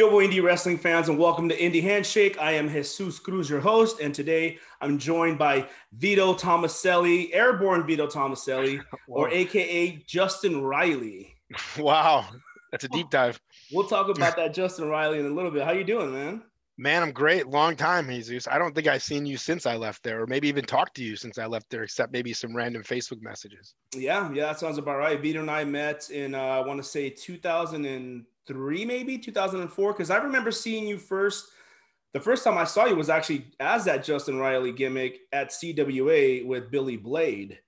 Kyobo 0.00 0.26
Indie 0.26 0.42
Wrestling 0.42 0.78
fans, 0.78 1.10
and 1.10 1.18
welcome 1.18 1.46
to 1.50 1.58
Indie 1.58 1.82
Handshake. 1.82 2.40
I 2.40 2.52
am 2.52 2.70
Jesus 2.70 3.18
Cruz, 3.18 3.50
your 3.50 3.60
host, 3.60 4.00
and 4.00 4.14
today 4.14 4.56
I'm 4.80 4.96
joined 4.96 5.36
by 5.36 5.68
Vito 5.92 6.32
Tomaselli, 6.32 7.28
Airborne 7.34 7.86
Vito 7.86 8.06
Tomaselli, 8.06 8.80
or 9.08 9.28
AKA 9.28 10.02
Justin 10.06 10.62
Riley. 10.62 11.34
Wow, 11.78 12.24
that's 12.70 12.84
a 12.84 12.88
deep 12.88 13.10
dive. 13.10 13.38
We'll 13.70 13.88
talk 13.88 14.08
about 14.08 14.36
that 14.36 14.54
Justin 14.54 14.88
Riley 14.88 15.18
in 15.18 15.26
a 15.26 15.34
little 15.34 15.50
bit. 15.50 15.64
How 15.64 15.72
you 15.72 15.84
doing, 15.84 16.14
man? 16.14 16.44
Man, 16.78 17.02
I'm 17.02 17.12
great. 17.12 17.46
Long 17.46 17.76
time, 17.76 18.08
Jesus. 18.08 18.48
I 18.48 18.56
don't 18.56 18.74
think 18.74 18.86
I've 18.86 19.02
seen 19.02 19.26
you 19.26 19.36
since 19.36 19.66
I 19.66 19.76
left 19.76 20.02
there, 20.02 20.22
or 20.22 20.26
maybe 20.26 20.48
even 20.48 20.64
talked 20.64 20.94
to 20.96 21.04
you 21.04 21.14
since 21.14 21.36
I 21.36 21.44
left 21.44 21.68
there, 21.68 21.82
except 21.82 22.10
maybe 22.10 22.32
some 22.32 22.56
random 22.56 22.82
Facebook 22.82 23.20
messages. 23.20 23.74
Yeah, 23.94 24.32
yeah, 24.32 24.46
that 24.46 24.60
sounds 24.60 24.78
about 24.78 24.96
right. 24.96 25.20
Vito 25.20 25.40
and 25.40 25.50
I 25.50 25.64
met 25.64 26.08
in 26.08 26.34
uh, 26.34 26.38
I 26.38 26.60
want 26.60 26.82
to 26.82 26.88
say 26.88 27.10
2000 27.10 27.84
and 27.84 28.24
three, 28.46 28.84
maybe 28.84 29.18
2004, 29.18 29.92
because 29.92 30.10
I 30.10 30.16
remember 30.18 30.50
seeing 30.50 30.86
you 30.86 30.98
first. 30.98 31.48
The 32.12 32.20
first 32.20 32.42
time 32.42 32.58
I 32.58 32.64
saw 32.64 32.86
you 32.86 32.96
was 32.96 33.08
actually 33.08 33.46
as 33.60 33.84
that 33.84 34.02
Justin 34.02 34.38
Riley 34.38 34.72
gimmick 34.72 35.20
at 35.32 35.50
CWA 35.50 36.44
with 36.44 36.70
Billy 36.70 36.96
Blade. 36.96 37.60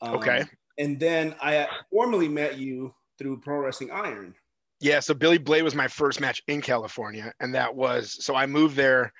Um, 0.00 0.16
okay. 0.16 0.44
And 0.78 0.98
then 0.98 1.36
I 1.40 1.68
formally 1.90 2.28
met 2.28 2.58
you 2.58 2.94
through 3.18 3.40
Pro 3.40 3.58
Wrestling 3.58 3.92
Iron. 3.92 4.34
Yeah, 4.80 5.00
so 5.00 5.14
Billy 5.14 5.38
Blade 5.38 5.62
was 5.62 5.74
my 5.74 5.88
first 5.88 6.20
match 6.20 6.42
in 6.48 6.60
California, 6.60 7.32
and 7.40 7.54
that 7.54 7.74
was 7.74 8.24
so 8.24 8.34
I 8.34 8.46
moved 8.46 8.76
there. 8.76 9.12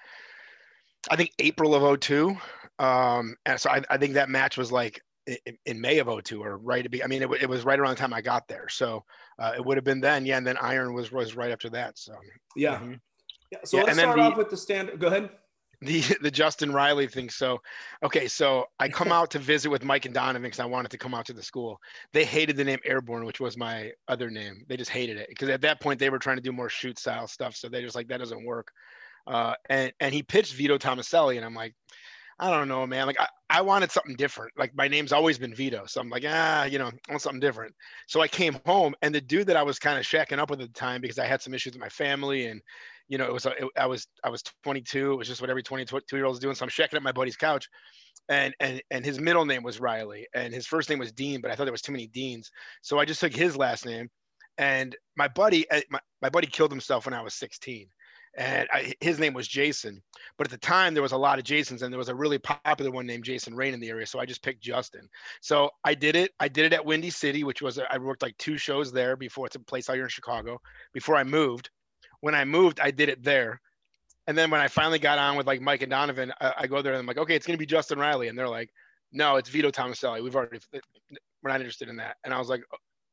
I 1.11 1.17
think 1.17 1.31
April 1.39 1.75
of 1.75 2.01
02. 2.01 2.37
Um, 2.79 3.37
and 3.47 3.59
so 3.59 3.71
I, 3.71 3.83
I 3.89 3.97
think 3.97 4.15
that 4.15 4.29
match 4.29 4.59
was 4.59 4.71
like 4.71 5.01
in, 5.27 5.59
in, 5.67 5.81
May 5.81 5.99
of 5.99 6.09
02 6.25 6.43
or 6.43 6.59
right 6.59 6.83
to 6.83 6.89
be, 6.89 7.03
I 7.03 7.07
mean, 7.07 7.23
it, 7.23 7.31
it 7.43 7.49
was 7.49 7.65
right 7.65 7.79
around 7.79 7.91
the 7.91 7.97
time 7.97 8.13
I 8.13 8.21
got 8.21 8.47
there. 8.49 8.69
So 8.69 9.05
uh, 9.39 9.53
it 9.57 9.65
would 9.65 9.77
have 9.77 9.85
been 9.85 10.01
then. 10.01 10.25
Yeah. 10.25 10.39
And 10.39 10.47
then 10.47 10.57
Iron 10.59 10.95
was, 10.95 11.11
was 11.13 11.35
right 11.37 11.51
after 11.51 11.69
that. 11.71 11.99
So, 11.99 12.15
yeah. 12.55 12.77
Mm-hmm. 12.77 12.95
yeah 13.51 13.59
so 13.65 13.79
yeah, 13.79 13.83
let's 13.85 13.99
start 13.99 14.17
the, 14.17 14.23
off 14.23 14.37
with 14.37 14.51
the 14.51 14.57
standard. 14.57 15.01
Go 15.01 15.09
ahead. 15.09 15.31
The, 15.83 16.01
the 16.23 16.31
Justin 16.31 16.73
Riley 16.73 17.07
thing. 17.07 17.29
So, 17.29 17.61
okay. 18.03 18.29
So 18.29 18.67
I 18.79 18.89
come 18.89 19.13
out 19.13 19.31
to 19.33 19.39
visit 19.39 19.69
with 19.69 19.85
Mike 19.85 20.07
and 20.07 20.15
Donovan 20.15 20.43
because 20.43 20.61
I 20.61 20.65
wanted 20.65 20.91
to 20.93 20.99
come 20.99 21.15
out 21.15 21.27
to 21.27 21.33
the 21.33 21.43
school. 21.43 21.81
They 22.13 22.25
hated 22.25 22.57
the 22.57 22.65
name 22.65 22.79
Airborne, 22.85 23.25
which 23.25 23.41
was 23.41 23.57
my 23.57 23.93
other 24.09 24.31
name. 24.31 24.65
They 24.69 24.77
just 24.77 24.91
hated 24.91 25.17
it 25.17 25.29
because 25.29 25.49
at 25.49 25.61
that 25.63 25.81
point 25.81 25.99
they 25.99 26.11
were 26.11 26.19
trying 26.19 26.37
to 26.37 26.43
do 26.43 26.53
more 26.53 26.69
shoot 26.69 26.99
style 26.99 27.27
stuff. 27.27 27.57
So 27.57 27.69
they 27.69 27.83
just 27.83 27.97
like, 27.97 28.09
that 28.09 28.19
doesn't 28.19 28.45
work. 28.45 28.73
Uh, 29.27 29.55
and, 29.69 29.93
and 29.99 30.15
he 30.15 30.23
pitched 30.23 30.55
Vito 30.55 30.79
Tomaselli 30.79 31.37
and 31.37 31.45
I'm 31.45 31.55
like, 31.55 31.75
I 32.39 32.51
don't 32.51 32.69
know, 32.69 32.87
man. 32.87 33.07
Like 33.07 33.19
I, 33.19 33.29
I 33.49 33.63
wanted 33.63 33.91
something 33.91 34.15
different. 34.17 34.53
Like 34.59 34.75
my 34.77 34.89
name's 34.89 35.13
always 35.13 35.39
been 35.39 35.55
Vito. 35.55 35.85
So 35.87 36.01
I'm 36.01 36.11
like, 36.11 36.25
ah, 36.27 36.65
you 36.65 36.79
know, 36.79 36.87
I 36.87 37.11
want 37.13 37.23
something 37.23 37.41
different. 37.41 37.75
So 38.07 38.21
I 38.21 38.29
came 38.29 38.59
home 38.67 38.95
and 39.01 39.15
the 39.15 39.21
dude 39.21 39.47
that 39.47 39.57
I 39.57 39.63
was 39.63 39.79
kind 39.79 39.99
of 39.99 40.05
shacking 40.05 40.39
up 40.39 40.51
with 40.51 40.61
at 40.61 40.69
the 40.73 40.79
time 40.79 41.01
because 41.01 41.19
I 41.19 41.25
had 41.25 41.41
some 41.41 41.55
issues 41.55 41.73
with 41.73 41.81
my 41.81 41.89
family 41.89 42.47
and, 42.47 42.61
you 43.09 43.17
know, 43.17 43.25
it 43.25 43.33
was, 43.33 43.47
it, 43.47 43.65
I 43.79 43.87
was, 43.87 44.07
I 44.23 44.29
was 44.29 44.43
22. 44.65 45.13
It 45.13 45.17
was 45.17 45.29
just 45.29 45.41
what 45.41 45.49
every 45.49 45.63
22 45.63 45.99
year 46.13 46.27
old 46.27 46.35
is 46.35 46.41
doing. 46.41 46.55
So 46.55 46.65
I'm 46.65 46.71
shacking 46.71 46.97
up 46.97 47.03
my 47.03 47.13
buddy's 47.13 47.37
couch 47.37 47.69
and, 48.29 48.55
and, 48.61 48.83
and 48.91 49.05
his 49.05 49.19
middle 49.19 49.47
name 49.47 49.63
was 49.63 49.81
Riley 49.81 50.27
and 50.35 50.53
his 50.53 50.67
first 50.67 50.91
name 50.91 50.99
was 50.99 51.13
Dean, 51.13 51.41
but 51.41 51.51
I 51.51 51.55
thought 51.55 51.65
there 51.65 51.73
was 51.73 51.83
too 51.83 51.93
many 51.93 52.07
Deans. 52.09 52.51
So 52.83 52.99
I 52.99 53.07
just 53.07 53.21
took 53.21 53.35
his 53.35 53.57
last 53.57 53.87
name 53.87 54.11
and 54.59 54.95
my 55.17 55.29
buddy, 55.29 55.71
eh, 55.71 55.83
my, 55.89 56.01
my 56.21 56.29
buddy 56.29 56.49
killed 56.49 56.71
himself 56.71 57.07
when 57.07 57.15
I 57.15 57.23
was 57.23 57.33
16 57.35 57.89
and 58.37 58.69
I, 58.73 58.95
his 59.01 59.19
name 59.19 59.33
was 59.33 59.49
Jason. 59.49 60.03
But 60.37 60.47
at 60.47 60.51
the 60.51 60.59
time, 60.59 60.95
there 60.95 61.03
was 61.03 61.13
a 61.13 61.17
lot 61.17 61.39
of 61.39 61.45
Jasons, 61.45 61.83
and 61.83 61.93
there 61.93 61.99
was 61.99 62.09
a 62.09 62.15
really 62.15 62.39
popular 62.39 62.91
one 62.91 63.07
named 63.07 63.25
Jason 63.25 63.55
Rain 63.55 63.75
in 63.75 63.81
the 63.81 63.89
area. 63.89 64.07
So 64.07 64.19
I 64.19 64.27
just 64.27 64.43
picked 64.43 64.63
Justin. 64.63 65.09
So 65.41 65.71
I 65.85 65.95
did 65.95 66.17
it. 66.17 66.33
I 66.39 66.49
did 66.49 66.67
it 66.67 66.73
at 66.73 66.85
Windy 66.85 67.11
City, 67.11 67.45
which 67.45 67.63
was 67.63 67.79
I 67.79 67.99
worked 67.99 68.23
like 68.23 68.37
two 68.39 68.59
shows 68.59 68.93
there 68.93 69.17
before 69.17 69.47
it's 69.47 69.57
a 69.57 69.61
place 69.61 69.89
out 69.89 69.95
here 69.95 70.05
in 70.05 70.11
Chicago. 70.11 70.61
Before 70.93 71.17
I 71.17 71.25
moved, 71.25 71.71
when 72.21 72.35
I 72.35 72.45
moved, 72.45 72.81
I 72.81 72.91
did 72.91 73.09
it 73.09 73.23
there. 73.23 73.61
And 74.27 74.37
then 74.37 74.51
when 74.51 74.61
I 74.61 74.69
finally 74.69 74.99
got 74.99 75.19
on 75.19 75.37
with 75.37 75.47
like 75.47 75.61
Mike 75.61 75.83
and 75.83 75.91
Donovan, 75.91 76.33
I, 76.41 76.53
I 76.59 76.67
go 76.67 76.83
there 76.83 76.93
and 76.93 77.01
I'm 77.01 77.07
like, 77.07 77.19
okay, 77.19 77.37
it's 77.37 77.47
gonna 77.47 77.59
be 77.59 77.67
Justin 77.67 77.99
Riley, 77.99 78.29
and 78.29 78.39
they're 78.39 78.49
like, 78.49 78.71
no, 79.13 79.37
it's 79.37 79.49
Vito 79.49 79.71
Tomaselli. 79.71 80.23
We've 80.23 80.37
already 80.37 80.59
we're 81.43 81.51
not 81.51 81.61
interested 81.61 81.89
in 81.89 81.97
that. 81.97 82.17
And 82.25 82.35
I 82.35 82.39
was 82.39 82.49
like, 82.49 82.63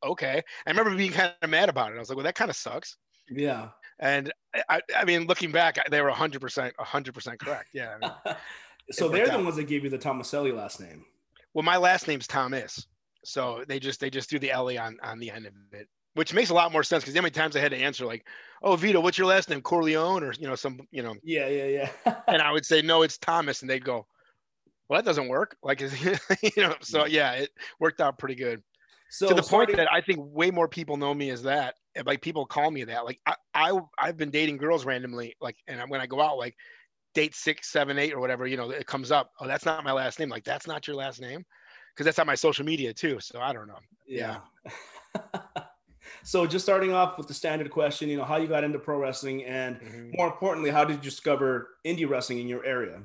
okay. 0.04 0.42
I 0.66 0.70
remember 0.70 0.96
being 0.96 1.12
kind 1.12 1.34
of 1.42 1.50
mad 1.50 1.70
about 1.70 1.92
it. 1.92 1.96
I 1.96 2.00
was 2.00 2.10
like, 2.10 2.18
well, 2.18 2.26
that 2.26 2.36
kind 2.36 2.50
of 2.50 2.58
sucks. 2.58 2.98
Yeah. 3.30 3.70
And 4.00 4.34
I, 4.70 4.82
I 4.96 5.06
mean, 5.06 5.28
looking 5.28 5.52
back, 5.52 5.78
they 5.90 6.02
were 6.02 6.12
100%, 6.12 6.72
100% 6.74 7.40
correct. 7.40 7.70
Yeah. 7.74 7.96
I 8.02 8.06
mean, 8.06 8.36
so 8.92 9.08
they're 9.08 9.26
the 9.26 9.34
out. 9.34 9.44
ones 9.44 9.56
that 9.56 9.66
gave 9.66 9.84
you 9.84 9.90
the 9.90 9.98
Tomaselli 9.98 10.56
last 10.56 10.80
name. 10.80 11.06
Well, 11.54 11.64
my 11.64 11.78
last 11.78 12.08
name's 12.08 12.28
Thomas. 12.28 12.88
So 13.24 13.64
they 13.68 13.80
just, 13.80 14.00
they 14.00 14.10
just 14.10 14.30
threw 14.30 14.40
the 14.40 14.52
Ellie 14.52 14.78
on, 14.78 14.98
on 15.02 15.20
the 15.20 15.32
end 15.32 15.46
of 15.46 15.54
it, 15.72 15.88
which 16.16 16.34
makes 16.34 16.50
a 16.50 16.54
lot 16.54 16.72
more 16.72 16.84
sense 16.84 17.04
because 17.04 17.16
how 17.16 17.22
many 17.22 17.32
times 17.32 17.56
I 17.56 17.60
had 17.60 17.72
to 17.72 17.78
answer 17.78 18.06
like, 18.06 18.26
oh, 18.62 18.76
Vito, 18.76 19.00
what's 19.00 19.18
your 19.18 19.28
last 19.28 19.50
name? 19.50 19.62
Corleone 19.62 20.24
or, 20.24 20.34
you 20.34 20.48
know, 20.48 20.56
some, 20.56 20.82
you 20.92 21.04
know. 21.04 21.16
Yeah, 21.24 21.48
yeah, 21.48 21.90
yeah. 22.06 22.16
and 22.28 22.42
I 22.42 22.52
would 22.52 22.66
say, 22.66 22.82
no, 22.82 23.04
it's 23.04 23.18
Thomas. 23.18 23.62
And 23.62 23.70
they'd 23.70 23.86
go, 23.86 24.06
well, 24.90 25.02
that 25.02 25.06
doesn't 25.06 25.28
work. 25.28 25.56
Like, 25.64 25.82
you 26.42 26.58
know, 26.58 26.76
so 26.82 27.06
yeah, 27.06 27.34
it 27.34 27.50
worked 27.80 28.02
out 28.02 28.18
pretty 28.18 28.36
good. 28.36 28.62
So 29.14 29.28
to 29.28 29.36
the 29.36 29.44
point 29.44 29.76
that 29.76 29.88
I 29.94 30.02
think 30.02 30.20
way 30.24 30.50
more 30.50 30.68
people 30.68 30.98
know 30.98 31.14
me 31.14 31.30
as 31.30 31.44
that. 31.44 31.76
Like 32.04 32.24
people 32.24 32.48
call 32.48 32.72
me 32.72 32.84
that. 32.86 33.06
Like 33.06 33.20
I, 33.28 33.36
I 33.54 33.80
I've 34.00 34.18
been 34.18 34.32
dating 34.32 34.58
girls 34.58 34.86
randomly. 34.86 35.36
Like 35.40 35.56
and 35.68 35.80
when 35.88 36.02
I 36.02 36.08
go 36.08 36.20
out, 36.20 36.40
like 36.40 36.56
date 37.14 37.36
six, 37.36 37.72
seven, 37.72 38.00
eight, 38.00 38.12
or 38.12 38.20
whatever, 38.20 38.48
you 38.48 38.58
know, 38.58 38.72
it 38.72 38.88
comes 38.88 39.12
up. 39.12 39.30
Oh, 39.40 39.46
that's 39.46 39.66
not 39.66 39.84
my 39.84 39.92
last 39.92 40.18
name. 40.18 40.30
Like 40.30 40.44
that's 40.44 40.66
not 40.66 40.88
your 40.88 40.96
last 40.96 41.22
name, 41.22 41.46
because 41.94 42.06
that's 42.06 42.18
on 42.18 42.26
my 42.26 42.34
social 42.34 42.66
media 42.66 42.92
too. 42.92 43.20
So 43.20 43.40
I 43.40 43.54
don't 43.54 43.68
know. 43.68 43.78
Yeah. 44.08 44.40
yeah. 45.16 45.42
so 46.24 46.48
just 46.48 46.66
starting 46.66 46.92
off 46.92 47.20
with 47.20 47.28
the 47.28 47.36
standard 47.36 47.70
question, 47.70 48.10
you 48.10 48.18
know, 48.18 48.26
how 48.26 48.38
you 48.38 48.48
got 48.48 48.64
into 48.64 48.80
pro 48.80 48.98
wrestling, 48.98 49.46
and 49.46 49.76
mm-hmm. 49.76 50.10
more 50.18 50.26
importantly, 50.26 50.72
how 50.72 50.86
did 50.86 50.96
you 50.96 51.12
discover 51.12 51.70
indie 51.86 52.10
wrestling 52.10 52.40
in 52.40 52.48
your 52.48 52.66
area? 52.66 53.00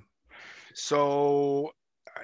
So, 0.73 1.75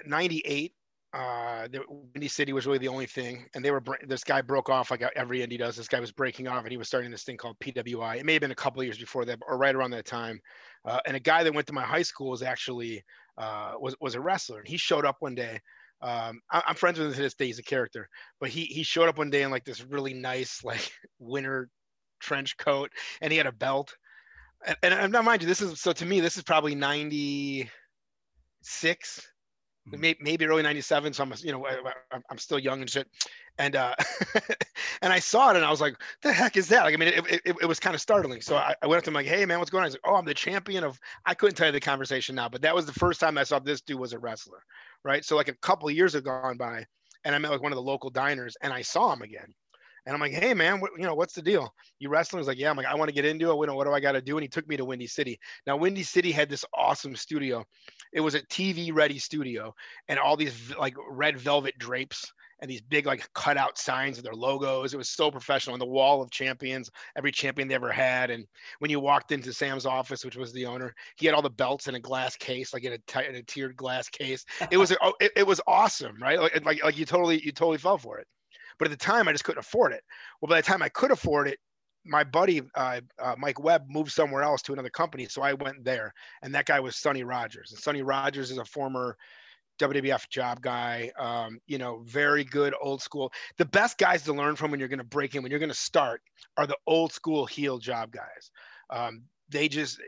'98, 0.06 0.72
uh, 1.14 1.68
the 1.68 1.80
Windy 1.88 2.26
City 2.26 2.52
was 2.52 2.66
really 2.66 2.78
the 2.78 2.88
only 2.88 3.06
thing, 3.06 3.46
and 3.54 3.64
they 3.64 3.70
were 3.70 3.82
this 4.04 4.24
guy 4.24 4.42
broke 4.42 4.68
off 4.68 4.90
like 4.90 5.02
every 5.14 5.46
indie 5.46 5.58
does. 5.58 5.76
This 5.76 5.86
guy 5.86 6.00
was 6.00 6.10
breaking 6.10 6.48
off, 6.48 6.64
and 6.64 6.72
he 6.72 6.76
was 6.76 6.88
starting 6.88 7.12
this 7.12 7.22
thing 7.22 7.36
called 7.36 7.56
PWI. 7.60 8.16
It 8.16 8.26
may 8.26 8.32
have 8.32 8.40
been 8.40 8.50
a 8.50 8.56
couple 8.56 8.82
years 8.82 8.98
before 8.98 9.24
that, 9.26 9.38
or 9.46 9.56
right 9.56 9.76
around 9.76 9.92
that 9.92 10.06
time. 10.06 10.40
Uh, 10.84 10.98
and 11.06 11.16
a 11.16 11.20
guy 11.20 11.44
that 11.44 11.54
went 11.54 11.68
to 11.68 11.72
my 11.72 11.84
high 11.84 12.02
school 12.02 12.30
was 12.30 12.42
actually 12.42 13.04
uh, 13.38 13.74
was 13.78 13.94
was 14.00 14.16
a 14.16 14.20
wrestler, 14.20 14.58
and 14.58 14.66
he 14.66 14.76
showed 14.76 15.04
up 15.04 15.18
one 15.20 15.36
day. 15.36 15.60
Um, 16.02 16.40
I, 16.50 16.64
am 16.68 16.74
friends 16.74 16.98
with 16.98 17.06
him 17.08 17.14
to 17.14 17.22
this 17.22 17.34
day. 17.34 17.46
He's 17.46 17.60
a 17.60 17.62
character, 17.62 18.08
but 18.40 18.48
he 18.48 18.64
he 18.64 18.82
showed 18.82 19.08
up 19.08 19.16
one 19.16 19.30
day 19.30 19.42
in 19.42 19.52
like 19.52 19.64
this 19.64 19.84
really 19.84 20.14
nice 20.14 20.64
like 20.64 20.90
winter 21.20 21.68
trench 22.18 22.56
coat, 22.56 22.90
and 23.20 23.30
he 23.30 23.38
had 23.38 23.46
a 23.46 23.52
belt. 23.52 23.94
And, 24.66 24.76
and 24.82 24.94
I'm 24.94 25.12
not 25.12 25.24
mind 25.24 25.42
you, 25.42 25.48
this 25.48 25.62
is 25.62 25.80
so 25.80 25.92
to 25.92 26.04
me 26.06 26.18
this 26.18 26.36
is 26.38 26.42
probably 26.42 26.74
96 26.74 27.70
Mm-hmm. 28.66 29.33
Maybe, 29.86 30.18
maybe 30.20 30.46
early 30.46 30.62
97 30.62 31.12
so 31.12 31.22
i'm 31.22 31.32
you 31.38 31.52
know 31.52 31.66
I, 31.66 32.18
am 32.30 32.38
still 32.38 32.58
young 32.58 32.80
and 32.80 32.88
shit 32.88 33.08
and 33.58 33.76
uh 33.76 33.94
and 35.02 35.12
i 35.12 35.18
saw 35.18 35.50
it 35.50 35.56
and 35.56 35.64
i 35.64 35.70
was 35.70 35.80
like 35.80 35.96
the 36.22 36.32
heck 36.32 36.56
is 36.56 36.68
that 36.68 36.84
like 36.84 36.94
i 36.94 36.96
mean 36.96 37.08
it, 37.08 37.42
it, 37.44 37.56
it 37.62 37.66
was 37.66 37.80
kind 37.80 37.94
of 37.94 38.00
startling 38.00 38.40
so 38.40 38.56
I, 38.56 38.74
I, 38.82 38.86
went 38.86 38.98
up 38.98 39.04
to 39.04 39.10
him 39.10 39.14
like 39.14 39.26
hey 39.26 39.44
man 39.44 39.58
what's 39.58 39.70
going 39.70 39.82
on 39.82 39.86
was 39.86 39.94
like 39.94 40.02
oh 40.06 40.14
i'm 40.14 40.24
the 40.24 40.34
champion 40.34 40.84
of 40.84 40.98
i 41.26 41.34
couldn't 41.34 41.54
tell 41.54 41.66
you 41.66 41.72
the 41.72 41.80
conversation 41.80 42.34
now 42.34 42.48
but 42.48 42.62
that 42.62 42.74
was 42.74 42.86
the 42.86 42.92
first 42.92 43.20
time 43.20 43.36
i 43.38 43.44
saw 43.44 43.58
this 43.58 43.80
dude 43.80 43.98
was 43.98 44.12
a 44.12 44.18
wrestler 44.18 44.62
right 45.04 45.24
so 45.24 45.36
like 45.36 45.48
a 45.48 45.56
couple 45.56 45.90
years 45.90 46.14
have 46.14 46.24
gone 46.24 46.56
by 46.56 46.84
and 47.24 47.34
i 47.34 47.38
met 47.38 47.50
like 47.50 47.62
one 47.62 47.72
of 47.72 47.76
the 47.76 47.82
local 47.82 48.10
diners 48.10 48.56
and 48.62 48.72
i 48.72 48.82
saw 48.82 49.12
him 49.12 49.22
again 49.22 49.54
and 50.06 50.14
I'm 50.14 50.20
like, 50.20 50.32
hey 50.32 50.52
man, 50.52 50.80
what, 50.80 50.90
you 50.98 51.04
know, 51.04 51.14
what's 51.14 51.32
the 51.32 51.40
deal? 51.40 51.72
You 51.98 52.10
wrestling? 52.10 52.40
He's 52.40 52.48
like, 52.48 52.58
yeah. 52.58 52.68
I'm 52.68 52.76
like, 52.76 52.86
I 52.86 52.94
want 52.94 53.08
to 53.08 53.14
get 53.14 53.24
into 53.24 53.50
it. 53.50 53.56
What 53.56 53.66
do 53.68 53.92
I 53.92 54.00
got 54.00 54.12
to 54.12 54.20
do? 54.20 54.36
And 54.36 54.42
he 54.42 54.48
took 54.48 54.68
me 54.68 54.76
to 54.76 54.84
Windy 54.84 55.06
City. 55.06 55.38
Now, 55.66 55.76
Windy 55.76 56.02
City 56.02 56.30
had 56.30 56.50
this 56.50 56.64
awesome 56.74 57.16
studio. 57.16 57.64
It 58.14 58.20
was 58.20 58.34
a 58.34 58.40
TV 58.42 58.94
ready 58.94 59.18
studio, 59.18 59.74
and 60.08 60.18
all 60.18 60.36
these 60.36 60.74
like 60.76 60.94
red 61.10 61.38
velvet 61.38 61.76
drapes 61.78 62.32
and 62.60 62.70
these 62.70 62.80
big 62.80 63.04
like 63.04 63.28
cutout 63.34 63.76
signs 63.76 64.16
of 64.16 64.24
their 64.24 64.34
logos. 64.34 64.94
It 64.94 64.96
was 64.96 65.10
so 65.10 65.30
professional. 65.30 65.74
And 65.74 65.82
the 65.82 65.86
wall 65.86 66.22
of 66.22 66.30
champions, 66.30 66.90
every 67.16 67.32
champion 67.32 67.68
they 67.68 67.74
ever 67.74 67.92
had. 67.92 68.30
And 68.30 68.46
when 68.78 68.90
you 68.90 69.00
walked 69.00 69.32
into 69.32 69.52
Sam's 69.52 69.84
office, 69.84 70.24
which 70.24 70.36
was 70.36 70.52
the 70.52 70.64
owner, 70.64 70.94
he 71.16 71.26
had 71.26 71.34
all 71.34 71.42
the 71.42 71.50
belts 71.50 71.88
in 71.88 71.94
a 71.94 72.00
glass 72.00 72.36
case, 72.36 72.72
like 72.72 72.84
in 72.84 72.94
a, 72.94 72.98
t- 73.06 73.28
in 73.28 73.34
a 73.34 73.42
tiered 73.42 73.76
glass 73.76 74.08
case. 74.08 74.44
It 74.70 74.76
was 74.76 74.96
oh, 75.02 75.12
it, 75.20 75.32
it 75.36 75.46
was 75.46 75.60
awesome, 75.66 76.16
right? 76.22 76.40
Like, 76.40 76.64
like 76.64 76.84
like 76.84 76.96
you 76.96 77.04
totally 77.04 77.44
you 77.44 77.52
totally 77.52 77.78
fell 77.78 77.98
for 77.98 78.18
it. 78.18 78.26
But 78.78 78.86
at 78.88 78.90
the 78.98 79.04
time, 79.04 79.28
I 79.28 79.32
just 79.32 79.44
couldn't 79.44 79.60
afford 79.60 79.92
it. 79.92 80.02
Well, 80.40 80.48
by 80.48 80.60
the 80.60 80.66
time 80.66 80.82
I 80.82 80.88
could 80.88 81.10
afford 81.10 81.48
it, 81.48 81.58
my 82.04 82.24
buddy 82.24 82.62
uh, 82.74 83.00
uh, 83.18 83.34
Mike 83.38 83.60
Webb 83.60 83.86
moved 83.88 84.12
somewhere 84.12 84.42
else 84.42 84.62
to 84.62 84.72
another 84.72 84.90
company, 84.90 85.26
so 85.26 85.42
I 85.42 85.54
went 85.54 85.84
there, 85.84 86.12
and 86.42 86.54
that 86.54 86.66
guy 86.66 86.80
was 86.80 86.96
Sonny 86.96 87.24
Rogers. 87.24 87.72
And 87.72 87.80
Sonny 87.80 88.02
Rogers 88.02 88.50
is 88.50 88.58
a 88.58 88.64
former 88.64 89.16
WWF 89.78 90.28
job 90.28 90.60
guy. 90.60 91.10
Um, 91.18 91.58
you 91.66 91.78
know, 91.78 92.02
very 92.06 92.44
good 92.44 92.74
old 92.80 93.02
school. 93.02 93.32
The 93.58 93.64
best 93.64 93.98
guys 93.98 94.22
to 94.24 94.32
learn 94.32 94.56
from 94.56 94.70
when 94.70 94.80
you're 94.80 94.88
going 94.88 94.98
to 94.98 95.04
break 95.04 95.34
in, 95.34 95.42
when 95.42 95.50
you're 95.50 95.60
going 95.60 95.70
to 95.70 95.74
start, 95.74 96.22
are 96.56 96.66
the 96.66 96.76
old 96.86 97.12
school 97.12 97.46
heel 97.46 97.78
job 97.78 98.12
guys. 98.12 98.50
Um, 98.90 99.22
they 99.48 99.68
just 99.68 100.00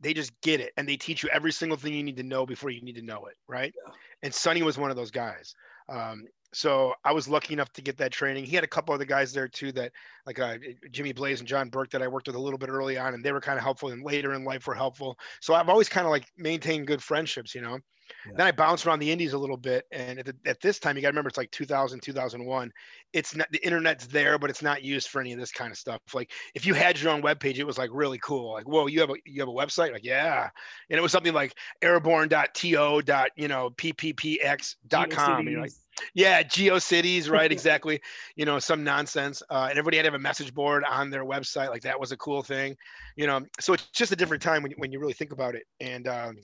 they 0.00 0.14
just 0.14 0.32
get 0.40 0.60
it, 0.60 0.72
and 0.76 0.88
they 0.88 0.96
teach 0.96 1.22
you 1.22 1.28
every 1.32 1.52
single 1.52 1.76
thing 1.76 1.94
you 1.94 2.02
need 2.02 2.16
to 2.16 2.22
know 2.22 2.46
before 2.46 2.70
you 2.70 2.80
need 2.82 2.96
to 2.96 3.02
know 3.02 3.26
it, 3.26 3.36
right? 3.48 3.72
Yeah. 3.86 3.92
And 4.22 4.34
Sonny 4.34 4.62
was 4.62 4.78
one 4.78 4.90
of 4.90 4.96
those 4.96 5.10
guys. 5.10 5.54
Um, 5.88 6.24
so 6.52 6.94
I 7.04 7.12
was 7.12 7.28
lucky 7.28 7.52
enough 7.52 7.72
to 7.74 7.82
get 7.82 7.96
that 7.98 8.12
training. 8.12 8.44
He 8.44 8.54
had 8.54 8.64
a 8.64 8.68
couple 8.68 8.94
other 8.94 9.04
guys 9.04 9.32
there 9.32 9.48
too 9.48 9.72
that 9.72 9.92
like 10.26 10.38
uh, 10.38 10.56
Jimmy 10.90 11.12
Blaze 11.12 11.40
and 11.40 11.48
John 11.48 11.68
Burke 11.68 11.90
that 11.90 12.02
I 12.02 12.08
worked 12.08 12.26
with 12.26 12.36
a 12.36 12.40
little 12.40 12.58
bit 12.58 12.68
early 12.68 12.98
on, 12.98 13.14
and 13.14 13.24
they 13.24 13.32
were 13.32 13.40
kind 13.40 13.58
of 13.58 13.62
helpful. 13.62 13.90
And 13.90 14.04
later 14.04 14.34
in 14.34 14.44
life 14.44 14.66
were 14.66 14.74
helpful. 14.74 15.16
So 15.40 15.54
I've 15.54 15.68
always 15.68 15.88
kind 15.88 16.06
of 16.06 16.10
like 16.10 16.26
maintained 16.36 16.86
good 16.86 17.02
friendships, 17.02 17.54
you 17.54 17.60
know. 17.60 17.78
Yeah. 18.26 18.32
Then 18.36 18.46
I 18.46 18.52
bounced 18.52 18.86
around 18.86 18.98
the 18.98 19.10
indies 19.10 19.32
a 19.32 19.38
little 19.38 19.56
bit. 19.56 19.86
And 19.92 20.18
at, 20.18 20.26
the, 20.26 20.36
at 20.46 20.60
this 20.60 20.78
time, 20.78 20.96
you 20.96 21.02
got 21.02 21.08
to 21.08 21.12
remember 21.12 21.28
it's 21.28 21.38
like 21.38 21.50
2000, 21.50 22.00
2001. 22.00 22.72
It's 23.12 23.34
not 23.34 23.50
the 23.50 23.64
internet's 23.64 24.06
there, 24.06 24.38
but 24.38 24.50
it's 24.50 24.62
not 24.62 24.82
used 24.82 25.08
for 25.08 25.20
any 25.20 25.32
of 25.32 25.38
this 25.38 25.52
kind 25.52 25.70
of 25.70 25.78
stuff. 25.78 26.00
Like 26.14 26.30
if 26.54 26.66
you 26.66 26.74
had 26.74 27.00
your 27.00 27.12
own 27.12 27.22
web 27.22 27.40
page, 27.40 27.58
it 27.58 27.66
was 27.66 27.78
like 27.78 27.90
really 27.92 28.18
cool. 28.18 28.52
Like, 28.52 28.68
whoa, 28.68 28.86
you 28.86 29.00
have 29.00 29.10
a 29.10 29.14
you 29.24 29.40
have 29.40 29.48
a 29.48 29.52
website? 29.52 29.92
Like, 29.92 30.04
yeah. 30.04 30.48
And 30.88 30.98
it 30.98 31.02
was 31.02 31.12
something 31.12 31.34
like 31.34 31.54
airborne.to. 31.82 32.68
you 32.68 33.48
know, 33.48 33.70
pppx.com. 33.70 35.48
You're 35.48 35.60
like, 35.60 35.72
yeah, 36.14 36.42
GeoCities, 36.42 37.30
right? 37.30 37.50
exactly. 37.50 38.00
You 38.36 38.44
know, 38.44 38.58
some 38.58 38.84
nonsense. 38.84 39.42
Uh, 39.50 39.66
and 39.70 39.78
everybody 39.78 39.96
had 39.96 40.04
to 40.04 40.08
have 40.08 40.14
a 40.14 40.22
message 40.22 40.54
board 40.54 40.84
on 40.88 41.10
their 41.10 41.24
website. 41.24 41.68
Like 41.68 41.82
that 41.82 41.98
was 41.98 42.12
a 42.12 42.16
cool 42.16 42.42
thing. 42.42 42.76
You 43.16 43.26
know, 43.26 43.40
so 43.60 43.72
it's 43.72 43.86
just 43.92 44.12
a 44.12 44.16
different 44.16 44.42
time 44.42 44.62
when, 44.62 44.72
when 44.78 44.92
you 44.92 45.00
really 45.00 45.12
think 45.12 45.32
about 45.32 45.54
it. 45.54 45.64
And 45.80 46.06
um, 46.08 46.36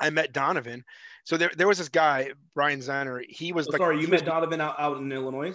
I 0.00 0.10
met 0.10 0.32
Donovan. 0.32 0.84
So 1.24 1.36
there, 1.36 1.50
there 1.56 1.68
was 1.68 1.78
this 1.78 1.88
guy, 1.88 2.30
Brian 2.54 2.80
Zenner. 2.80 3.22
He 3.28 3.52
was. 3.52 3.68
Oh, 3.68 3.76
sorry, 3.76 4.00
you 4.00 4.08
met 4.08 4.24
Donovan 4.24 4.60
out, 4.60 4.76
out 4.78 4.98
in 4.98 5.10
Illinois. 5.12 5.54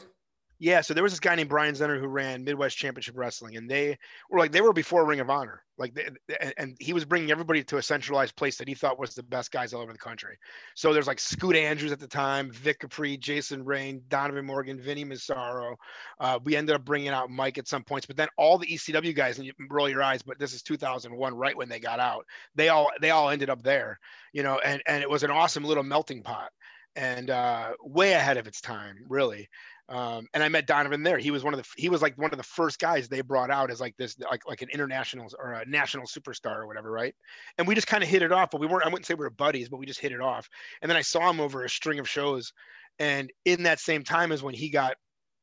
Yeah, 0.64 0.80
so 0.80 0.94
there 0.94 1.04
was 1.04 1.12
this 1.12 1.20
guy 1.20 1.36
named 1.36 1.50
Brian 1.50 1.76
Zenner 1.76 2.00
who 2.00 2.08
ran 2.08 2.46
Midwest 2.46 2.78
Championship 2.78 3.18
Wrestling, 3.18 3.58
and 3.58 3.70
they 3.70 3.98
were 4.30 4.40
like 4.40 4.54
they 4.54 4.62
were 4.62 4.72
before 4.72 5.06
Ring 5.06 5.20
of 5.20 5.30
Honor, 5.30 5.62
like 5.78 5.94
they, 5.94 6.08
and 6.56 6.78
he 6.80 6.94
was 6.94 7.04
bringing 7.04 7.32
everybody 7.32 7.66
to 7.66 7.80
a 7.80 7.82
centralized 7.82 8.38
place 8.38 8.56
that 8.60 8.70
he 8.70 8.74
thought 8.74 8.98
was 8.98 9.14
the 9.14 9.24
best 9.24 9.52
guys 9.52 9.74
all 9.74 9.82
over 9.82 9.92
the 9.92 10.00
country. 10.00 10.38
So 10.74 10.94
there's 10.94 11.06
like 11.06 11.20
Scoot 11.20 11.58
Andrews 11.58 11.92
at 11.92 12.00
the 12.00 12.08
time, 12.08 12.50
Vic 12.50 12.80
Capri, 12.80 13.18
Jason 13.18 13.66
Rain, 13.66 14.04
Donovan 14.08 14.46
Morgan, 14.46 14.80
Vinny 14.80 15.04
Massaro. 15.04 15.76
Uh, 16.18 16.40
we 16.46 16.56
ended 16.56 16.78
up 16.78 16.86
bringing 16.86 17.10
out 17.10 17.30
Mike 17.30 17.58
at 17.58 17.68
some 17.68 17.84
points, 17.84 18.06
but 18.06 18.16
then 18.16 18.30
all 18.38 18.58
the 18.58 18.68
ECW 18.68 19.14
guys, 19.14 19.40
and 19.40 19.46
you 19.46 19.52
roll 19.70 19.90
your 19.90 20.02
eyes, 20.02 20.22
but 20.22 20.40
this 20.40 20.54
is 20.54 20.64
2001, 20.64 21.36
right 21.36 21.58
when 21.58 21.68
they 21.68 21.82
got 21.82 22.00
out, 22.00 22.26
they 22.56 22.70
all 22.70 22.90
they 23.02 23.10
all 23.10 23.30
ended 23.30 23.50
up 23.50 23.64
there, 23.64 24.00
you 24.32 24.44
know, 24.44 24.60
and 24.60 24.82
and 24.88 25.04
it 25.04 25.10
was 25.10 25.24
an 25.24 25.32
awesome 25.32 25.66
little 25.66 25.84
melting 25.84 26.24
pot 26.24 26.52
and 26.96 27.30
uh, 27.30 27.72
way 27.84 28.14
ahead 28.14 28.38
of 28.38 28.48
its 28.48 28.62
time, 28.62 28.98
really. 29.10 29.50
Um, 29.90 30.28
and 30.34 30.42
I 30.42 30.50
met 30.50 30.66
Donovan 30.66 31.04
there. 31.04 31.18
He 31.18 31.32
was 31.32 31.44
one 31.44 31.54
of 31.54 31.62
the 31.62 31.68
he 31.76 31.90
was 31.90 32.02
like 32.02 32.18
one 32.18 32.32
of 32.32 32.38
the 32.38 32.44
first 32.44 32.80
guys 32.80 33.10
they 33.10 33.22
brought 33.22 33.52
out 33.52 33.70
as 33.70 33.82
like 33.82 33.96
this 33.98 34.18
like 34.20 34.48
like 34.48 34.62
an 34.62 34.70
international 34.70 35.30
or 35.38 35.54
a 35.54 35.66
national 35.66 36.06
superstar 36.06 36.58
or 36.58 36.68
whatever, 36.68 36.90
right? 36.90 37.14
And 37.58 37.68
we 37.68 37.76
just 37.76 37.88
kind 37.88 38.02
of 38.02 38.10
hit 38.10 38.22
it 38.22 38.32
off, 38.32 38.50
but 38.50 38.62
we 38.62 38.68
weren't. 38.68 38.86
I 38.86 38.90
wouldn't 38.90 39.06
say 39.06 39.14
we 39.14 39.26
were 39.26 39.30
buddies, 39.30 39.68
but 39.68 39.78
we 39.78 39.86
just 39.86 40.00
hit 40.00 40.14
it 40.14 40.22
off. 40.22 40.50
And 40.82 40.90
then 40.90 40.98
I 40.98 41.02
saw 41.02 41.30
him 41.30 41.42
over 41.42 41.64
a 41.64 41.70
string 41.70 42.00
of 42.00 42.10
shows, 42.10 42.54
and 42.98 43.32
in 43.44 43.64
that 43.64 43.80
same 43.80 44.04
time 44.04 44.32
is 44.32 44.42
when 44.42 44.54
he 44.54 44.70
got 44.70 44.96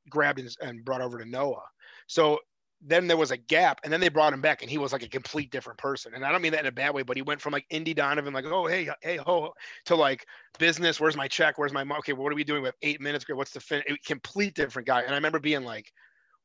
grabbed 0.09 0.39
and, 0.39 0.49
and 0.63 0.85
brought 0.85 1.03
over 1.03 1.19
to 1.19 1.29
Noah. 1.29 1.63
So 2.07 2.39
then 2.83 3.07
there 3.07 3.17
was 3.17 3.31
a 3.31 3.37
gap 3.37 3.81
and 3.85 3.93
then 3.93 4.01
they 4.01 4.09
brought 4.09 4.33
him 4.33 4.41
back 4.41 4.63
and 4.63 4.71
he 4.71 4.79
was 4.79 4.93
like 4.93 5.03
a 5.03 5.09
complete 5.09 5.51
different 5.51 5.79
person. 5.79 6.15
And 6.15 6.25
i 6.25 6.33
don't 6.33 6.43
mean 6.43 6.53
that 6.53 6.61
in 6.61 6.67
a 6.67 6.73
bad 6.73 6.95
way 6.95 7.03
but 7.03 7.17
he 7.17 7.23
went 7.23 7.41
from 7.41 7.53
like 7.53 7.67
indie 7.71 7.95
donovan 7.95 8.33
like 8.33 8.47
oh 8.47 8.67
hey 8.67 8.89
hey 9.03 9.17
ho 9.17 9.53
to 9.87 9.95
like 9.97 10.27
business 10.59 11.01
where's 11.01 11.17
my 11.17 11.29
check? 11.29 11.59
Where's 11.59 11.73
my 11.73 11.85
okay 11.99 12.13
what 12.13 12.33
are 12.33 12.37
we 12.37 12.45
doing 12.45 12.63
with 12.63 12.75
eight 12.83 13.01
minutes? 13.01 13.25
What's 13.29 13.53
the 13.53 13.61
fin 13.61 13.83
complete 14.07 14.55
different 14.55 14.87
guy. 14.89 15.03
And 15.03 15.11
i 15.11 15.15
remember 15.15 15.41
being 15.41 15.65
like 15.65 15.93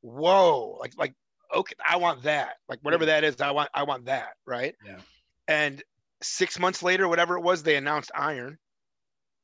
whoa 0.01 0.77
like 0.79 0.93
like 0.97 1.13
okay 1.53 1.75
i 1.87 1.95
want 1.97 2.23
that. 2.23 2.55
Like 2.67 2.79
whatever 2.81 3.05
that 3.05 3.23
is 3.23 3.39
i 3.41 3.51
want 3.51 3.69
i 3.73 3.83
want 3.83 4.05
that 4.05 4.33
right? 4.45 4.75
Yeah. 4.85 4.99
And 5.47 5.83
six 6.21 6.59
months 6.59 6.83
later 6.83 7.07
whatever 7.07 7.37
it 7.37 7.43
was 7.43 7.63
they 7.63 7.75
announced 7.75 8.11
iron 8.15 8.57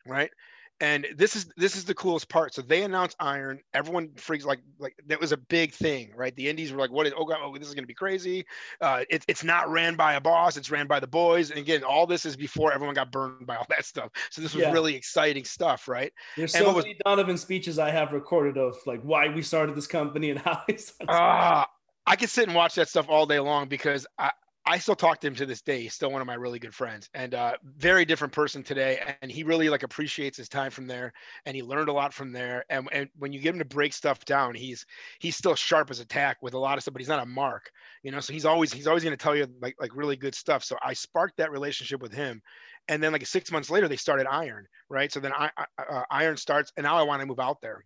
right 0.07 0.31
and 0.81 1.07
this 1.15 1.35
is 1.35 1.45
this 1.55 1.75
is 1.75 1.85
the 1.85 1.93
coolest 1.93 2.27
part. 2.27 2.55
So 2.55 2.63
they 2.63 2.81
announced 2.81 3.15
Iron. 3.19 3.59
Everyone 3.73 4.09
freaks 4.15 4.43
like 4.43 4.59
like 4.79 4.95
that 5.05 5.21
was 5.21 5.31
a 5.31 5.37
big 5.37 5.73
thing, 5.73 6.11
right? 6.15 6.35
The 6.35 6.49
Indies 6.49 6.73
were 6.73 6.79
like, 6.79 6.91
"What 6.91 7.05
is? 7.05 7.13
Oh 7.15 7.23
God, 7.23 7.37
oh, 7.41 7.55
this 7.55 7.67
is 7.67 7.75
going 7.75 7.83
to 7.83 7.87
be 7.87 7.93
crazy." 7.93 8.45
Uh, 8.81 9.03
it, 9.09 9.23
it's 9.27 9.43
not 9.43 9.69
ran 9.69 9.95
by 9.95 10.15
a 10.15 10.19
boss; 10.21 10.57
it's 10.57 10.71
ran 10.71 10.87
by 10.87 10.99
the 10.99 11.07
boys. 11.07 11.51
And 11.51 11.59
again, 11.59 11.83
all 11.83 12.07
this 12.07 12.25
is 12.25 12.35
before 12.35 12.73
everyone 12.73 12.95
got 12.95 13.11
burned 13.11 13.45
by 13.45 13.55
all 13.57 13.67
that 13.69 13.85
stuff. 13.85 14.09
So 14.31 14.41
this 14.41 14.55
was 14.55 14.63
yeah. 14.63 14.71
really 14.71 14.95
exciting 14.95 15.45
stuff, 15.45 15.87
right? 15.87 16.11
There's 16.35 16.55
and 16.55 16.65
so 16.65 16.73
many 16.73 16.89
was, 16.89 16.97
Donovan 17.05 17.37
speeches 17.37 17.77
I 17.77 17.91
have 17.91 18.11
recorded 18.11 18.57
of 18.57 18.75
like 18.87 19.01
why 19.03 19.29
we 19.29 19.43
started 19.43 19.75
this 19.75 19.87
company 19.87 20.31
and 20.31 20.39
how 20.45 20.63
we 20.67 20.77
started. 20.77 21.13
Uh, 21.13 21.65
I 22.07 22.15
could 22.15 22.29
sit 22.29 22.47
and 22.47 22.55
watch 22.55 22.73
that 22.75 22.89
stuff 22.89 23.07
all 23.07 23.27
day 23.27 23.39
long 23.39 23.67
because 23.67 24.07
I, 24.17 24.31
I 24.63 24.77
still 24.77 24.95
talk 24.95 25.19
to 25.21 25.27
him 25.27 25.33
to 25.35 25.45
this 25.47 25.61
day. 25.61 25.81
He's 25.81 25.93
still 25.93 26.11
one 26.11 26.21
of 26.21 26.27
my 26.27 26.35
really 26.35 26.59
good 26.59 26.75
friends 26.75 27.09
and 27.15 27.33
uh, 27.33 27.53
very 27.63 28.05
different 28.05 28.31
person 28.31 28.61
today. 28.61 29.15
And 29.21 29.31
he 29.31 29.43
really 29.43 29.69
like 29.69 29.81
appreciates 29.81 30.37
his 30.37 30.47
time 30.47 30.69
from 30.69 30.85
there 30.85 31.13
and 31.45 31.55
he 31.55 31.63
learned 31.63 31.89
a 31.89 31.93
lot 31.93 32.13
from 32.13 32.31
there. 32.31 32.63
And, 32.69 32.87
and 32.91 33.09
when 33.17 33.33
you 33.33 33.39
get 33.39 33.53
him 33.53 33.59
to 33.59 33.65
break 33.65 33.91
stuff 33.91 34.23
down, 34.23 34.53
he's, 34.53 34.85
he's 35.19 35.35
still 35.35 35.55
sharp 35.55 35.89
as 35.89 35.99
attack 35.99 36.37
with 36.43 36.53
a 36.53 36.59
lot 36.59 36.77
of 36.77 36.83
stuff, 36.83 36.93
but 36.93 37.01
he's 37.01 37.09
not 37.09 37.23
a 37.23 37.25
mark, 37.25 37.71
you 38.03 38.11
know? 38.11 38.19
So 38.19 38.33
he's 38.33 38.45
always, 38.45 38.71
he's 38.71 38.85
always 38.85 39.03
going 39.03 39.17
to 39.17 39.23
tell 39.23 39.35
you 39.35 39.47
like, 39.61 39.75
like 39.79 39.95
really 39.95 40.15
good 40.15 40.35
stuff. 40.35 40.63
So 40.63 40.77
I 40.83 40.93
sparked 40.93 41.37
that 41.37 41.51
relationship 41.51 41.99
with 41.99 42.13
him. 42.13 42.41
And 42.87 43.01
then 43.01 43.11
like 43.13 43.25
six 43.25 43.51
months 43.51 43.71
later, 43.71 43.87
they 43.87 43.97
started 43.97 44.27
iron, 44.29 44.67
right? 44.89 45.11
So 45.11 45.19
then 45.19 45.33
I, 45.33 45.49
I 45.57 45.65
uh, 45.83 46.03
iron 46.11 46.37
starts 46.37 46.71
and 46.77 46.83
now 46.83 46.97
I 46.97 47.03
want 47.03 47.21
to 47.21 47.25
move 47.25 47.39
out 47.39 47.61
there. 47.61 47.83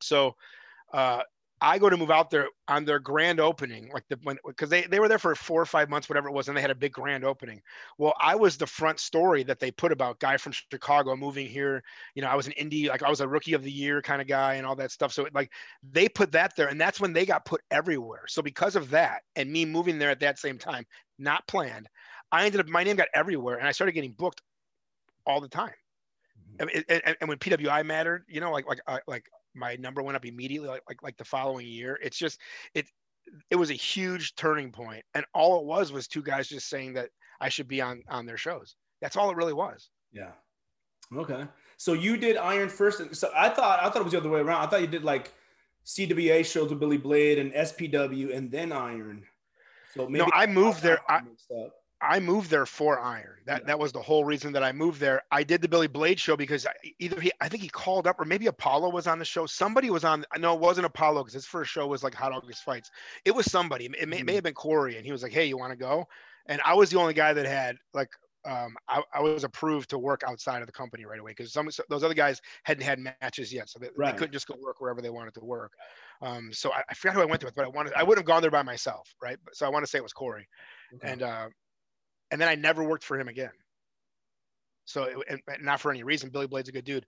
So, 0.00 0.36
uh, 0.94 1.20
I 1.60 1.78
go 1.78 1.90
to 1.90 1.96
move 1.96 2.10
out 2.10 2.30
there 2.30 2.48
on 2.68 2.84
their 2.84 2.98
grand 2.98 3.40
opening, 3.40 3.90
like 3.92 4.04
the 4.08 4.18
when 4.22 4.38
because 4.46 4.70
they, 4.70 4.82
they 4.82 5.00
were 5.00 5.08
there 5.08 5.18
for 5.18 5.34
four 5.34 5.60
or 5.60 5.66
five 5.66 5.88
months, 5.88 6.08
whatever 6.08 6.28
it 6.28 6.32
was, 6.32 6.48
and 6.48 6.56
they 6.56 6.60
had 6.60 6.70
a 6.70 6.74
big 6.74 6.92
grand 6.92 7.24
opening. 7.24 7.60
Well, 7.98 8.14
I 8.20 8.36
was 8.36 8.56
the 8.56 8.66
front 8.66 9.00
story 9.00 9.42
that 9.44 9.58
they 9.58 9.70
put 9.70 9.90
about 9.90 10.20
guy 10.20 10.36
from 10.36 10.52
Chicago 10.52 11.16
moving 11.16 11.48
here. 11.48 11.82
You 12.14 12.22
know, 12.22 12.28
I 12.28 12.36
was 12.36 12.46
an 12.46 12.54
indie, 12.60 12.88
like 12.88 13.02
I 13.02 13.10
was 13.10 13.20
a 13.20 13.28
rookie 13.28 13.54
of 13.54 13.62
the 13.62 13.70
year 13.70 14.00
kind 14.00 14.22
of 14.22 14.28
guy 14.28 14.54
and 14.54 14.66
all 14.66 14.76
that 14.76 14.92
stuff. 14.92 15.12
So 15.12 15.26
like 15.34 15.50
they 15.82 16.08
put 16.08 16.32
that 16.32 16.54
there, 16.56 16.68
and 16.68 16.80
that's 16.80 17.00
when 17.00 17.12
they 17.12 17.26
got 17.26 17.44
put 17.44 17.60
everywhere. 17.70 18.24
So 18.28 18.40
because 18.42 18.76
of 18.76 18.90
that, 18.90 19.22
and 19.34 19.50
me 19.50 19.64
moving 19.64 19.98
there 19.98 20.10
at 20.10 20.20
that 20.20 20.38
same 20.38 20.58
time, 20.58 20.84
not 21.18 21.46
planned, 21.48 21.88
I 22.30 22.44
ended 22.44 22.60
up 22.60 22.68
my 22.68 22.84
name 22.84 22.96
got 22.96 23.08
everywhere, 23.14 23.58
and 23.58 23.66
I 23.66 23.72
started 23.72 23.92
getting 23.92 24.12
booked 24.12 24.42
all 25.26 25.40
the 25.40 25.48
time. 25.48 25.72
Mm-hmm. 26.58 26.68
And, 26.88 27.02
and, 27.04 27.16
and, 27.20 27.28
when 27.28 27.38
PWI 27.38 27.84
mattered, 27.84 28.24
you 28.28 28.40
know, 28.40 28.52
like 28.52 28.66
like 28.66 28.80
like 29.06 29.24
my 29.54 29.76
number 29.76 30.02
went 30.02 30.16
up 30.16 30.24
immediately 30.24 30.68
like, 30.68 30.82
like 30.88 31.02
like 31.02 31.16
the 31.16 31.24
following 31.24 31.66
year. 31.66 31.98
It's 32.02 32.18
just 32.18 32.38
it 32.74 32.86
it 33.50 33.56
was 33.56 33.70
a 33.70 33.74
huge 33.74 34.34
turning 34.34 34.72
point. 34.72 35.04
And 35.14 35.24
all 35.34 35.60
it 35.60 35.66
was 35.66 35.92
was 35.92 36.08
two 36.08 36.22
guys 36.22 36.48
just 36.48 36.68
saying 36.68 36.94
that 36.94 37.10
i 37.40 37.48
should 37.48 37.68
be 37.68 37.80
on 37.80 38.02
on 38.08 38.26
their 38.26 38.36
shows. 38.36 38.76
That's 39.00 39.16
all 39.16 39.30
it 39.30 39.36
really 39.36 39.52
was. 39.52 39.90
Yeah. 40.12 40.32
Okay. 41.16 41.46
So 41.76 41.92
you 41.92 42.16
did 42.16 42.36
iron 42.36 42.68
first 42.68 43.14
so 43.14 43.30
i 43.34 43.48
thought 43.48 43.80
i 43.80 43.88
thought 43.88 44.00
it 44.00 44.04
was 44.04 44.12
the 44.12 44.18
other 44.18 44.30
way 44.30 44.40
around. 44.40 44.62
I 44.62 44.66
thought 44.66 44.80
you 44.80 44.86
did 44.86 45.04
like 45.04 45.32
cwa 45.86 46.44
shows 46.44 46.70
with 46.70 46.80
billy 46.80 46.98
blade 46.98 47.38
and 47.38 47.52
spw 47.52 48.36
and 48.36 48.50
then 48.50 48.72
iron. 48.72 49.24
So 49.94 50.08
maybe 50.08 50.24
no 50.24 50.30
i 50.34 50.46
moved 50.46 50.82
there. 50.82 51.00
I, 51.08 51.20
I 52.00 52.20
moved 52.20 52.50
there 52.50 52.66
for 52.66 53.00
Iron. 53.00 53.38
That 53.46 53.62
yeah. 53.62 53.66
that 53.68 53.78
was 53.78 53.92
the 53.92 54.00
whole 54.00 54.24
reason 54.24 54.52
that 54.52 54.62
I 54.62 54.72
moved 54.72 55.00
there. 55.00 55.22
I 55.30 55.42
did 55.42 55.60
the 55.60 55.68
Billy 55.68 55.88
Blade 55.88 56.20
show 56.20 56.36
because 56.36 56.66
either 56.98 57.20
he, 57.20 57.32
I 57.40 57.48
think 57.48 57.62
he 57.62 57.68
called 57.68 58.06
up, 58.06 58.20
or 58.20 58.24
maybe 58.24 58.46
Apollo 58.46 58.90
was 58.90 59.06
on 59.06 59.18
the 59.18 59.24
show. 59.24 59.46
Somebody 59.46 59.90
was 59.90 60.04
on. 60.04 60.24
No, 60.38 60.54
it 60.54 60.60
wasn't 60.60 60.86
Apollo 60.86 61.24
because 61.24 61.34
his 61.34 61.46
first 61.46 61.70
show 61.70 61.86
was 61.86 62.04
like 62.04 62.14
Hot 62.14 62.32
August 62.32 62.62
Fights. 62.62 62.90
It 63.24 63.34
was 63.34 63.50
somebody. 63.50 63.86
It 63.86 64.08
may, 64.08 64.18
mm-hmm. 64.18 64.26
may 64.26 64.34
have 64.34 64.44
been 64.44 64.54
Corey, 64.54 64.96
and 64.96 65.04
he 65.04 65.12
was 65.12 65.22
like, 65.22 65.32
"Hey, 65.32 65.46
you 65.46 65.58
want 65.58 65.72
to 65.72 65.78
go?" 65.78 66.06
And 66.46 66.60
I 66.64 66.74
was 66.74 66.90
the 66.90 66.98
only 66.98 67.14
guy 67.14 67.32
that 67.32 67.46
had 67.46 67.76
like 67.94 68.10
um, 68.44 68.76
I, 68.88 69.02
I, 69.12 69.20
was 69.20 69.44
approved 69.44 69.90
to 69.90 69.98
work 69.98 70.22
outside 70.26 70.60
of 70.60 70.66
the 70.66 70.72
company 70.72 71.04
right 71.04 71.18
away 71.18 71.32
because 71.36 71.52
some 71.52 71.68
those 71.88 72.04
other 72.04 72.14
guys 72.14 72.40
hadn't 72.62 72.84
had 72.84 72.98
matches 72.98 73.52
yet, 73.52 73.68
so 73.68 73.78
they, 73.78 73.88
right. 73.96 74.12
they 74.12 74.18
couldn't 74.18 74.32
just 74.32 74.46
go 74.46 74.54
work 74.62 74.80
wherever 74.80 75.02
they 75.02 75.10
wanted 75.10 75.34
to 75.34 75.44
work. 75.44 75.72
Um, 76.22 76.50
so 76.52 76.72
I, 76.72 76.82
I, 76.88 76.94
forgot 76.94 77.14
who 77.14 77.22
I 77.22 77.26
went 77.26 77.44
with, 77.44 77.54
but 77.54 77.64
I 77.64 77.68
wanted 77.68 77.92
I 77.94 78.04
would 78.04 78.16
have 78.16 78.24
gone 78.24 78.40
there 78.40 78.50
by 78.50 78.62
myself, 78.62 79.12
right? 79.22 79.38
So 79.52 79.66
I 79.66 79.68
want 79.68 79.84
to 79.84 79.90
say 79.90 79.98
it 79.98 80.02
was 80.02 80.12
Corey, 80.12 80.48
okay. 80.94 81.12
and 81.12 81.22
uh, 81.22 81.48
and 82.30 82.40
then 82.40 82.48
I 82.48 82.54
never 82.54 82.82
worked 82.82 83.04
for 83.04 83.18
him 83.18 83.28
again. 83.28 83.50
So 84.84 85.04
it, 85.04 85.40
not 85.60 85.80
for 85.80 85.90
any 85.90 86.02
reason. 86.02 86.30
Billy 86.30 86.46
Blade's 86.46 86.68
a 86.68 86.72
good 86.72 86.84
dude. 86.84 87.04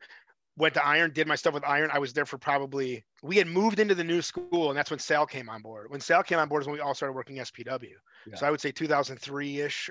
Went 0.56 0.74
to 0.74 0.86
Iron, 0.86 1.12
did 1.12 1.26
my 1.26 1.36
stuff 1.36 1.54
with 1.54 1.64
Iron. 1.64 1.90
I 1.92 1.98
was 1.98 2.12
there 2.12 2.26
for 2.26 2.36
probably 2.36 3.04
we 3.22 3.36
had 3.36 3.46
moved 3.46 3.80
into 3.80 3.94
the 3.94 4.04
new 4.04 4.20
school, 4.20 4.68
and 4.68 4.76
that's 4.76 4.90
when 4.90 4.98
Sal 4.98 5.26
came 5.26 5.48
on 5.48 5.62
board. 5.62 5.90
When 5.90 6.00
Sal 6.00 6.22
came 6.22 6.38
on 6.38 6.48
board 6.48 6.62
is 6.62 6.66
when 6.66 6.74
we 6.74 6.80
all 6.80 6.94
started 6.94 7.14
working 7.14 7.36
SPW. 7.36 7.92
Yeah. 8.26 8.36
So 8.36 8.46
I 8.46 8.50
would 8.50 8.60
say 8.60 8.70
2003 8.70 9.60
ish. 9.60 9.90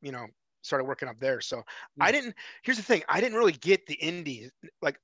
You 0.00 0.12
know, 0.12 0.26
started 0.62 0.84
working 0.84 1.08
up 1.08 1.18
there. 1.20 1.40
So 1.40 1.56
hmm. 1.56 2.02
I 2.02 2.10
didn't. 2.12 2.34
Here's 2.62 2.78
the 2.78 2.82
thing: 2.82 3.02
I 3.08 3.20
didn't 3.20 3.36
really 3.36 3.52
get 3.52 3.86
the 3.86 3.94
indies. 3.94 4.50
Like, 4.80 4.98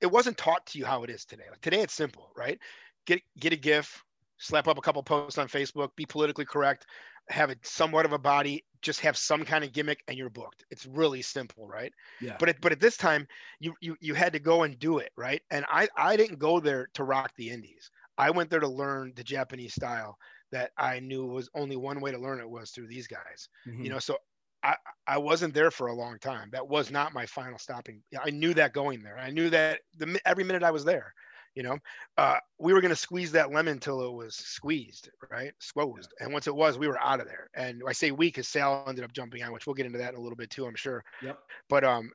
it 0.00 0.10
wasn't 0.10 0.38
taught 0.38 0.64
to 0.66 0.78
you 0.78 0.84
how 0.84 1.02
it 1.02 1.10
is 1.10 1.24
today. 1.24 1.44
Like 1.50 1.60
today, 1.60 1.80
it's 1.80 1.94
simple, 1.94 2.30
right? 2.36 2.58
Get 3.06 3.22
get 3.38 3.52
a 3.52 3.56
GIF, 3.56 4.04
slap 4.38 4.68
up 4.68 4.78
a 4.78 4.82
couple 4.82 5.02
posts 5.02 5.38
on 5.38 5.48
Facebook, 5.48 5.90
be 5.96 6.06
politically 6.06 6.44
correct, 6.44 6.86
have 7.30 7.50
a 7.50 7.56
somewhat 7.62 8.04
of 8.04 8.12
a 8.12 8.18
body, 8.18 8.64
just 8.82 9.00
have 9.00 9.16
some 9.16 9.44
kind 9.44 9.64
of 9.64 9.72
gimmick, 9.72 10.02
and 10.08 10.16
you're 10.18 10.30
booked. 10.30 10.64
It's 10.70 10.86
really 10.86 11.22
simple, 11.22 11.66
right? 11.66 11.92
Yeah. 12.20 12.36
But 12.38 12.50
at, 12.50 12.60
but 12.60 12.72
at 12.72 12.80
this 12.80 12.96
time, 12.96 13.26
you 13.58 13.74
you 13.80 13.96
you 14.00 14.14
had 14.14 14.32
to 14.32 14.38
go 14.38 14.62
and 14.62 14.78
do 14.78 14.98
it, 14.98 15.10
right? 15.16 15.42
And 15.50 15.64
I 15.68 15.88
I 15.96 16.16
didn't 16.16 16.38
go 16.38 16.60
there 16.60 16.88
to 16.94 17.04
rock 17.04 17.32
the 17.36 17.50
indies. 17.50 17.90
I 18.18 18.30
went 18.30 18.50
there 18.50 18.60
to 18.60 18.68
learn 18.68 19.12
the 19.16 19.24
Japanese 19.24 19.74
style 19.74 20.18
that 20.52 20.72
I 20.76 21.00
knew 21.00 21.26
was 21.26 21.48
only 21.54 21.76
one 21.76 22.00
way 22.00 22.10
to 22.10 22.18
learn 22.18 22.40
it 22.40 22.50
was 22.50 22.70
through 22.70 22.88
these 22.88 23.06
guys. 23.06 23.48
Mm-hmm. 23.66 23.84
You 23.84 23.90
know, 23.90 23.98
so 23.98 24.18
I, 24.62 24.76
I 25.06 25.18
wasn't 25.18 25.54
there 25.54 25.70
for 25.70 25.86
a 25.86 25.94
long 25.94 26.18
time. 26.18 26.50
That 26.52 26.68
was 26.68 26.90
not 26.90 27.14
my 27.14 27.24
final 27.26 27.58
stopping. 27.58 28.02
I 28.22 28.30
knew 28.30 28.52
that 28.54 28.74
going 28.74 29.02
there. 29.02 29.18
I 29.18 29.30
knew 29.30 29.48
that 29.50 29.80
the 29.96 30.20
every 30.26 30.44
minute 30.44 30.62
I 30.62 30.70
was 30.70 30.84
there, 30.84 31.14
you 31.54 31.62
know, 31.62 31.78
uh, 32.16 32.36
we 32.58 32.72
were 32.72 32.80
going 32.80 32.90
to 32.90 32.96
squeeze 32.96 33.32
that 33.32 33.52
lemon 33.52 33.72
until 33.72 34.02
it 34.02 34.12
was 34.12 34.34
squeezed, 34.34 35.10
right? 35.30 35.52
Squeezed. 35.58 36.12
And 36.20 36.32
once 36.32 36.46
it 36.46 36.54
was, 36.54 36.78
we 36.78 36.88
were 36.88 37.00
out 37.00 37.20
of 37.20 37.26
there. 37.26 37.48
And 37.54 37.82
I 37.86 37.92
say 37.92 38.10
we 38.12 38.28
because 38.28 38.48
Sal 38.48 38.84
ended 38.88 39.04
up 39.04 39.12
jumping 39.12 39.42
on, 39.42 39.52
which 39.52 39.66
we'll 39.66 39.74
get 39.74 39.86
into 39.86 39.98
that 39.98 40.12
in 40.12 40.18
a 40.18 40.22
little 40.22 40.36
bit 40.36 40.50
too, 40.50 40.66
I'm 40.66 40.76
sure. 40.76 41.04
Yep. 41.22 41.38
But 41.68 41.84
um, 41.84 42.12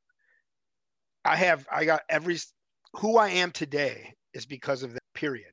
I 1.25 1.35
have, 1.35 1.67
I 1.71 1.85
got 1.85 2.01
every, 2.09 2.37
who 2.93 3.17
I 3.17 3.29
am 3.29 3.51
today 3.51 4.13
is 4.33 4.45
because 4.45 4.83
of 4.83 4.93
that 4.93 5.03
period. 5.13 5.51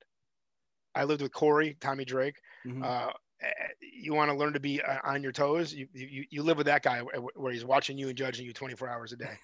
I 0.94 1.04
lived 1.04 1.22
with 1.22 1.32
Corey, 1.32 1.76
Tommy 1.80 2.04
Drake. 2.04 2.36
Mm-hmm. 2.66 2.84
Uh, 2.84 3.08
eh, 3.40 3.48
you 3.80 4.14
want 4.14 4.30
to 4.30 4.36
learn 4.36 4.52
to 4.52 4.60
be 4.60 4.80
uh, 4.80 4.98
on 5.04 5.22
your 5.22 5.32
toes. 5.32 5.74
You, 5.74 5.88
you, 5.92 6.24
you 6.30 6.42
live 6.42 6.56
with 6.56 6.66
that 6.66 6.82
guy 6.82 7.00
where 7.34 7.52
he's 7.52 7.64
watching 7.64 7.98
you 7.98 8.08
and 8.08 8.16
judging 8.16 8.46
you 8.46 8.52
24 8.52 8.88
hours 8.88 9.12
a 9.12 9.16
day. 9.16 9.38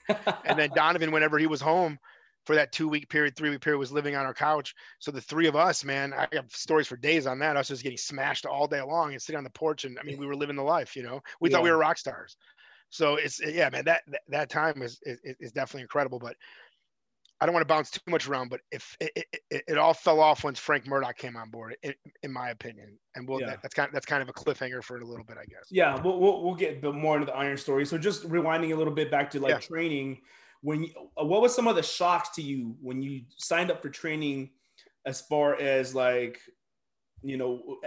and 0.45 0.59
then 0.59 0.71
Donovan, 0.75 1.11
whenever 1.11 1.39
he 1.39 1.47
was 1.47 1.61
home 1.61 1.99
for 2.49 2.55
that 2.55 2.73
two 2.73 2.89
week 2.89 3.11
period, 3.11 3.37
three 3.37 3.51
week 3.51 3.61
period, 3.61 3.79
was 3.79 3.93
living 3.93 4.17
on 4.17 4.25
our 4.25 4.33
couch. 4.33 4.75
So 5.01 5.11
the 5.11 5.21
three 5.21 5.49
of 5.49 5.55
us, 5.55 5.85
man, 5.85 6.15
I 6.15 6.27
have 6.33 6.51
stories 6.51 6.87
for 6.87 6.97
days 6.97 7.27
on 7.27 7.39
that. 7.41 7.59
Us 7.59 7.69
just 7.69 7.83
getting 7.83 7.99
smashed 7.99 8.47
all 8.47 8.67
day 8.67 8.81
long 8.81 9.13
and 9.13 9.21
sitting 9.21 9.37
on 9.37 9.45
the 9.45 9.51
porch. 9.51 9.85
And 9.85 9.99
I 9.99 10.03
mean, 10.03 10.17
we 10.17 10.25
were 10.25 10.35
living 10.35 10.57
the 10.57 10.63
life, 10.63 10.97
you 10.97 11.03
know, 11.03 11.21
we 11.43 11.51
yeah. 11.51 11.57
thought 11.57 11.63
we 11.63 11.71
were 11.71 11.77
rock 11.77 11.99
stars. 11.99 12.39
So 12.89 13.17
it's, 13.17 13.39
yeah, 13.47 13.69
man, 13.69 13.85
that, 13.85 14.01
that, 14.29 14.49
time 14.49 14.81
is, 14.81 14.99
is, 15.03 15.21
is 15.23 15.53
definitely 15.53 15.83
incredible. 15.83 16.19
But 16.19 16.37
I 17.39 17.45
don't 17.45 17.53
want 17.53 17.69
to 17.69 17.75
bounce 17.75 17.91
too 17.91 18.01
much 18.09 18.27
around, 18.27 18.49
but 18.49 18.61
if 18.73 18.97
it, 18.99 19.13
it, 19.15 19.27
it, 19.51 19.65
it 19.69 19.77
all 19.77 19.93
fell 19.93 20.19
off 20.19 20.43
once 20.43 20.59
Frank 20.59 20.87
Murdoch 20.87 21.19
came 21.19 21.37
on 21.37 21.51
board, 21.51 21.77
in, 21.83 21.93
in 22.23 22.33
my 22.33 22.49
opinion, 22.49 22.99
and 23.15 23.29
we'll, 23.29 23.43
yeah. 23.43 23.49
that, 23.49 23.59
that's 23.61 23.75
kind 23.75 23.89
of, 23.89 23.93
that's 23.93 24.07
kind 24.07 24.23
of 24.23 24.31
a 24.31 24.33
cliffhanger 24.33 24.83
for 24.83 24.97
a 24.97 25.05
little 25.05 25.27
bit, 25.27 25.37
I 25.39 25.45
guess. 25.45 25.67
Yeah, 25.71 26.01
we'll, 26.01 26.19
we'll, 26.19 26.43
we'll 26.45 26.55
get 26.55 26.83
more 26.83 27.17
into 27.17 27.27
the 27.27 27.35
Iron 27.35 27.59
story. 27.59 27.85
So 27.85 27.99
just 27.99 28.27
rewinding 28.27 28.73
a 28.73 28.75
little 28.75 28.95
bit 28.95 29.11
back 29.11 29.31
to 29.33 29.39
like 29.39 29.51
yeah. 29.51 29.59
training, 29.59 30.23
when 30.63 30.85
you, 30.85 30.93
uh, 31.21 31.25
what 31.25 31.43
was 31.43 31.55
some 31.55 31.69
of 31.69 31.77
the 31.77 31.83
shocks 31.83 32.31
to 32.31 32.43
you 32.43 32.77
when 32.81 33.03
you 33.03 33.23
signed 33.37 33.71
up 33.71 33.83
for 33.83 33.89
training, 33.89 34.51
as 35.07 35.21
far 35.21 35.55
as 35.55 35.95
like, 35.95 36.41
you 37.23 37.37
know, 37.37 37.79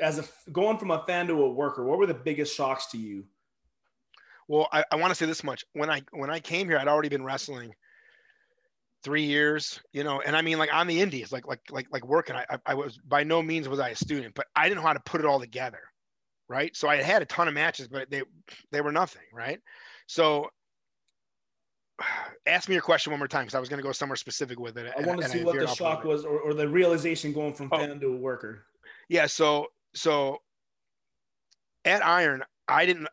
as 0.00 0.18
a 0.18 0.24
going 0.50 0.78
from 0.78 0.90
a 0.90 1.04
fan 1.06 1.26
to 1.26 1.42
a 1.42 1.50
worker, 1.50 1.84
what 1.84 1.98
were 1.98 2.06
the 2.06 2.14
biggest 2.14 2.54
shocks 2.54 2.86
to 2.86 2.98
you? 2.98 3.24
Well, 4.48 4.68
I, 4.72 4.84
I 4.90 4.96
want 4.96 5.10
to 5.10 5.14
say 5.14 5.26
this 5.26 5.44
much: 5.44 5.64
when 5.74 5.90
I 5.90 6.02
when 6.12 6.30
I 6.30 6.40
came 6.40 6.68
here, 6.68 6.78
I'd 6.78 6.88
already 6.88 7.08
been 7.08 7.24
wrestling 7.24 7.72
three 9.02 9.22
years, 9.22 9.80
you 9.92 10.04
know, 10.04 10.20
and 10.20 10.36
I 10.36 10.42
mean 10.42 10.58
like 10.58 10.72
on 10.72 10.86
the 10.86 11.00
indies, 11.00 11.32
like 11.32 11.46
like 11.46 11.60
like 11.70 11.86
like 11.90 12.06
working. 12.06 12.36
I 12.36 12.44
I 12.66 12.74
was 12.74 12.98
by 12.98 13.24
no 13.24 13.42
means 13.42 13.68
was 13.68 13.80
I 13.80 13.90
a 13.90 13.96
student, 13.96 14.34
but 14.34 14.46
I 14.56 14.68
didn't 14.68 14.82
know 14.82 14.86
how 14.86 14.92
to 14.92 15.00
put 15.00 15.20
it 15.20 15.26
all 15.26 15.40
together, 15.40 15.80
right? 16.48 16.74
So 16.76 16.88
I 16.88 16.96
had 16.96 17.22
a 17.22 17.26
ton 17.26 17.48
of 17.48 17.54
matches, 17.54 17.88
but 17.88 18.10
they 18.10 18.22
they 18.72 18.80
were 18.80 18.92
nothing, 18.92 19.22
right? 19.32 19.60
So 20.06 20.50
ask 22.46 22.68
me 22.68 22.74
your 22.74 22.82
question 22.82 23.10
one 23.10 23.18
more 23.18 23.28
time 23.28 23.42
because 23.42 23.54
I 23.54 23.60
was 23.60 23.68
going 23.68 23.78
to 23.78 23.86
go 23.86 23.92
somewhere 23.92 24.16
specific 24.16 24.58
with 24.58 24.76
it. 24.78 24.92
I 24.96 25.02
want 25.02 25.20
to 25.22 25.28
see 25.28 25.44
what 25.44 25.58
the 25.58 25.66
shock 25.66 26.04
was, 26.04 26.24
or, 26.24 26.40
or 26.40 26.54
the 26.54 26.68
realization 26.68 27.32
going 27.32 27.54
from 27.54 27.68
oh. 27.72 27.78
fan 27.78 28.00
to 28.00 28.06
a 28.06 28.16
worker. 28.16 28.64
Yeah, 29.08 29.26
so 29.26 29.66
so 29.94 30.38
at 31.84 32.04
Iron, 32.04 32.42
I 32.68 32.86
didn't. 32.86 33.08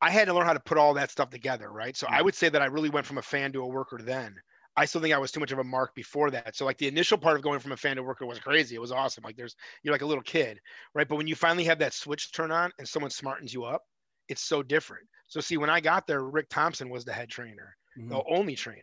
I 0.00 0.10
had 0.10 0.26
to 0.26 0.34
learn 0.34 0.46
how 0.46 0.52
to 0.52 0.60
put 0.60 0.78
all 0.78 0.94
that 0.94 1.12
stuff 1.12 1.30
together, 1.30 1.70
right? 1.70 1.96
So 1.96 2.08
I 2.10 2.22
would 2.22 2.34
say 2.34 2.48
that 2.48 2.60
I 2.60 2.66
really 2.66 2.90
went 2.90 3.06
from 3.06 3.18
a 3.18 3.22
fan 3.22 3.52
to 3.52 3.62
a 3.62 3.66
worker 3.66 4.00
then. 4.02 4.34
I 4.76 4.86
still 4.86 5.00
think 5.00 5.14
I 5.14 5.18
was 5.18 5.30
too 5.30 5.38
much 5.38 5.52
of 5.52 5.58
a 5.58 5.64
mark 5.64 5.94
before 5.94 6.30
that. 6.30 6.56
So 6.56 6.64
like 6.64 6.78
the 6.78 6.88
initial 6.88 7.18
part 7.18 7.36
of 7.36 7.42
going 7.42 7.60
from 7.60 7.72
a 7.72 7.76
fan 7.76 7.96
to 7.96 8.02
worker 8.02 8.26
was 8.26 8.38
crazy. 8.38 8.74
It 8.74 8.80
was 8.80 8.90
awesome. 8.90 9.22
Like 9.22 9.36
there's 9.36 9.54
you're 9.82 9.92
like 9.92 10.02
a 10.02 10.06
little 10.06 10.22
kid, 10.22 10.58
right? 10.94 11.06
But 11.06 11.16
when 11.16 11.26
you 11.26 11.34
finally 11.34 11.64
have 11.64 11.78
that 11.80 11.94
switch 11.94 12.32
turn 12.32 12.50
on 12.50 12.72
and 12.78 12.88
someone 12.88 13.10
smartens 13.10 13.52
you 13.52 13.64
up, 13.64 13.82
it's 14.28 14.42
so 14.42 14.62
different. 14.62 15.06
So 15.26 15.40
see, 15.40 15.56
when 15.56 15.70
I 15.70 15.80
got 15.80 16.06
there, 16.06 16.24
Rick 16.24 16.48
Thompson 16.48 16.88
was 16.88 17.04
the 17.04 17.12
head 17.12 17.28
trainer, 17.28 17.76
mm-hmm. 17.98 18.08
the 18.08 18.22
only 18.28 18.56
trainer, 18.56 18.82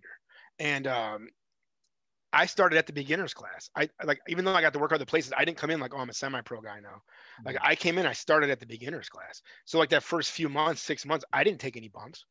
and 0.60 0.88
um, 0.88 1.30
I 2.32 2.46
started 2.46 2.78
at 2.78 2.86
the 2.86 2.94
beginners 2.94 3.34
class. 3.34 3.70
I 3.76 3.90
like 4.04 4.20
even 4.28 4.46
though 4.46 4.54
I 4.54 4.62
got 4.62 4.74
to 4.74 4.80
work 4.80 4.92
other 4.92 5.06
places, 5.06 5.34
I 5.36 5.46
didn't 5.46 5.58
come 5.58 5.70
in 5.70 5.80
like, 5.80 5.94
oh, 5.94 6.00
I'm 6.00 6.10
a 6.10 6.14
semi-pro 6.14 6.62
guy 6.62 6.80
now. 6.80 7.02
Like 7.44 7.56
mm-hmm. 7.56 7.68
I 7.68 7.76
came 7.76 7.98
in, 7.98 8.06
I 8.06 8.14
started 8.14 8.50
at 8.50 8.60
the 8.60 8.66
beginners 8.66 9.10
class. 9.10 9.42
So 9.66 9.80
like 9.80 9.90
that 9.90 10.04
first 10.04 10.32
few 10.32 10.50
months, 10.50 10.82
six 10.82 11.06
months, 11.06 11.26
I 11.34 11.44
didn't 11.44 11.60
take 11.60 11.78
any 11.78 11.88
bumps. 11.88 12.26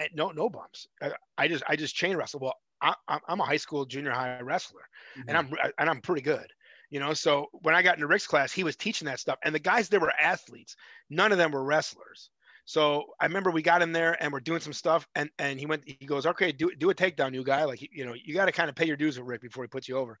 Eh, 0.00 0.08
no, 0.14 0.30
no 0.30 0.50
bumps. 0.50 0.88
I, 1.02 1.12
I 1.38 1.48
just 1.48 1.64
I 1.68 1.76
just 1.76 1.94
chain 1.94 2.16
wrestle. 2.16 2.40
Well, 2.40 2.54
I, 2.82 2.94
am 3.28 3.40
a 3.40 3.44
high 3.44 3.56
school 3.56 3.84
junior 3.84 4.10
high 4.10 4.40
wrestler, 4.40 4.88
mm-hmm. 5.18 5.28
and 5.28 5.38
I'm 5.38 5.54
and 5.78 5.88
I'm 5.88 6.00
pretty 6.00 6.22
good. 6.22 6.46
You 6.90 6.98
know, 6.98 7.14
so 7.14 7.46
when 7.52 7.74
I 7.74 7.82
got 7.82 7.94
into 7.94 8.08
Rick's 8.08 8.26
class, 8.26 8.52
he 8.52 8.64
was 8.64 8.76
teaching 8.76 9.06
that 9.06 9.20
stuff, 9.20 9.38
and 9.44 9.54
the 9.54 9.60
guys 9.60 9.88
there 9.88 10.00
were 10.00 10.12
athletes. 10.20 10.76
None 11.08 11.32
of 11.32 11.38
them 11.38 11.52
were 11.52 11.64
wrestlers. 11.64 12.30
So 12.70 13.14
I 13.18 13.26
remember 13.26 13.50
we 13.50 13.62
got 13.62 13.82
in 13.82 13.90
there 13.90 14.16
and 14.22 14.32
we're 14.32 14.38
doing 14.38 14.60
some 14.60 14.72
stuff, 14.72 15.08
and 15.16 15.28
and 15.40 15.58
he 15.58 15.66
went, 15.66 15.82
he 15.84 16.06
goes, 16.06 16.24
okay, 16.24 16.52
do 16.52 16.72
do 16.76 16.88
a 16.90 16.94
takedown, 16.94 17.32
new 17.32 17.42
guy. 17.42 17.64
Like 17.64 17.82
you 17.90 18.04
know, 18.04 18.14
you 18.14 18.32
got 18.32 18.44
to 18.44 18.52
kind 18.52 18.68
of 18.68 18.76
pay 18.76 18.86
your 18.86 18.96
dues 18.96 19.18
with 19.18 19.26
Rick 19.26 19.40
before 19.40 19.64
he 19.64 19.68
puts 19.68 19.88
you 19.88 19.96
over. 19.96 20.16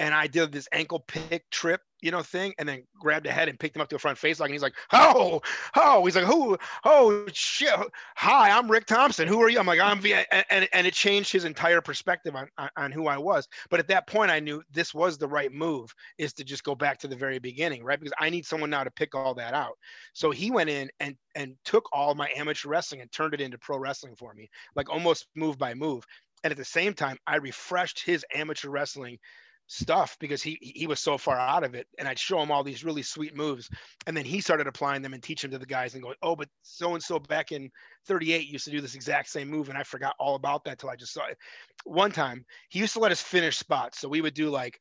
And 0.00 0.12
I 0.12 0.26
did 0.26 0.50
this 0.50 0.66
ankle 0.72 1.04
pick 1.06 1.48
trip, 1.50 1.80
you 2.02 2.10
know, 2.10 2.22
thing, 2.22 2.52
and 2.58 2.68
then 2.68 2.82
grabbed 2.98 3.26
a 3.26 3.32
head 3.32 3.48
and 3.48 3.58
picked 3.58 3.76
him 3.76 3.80
up 3.80 3.88
to 3.88 3.96
a 3.96 3.98
front 3.98 4.18
face 4.18 4.40
like, 4.40 4.48
and 4.48 4.54
he's 4.54 4.62
like, 4.62 4.74
oh, 4.92 5.40
oh, 5.76 6.04
he's 6.04 6.16
like, 6.16 6.24
who, 6.24 6.58
oh 6.84 7.24
shit, 7.32 7.72
hi, 8.16 8.50
I'm 8.50 8.70
Rick 8.70 8.86
Thompson. 8.86 9.28
Who 9.28 9.40
are 9.40 9.48
you? 9.48 9.58
I'm 9.58 9.66
like, 9.66 9.80
I'm 9.80 10.00
V, 10.00 10.14
and, 10.30 10.68
and, 10.72 10.86
it 10.86 10.94
changed 10.94 11.32
his 11.32 11.44
entire 11.44 11.80
perspective 11.80 12.34
on 12.34 12.48
on 12.76 12.90
who 12.90 13.06
I 13.06 13.16
was. 13.16 13.46
But 13.70 13.80
at 13.80 13.88
that 13.88 14.06
point, 14.08 14.30
I 14.30 14.40
knew 14.40 14.62
this 14.72 14.92
was 14.92 15.16
the 15.16 15.28
right 15.28 15.52
move, 15.52 15.94
is 16.18 16.32
to 16.34 16.44
just 16.44 16.64
go 16.64 16.74
back 16.74 16.98
to 16.98 17.08
the 17.08 17.16
very 17.16 17.38
beginning, 17.38 17.84
right? 17.84 17.98
Because 17.98 18.14
I 18.18 18.30
need 18.30 18.44
someone 18.44 18.70
now 18.70 18.84
to 18.84 18.90
pick 18.90 19.14
all 19.14 19.34
that 19.34 19.54
out. 19.54 19.78
So 20.12 20.32
he 20.32 20.50
went 20.50 20.70
in 20.70 20.90
and 20.98 21.16
and 21.34 21.54
took 21.64 21.88
all 21.92 22.14
my 22.14 22.28
amateur 22.36 22.68
wrestling 22.68 23.00
and 23.00 23.12
turned 23.12 23.34
it 23.34 23.40
into 23.40 23.58
pro 23.58 23.78
wrestling 23.78 24.16
for 24.16 24.34
me, 24.34 24.50
like 24.74 24.90
almost 24.90 25.28
move 25.36 25.56
by 25.56 25.74
move. 25.74 26.04
And 26.44 26.50
at 26.50 26.56
the 26.56 26.64
same 26.64 26.92
time, 26.92 27.18
I 27.26 27.36
refreshed 27.36 28.04
his 28.04 28.24
amateur 28.34 28.68
wrestling 28.68 29.18
stuff 29.66 30.16
because 30.20 30.42
he 30.42 30.58
he 30.60 30.86
was 30.86 31.00
so 31.00 31.16
far 31.16 31.38
out 31.38 31.64
of 31.64 31.74
it. 31.74 31.86
And 31.98 32.06
I'd 32.06 32.18
show 32.18 32.40
him 32.40 32.50
all 32.50 32.64
these 32.64 32.84
really 32.84 33.02
sweet 33.02 33.36
moves. 33.36 33.70
And 34.06 34.16
then 34.16 34.24
he 34.24 34.40
started 34.40 34.66
applying 34.66 35.02
them 35.02 35.14
and 35.14 35.22
teaching 35.22 35.50
them 35.50 35.60
to 35.60 35.66
the 35.66 35.72
guys 35.72 35.94
and 35.94 36.02
going 36.02 36.16
oh 36.22 36.36
but 36.36 36.48
so 36.62 36.94
and 36.94 37.02
so 37.02 37.18
back 37.18 37.52
in 37.52 37.70
38 38.06 38.48
used 38.48 38.64
to 38.64 38.70
do 38.70 38.80
this 38.80 38.94
exact 38.94 39.28
same 39.28 39.48
move. 39.48 39.68
And 39.68 39.78
I 39.78 39.82
forgot 39.82 40.14
all 40.18 40.34
about 40.34 40.64
that 40.64 40.78
till 40.78 40.90
I 40.90 40.96
just 40.96 41.12
saw 41.12 41.26
it. 41.26 41.38
One 41.84 42.12
time 42.12 42.44
he 42.68 42.78
used 42.78 42.94
to 42.94 43.00
let 43.00 43.12
us 43.12 43.22
finish 43.22 43.56
spots. 43.56 44.00
So 44.00 44.08
we 44.08 44.20
would 44.20 44.34
do 44.34 44.50
like 44.50 44.78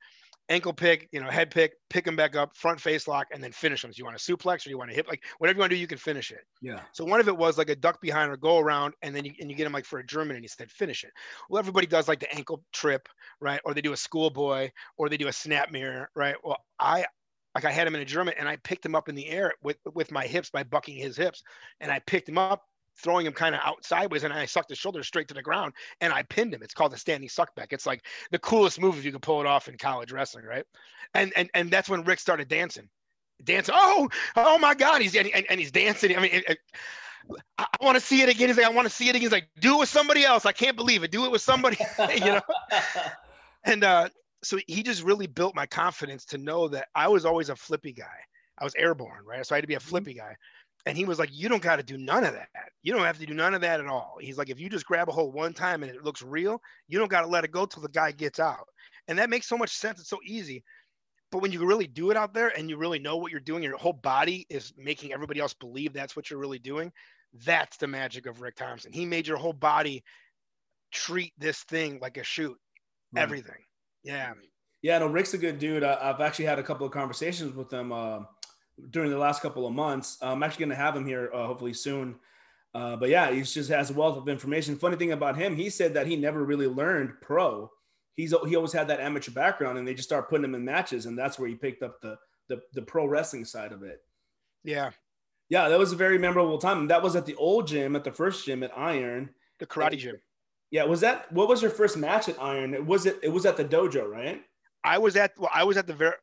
ankle 0.51 0.73
pick, 0.73 1.07
you 1.11 1.21
know, 1.21 1.29
head 1.29 1.49
pick, 1.49 1.73
pick 1.89 2.05
him 2.05 2.15
back 2.15 2.35
up, 2.35 2.55
front 2.55 2.79
face 2.79 3.07
lock, 3.07 3.27
and 3.31 3.43
then 3.43 3.51
finish 3.51 3.83
him. 3.83 3.91
So 3.91 3.97
you 3.97 4.05
want 4.05 4.17
a 4.17 4.19
suplex 4.19 4.65
or 4.65 4.69
you 4.69 4.77
want 4.77 4.89
to 4.89 4.95
hip, 4.95 5.07
like 5.07 5.23
whatever 5.37 5.57
you 5.57 5.59
want 5.61 5.69
to 5.71 5.75
do, 5.75 5.79
you 5.79 5.87
can 5.87 5.97
finish 5.97 6.31
it. 6.31 6.41
Yeah. 6.61 6.81
So 6.91 7.05
one 7.05 7.19
of 7.19 7.27
it 7.27 7.35
was 7.35 7.57
like 7.57 7.69
a 7.69 7.75
duck 7.75 8.01
behind 8.01 8.31
or 8.31 8.37
go 8.37 8.59
around, 8.59 8.93
and 9.01 9.15
then 9.15 9.25
you 9.25 9.33
and 9.39 9.49
you 9.49 9.55
get 9.55 9.65
him 9.65 9.73
like 9.73 9.85
for 9.85 9.99
a 9.99 10.05
German, 10.05 10.35
and 10.35 10.43
he 10.43 10.47
said 10.47 10.69
finish 10.69 11.03
it. 11.03 11.11
Well, 11.49 11.59
everybody 11.59 11.87
does 11.87 12.07
like 12.07 12.19
the 12.19 12.33
ankle 12.35 12.63
trip, 12.73 13.07
right? 13.39 13.61
Or 13.65 13.73
they 13.73 13.81
do 13.81 13.93
a 13.93 13.97
schoolboy, 13.97 14.69
or 14.97 15.09
they 15.09 15.17
do 15.17 15.27
a 15.27 15.31
snapmare, 15.31 16.07
right? 16.15 16.35
Well, 16.43 16.57
I 16.79 17.05
like 17.55 17.65
I 17.65 17.71
had 17.71 17.87
him 17.87 17.95
in 17.95 18.01
a 18.01 18.05
German, 18.05 18.33
and 18.37 18.47
I 18.47 18.57
picked 18.57 18.85
him 18.85 18.95
up 18.95 19.09
in 19.09 19.15
the 19.15 19.29
air 19.29 19.53
with 19.63 19.77
with 19.93 20.11
my 20.11 20.25
hips 20.25 20.49
by 20.49 20.63
bucking 20.63 20.97
his 20.97 21.17
hips, 21.17 21.43
and 21.79 21.91
I 21.91 21.99
picked 21.99 22.29
him 22.29 22.37
up 22.37 22.63
throwing 22.97 23.25
him 23.25 23.33
kind 23.33 23.55
of 23.55 23.61
out 23.63 23.83
sideways 23.85 24.23
and 24.23 24.33
I 24.33 24.45
sucked 24.45 24.69
his 24.69 24.77
shoulder 24.77 25.03
straight 25.03 25.27
to 25.29 25.33
the 25.33 25.41
ground 25.41 25.73
and 26.01 26.13
I 26.13 26.23
pinned 26.23 26.53
him. 26.53 26.61
It's 26.63 26.73
called 26.73 26.91
the 26.91 26.97
standing 26.97 27.29
suckback. 27.29 27.67
It's 27.71 27.85
like 27.85 28.05
the 28.31 28.39
coolest 28.39 28.79
move 28.79 28.97
if 28.97 29.05
you 29.05 29.11
can 29.11 29.21
pull 29.21 29.41
it 29.41 29.47
off 29.47 29.67
in 29.67 29.77
college 29.77 30.11
wrestling, 30.11 30.45
right? 30.45 30.65
And 31.13 31.33
and 31.35 31.49
and 31.53 31.71
that's 31.71 31.89
when 31.89 32.03
Rick 32.03 32.19
started 32.19 32.47
dancing. 32.47 32.89
Dancing. 33.43 33.75
Oh, 33.77 34.07
oh 34.35 34.57
my 34.59 34.75
God. 34.75 35.01
He's 35.01 35.15
and, 35.15 35.29
and, 35.33 35.45
and 35.49 35.59
he's 35.59 35.71
dancing. 35.71 36.15
I 36.15 36.21
mean, 36.21 36.31
it, 36.31 36.43
it, 36.47 36.57
I, 37.57 37.65
I 37.79 37.85
want 37.85 37.95
to 37.95 38.01
see 38.01 38.21
it 38.21 38.29
again. 38.29 38.49
He's 38.49 38.57
like, 38.57 38.65
I 38.65 38.69
want 38.69 38.87
to 38.87 38.93
see 38.93 39.07
it 39.07 39.11
again. 39.11 39.21
He's 39.21 39.31
like, 39.31 39.49
do 39.59 39.75
it 39.75 39.79
with 39.79 39.89
somebody 39.89 40.23
else. 40.23 40.45
I 40.45 40.51
can't 40.51 40.75
believe 40.75 41.03
it. 41.03 41.11
Do 41.11 41.25
it 41.25 41.31
with 41.31 41.41
somebody, 41.41 41.77
you 42.13 42.19
know? 42.19 42.41
and 43.63 43.83
uh, 43.83 44.09
so 44.43 44.59
he 44.67 44.83
just 44.83 45.03
really 45.03 45.27
built 45.27 45.55
my 45.55 45.65
confidence 45.65 46.25
to 46.25 46.37
know 46.37 46.67
that 46.69 46.87
I 46.95 47.07
was 47.07 47.25
always 47.25 47.49
a 47.49 47.55
flippy 47.55 47.93
guy. 47.93 48.05
I 48.57 48.63
was 48.63 48.75
airborne, 48.75 49.25
right? 49.25 49.45
So 49.45 49.55
I 49.55 49.57
had 49.57 49.63
to 49.63 49.67
be 49.67 49.73
a 49.73 49.79
mm-hmm. 49.79 49.89
flippy 49.89 50.13
guy. 50.13 50.35
And 50.85 50.97
he 50.97 51.05
was 51.05 51.19
like, 51.19 51.29
You 51.31 51.49
don't 51.49 51.61
got 51.61 51.77
to 51.77 51.83
do 51.83 51.97
none 51.97 52.23
of 52.23 52.33
that. 52.33 52.49
You 52.83 52.93
don't 52.93 53.03
have 53.03 53.19
to 53.19 53.25
do 53.25 53.33
none 53.33 53.53
of 53.53 53.61
that 53.61 53.79
at 53.79 53.87
all. 53.87 54.17
He's 54.19 54.37
like, 54.37 54.49
If 54.49 54.59
you 54.59 54.69
just 54.69 54.85
grab 54.85 55.09
a 55.09 55.11
hold 55.11 55.33
one 55.33 55.53
time 55.53 55.83
and 55.83 55.91
it 55.91 56.03
looks 56.03 56.21
real, 56.21 56.61
you 56.87 56.99
don't 56.99 57.11
got 57.11 57.21
to 57.21 57.27
let 57.27 57.43
it 57.43 57.51
go 57.51 57.65
till 57.65 57.83
the 57.83 57.89
guy 57.89 58.11
gets 58.11 58.39
out. 58.39 58.67
And 59.07 59.19
that 59.19 59.29
makes 59.29 59.47
so 59.47 59.57
much 59.57 59.71
sense. 59.71 59.99
It's 59.99 60.09
so 60.09 60.19
easy. 60.25 60.63
But 61.31 61.41
when 61.41 61.51
you 61.51 61.65
really 61.65 61.87
do 61.87 62.11
it 62.11 62.17
out 62.17 62.33
there 62.33 62.49
and 62.57 62.69
you 62.69 62.77
really 62.77 62.99
know 62.99 63.17
what 63.17 63.31
you're 63.31 63.39
doing, 63.39 63.63
your 63.63 63.77
whole 63.77 63.93
body 63.93 64.45
is 64.49 64.73
making 64.77 65.13
everybody 65.13 65.39
else 65.39 65.53
believe 65.53 65.93
that's 65.93 66.15
what 66.15 66.29
you're 66.29 66.39
really 66.39 66.59
doing. 66.59 66.91
That's 67.45 67.77
the 67.77 67.87
magic 67.87 68.25
of 68.25 68.41
Rick 68.41 68.57
Thompson. 68.57 68.91
He 68.91 69.05
made 69.05 69.27
your 69.27 69.37
whole 69.37 69.53
body 69.53 70.03
treat 70.91 71.31
this 71.37 71.63
thing 71.63 71.99
like 72.01 72.17
a 72.17 72.23
shoot, 72.23 72.57
right. 73.13 73.21
everything. 73.21 73.63
Yeah. 74.03 74.33
Yeah, 74.81 74.97
no, 74.97 75.07
Rick's 75.07 75.33
a 75.33 75.37
good 75.37 75.59
dude. 75.59 75.83
I, 75.83 76.07
have 76.07 76.21
actually 76.21 76.45
had 76.45 76.59
a 76.59 76.63
couple 76.63 76.85
of 76.85 76.91
conversations 76.91 77.55
with 77.55 77.71
him. 77.71 77.91
Uh, 77.91 78.21
during 78.89 79.11
the 79.11 79.17
last 79.17 79.41
couple 79.41 79.67
of 79.67 79.73
months. 79.73 80.17
I'm 80.21 80.43
actually 80.43 80.65
going 80.65 80.77
to 80.77 80.83
have 80.83 80.95
him 80.95 81.05
here 81.05 81.29
uh, 81.33 81.45
hopefully 81.47 81.73
soon. 81.73 82.15
Uh, 82.73 82.95
but 82.95 83.09
yeah, 83.09 83.31
he 83.31 83.41
just 83.41 83.69
has 83.69 83.89
a 83.89 83.93
wealth 83.93 84.17
of 84.17 84.29
information. 84.29 84.77
Funny 84.77 84.95
thing 84.95 85.11
about 85.11 85.37
him, 85.37 85.55
he 85.55 85.69
said 85.69 85.93
that 85.93 86.07
he 86.07 86.15
never 86.15 86.43
really 86.43 86.67
learned 86.67 87.13
pro. 87.21 87.69
He's 88.15 88.33
he 88.47 88.55
always 88.55 88.73
had 88.73 88.87
that 88.87 88.99
amateur 88.99 89.31
background, 89.31 89.77
and 89.77 89.87
they 89.87 89.93
just 89.93 90.07
start 90.07 90.29
putting 90.29 90.45
him 90.45 90.55
in 90.55 90.63
matches, 90.63 91.05
and 91.05 91.17
that's 91.17 91.37
where 91.39 91.49
he 91.49 91.55
picked 91.55 91.83
up 91.83 92.01
the 92.01 92.17
the, 92.49 92.61
the 92.73 92.81
pro 92.81 93.05
wrestling 93.05 93.45
side 93.45 93.71
of 93.71 93.83
it. 93.83 94.01
Yeah, 94.63 94.91
Yeah, 95.49 95.69
that 95.69 95.79
was 95.79 95.91
a 95.91 95.97
very 95.97 96.17
memorable 96.17 96.57
time. 96.57 96.87
That 96.87 97.01
was 97.01 97.15
at 97.15 97.25
the 97.25 97.35
old 97.35 97.67
gym, 97.67 97.95
at 97.95 98.03
the 98.03 98.11
first 98.11 98.45
gym 98.45 98.63
at 98.63 98.77
Iron. 98.77 99.29
The 99.59 99.65
karate 99.65 99.97
gym. 99.97 100.17
Yeah, 100.69 100.85
was 100.85 101.01
that 101.01 101.31
what 101.31 101.49
was 101.49 101.61
your 101.61 101.71
first 101.71 101.97
match 101.97 102.29
at 102.29 102.41
Iron? 102.41 102.73
It 102.73 102.85
Was 102.85 103.05
it 103.05 103.19
it 103.21 103.29
was 103.29 103.45
at 103.45 103.57
the 103.57 103.65
dojo, 103.65 104.09
right? 104.09 104.41
I 104.83 104.97
was 104.97 105.15
at 105.15 105.33
well, 105.37 105.51
I 105.53 105.65
was 105.65 105.77
at 105.77 105.87
the 105.87 105.93
very 105.93 106.15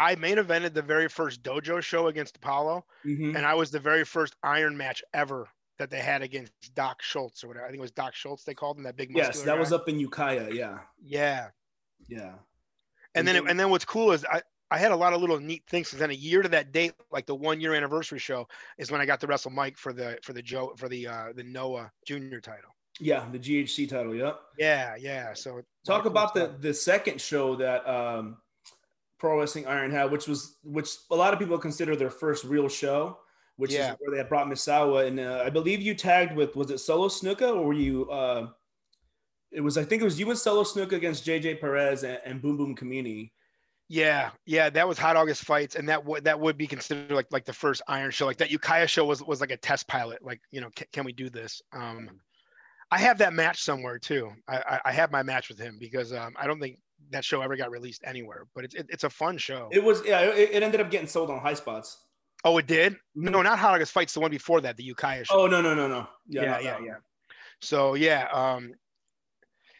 I 0.00 0.14
main 0.14 0.38
evented 0.38 0.72
the 0.72 0.80
very 0.82 1.08
first 1.08 1.42
dojo 1.42 1.82
show 1.82 2.06
against 2.06 2.36
Apollo, 2.36 2.86
Mhm. 3.04 3.36
and 3.36 3.44
I 3.44 3.54
was 3.54 3.70
the 3.70 3.78
very 3.80 4.04
first 4.04 4.34
Iron 4.42 4.74
match 4.74 5.02
ever 5.12 5.46
that 5.78 5.90
they 5.90 6.00
had 6.00 6.22
against 6.22 6.52
Doc 6.74 7.02
Schultz 7.02 7.44
or 7.44 7.48
whatever. 7.48 7.66
I 7.66 7.68
think 7.68 7.80
it 7.80 7.82
was 7.82 7.90
Doc 7.92 8.14
Schultz 8.14 8.42
they 8.44 8.54
called 8.54 8.78
him 8.78 8.84
that 8.84 8.96
big. 8.96 9.14
Yes, 9.14 9.42
that 9.42 9.58
was 9.58 9.72
up 9.72 9.88
in 9.90 9.98
Ukiah. 10.00 10.50
Yeah, 10.52 10.78
Yeah, 11.02 11.50
yeah. 12.08 12.34
and 13.14 13.28
then 13.28 13.36
And 13.36 13.48
and 13.50 13.60
then 13.60 13.68
what's 13.70 13.84
cool 13.84 14.12
is 14.12 14.24
I 14.24 14.40
I 14.72 14.78
had 14.78 14.92
a 14.92 14.96
lot 14.96 15.12
of 15.12 15.20
little 15.20 15.40
neat 15.40 15.64
things. 15.68 15.92
And 15.92 16.00
then 16.00 16.10
a 16.10 16.14
year 16.14 16.42
to 16.42 16.48
that 16.50 16.70
date, 16.70 16.94
like 17.10 17.26
the 17.26 17.34
one 17.34 17.60
year 17.60 17.74
anniversary 17.74 18.20
show, 18.20 18.46
is 18.78 18.90
when 18.90 19.00
I 19.00 19.04
got 19.06 19.20
to 19.20 19.26
wrestle 19.26 19.50
Mike 19.50 19.76
for 19.76 19.92
the 19.92 20.18
for 20.22 20.32
the 20.32 20.42
Joe 20.42 20.74
for 20.76 20.88
the 20.88 21.06
uh 21.08 21.32
the 21.34 21.42
Noah 21.42 21.90
Junior 22.06 22.40
title. 22.40 22.74
Yeah, 23.00 23.28
the 23.30 23.38
GHC 23.38 23.88
title. 23.88 24.14
Yep. 24.14 24.38
Yeah, 24.58 24.94
yeah. 24.96 25.34
So 25.34 25.60
Talk 25.84 26.04
about 26.06 26.34
the 26.34 26.54
the 26.60 26.72
second 26.72 27.20
show 27.20 27.56
that 27.56 27.86
um, 27.88 28.36
Pro 29.20 29.38
Wrestling 29.38 29.66
Iron 29.66 29.90
had, 29.90 30.10
which 30.10 30.26
was 30.26 30.56
which 30.64 30.88
a 31.10 31.14
lot 31.14 31.32
of 31.32 31.38
people 31.38 31.58
consider 31.58 31.94
their 31.94 32.10
first 32.10 32.44
real 32.44 32.68
show, 32.68 33.18
which 33.56 33.72
Yeah. 33.72 33.92
is 33.92 33.96
where 34.00 34.10
they 34.10 34.18
had 34.18 34.28
brought 34.28 34.48
Misawa, 34.48 35.06
and 35.06 35.20
uh, 35.20 35.42
I 35.44 35.50
believe 35.50 35.80
you 35.82 35.94
tagged 35.94 36.34
with 36.34 36.56
was 36.56 36.70
it 36.70 36.78
Solo 36.78 37.08
Snuka 37.08 37.54
or 37.54 37.62
were 37.66 37.74
you? 37.74 38.10
Uh, 38.10 38.48
it 39.52 39.60
was 39.60 39.76
I 39.76 39.84
think 39.84 40.00
it 40.02 40.04
was 40.04 40.18
you 40.18 40.28
and 40.30 40.38
Solo 40.38 40.62
Snuka 40.64 40.92
against 40.92 41.24
JJ 41.26 41.60
Perez 41.60 42.02
and, 42.02 42.18
and 42.24 42.40
Boom 42.42 42.56
Boom 42.56 42.74
Community. 42.74 43.32
Yeah, 43.88 44.30
yeah, 44.46 44.70
that 44.70 44.86
was 44.86 44.98
Hot 44.98 45.16
August 45.16 45.44
fights, 45.44 45.74
and 45.74 45.88
that 45.88 46.04
would 46.04 46.24
that 46.24 46.38
would 46.38 46.56
be 46.56 46.66
considered 46.66 47.10
like 47.10 47.26
like 47.30 47.44
the 47.44 47.52
first 47.52 47.82
Iron 47.88 48.12
show. 48.12 48.24
Like 48.24 48.38
that 48.38 48.50
Ukiah 48.50 48.86
show 48.86 49.04
was 49.04 49.22
was 49.22 49.40
like 49.40 49.50
a 49.50 49.56
test 49.56 49.88
pilot. 49.88 50.24
Like 50.24 50.40
you 50.52 50.60
know, 50.60 50.70
can, 50.76 50.86
can 50.92 51.04
we 51.04 51.12
do 51.12 51.28
this? 51.28 51.60
Um, 51.72 52.08
I 52.92 52.98
have 52.98 53.18
that 53.18 53.32
match 53.32 53.62
somewhere 53.62 53.98
too. 53.98 54.30
I 54.48 54.56
I, 54.58 54.80
I 54.86 54.92
have 54.92 55.10
my 55.10 55.24
match 55.24 55.48
with 55.48 55.58
him 55.58 55.76
because 55.80 56.12
um, 56.12 56.34
I 56.36 56.46
don't 56.46 56.60
think 56.60 56.78
that 57.10 57.24
show 57.24 57.40
ever 57.40 57.56
got 57.56 57.70
released 57.70 58.02
anywhere. 58.04 58.46
But 58.54 58.64
it's 58.64 58.74
it, 58.74 58.86
it's 58.90 59.04
a 59.04 59.10
fun 59.10 59.38
show. 59.38 59.68
It 59.72 59.82
was 59.82 60.04
yeah, 60.04 60.20
it, 60.20 60.50
it 60.52 60.62
ended 60.62 60.80
up 60.80 60.90
getting 60.90 61.08
sold 61.08 61.30
on 61.30 61.38
High 61.40 61.54
Spots. 61.54 61.98
oh, 62.44 62.58
it 62.58 62.66
did? 62.66 62.94
Mhm. 63.16 63.30
No, 63.30 63.42
not 63.42 63.58
August 63.58 63.92
fights. 63.92 64.14
The 64.14 64.20
one 64.20 64.30
before 64.30 64.60
that, 64.62 64.76
the 64.76 64.84
Ukiah 64.84 65.24
show. 65.24 65.40
Oh 65.40 65.46
no 65.46 65.60
no 65.60 65.74
no 65.74 65.88
no 65.88 66.06
yeah, 66.28 66.44
not 66.44 66.64
yeah, 66.64 66.78
yeah. 66.84 66.94
So 67.60 67.94
yeah, 67.94 68.28
um, 68.32 68.72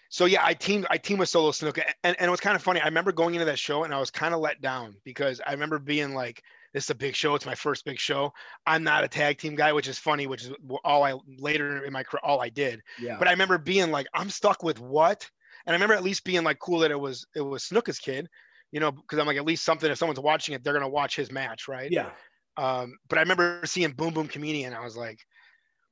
so 0.08 0.24
yeah, 0.24 0.44
I 0.44 0.54
teamed 0.54 0.86
I 0.90 0.98
teamed 0.98 1.20
with 1.20 1.28
Solo 1.28 1.50
Snuka, 1.52 1.82
and, 2.02 2.16
and 2.18 2.28
it 2.28 2.30
was 2.30 2.40
kind 2.40 2.56
of 2.56 2.62
funny. 2.62 2.80
I 2.80 2.86
remember 2.86 3.12
going 3.12 3.34
into 3.36 3.44
that 3.46 3.58
show 3.58 3.84
and 3.84 3.94
I 3.94 4.00
was 4.00 4.10
kind 4.10 4.34
of 4.34 4.40
let 4.40 4.60
down 4.60 4.96
because 5.04 5.40
I 5.46 5.52
remember 5.52 5.78
being 5.78 6.14
like, 6.14 6.42
"This 6.74 6.84
is 6.84 6.90
a 6.90 6.94
big 6.96 7.14
show. 7.14 7.34
It's 7.36 7.46
my 7.46 7.54
first 7.54 7.84
big 7.84 7.98
show. 7.98 8.32
I'm 8.66 8.82
not 8.82 9.04
a 9.04 9.08
tag 9.08 9.38
team 9.38 9.54
guy," 9.54 9.72
which 9.72 9.86
is 9.88 9.98
funny. 9.98 10.26
Which 10.26 10.44
is 10.44 10.52
all 10.84 11.04
I 11.04 11.14
later 11.38 11.84
in 11.84 11.92
my 11.92 12.02
career 12.02 12.20
all 12.24 12.40
I 12.40 12.48
did. 12.48 12.82
yeah. 13.00 13.16
But 13.18 13.28
I 13.28 13.30
remember 13.30 13.56
being 13.56 13.90
like, 13.92 14.08
"I'm 14.12 14.30
stuck 14.30 14.62
with 14.64 14.80
what?" 14.80 15.30
And 15.66 15.74
I 15.74 15.76
remember 15.76 15.94
at 15.94 16.02
least 16.02 16.24
being 16.24 16.44
like 16.44 16.58
cool 16.58 16.80
that 16.80 16.90
it 16.90 17.00
was 17.00 17.26
it 17.34 17.40
was 17.42 17.64
Snuka's 17.64 17.98
kid, 17.98 18.28
you 18.72 18.80
know, 18.80 18.92
because 18.92 19.18
I'm 19.18 19.26
like 19.26 19.36
at 19.36 19.44
least 19.44 19.64
something. 19.64 19.90
If 19.90 19.98
someone's 19.98 20.20
watching 20.20 20.54
it, 20.54 20.64
they're 20.64 20.72
gonna 20.72 20.88
watch 20.88 21.16
his 21.16 21.30
match, 21.30 21.68
right? 21.68 21.90
yeah 21.90 22.10
Um, 22.56 22.96
but 23.08 23.18
I 23.18 23.22
remember 23.22 23.60
seeing 23.64 23.92
Boom 23.92 24.14
Boom 24.14 24.28
Comedian. 24.28 24.74
I 24.74 24.80
was 24.84 24.96
like, 24.96 25.18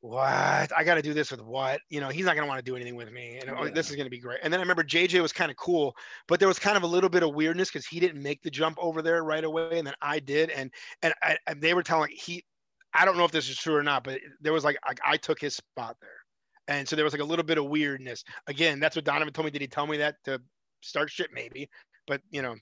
what? 0.00 0.70
I 0.76 0.84
got 0.84 0.94
to 0.94 1.02
do 1.02 1.12
this 1.12 1.30
with 1.30 1.40
what? 1.40 1.80
You 1.90 2.00
know, 2.00 2.08
he's 2.08 2.25
not 2.25 2.34
going 2.37 2.44
to 2.44 2.48
want 2.48 2.64
to 2.64 2.70
do 2.70 2.76
anything 2.76 2.94
with 2.94 3.10
me. 3.10 3.38
And 3.38 3.50
oh, 3.50 3.64
Yeah. 3.64 3.70
this 3.70 3.90
is 3.90 3.96
going 3.96 4.06
to 4.06 4.10
be 4.10 4.20
great. 4.20 4.40
And 4.42 4.52
then 4.52 4.60
I 4.60 4.62
remember 4.62 4.85
JJ 4.85 5.20
was 5.20 5.33
kind 5.33 5.50
of 5.50 5.57
cool, 5.57 5.94
but 6.28 6.38
there 6.38 6.48
was 6.48 6.59
kind 6.59 6.76
of 6.76 6.83
a 6.85 6.87
little 6.87 7.11
bit 7.11 7.22
of 7.22 7.35
weirdness 7.35 7.68
because 7.70 7.87
he 7.87 7.98
didn't 8.00 8.22
make 8.22 8.42
the 8.42 8.50
jump 8.50 8.78
over 8.81 9.02
there 9.02 9.24
right 9.24 9.42
away. 9.42 9.78
And 9.78 9.87
then 9.87 9.94
I 10.00 10.20
did. 10.20 10.50
And, 10.50 10.70
and, 11.02 11.14
I, 11.22 11.37
and 11.46 11.61
they 11.61 11.74
were 11.74 11.83
telling 11.83 12.11
he, 12.12 12.44
I 12.94 13.04
don't 13.04 13.16
know 13.16 13.24
if 13.24 13.33
this 13.33 13.48
is 13.48 13.57
true 13.57 13.74
or 13.74 13.83
not, 13.83 14.04
but 14.04 14.20
there 14.40 14.52
was 14.52 14.64
like, 14.64 14.76
like 14.87 15.00
I 15.04 15.16
took 15.16 15.40
his 15.40 15.57
spot 15.57 15.96
there. 16.00 16.11
And 16.68 16.87
so 16.88 16.94
there 16.94 17.04
was 17.04 17.12
like 17.14 17.22
a 17.22 17.26
little 17.26 17.44
bit 17.44 17.59
of 17.59 17.66
weirdness. 17.66 18.22
Again, 18.46 18.78
that's 18.78 18.94
what 18.94 19.04
Donovan 19.04 19.33
told 19.33 19.46
me. 19.46 19.50
Did 19.50 19.62
he 19.62 19.66
tell 19.66 19.87
me 19.87 19.96
that 19.98 20.16
to 20.24 20.40
start 20.83 21.11
shit? 21.11 21.31
Maybe. 21.33 21.68
But, 22.07 22.20
you 22.31 22.42
know, 22.42 22.54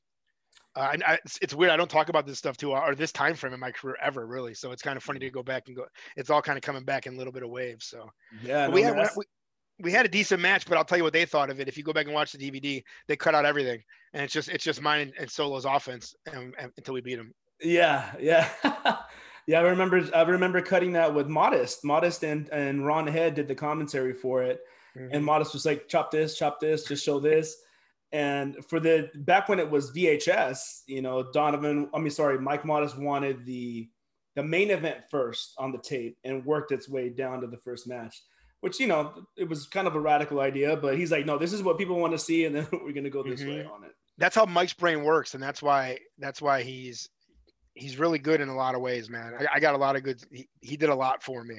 uh, 0.76 0.90
and 0.92 1.04
I, 1.04 1.18
it's, 1.40 1.54
weird. 1.54 1.72
I 1.72 1.76
don't 1.76 1.90
talk 1.90 2.08
about 2.08 2.26
this 2.26 2.38
stuff 2.38 2.56
too, 2.56 2.72
or 2.72 2.94
this 2.94 3.12
time 3.12 3.34
frame 3.34 3.54
in 3.54 3.60
my 3.60 3.70
career 3.70 3.96
ever, 4.00 4.26
really. 4.26 4.54
So 4.54 4.72
it's 4.72 4.82
kind 4.82 4.96
of 4.96 5.02
funny 5.02 5.18
to 5.20 5.30
go 5.30 5.42
back 5.42 5.64
and 5.66 5.76
go. 5.76 5.86
It's 6.16 6.30
all 6.30 6.42
kind 6.42 6.56
of 6.58 6.62
coming 6.62 6.84
back 6.84 7.06
in 7.06 7.14
a 7.14 7.16
little 7.16 7.32
bit 7.32 7.42
of 7.42 7.50
waves. 7.50 7.86
So 7.86 8.08
yeah. 8.42 8.66
No, 8.66 8.74
we, 8.74 8.82
had, 8.82 9.08
we, 9.16 9.24
we 9.80 9.92
had 9.92 10.06
a 10.06 10.08
decent 10.08 10.40
match, 10.40 10.66
but 10.66 10.76
I'll 10.76 10.84
tell 10.84 10.98
you 10.98 11.04
what 11.04 11.12
they 11.12 11.24
thought 11.24 11.50
of 11.50 11.60
it. 11.60 11.68
If 11.68 11.76
you 11.76 11.82
go 11.82 11.92
back 11.92 12.06
and 12.06 12.14
watch 12.14 12.32
the 12.32 12.38
DVD, 12.38 12.82
they 13.08 13.16
cut 13.16 13.34
out 13.34 13.44
everything, 13.44 13.82
and 14.12 14.22
it's 14.22 14.32
just 14.32 14.48
it's 14.48 14.64
just 14.64 14.80
mine 14.80 15.00
and, 15.00 15.12
and 15.18 15.30
Solo's 15.30 15.64
offense 15.64 16.14
and, 16.32 16.54
and- 16.58 16.72
until 16.76 16.94
we 16.94 17.00
beat 17.00 17.18
him. 17.18 17.32
Yeah, 17.62 18.12
yeah, 18.20 18.50
yeah. 19.46 19.60
I 19.60 19.62
remember. 19.62 20.02
I 20.14 20.22
remember 20.22 20.60
cutting 20.62 20.92
that 20.92 21.14
with 21.14 21.28
Modest. 21.28 21.84
Modest 21.84 22.22
and 22.24 22.48
and 22.50 22.86
Ron 22.86 23.06
Head 23.06 23.34
did 23.34 23.48
the 23.48 23.54
commentary 23.54 24.12
for 24.14 24.42
it, 24.42 24.60
and 25.12 25.24
Modest 25.24 25.52
was 25.52 25.64
like, 25.66 25.88
"Chop 25.88 26.10
this, 26.10 26.36
chop 26.38 26.60
this, 26.60 26.84
just 26.84 27.04
show 27.04 27.20
this." 27.20 27.56
And 28.12 28.56
for 28.68 28.78
the 28.80 29.10
back 29.14 29.48
when 29.48 29.58
it 29.58 29.70
was 29.70 29.90
VHS, 29.90 30.82
you 30.86 31.02
know, 31.02 31.30
Donovan. 31.32 31.90
I 31.92 31.98
mean, 31.98 32.10
sorry, 32.10 32.38
Mike 32.38 32.64
Modest 32.64 32.96
wanted 32.98 33.44
the 33.44 33.88
the 34.36 34.42
main 34.42 34.70
event 34.70 34.98
first 35.10 35.54
on 35.58 35.72
the 35.72 35.78
tape 35.78 36.18
and 36.24 36.44
worked 36.44 36.70
its 36.70 36.88
way 36.88 37.08
down 37.08 37.40
to 37.40 37.46
the 37.46 37.56
first 37.58 37.86
match. 37.88 38.22
Which 38.60 38.80
you 38.80 38.86
know, 38.86 39.26
it 39.36 39.48
was 39.48 39.66
kind 39.66 39.86
of 39.86 39.94
a 39.96 40.00
radical 40.00 40.40
idea, 40.40 40.76
but 40.76 40.96
he's 40.96 41.10
like, 41.12 41.26
"No, 41.26 41.36
this 41.38 41.52
is 41.52 41.62
what 41.62 41.78
people 41.78 41.98
want 41.98 42.12
to 42.12 42.18
see, 42.18 42.44
and 42.46 42.54
then 42.54 42.66
we're 42.72 42.92
gonna 42.92 43.10
go 43.10 43.22
this 43.22 43.42
Mhm. 43.42 43.48
way 43.48 43.64
on 43.64 43.84
it." 43.84 43.92
that's 44.18 44.34
how 44.34 44.46
Mike's 44.46 44.72
brain 44.72 45.04
works, 45.04 45.34
and 45.34 45.42
that's 45.42 45.60
why 45.62 45.98
that's 46.18 46.40
why 46.40 46.62
he's 46.62 47.08
he's 47.76 47.98
really 47.98 48.18
good 48.18 48.40
in 48.40 48.48
a 48.48 48.56
lot 48.56 48.74
of 48.74 48.80
ways, 48.80 49.08
man. 49.08 49.34
I, 49.38 49.56
I 49.56 49.60
got 49.60 49.74
a 49.74 49.78
lot 49.78 49.96
of 49.96 50.02
good. 50.02 50.20
He, 50.30 50.48
he 50.60 50.76
did 50.76 50.88
a 50.88 50.94
lot 50.94 51.22
for 51.22 51.44
me. 51.44 51.56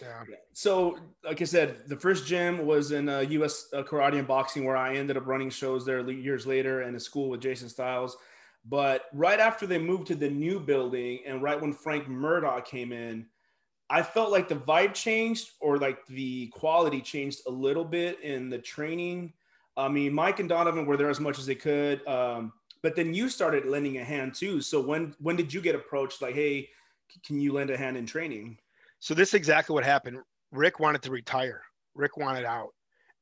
Yeah. 0.00 0.22
So, 0.52 0.98
like 1.24 1.42
I 1.42 1.44
said, 1.44 1.88
the 1.88 1.96
first 1.96 2.26
gym 2.26 2.64
was 2.64 2.92
in 2.92 3.08
uh, 3.08 3.20
U.S. 3.20 3.68
Uh, 3.72 3.82
karate 3.82 4.18
and 4.18 4.28
boxing, 4.28 4.64
where 4.64 4.76
I 4.76 4.94
ended 4.94 5.16
up 5.16 5.26
running 5.26 5.50
shows 5.50 5.84
there 5.84 6.08
years 6.08 6.46
later, 6.46 6.82
and 6.82 6.96
a 6.96 7.00
school 7.00 7.28
with 7.28 7.40
Jason 7.40 7.68
Styles. 7.68 8.16
But 8.64 9.06
right 9.12 9.40
after 9.40 9.66
they 9.66 9.78
moved 9.78 10.06
to 10.08 10.14
the 10.14 10.30
new 10.30 10.60
building, 10.60 11.20
and 11.26 11.42
right 11.42 11.60
when 11.60 11.72
Frank 11.72 12.08
Murdoch 12.08 12.66
came 12.66 12.92
in, 12.92 13.26
I 13.90 14.02
felt 14.02 14.30
like 14.30 14.48
the 14.48 14.56
vibe 14.56 14.94
changed, 14.94 15.50
or 15.60 15.78
like 15.78 16.06
the 16.06 16.48
quality 16.48 17.00
changed 17.00 17.40
a 17.46 17.50
little 17.50 17.84
bit 17.84 18.20
in 18.20 18.50
the 18.50 18.58
training. 18.58 19.32
I 19.76 19.88
mean, 19.88 20.12
Mike 20.12 20.40
and 20.40 20.48
Donovan 20.48 20.86
were 20.86 20.96
there 20.96 21.08
as 21.10 21.20
much 21.20 21.38
as 21.38 21.46
they 21.46 21.54
could, 21.54 22.06
um, 22.06 22.52
but 22.82 22.96
then 22.96 23.14
you 23.14 23.28
started 23.28 23.66
lending 23.66 23.98
a 23.98 24.04
hand 24.04 24.34
too. 24.34 24.60
So 24.60 24.80
when 24.80 25.14
when 25.20 25.36
did 25.36 25.52
you 25.52 25.60
get 25.60 25.74
approached? 25.74 26.22
Like, 26.22 26.34
hey, 26.34 26.68
can 27.26 27.40
you 27.40 27.52
lend 27.52 27.70
a 27.70 27.76
hand 27.76 27.96
in 27.96 28.06
training? 28.06 28.58
So 29.00 29.14
this 29.14 29.28
is 29.28 29.34
exactly 29.34 29.74
what 29.74 29.84
happened. 29.84 30.18
Rick 30.52 30.80
wanted 30.80 31.02
to 31.02 31.10
retire. 31.10 31.62
Rick 31.94 32.16
wanted 32.16 32.44
out. 32.44 32.74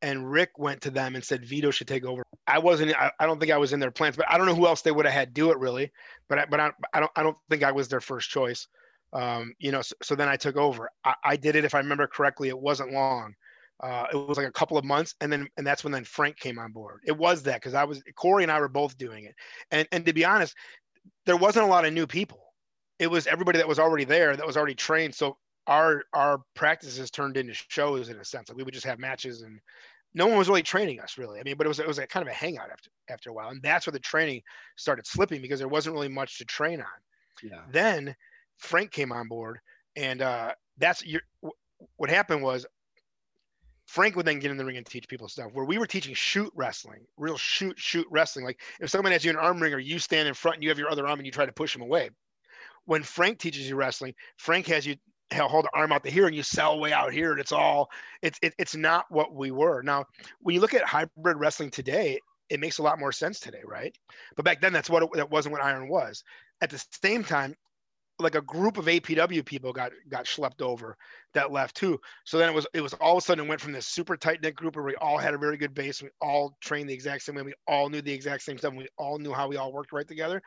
And 0.03 0.31
Rick 0.31 0.59
went 0.59 0.83
to 0.83 0.91
them 0.91 1.15
and 1.15 1.25
said 1.25 1.45
Vito 1.45 1.71
should 1.71 1.89
take 1.89 2.05
over. 2.05 2.23
I 2.47 2.59
wasn't. 2.59 2.95
I, 2.95 3.11
I 3.19 3.27
don't 3.27 3.41
think 3.41 3.51
I 3.51 3.57
was 3.57 3.73
in 3.73 3.81
their 3.81 3.91
plans, 3.91 4.17
but 4.17 4.31
I 4.31 4.37
don't 4.37 4.47
know 4.47 4.55
who 4.55 4.67
else 4.67 4.83
they 4.83 4.93
would 4.93 5.07
have 5.07 5.15
had 5.15 5.33
do 5.33 5.51
it 5.51 5.59
really. 5.59 5.91
But 6.29 6.39
I, 6.39 6.47
but 6.47 6.61
I, 6.61 6.71
I 6.93 7.01
don't. 7.01 7.13
I 7.17 7.23
don't 7.23 7.37
think 7.49 7.63
I 7.63 7.73
was 7.73 7.89
their 7.89 8.01
first 8.01 8.29
choice. 8.29 8.69
Um, 9.15 9.55
you 9.59 9.73
know. 9.73 9.81
So, 9.81 9.95
so 10.03 10.15
then 10.15 10.29
I 10.29 10.37
took 10.37 10.57
over. 10.57 10.91
I, 11.03 11.15
I 11.25 11.37
did 11.37 11.57
it. 11.57 11.65
If 11.65 11.75
I 11.75 11.79
remember 11.79 12.07
correctly, 12.07 12.49
it 12.49 12.59
wasn't 12.59 12.93
long. 12.93 13.35
Uh, 13.81 14.07
it 14.13 14.17
was 14.17 14.39
like 14.39 14.47
a 14.47 14.53
couple 14.53 14.79
of 14.79 14.85
months, 14.85 15.15
and 15.21 15.31
then 15.31 15.49
and 15.57 15.67
that's 15.67 15.85
when 15.85 15.93
then 15.93 16.05
Frank 16.05 16.39
came 16.39 16.59
on 16.59 16.73
board. 16.73 17.01
It 17.07 17.17
was 17.17 17.43
that 17.43 17.61
because 17.61 17.75
I 17.75 17.85
was 17.85 18.03
Corey 18.15 18.43
and 18.43 18.53
I 18.53 18.61
were 18.61 18.69
both 18.69 18.97
doing 18.97 19.25
it, 19.25 19.35
and 19.71 19.87
and 19.93 20.07
to 20.07 20.13
be 20.13 20.25
honest, 20.25 20.55
there 21.27 21.37
wasn't 21.37 21.67
a 21.67 21.69
lot 21.69 21.85
of 21.85 21.93
new 21.93 22.07
people. 22.07 22.41
It 22.99 23.11
was 23.11 23.27
everybody 23.27 23.59
that 23.59 23.69
was 23.69 23.79
already 23.79 24.05
there 24.05 24.35
that 24.35 24.47
was 24.47 24.57
already 24.57 24.75
trained. 24.75 25.15
So 25.15 25.37
our 25.67 26.05
our 26.13 26.41
practices 26.55 27.11
turned 27.11 27.37
into 27.37 27.55
shows 27.55 28.09
in 28.09 28.19
a 28.19 28.25
sense. 28.25 28.49
Like 28.49 28.57
we 28.57 28.63
would 28.63 28.75
just 28.75 28.87
have 28.87 28.99
matches 28.99 29.43
and 29.43 29.61
no 30.15 30.27
one 30.27 30.39
was 30.39 30.49
really 30.49 30.63
training 30.63 31.01
us 31.01 31.19
really. 31.19 31.39
I 31.39 31.43
mean, 31.43 31.57
but 31.57 31.67
it 31.67 31.69
was 31.69 31.79
it 31.79 31.87
was 31.87 31.99
a 31.99 32.07
kind 32.07 32.27
of 32.27 32.33
a 32.33 32.35
hangout 32.35 32.71
after 32.71 32.91
after 33.11 33.31
a 33.31 33.33
while. 33.33 33.51
And 33.51 33.63
that's 33.63 33.87
where 33.87 33.93
the 33.93 33.99
training 33.99 34.43
started 34.77 35.07
slipping 35.07 35.43
because 35.43 35.59
there 35.59 35.69
wasn't 35.69 35.95
really 35.95 36.09
much 36.09 36.39
to 36.39 36.45
train 36.45 36.81
on. 36.81 36.87
Yeah. 37.43 37.61
Then 37.71 38.15
Frank 38.59 38.91
came 38.91 39.13
on 39.13 39.29
board 39.29 39.59
and 39.97 40.23
uh 40.23 40.53
that's 40.79 41.05
your 41.05 41.21
what 41.97 42.09
happened 42.09 42.43
was 42.43 42.65
Frank 43.87 44.17
would 44.17 44.27
then 44.27 44.41
get 44.41 44.51
in 44.51 44.57
the 44.57 44.65
ring 44.65 44.77
and 44.77 44.85
teach 44.85 45.09
people 45.09 45.29
stuff 45.29 45.53
where 45.53 45.65
we 45.65 45.79
were 45.79 45.87
teaching 45.87 46.15
shoot 46.15 46.53
wrestling, 46.55 47.07
real 47.17 47.37
shoot, 47.37 47.79
shoot 47.79 48.07
wrestling. 48.11 48.45
Like 48.45 48.61
if 48.81 48.91
someone 48.91 49.13
has 49.13 49.25
you 49.25 49.31
an 49.31 49.37
arm 49.37 49.61
wringer, 49.61 49.79
you 49.79 49.99
stand 49.99 50.29
in 50.29 50.35
front 50.35 50.57
and 50.57 50.63
you 50.63 50.69
have 50.69 50.79
your 50.79 50.91
other 50.91 51.07
arm 51.07 51.19
and 51.19 51.27
you 51.27 51.33
try 51.33 51.47
to 51.47 51.53
push 51.53 51.73
them 51.73 51.83
away. 51.83 52.11
When 52.85 53.03
Frank 53.03 53.39
teaches 53.39 53.69
you 53.69 53.77
wrestling, 53.77 54.15
Frank 54.37 54.67
has 54.67 54.87
you 54.87 54.97
hold 55.33 55.65
the 55.65 55.71
arm 55.75 55.93
out 55.93 56.05
to 56.05 56.11
here 56.11 56.27
and 56.27 56.37
you 56.37 56.43
sell 56.43 56.79
way 56.79 56.93
out 56.93 57.13
here 57.13 57.33
and 57.33 57.41
it's 57.41 57.53
all 57.53 57.91
it's 58.23 58.39
it, 58.43 58.55
it's 58.59 58.77
not 58.77 59.07
what 59.09 59.35
we 59.35 59.51
were 59.51 59.83
now 59.83 60.05
when 60.41 60.55
you 60.55 60.61
look 60.61 60.73
at 60.73 60.85
hybrid 60.85 61.37
wrestling 61.37 61.69
today 61.69 62.21
it 62.49 62.61
makes 62.61 62.79
a 62.79 62.83
lot 62.83 63.01
more 63.01 63.11
sense 63.11 63.41
today 63.41 63.63
right 63.65 63.93
but 64.37 64.45
back 64.45 64.61
then 64.61 64.73
that's 64.73 64.89
what 64.89 65.03
it, 65.03 65.09
that 65.15 65.29
wasn't 65.29 65.53
what 65.53 65.61
iron 65.61 65.89
was 65.89 66.23
at 66.61 66.71
the 66.71 66.85
same 67.03 67.25
time 67.25 67.57
like 68.19 68.35
a 68.35 68.43
group 68.43 68.79
of 68.79 68.87
apw 68.87 69.45
people 69.45 69.73
got 69.73 69.93
got 70.09 70.25
schlepped 70.25 70.63
over 70.63 70.97
that 71.35 71.53
left 71.53 71.77
too 71.77 72.01
so 72.25 72.39
then 72.39 72.49
it 72.49 72.55
was 72.55 72.67
it 72.73 72.81
was 72.81 72.95
all 72.95 73.19
of 73.19 73.19
a 73.19 73.21
sudden 73.21 73.45
it 73.45 73.49
went 73.49 73.61
from 73.61 73.73
this 73.73 73.87
super 73.87 74.17
tight 74.17 74.43
knit 74.43 74.55
group 74.55 74.75
where 74.75 74.85
we 74.85 74.95
all 74.97 75.19
had 75.19 75.35
a 75.35 75.39
very 75.39 75.57
good 75.59 75.75
base 75.75 76.03
we 76.03 76.09
all 76.21 76.57
trained 76.61 76.89
the 76.89 76.95
exact 76.95 77.23
same 77.23 77.35
way 77.35 77.43
we 77.43 77.55
all 77.67 77.91
knew 77.91 78.01
the 78.01 78.13
exact 78.13 78.43
same 78.43 78.57
stuff 78.57 78.73
we 78.73 78.89
all 78.97 79.19
knew 79.19 79.33
how 79.33 79.47
we 79.47 79.57
all 79.57 79.73
worked 79.73 79.93
right 79.93 80.09
together 80.09 80.41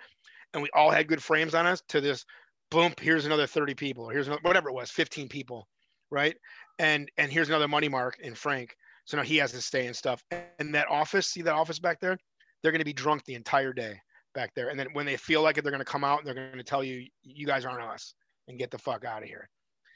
and 0.53 0.63
we 0.63 0.69
all 0.73 0.89
had 0.89 1.08
good 1.08 1.21
frames 1.21 1.53
on 1.53 1.65
us 1.65 1.82
to 1.89 2.01
this 2.01 2.25
boom, 2.71 2.93
here's 2.99 3.25
another 3.25 3.47
30 3.47 3.73
people, 3.75 4.10
here's 4.10 4.27
another, 4.27 4.41
whatever 4.43 4.69
it 4.69 4.73
was, 4.73 4.91
15 4.91 5.27
people, 5.27 5.67
right? 6.12 6.36
And 6.77 7.10
and 7.17 7.32
here's 7.32 7.49
another 7.49 7.67
money 7.67 7.89
mark 7.89 8.17
in 8.19 8.36
Frank. 8.36 8.75
So 9.05 9.17
now 9.17 9.23
he 9.23 9.38
has 9.38 9.51
to 9.53 9.62
stay 9.62 9.88
and 9.88 9.95
stuff. 9.95 10.23
And 10.60 10.75
that 10.75 10.88
office, 10.89 11.27
see 11.27 11.41
that 11.41 11.53
office 11.53 11.79
back 11.79 11.99
there? 11.99 12.17
They're 12.62 12.71
going 12.71 12.79
to 12.79 12.86
be 12.86 12.93
drunk 12.93 13.25
the 13.25 13.34
entire 13.34 13.73
day 13.73 13.99
back 14.33 14.53
there. 14.55 14.69
And 14.69 14.79
then 14.79 14.87
when 14.93 15.05
they 15.05 15.17
feel 15.17 15.41
like 15.41 15.57
it, 15.57 15.63
they're 15.63 15.71
going 15.71 15.79
to 15.79 15.85
come 15.85 16.03
out 16.03 16.19
and 16.19 16.27
they're 16.27 16.33
going 16.33 16.57
to 16.57 16.63
tell 16.63 16.83
you, 16.83 17.07
you 17.23 17.45
guys 17.45 17.65
aren't 17.65 17.83
us 17.83 18.13
and 18.47 18.57
get 18.57 18.71
the 18.71 18.77
fuck 18.77 19.05
out 19.05 19.23
of 19.23 19.29
here. 19.29 19.49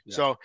Yeah. 0.05 0.15
So 0.15 0.37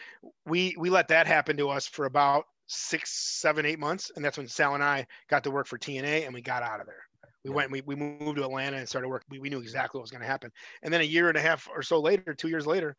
we 0.46 0.74
we 0.78 0.88
let 0.88 1.08
that 1.08 1.26
happen 1.26 1.56
to 1.56 1.68
us 1.68 1.86
for 1.86 2.06
about 2.06 2.44
six, 2.66 3.10
seven, 3.40 3.66
eight 3.66 3.78
months, 3.78 4.12
and 4.14 4.24
that's 4.24 4.38
when 4.38 4.46
Sal 4.46 4.74
and 4.74 4.84
I 4.84 5.06
got 5.28 5.42
to 5.44 5.50
work 5.50 5.66
for 5.66 5.78
TNA, 5.78 6.26
and 6.26 6.34
we 6.34 6.40
got 6.40 6.62
out 6.62 6.80
of 6.80 6.86
there. 6.86 7.02
We 7.44 7.50
yeah. 7.50 7.56
went, 7.56 7.70
we, 7.70 7.80
we 7.82 7.96
moved 7.96 8.36
to 8.36 8.44
Atlanta 8.44 8.76
and 8.76 8.88
started 8.88 9.08
work. 9.08 9.24
We, 9.28 9.38
we 9.38 9.48
knew 9.48 9.58
exactly 9.58 9.98
what 9.98 10.02
was 10.02 10.10
going 10.10 10.20
to 10.20 10.26
happen. 10.26 10.50
And 10.82 10.92
then 10.92 11.00
a 11.00 11.04
year 11.04 11.28
and 11.28 11.36
a 11.36 11.40
half 11.40 11.68
or 11.74 11.82
so 11.82 12.00
later, 12.00 12.34
two 12.34 12.48
years 12.48 12.66
later, 12.66 12.96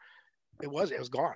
it 0.62 0.69
was 0.69 0.91
it 0.91 0.99
was 0.99 1.10
gone. 1.10 1.36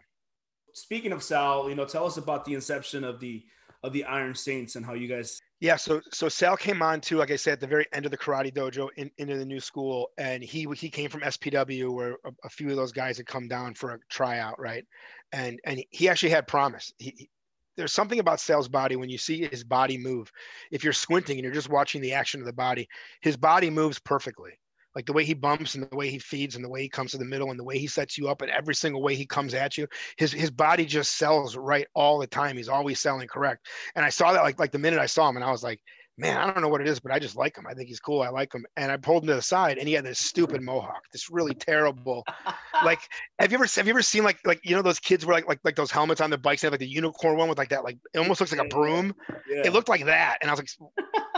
Speaking 0.73 1.11
of 1.11 1.23
Sal, 1.23 1.69
you 1.69 1.75
know, 1.75 1.85
tell 1.85 2.05
us 2.05 2.17
about 2.17 2.45
the 2.45 2.55
inception 2.55 3.03
of 3.03 3.19
the 3.19 3.43
of 3.83 3.93
the 3.93 4.05
Iron 4.05 4.35
Saints 4.35 4.75
and 4.75 4.85
how 4.85 4.93
you 4.93 5.07
guys. 5.07 5.39
Yeah, 5.63 5.77
so 5.77 6.01
so 6.11 6.27
Sal 6.27 6.57
came 6.57 6.81
on 6.81 6.99
to, 6.99 7.15
like 7.15 7.31
I 7.31 7.37
said, 7.37 7.53
at 7.53 7.59
the 7.61 7.67
very 7.67 7.85
end 7.93 8.03
of 8.03 8.11
the 8.11 8.17
karate 8.17 8.53
dojo 8.53 8.89
in, 8.97 9.09
into 9.17 9.37
the 9.37 9.45
new 9.45 9.61
school, 9.61 10.09
and 10.17 10.43
he 10.43 10.67
he 10.75 10.89
came 10.89 11.09
from 11.09 11.21
SPW 11.21 11.89
where 11.89 12.17
a, 12.25 12.31
a, 12.43 12.49
few 12.49 12.69
of 12.69 12.75
those 12.75 12.91
guys 12.91 13.15
had 13.15 13.27
come 13.27 13.47
down 13.47 13.73
for 13.73 13.91
a 13.91 13.99
tryout, 14.09 14.59
right? 14.59 14.85
And 15.31 15.61
and 15.63 15.81
he 15.89 16.09
actually 16.09 16.31
had 16.31 16.47
promise. 16.47 16.91
He, 16.97 17.29
there's 17.77 17.93
something 17.93 18.19
about 18.19 18.41
Sal's 18.41 18.67
body 18.67 18.97
when 18.97 19.09
you 19.09 19.17
see 19.17 19.47
his 19.47 19.63
body 19.63 19.97
move. 19.97 20.29
If 20.69 20.83
you're 20.83 20.91
squinting 20.91 21.37
and 21.37 21.45
you're 21.45 21.53
just 21.53 21.69
watching 21.69 22.01
the 22.01 22.11
action 22.11 22.41
of 22.41 22.45
the 22.45 22.51
body, 22.51 22.89
his 23.21 23.37
body 23.37 23.69
moves 23.69 23.99
perfectly. 23.99 24.59
Like 24.95 25.05
the 25.05 25.13
way 25.13 25.23
he 25.25 25.33
bumps 25.33 25.75
and 25.75 25.87
the 25.89 25.95
way 25.95 26.09
he 26.09 26.19
feeds 26.19 26.55
and 26.55 26.63
the 26.63 26.69
way 26.69 26.81
he 26.81 26.89
comes 26.89 27.11
to 27.11 27.17
the 27.17 27.25
middle 27.25 27.49
and 27.51 27.59
the 27.59 27.63
way 27.63 27.77
he 27.77 27.87
sets 27.87 28.17
you 28.17 28.29
up 28.29 28.41
and 28.41 28.51
every 28.51 28.75
single 28.75 29.01
way 29.01 29.15
he 29.15 29.25
comes 29.25 29.53
at 29.53 29.77
you, 29.77 29.87
his 30.17 30.31
his 30.31 30.51
body 30.51 30.85
just 30.85 31.17
sells 31.17 31.55
right 31.55 31.87
all 31.95 32.19
the 32.19 32.27
time. 32.27 32.57
He's 32.57 32.69
always 32.69 32.99
selling 32.99 33.27
correct. 33.27 33.67
And 33.95 34.05
I 34.05 34.09
saw 34.09 34.33
that 34.33 34.43
like 34.43 34.59
like 34.59 34.71
the 34.71 34.79
minute 34.79 34.99
I 34.99 35.07
saw 35.07 35.29
him 35.29 35.35
and 35.35 35.45
I 35.45 35.51
was 35.51 35.63
like, 35.63 35.79
man, 36.17 36.37
I 36.37 36.51
don't 36.51 36.61
know 36.61 36.67
what 36.67 36.81
it 36.81 36.87
is, 36.87 36.99
but 36.99 37.11
I 37.11 37.19
just 37.19 37.35
like 37.35 37.57
him. 37.57 37.65
I 37.67 37.73
think 37.73 37.87
he's 37.87 37.99
cool. 37.99 38.21
I 38.21 38.29
like 38.29 38.53
him. 38.53 38.65
And 38.77 38.91
I 38.91 38.97
pulled 38.97 39.23
him 39.23 39.29
to 39.29 39.35
the 39.35 39.41
side 39.41 39.77
and 39.77 39.87
he 39.87 39.93
had 39.93 40.05
this 40.05 40.19
stupid 40.19 40.61
mm. 40.61 40.65
mohawk, 40.65 41.03
this 41.11 41.29
really 41.29 41.55
terrible, 41.55 42.23
like, 42.85 42.99
have 43.39 43.51
you 43.51 43.57
ever, 43.57 43.65
have 43.65 43.87
you 43.87 43.93
ever 43.93 44.01
seen 44.01 44.23
like, 44.23 44.39
like, 44.45 44.59
you 44.63 44.75
know, 44.75 44.81
those 44.81 44.99
kids 44.99 45.25
were 45.25 45.33
like, 45.33 45.47
like, 45.47 45.59
like 45.63 45.75
those 45.75 45.91
helmets 45.91 46.21
on 46.21 46.29
the 46.29 46.37
bikes, 46.37 46.61
they 46.61 46.67
have 46.67 46.73
like 46.73 46.79
the 46.79 46.87
unicorn 46.87 47.37
one 47.37 47.49
with 47.49 47.57
like 47.57 47.69
that, 47.69 47.83
like, 47.83 47.97
it 48.13 48.19
almost 48.19 48.39
looks 48.39 48.51
like 48.51 48.65
a 48.65 48.69
broom. 48.69 49.13
Yeah. 49.49 49.63
It 49.65 49.73
looked 49.73 49.89
like 49.89 50.05
that. 50.05 50.37
And 50.41 50.51
I 50.51 50.53
was 50.53 50.59
like, 50.59 50.93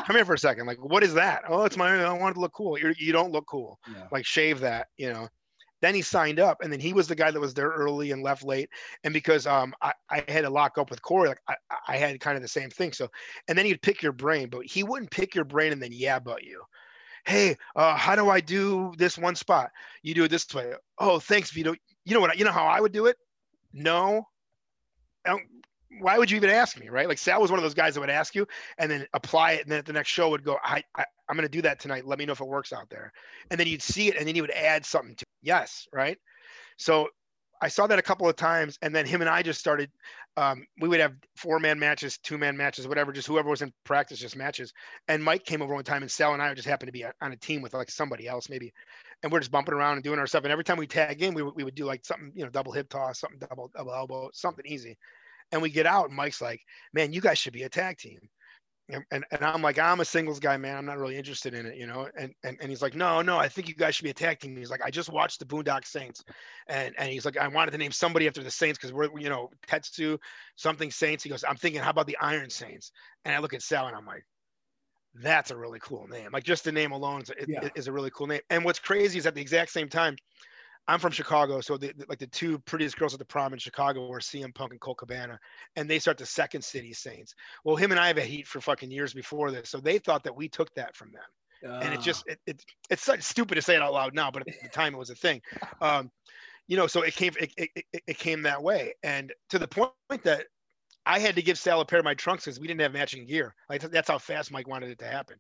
come 0.06 0.16
here 0.16 0.26
for 0.26 0.34
a 0.34 0.40
second. 0.40 0.66
Like, 0.66 0.84
what 0.84 1.04
is 1.04 1.14
that? 1.14 1.44
Oh, 1.48 1.64
it's 1.64 1.78
my, 1.78 2.04
I 2.04 2.12
want 2.12 2.32
it 2.32 2.36
to 2.36 2.42
look 2.42 2.54
cool. 2.54 2.78
You're, 2.78 2.92
you 2.92 3.08
do 3.08 3.14
not 3.14 3.32
look 3.32 3.46
cool. 3.48 3.80
Yeah. 3.88 4.08
Like 4.12 4.26
shave 4.26 4.60
that, 4.60 4.88
you 4.98 5.12
know? 5.12 5.30
Then 5.82 5.94
he 5.94 6.02
signed 6.02 6.40
up, 6.40 6.62
and 6.62 6.72
then 6.72 6.80
he 6.80 6.94
was 6.94 7.08
the 7.08 7.16
guy 7.16 7.32
that 7.32 7.40
was 7.40 7.54
there 7.54 7.70
early 7.70 8.12
and 8.12 8.24
left 8.24 8.44
late. 8.44 8.70
And 9.04 9.14
because 9.14 9.46
um, 9.46 9.74
I, 9.82 9.94
I 10.10 10.24
had 10.28 10.42
to 10.42 10.50
lock 10.50 10.78
up 10.78 10.90
with 10.90 11.02
Corey, 11.02 11.30
like 11.30 11.42
I, 11.48 11.56
I 11.88 11.98
had 11.98 12.20
kind 12.20 12.36
of 12.36 12.42
the 12.42 12.48
same 12.48 12.70
thing. 12.70 12.94
So, 12.94 13.10
and 13.48 13.58
then 13.58 13.66
he'd 13.66 13.82
pick 13.82 14.02
your 14.02 14.14
brain, 14.14 14.50
but 14.50 14.66
he 14.66 14.84
wouldn't 14.84 15.12
pick 15.12 15.36
your 15.36 15.46
brain 15.46 15.72
and 15.72 15.82
then 15.82 15.92
yeah, 15.92 16.20
but 16.20 16.44
you. 16.44 16.62
Hey, 17.26 17.58
uh, 17.76 17.96
how 17.96 18.16
do 18.16 18.30
I 18.30 18.40
do 18.40 18.94
this 18.98 19.18
one 19.18 19.36
spot? 19.36 19.72
You 20.04 20.14
do 20.14 20.24
it 20.24 20.32
this 20.32 20.52
way. 20.54 20.74
Oh, 21.00 21.20
thanks, 21.20 21.52
Vito. 21.52 21.74
You 22.06 22.14
know 22.14 22.20
what? 22.20 22.38
You 22.38 22.46
know 22.46 22.52
how 22.52 22.66
I 22.66 22.80
would 22.80 22.92
do 22.92 23.08
it? 23.08 23.18
No. 23.74 24.28
Why 26.00 26.18
would 26.18 26.30
you 26.30 26.38
even 26.38 26.50
ask 26.50 26.80
me, 26.80 26.90
right? 26.90 27.08
Like 27.08 27.18
Sal 27.18 27.42
was 27.42 27.52
one 27.52 27.60
of 27.60 27.64
those 27.64 27.74
guys 27.74 27.94
that 27.94 28.00
would 28.02 28.10
ask 28.10 28.36
you 28.36 28.48
and 28.78 28.90
then 28.90 29.06
apply 29.14 29.54
it, 29.54 29.64
and 29.64 29.72
then 29.72 29.80
at 29.80 29.86
the 29.86 29.94
next 29.94 30.10
show 30.10 30.30
would 30.30 30.44
go, 30.44 30.58
I, 30.64 30.84
I, 30.96 31.06
I'm 31.30 31.36
going 31.36 31.48
to 31.48 31.52
do 31.52 31.62
that 31.64 31.80
tonight. 31.80 32.06
Let 32.06 32.20
me 32.20 32.26
know 32.26 32.34
if 32.34 32.42
it 32.42 32.48
works 32.48 32.74
out 32.74 32.90
there. 32.90 33.12
And 33.50 33.60
then 33.60 33.68
you'd 33.68 33.82
see 33.82 34.08
it 34.08 34.18
and 34.18 34.28
then 34.28 34.36
you 34.36 34.44
would 34.44 34.52
add 34.52 34.86
something 34.86 35.16
to 35.16 35.24
it. 35.24 35.30
Yes. 35.42 35.88
Right. 35.94 36.18
So 36.78 37.10
I 37.62 37.68
saw 37.68 37.88
that 37.88 38.00
a 38.00 38.04
couple 38.04 38.28
of 38.30 38.36
times. 38.36 38.78
And 38.82 38.94
then 38.94 39.06
him 39.06 39.22
and 39.22 39.30
I 39.30 39.42
just 39.42 39.60
started, 39.60 39.90
um, 40.38 40.66
we 40.80 40.90
would 40.90 41.00
have 41.00 41.14
four 41.36 41.60
man 41.60 41.80
matches, 41.80 42.18
two 42.18 42.38
man 42.38 42.58
matches, 42.58 42.88
whatever, 42.88 43.12
just 43.12 43.28
whoever 43.28 43.50
was 43.50 43.62
in 43.62 43.74
practice, 43.86 44.20
just 44.20 44.36
matches. 44.36 44.74
And 45.08 45.24
Mike 45.24 45.46
came 45.46 45.62
over 45.62 45.74
one 45.74 45.84
time 45.84 46.02
and 46.02 46.12
Sal 46.12 46.34
and 46.34 46.42
I 46.42 46.54
just 46.54 46.68
happened 46.68 46.90
to 46.90 46.94
be 46.94 47.06
on 47.06 47.32
a 47.32 47.38
team 47.38 47.62
with 47.62 47.74
like 47.74 47.90
somebody 47.90 48.28
else 48.28 48.50
maybe. 48.50 48.74
And 49.24 49.32
we're 49.32 49.40
just 49.40 49.52
bumping 49.52 49.74
around 49.74 49.94
and 49.94 50.04
doing 50.04 50.20
our 50.20 50.28
stuff. 50.28 50.44
And 50.44 50.52
every 50.52 50.64
time 50.64 50.78
we 50.78 50.88
tag 50.88 51.24
in, 51.24 51.34
we, 51.34 51.42
we 51.42 51.64
would 51.64 51.76
do 51.76 51.86
like 51.86 52.06
something, 52.06 52.32
you 52.36 52.44
know, 52.44 52.50
double 52.50 52.72
hip 52.72 52.90
toss, 52.90 53.20
something 53.20 53.40
double, 53.40 53.72
double 53.76 53.94
elbow, 53.94 54.30
something 54.34 54.66
easy. 54.68 54.98
And 55.52 55.62
we 55.62 55.70
get 55.70 55.86
out 55.86 56.08
and 56.08 56.16
Mike's 56.16 56.42
like, 56.42 56.62
man, 56.94 57.14
you 57.14 57.22
guys 57.22 57.38
should 57.38 57.54
be 57.54 57.64
a 57.64 57.70
tag 57.70 57.98
team 57.98 58.20
and, 58.90 59.04
and, 59.12 59.26
and 59.32 59.44
I'm 59.44 59.62
like, 59.62 59.80
I'm 59.80 60.00
a 60.00 60.06
singles 60.06 60.40
guy, 60.40 60.58
man. 60.58 60.78
I'm 60.78 60.86
not 60.86 61.00
really 61.00 61.18
interested 61.18 61.56
in 61.56 61.66
it, 61.66 61.76
you 61.76 61.88
know. 61.88 62.08
And, 62.18 62.34
and 62.44 62.58
and 62.62 62.70
he's 62.70 62.84
like, 62.84 62.94
no, 62.94 63.22
no, 63.22 63.38
I 63.38 63.48
think 63.48 63.68
you 63.68 63.74
guys 63.74 63.96
should 63.96 64.04
be 64.04 64.12
a 64.12 64.14
tag 64.14 64.40
team. 64.40 64.56
He's 64.56 64.70
like, 64.70 64.82
I 64.86 64.92
just 64.92 65.10
watched 65.10 65.40
the 65.40 65.46
Boondock 65.46 65.86
Saints, 65.86 66.24
and 66.68 66.94
and 67.00 67.10
he's 67.10 67.26
like, 67.26 67.38
I 67.38 67.48
wanted 67.48 67.72
to 67.72 67.80
name 67.80 67.92
somebody 67.92 68.28
after 68.28 68.44
the 68.44 68.52
Saints 68.52 68.78
because 68.78 68.94
we're 68.94 69.10
you 69.18 69.30
know 69.30 69.50
Tetsu 69.68 70.20
something 70.56 70.92
Saints. 70.92 71.24
He 71.24 71.30
goes, 71.30 71.44
I'm 71.48 71.58
thinking, 71.58 71.82
how 71.82 71.90
about 71.90 72.06
the 72.06 72.18
Iron 72.22 72.50
Saints? 72.50 72.92
And 73.24 73.34
I 73.34 73.40
look 73.40 73.54
at 73.54 73.64
Sal 73.64 73.88
and 73.88 73.96
I'm 73.96 74.06
like, 74.06 74.24
that's 75.16 75.50
a 75.50 75.58
really 75.58 75.80
cool 75.82 76.08
name. 76.08 76.30
Like 76.32 76.44
just 76.44 76.64
the 76.64 76.72
name 76.72 76.92
alone 76.92 77.22
is, 77.22 77.32
yeah. 77.48 77.68
is 77.76 77.88
a 77.88 77.92
really 77.92 78.12
cool 78.12 78.28
name. 78.28 78.42
And 78.52 78.64
what's 78.64 78.80
crazy 78.80 79.18
is 79.18 79.26
at 79.26 79.34
the 79.34 79.42
exact 79.42 79.72
same 79.72 79.90
time, 79.90 80.16
I'm 80.88 81.00
from 81.00 81.12
Chicago, 81.12 81.62
so 81.62 81.78
the, 81.78 81.93
like 82.08 82.19
the 82.19 82.28
two 82.28 82.60
prettiest 82.60 82.98
girls 82.98 83.13
at 83.13 83.19
the 83.19 83.26
prom 83.26 83.54
in 83.54 83.60
Chicago 83.60 84.08
were 84.08 84.19
CM 84.19 84.54
Punk 84.54 84.71
and 84.71 84.80
Colt 84.80 85.00
Cabana, 85.00 85.39
and 85.76 85.89
they 85.89 85.98
start 85.98 86.17
the 86.17 86.26
Second 86.26 86.63
City 86.63 86.93
Saints. 86.93 87.34
Well, 87.63 87.76
him 87.76 87.91
and 87.91 88.00
I 88.00 88.08
have 88.08 88.17
a 88.17 88.21
heat 88.21 88.48
for 88.48 88.62
fucking 88.62 88.91
years 88.91 89.13
before 89.13 89.52
this, 89.52 89.69
so 89.69 89.80
they 89.80 89.98
thought 89.98 90.24
that 90.24 90.36
we 90.36 90.48
took 90.48 90.74
that 90.76 90.95
from 90.95 91.12
them, 91.12 91.71
uh. 91.71 91.80
and 91.80 91.93
it 91.93 92.02
just 92.02 92.24
ah. 92.30 92.34
it, 92.34 92.39
it, 92.45 92.65
it's 92.89 93.04
such 93.04 93.24
stupid 93.24 93.56
to 93.56 93.62
say 93.62 93.76
it 93.76 93.82
out 93.82 93.93
loud 93.93 94.13
now, 94.13 94.30
but 94.30 94.48
at 94.48 94.62
the 94.62 94.69
time 94.69 94.93
it 94.93 94.98
was 94.98 95.10
a 95.10 95.15
thing. 95.15 95.41
Um, 95.82 96.10
you 96.67 96.78
know, 96.78 96.88
so 96.88 97.04
it 97.04 97.15
came 97.15 97.34
it, 97.39 97.52
it, 97.58 97.86
it 98.08 98.17
came 98.17 98.41
that 98.43 98.63
way, 98.63 98.93
and 99.04 99.32
to 99.50 99.60
the 99.60 99.67
point 99.67 99.91
that 100.24 100.45
I 101.06 101.19
had 101.19 101.36
to 101.36 101.41
give 101.41 101.60
Sal 101.60 101.82
a 101.82 101.86
pair 101.86 102.00
of 102.00 102.06
my 102.06 102.15
trunks 102.15 102.45
because 102.45 102.60
we 102.60 102.67
didn't 102.67 102.82
have 102.82 102.93
matching 102.93 103.28
gear. 103.28 103.54
Like 103.69 103.82
that's 103.82 104.10
how 104.10 104.17
fast 104.17 104.52
Mike 104.52 104.67
wanted 104.67 104.89
it 104.89 105.00
to 105.00 105.06
happen. 105.06 105.38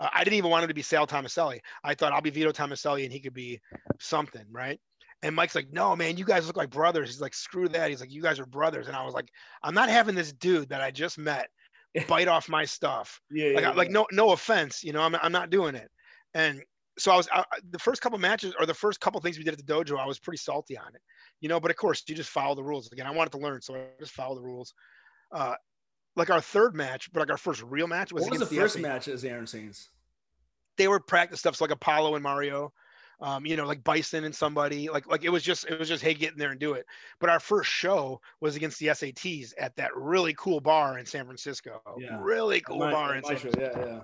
Uh, 0.00 0.08
I 0.12 0.24
didn't 0.24 0.36
even 0.36 0.50
want 0.50 0.64
him 0.64 0.68
to 0.68 0.74
be 0.74 0.82
Sal 0.82 1.06
Tomaselli. 1.06 1.60
I 1.84 1.94
thought 1.94 2.12
I'll 2.12 2.20
be 2.20 2.30
Vito 2.30 2.52
Tomaselli 2.52 3.04
and 3.04 3.12
he 3.12 3.20
could 3.20 3.34
be 3.34 3.60
something, 4.00 4.44
right? 4.50 4.80
And 5.22 5.34
Mike's 5.34 5.54
like, 5.54 5.72
no, 5.72 5.96
man, 5.96 6.16
you 6.16 6.24
guys 6.24 6.46
look 6.46 6.56
like 6.56 6.70
brothers. 6.70 7.08
He's 7.08 7.20
like, 7.20 7.34
screw 7.34 7.68
that. 7.70 7.90
He's 7.90 8.00
like, 8.00 8.12
you 8.12 8.22
guys 8.22 8.38
are 8.38 8.46
brothers. 8.46 8.86
And 8.86 8.96
I 8.96 9.04
was 9.04 9.14
like, 9.14 9.30
I'm 9.64 9.74
not 9.74 9.88
having 9.88 10.14
this 10.14 10.32
dude 10.32 10.68
that 10.68 10.80
I 10.80 10.92
just 10.92 11.18
met 11.18 11.48
bite 12.08 12.28
off 12.28 12.48
my 12.48 12.64
stuff. 12.64 13.20
Yeah, 13.30 13.52
like, 13.54 13.62
yeah, 13.62 13.70
like 13.72 13.88
yeah. 13.88 13.94
no, 13.94 14.06
no 14.12 14.30
offense, 14.30 14.84
you 14.84 14.92
know, 14.92 15.02
I'm, 15.02 15.16
I'm 15.16 15.32
not 15.32 15.50
doing 15.50 15.74
it. 15.74 15.90
And 16.34 16.62
so 16.98 17.12
I 17.12 17.16
was 17.16 17.28
I, 17.32 17.44
the 17.70 17.78
first 17.78 18.02
couple 18.02 18.18
matches 18.18 18.54
or 18.58 18.66
the 18.66 18.74
first 18.74 19.00
couple 19.00 19.20
things 19.20 19.38
we 19.38 19.44
did 19.44 19.54
at 19.54 19.64
the 19.64 19.72
dojo, 19.72 19.98
I 19.98 20.06
was 20.06 20.18
pretty 20.18 20.38
salty 20.38 20.76
on 20.76 20.94
it, 20.94 21.00
you 21.40 21.48
know. 21.48 21.60
But 21.60 21.70
of 21.70 21.76
course, 21.76 22.02
you 22.08 22.14
just 22.14 22.30
follow 22.30 22.54
the 22.54 22.62
rules. 22.62 22.90
Again, 22.92 23.06
I 23.06 23.12
wanted 23.12 23.30
to 23.32 23.38
learn, 23.38 23.62
so 23.62 23.74
I 23.74 23.86
just 24.00 24.12
follow 24.12 24.34
the 24.34 24.42
rules. 24.42 24.74
Uh, 25.32 25.54
like 26.16 26.30
our 26.30 26.40
third 26.40 26.74
match, 26.74 27.12
but 27.12 27.20
like 27.20 27.30
our 27.30 27.36
first 27.36 27.62
real 27.62 27.86
match 27.86 28.12
was. 28.12 28.22
What 28.22 28.32
was 28.32 28.40
the, 28.40 28.46
the 28.46 28.56
first 28.56 28.78
match 28.78 29.08
as 29.08 29.24
Iron 29.24 29.46
Saints? 29.46 29.90
They 30.76 30.88
were 30.88 31.00
practice 31.00 31.40
stuff, 31.40 31.56
so 31.56 31.64
like 31.64 31.72
Apollo 31.72 32.14
and 32.14 32.22
Mario 32.22 32.72
um, 33.20 33.44
you 33.44 33.56
know, 33.56 33.66
like 33.66 33.82
Bison 33.82 34.24
and 34.24 34.34
somebody. 34.34 34.88
Like 34.88 35.06
like 35.08 35.24
it 35.24 35.30
was 35.30 35.42
just 35.42 35.66
it 35.66 35.78
was 35.78 35.88
just 35.88 36.02
hey, 36.02 36.14
get 36.14 36.32
in 36.32 36.38
there 36.38 36.50
and 36.50 36.60
do 36.60 36.74
it. 36.74 36.86
But 37.18 37.30
our 37.30 37.40
first 37.40 37.70
show 37.70 38.20
was 38.40 38.56
against 38.56 38.78
the 38.78 38.88
SATs 38.88 39.52
at 39.58 39.76
that 39.76 39.94
really 39.96 40.34
cool 40.34 40.60
bar 40.60 40.98
in 40.98 41.06
San 41.06 41.24
Francisco. 41.24 41.80
Yeah. 41.98 42.18
Really 42.20 42.60
cool 42.60 42.78
my, 42.78 42.92
bar 42.92 43.16
in 43.16 43.24
San 43.24 43.36
Francisco. 43.36 43.80
Yeah, 43.80 43.86
yeah. 43.86 44.00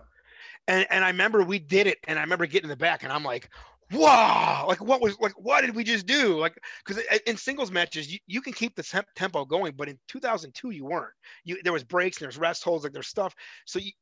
And 0.67 0.87
and 0.91 1.05
I 1.05 1.09
remember 1.09 1.43
we 1.43 1.59
did 1.59 1.87
it, 1.87 1.99
and 2.05 2.19
I 2.19 2.23
remember 2.23 2.47
getting 2.47 2.65
in 2.65 2.71
the 2.71 2.77
back, 2.77 3.05
and 3.05 3.13
I'm 3.13 3.23
like, 3.23 3.51
wow 3.93 4.65
like 4.67 4.81
what 4.81 5.01
was 5.01 5.19
like 5.21 5.33
what 5.33 5.61
did 5.61 5.75
we 5.75 5.85
just 5.85 6.07
do? 6.07 6.39
Like 6.39 6.59
because 6.85 7.03
in 7.27 7.37
singles 7.37 7.71
matches 7.71 8.11
you, 8.11 8.19
you 8.27 8.41
can 8.41 8.53
keep 8.53 8.75
the 8.75 8.83
temp- 8.83 9.07
tempo 9.15 9.45
going 9.45 9.75
but 9.77 9.89
in 9.89 9.99
2002 10.09 10.71
you 10.71 10.85
weren't. 10.85 11.13
You 11.45 11.59
there 11.63 11.73
was 11.73 11.85
breaks 11.85 12.19
and 12.19 12.25
there's 12.25 12.39
rest 12.39 12.65
holds 12.65 12.85
like 12.85 12.93
there's 12.93 13.09
stuff. 13.09 13.35
So 13.67 13.79
you, 13.79 13.93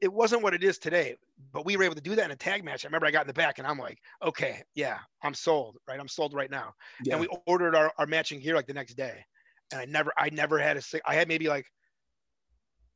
it 0.00 0.12
wasn't 0.12 0.42
what 0.42 0.54
it 0.54 0.64
is 0.64 0.78
today 0.78 1.16
but 1.52 1.64
we 1.64 1.76
were 1.76 1.84
able 1.84 1.94
to 1.94 2.00
do 2.00 2.14
that 2.16 2.24
in 2.24 2.30
a 2.30 2.36
tag 2.36 2.64
match. 2.64 2.84
I 2.84 2.88
remember 2.88 3.06
i 3.06 3.10
got 3.10 3.22
in 3.22 3.26
the 3.28 3.34
back 3.34 3.58
and 3.58 3.66
i'm 3.66 3.78
like 3.78 3.98
okay 4.22 4.62
yeah 4.74 4.98
i'm 5.22 5.34
sold 5.34 5.76
right? 5.88 6.00
I'm 6.00 6.08
sold 6.08 6.34
right 6.34 6.50
now. 6.50 6.74
Yeah. 7.04 7.14
and 7.14 7.20
we 7.20 7.28
ordered 7.46 7.74
our, 7.74 7.92
our 7.98 8.06
matching 8.06 8.40
gear 8.40 8.54
like 8.54 8.66
the 8.66 8.74
next 8.74 8.94
day. 8.94 9.24
And 9.72 9.80
i 9.80 9.84
never 9.84 10.12
i 10.18 10.30
never 10.30 10.58
had 10.58 10.76
a 10.76 10.82
i 11.06 11.14
had 11.14 11.28
maybe 11.28 11.48
like 11.48 11.66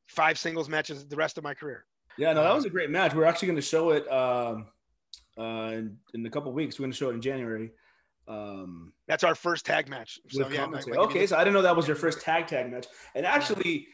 five 0.07 0.37
singles 0.37 0.69
matches 0.69 1.07
the 1.07 1.15
rest 1.15 1.37
of 1.37 1.43
my 1.43 1.53
career. 1.53 1.85
Yeah 2.17 2.33
no 2.33 2.43
that 2.43 2.53
was 2.53 2.65
a 2.65 2.69
great 2.69 2.89
match. 2.89 3.13
We're 3.13 3.25
actually 3.25 3.47
going 3.47 3.57
to 3.57 3.61
show 3.61 3.91
it 3.91 4.11
um 4.11 4.67
uh, 5.37 5.71
in, 5.73 5.97
in 6.13 6.25
a 6.25 6.29
couple 6.29 6.51
weeks. 6.51 6.79
We're 6.79 6.83
going 6.83 6.91
to 6.91 6.97
show 6.97 7.09
it 7.09 7.13
in 7.13 7.21
January. 7.21 7.71
Um, 8.27 8.93
That's 9.07 9.23
our 9.23 9.35
first 9.35 9.65
tag 9.65 9.87
match. 9.87 10.19
So 10.29 10.47
yeah, 10.49 10.65
like, 10.65 10.87
okay. 10.87 11.27
So 11.27 11.37
I 11.37 11.43
didn't 11.43 11.53
know 11.53 11.61
that 11.61 11.75
was 11.75 11.87
your 11.87 11.95
first 11.95 12.21
tag 12.21 12.47
tag 12.47 12.71
match. 12.71 12.87
And 13.13 13.25
actually, 13.25 13.87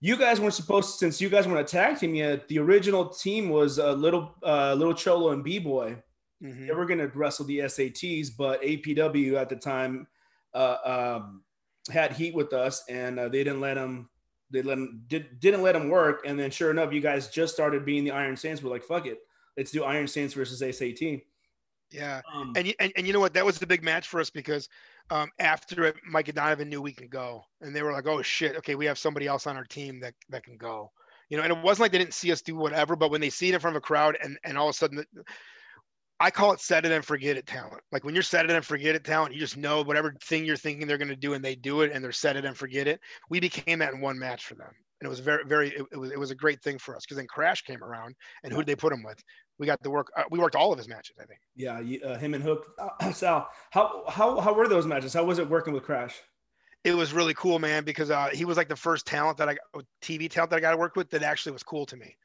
you 0.00 0.16
guys 0.16 0.40
weren't 0.40 0.54
supposed 0.54 0.92
to, 0.92 0.98
since 0.98 1.20
you 1.20 1.28
guys 1.28 1.46
weren't 1.46 1.60
a 1.60 1.64
tag 1.64 1.98
team 1.98 2.14
yet. 2.14 2.48
The 2.48 2.58
original 2.58 3.08
team 3.08 3.48
was 3.48 3.78
a 3.78 3.90
uh, 3.90 3.94
little 3.94 4.34
uh, 4.42 4.74
little 4.74 4.94
Cholo 4.94 5.30
and 5.30 5.44
B 5.44 5.58
Boy. 5.58 5.96
Mm-hmm. 6.42 6.66
They 6.66 6.72
were 6.72 6.86
going 6.86 6.98
to 6.98 7.08
wrestle 7.08 7.46
the 7.46 7.60
SATs, 7.60 8.28
but 8.36 8.62
APW 8.62 9.34
at 9.34 9.48
the 9.48 9.56
time 9.56 10.06
uh, 10.52 10.76
um, 11.20 11.42
had 11.90 12.12
heat 12.12 12.34
with 12.34 12.52
us, 12.52 12.84
and 12.88 13.18
uh, 13.18 13.28
they 13.28 13.44
didn't 13.44 13.60
let 13.60 13.74
them. 13.74 14.08
They 14.50 14.62
let 14.62 14.76
them, 14.76 15.02
did, 15.08 15.40
didn't 15.40 15.62
let 15.62 15.72
them 15.72 15.88
work, 15.88 16.24
and 16.26 16.38
then 16.38 16.50
sure 16.50 16.70
enough, 16.70 16.92
you 16.92 17.00
guys 17.00 17.28
just 17.28 17.54
started 17.54 17.84
being 17.84 18.04
the 18.04 18.12
Iron 18.12 18.36
Saints. 18.36 18.62
We're 18.62 18.70
like, 18.70 18.84
fuck 18.84 19.06
it, 19.06 19.18
let's 19.56 19.70
do 19.70 19.84
Iron 19.84 20.06
Saints 20.06 20.34
versus 20.34 20.60
SAT. 20.60 21.20
Yeah, 21.90 22.22
um, 22.32 22.52
and, 22.56 22.74
and 22.80 22.92
and 22.96 23.06
you 23.06 23.12
know 23.12 23.20
what? 23.20 23.34
That 23.34 23.44
was 23.44 23.58
the 23.58 23.66
big 23.66 23.84
match 23.84 24.08
for 24.08 24.20
us 24.20 24.30
because 24.30 24.68
um, 25.10 25.30
after 25.38 25.84
it, 25.84 25.96
Mike 26.08 26.28
and 26.28 26.36
Donovan 26.36 26.68
knew 26.68 26.82
we 26.82 26.92
can 26.92 27.08
go, 27.08 27.44
and 27.60 27.74
they 27.74 27.82
were 27.82 27.92
like, 27.92 28.06
"Oh 28.06 28.22
shit, 28.22 28.56
okay, 28.56 28.74
we 28.74 28.86
have 28.86 28.98
somebody 28.98 29.26
else 29.26 29.46
on 29.46 29.56
our 29.56 29.64
team 29.64 30.00
that 30.00 30.14
that 30.30 30.44
can 30.44 30.56
go." 30.56 30.90
You 31.28 31.36
know, 31.36 31.44
and 31.44 31.52
it 31.52 31.62
wasn't 31.62 31.82
like 31.82 31.92
they 31.92 31.98
didn't 31.98 32.14
see 32.14 32.32
us 32.32 32.42
do 32.42 32.56
whatever, 32.56 32.96
but 32.96 33.10
when 33.10 33.20
they 33.20 33.30
see 33.30 33.48
it 33.48 33.54
in 33.54 33.60
front 33.60 33.76
of 33.76 33.82
a 33.82 33.86
crowd, 33.86 34.16
and 34.22 34.38
and 34.44 34.58
all 34.58 34.68
of 34.68 34.74
a 34.74 34.76
sudden, 34.76 35.04
I 36.20 36.30
call 36.30 36.52
it 36.52 36.60
set 36.60 36.84
it 36.84 36.92
and 36.92 37.04
forget 37.04 37.36
it 37.36 37.46
talent. 37.46 37.82
Like 37.92 38.04
when 38.04 38.14
you're 38.14 38.22
set 38.22 38.44
it 38.44 38.50
and 38.50 38.64
forget 38.64 38.94
it 38.94 39.04
talent, 39.04 39.34
you 39.34 39.40
just 39.40 39.56
know 39.56 39.82
whatever 39.82 40.14
thing 40.22 40.44
you're 40.44 40.56
thinking 40.56 40.86
they're 40.86 40.98
going 40.98 41.08
to 41.08 41.16
do, 41.16 41.34
and 41.34 41.44
they 41.44 41.54
do 41.54 41.82
it, 41.82 41.92
and 41.92 42.02
they're 42.02 42.12
set 42.12 42.36
it 42.36 42.44
and 42.44 42.56
forget 42.56 42.88
it. 42.88 43.00
We 43.30 43.40
became 43.40 43.78
that 43.80 43.94
in 43.94 44.00
one 44.00 44.18
match 44.18 44.46
for 44.46 44.54
them, 44.54 44.70
and 45.00 45.06
it 45.06 45.10
was 45.10 45.20
very, 45.20 45.44
very, 45.44 45.68
it, 45.68 45.84
it 45.92 45.96
was, 45.96 46.10
it 46.12 46.18
was 46.18 46.30
a 46.30 46.36
great 46.36 46.62
thing 46.62 46.78
for 46.78 46.96
us 46.96 47.04
because 47.04 47.18
then 47.18 47.26
Crash 47.26 47.62
came 47.62 47.84
around, 47.84 48.14
and 48.42 48.52
who 48.52 48.60
did 48.60 48.66
they 48.66 48.76
put 48.76 48.92
him 48.92 49.02
with? 49.02 49.22
We 49.58 49.66
got 49.66 49.82
to 49.82 49.90
work. 49.90 50.10
Uh, 50.16 50.24
we 50.30 50.38
worked 50.38 50.56
all 50.56 50.72
of 50.72 50.78
his 50.78 50.88
matches, 50.88 51.16
I 51.20 51.24
think. 51.24 51.40
Yeah, 51.54 51.80
uh, 52.06 52.18
him 52.18 52.34
and 52.34 52.42
Hook. 52.42 52.66
Uh, 52.78 53.12
Sal, 53.12 53.48
how 53.70 54.04
how 54.08 54.40
how 54.40 54.52
were 54.52 54.68
those 54.68 54.86
matches? 54.86 55.14
How 55.14 55.24
was 55.24 55.38
it 55.38 55.48
working 55.48 55.72
with 55.72 55.84
Crash? 55.84 56.20
It 56.82 56.94
was 56.94 57.14
really 57.14 57.34
cool, 57.34 57.58
man, 57.58 57.84
because 57.84 58.10
uh, 58.10 58.28
he 58.32 58.44
was 58.44 58.58
like 58.58 58.68
the 58.68 58.76
first 58.76 59.06
talent 59.06 59.38
that 59.38 59.48
I 59.48 59.56
TV 60.02 60.28
talent 60.28 60.50
that 60.50 60.56
I 60.56 60.60
got 60.60 60.72
to 60.72 60.76
work 60.76 60.96
with 60.96 61.10
that 61.10 61.22
actually 61.22 61.52
was 61.52 61.62
cool 61.62 61.86
to 61.86 61.96
me. 61.96 62.16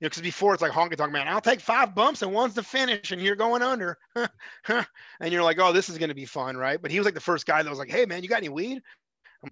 You 0.00 0.04
know, 0.04 0.08
because 0.10 0.22
before 0.22 0.52
it's 0.52 0.62
like 0.62 0.72
honky 0.72 0.96
tonk 0.96 1.12
man, 1.12 1.26
I'll 1.26 1.40
take 1.40 1.60
five 1.60 1.94
bumps 1.94 2.22
and 2.22 2.32
one's 2.32 2.54
the 2.54 2.62
finish, 2.62 3.12
and 3.12 3.20
you're 3.20 3.36
going 3.36 3.62
under, 3.62 3.98
and 4.68 5.32
you're 5.32 5.42
like, 5.42 5.58
oh, 5.58 5.72
this 5.72 5.88
is 5.88 5.98
gonna 5.98 6.14
be 6.14 6.24
fun, 6.24 6.56
right? 6.56 6.80
But 6.80 6.90
he 6.90 6.98
was 6.98 7.04
like 7.04 7.14
the 7.14 7.20
first 7.20 7.46
guy 7.46 7.62
that 7.62 7.70
was 7.70 7.78
like, 7.78 7.90
hey, 7.90 8.06
man, 8.06 8.22
you 8.22 8.28
got 8.28 8.38
any 8.38 8.48
weed? 8.48 8.80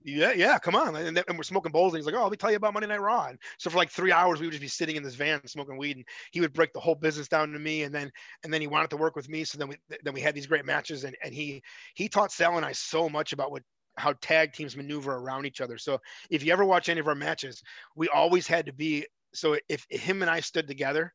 Yeah, 0.02 0.33
yeah, 0.33 0.59
come 0.59 0.74
on. 0.74 0.96
And, 0.96 1.16
and 1.16 1.37
we're 1.37 1.42
smoking 1.42 1.72
bowls. 1.72 1.92
And 1.92 1.98
he's 1.98 2.07
like, 2.07 2.14
oh, 2.14 2.22
let 2.22 2.30
me 2.30 2.37
tell 2.37 2.50
you 2.50 2.57
about 2.57 2.74
Monday 2.74 2.88
Night 2.88 3.00
Raw. 3.00 3.26
And 3.26 3.38
so 3.59 3.70
for 3.70 3.76
like 3.76 3.90
three 3.90 4.12
hours, 4.12 4.40
we 4.40 4.46
would 4.46 4.52
just 4.52 4.62
be 4.62 4.68
sitting 4.68 4.96
in 4.96 5.02
this 5.02 5.14
van 5.14 5.46
smoking 5.46 5.76
weed. 5.76 5.96
And 5.96 6.07
he 6.33 6.40
would 6.40 6.52
break 6.52 6.72
the 6.72 6.80
whole 6.80 6.94
business 6.94 7.28
down 7.28 7.52
to 7.52 7.59
me. 7.59 7.83
And 7.83 7.94
then, 7.94 8.11
and 8.42 8.52
then 8.52 8.61
he 8.61 8.66
wanted 8.66 8.90
to 8.90 8.96
work 8.96 9.16
with 9.16 9.28
me. 9.28 9.44
So 9.44 9.59
then 9.59 9.68
we, 9.68 9.76
then 10.02 10.14
we 10.14 10.20
had 10.20 10.35
these 10.35 10.46
great 10.46 10.64
matches. 10.64 11.04
And, 11.04 11.16
and 11.22 11.35
he, 11.35 11.62
he 11.94 12.09
taught 12.09 12.33
Sal 12.33 12.57
and 12.57 12.66
I 12.66 12.72
so 12.72 13.09
much 13.09 13.33
about 13.33 13.50
what, 13.50 13.62
how 13.96 14.14
tag 14.20 14.52
teams 14.52 14.76
maneuver 14.76 15.14
around 15.14 15.46
each 15.46 15.61
other. 15.61 15.78
So 15.78 15.98
if 16.30 16.44
you 16.44 16.52
ever 16.52 16.64
watch 16.64 16.88
any 16.88 17.00
of 17.00 17.09
our 17.09 17.14
matches, 17.14 17.62
we 17.94 18.09
always 18.09 18.46
had 18.46 18.66
to 18.66 18.72
be, 18.72 19.07
so 19.35 19.57
if 19.68 19.87
him 19.88 20.22
and 20.22 20.30
I 20.30 20.40
stood 20.40 20.66
together, 20.66 21.12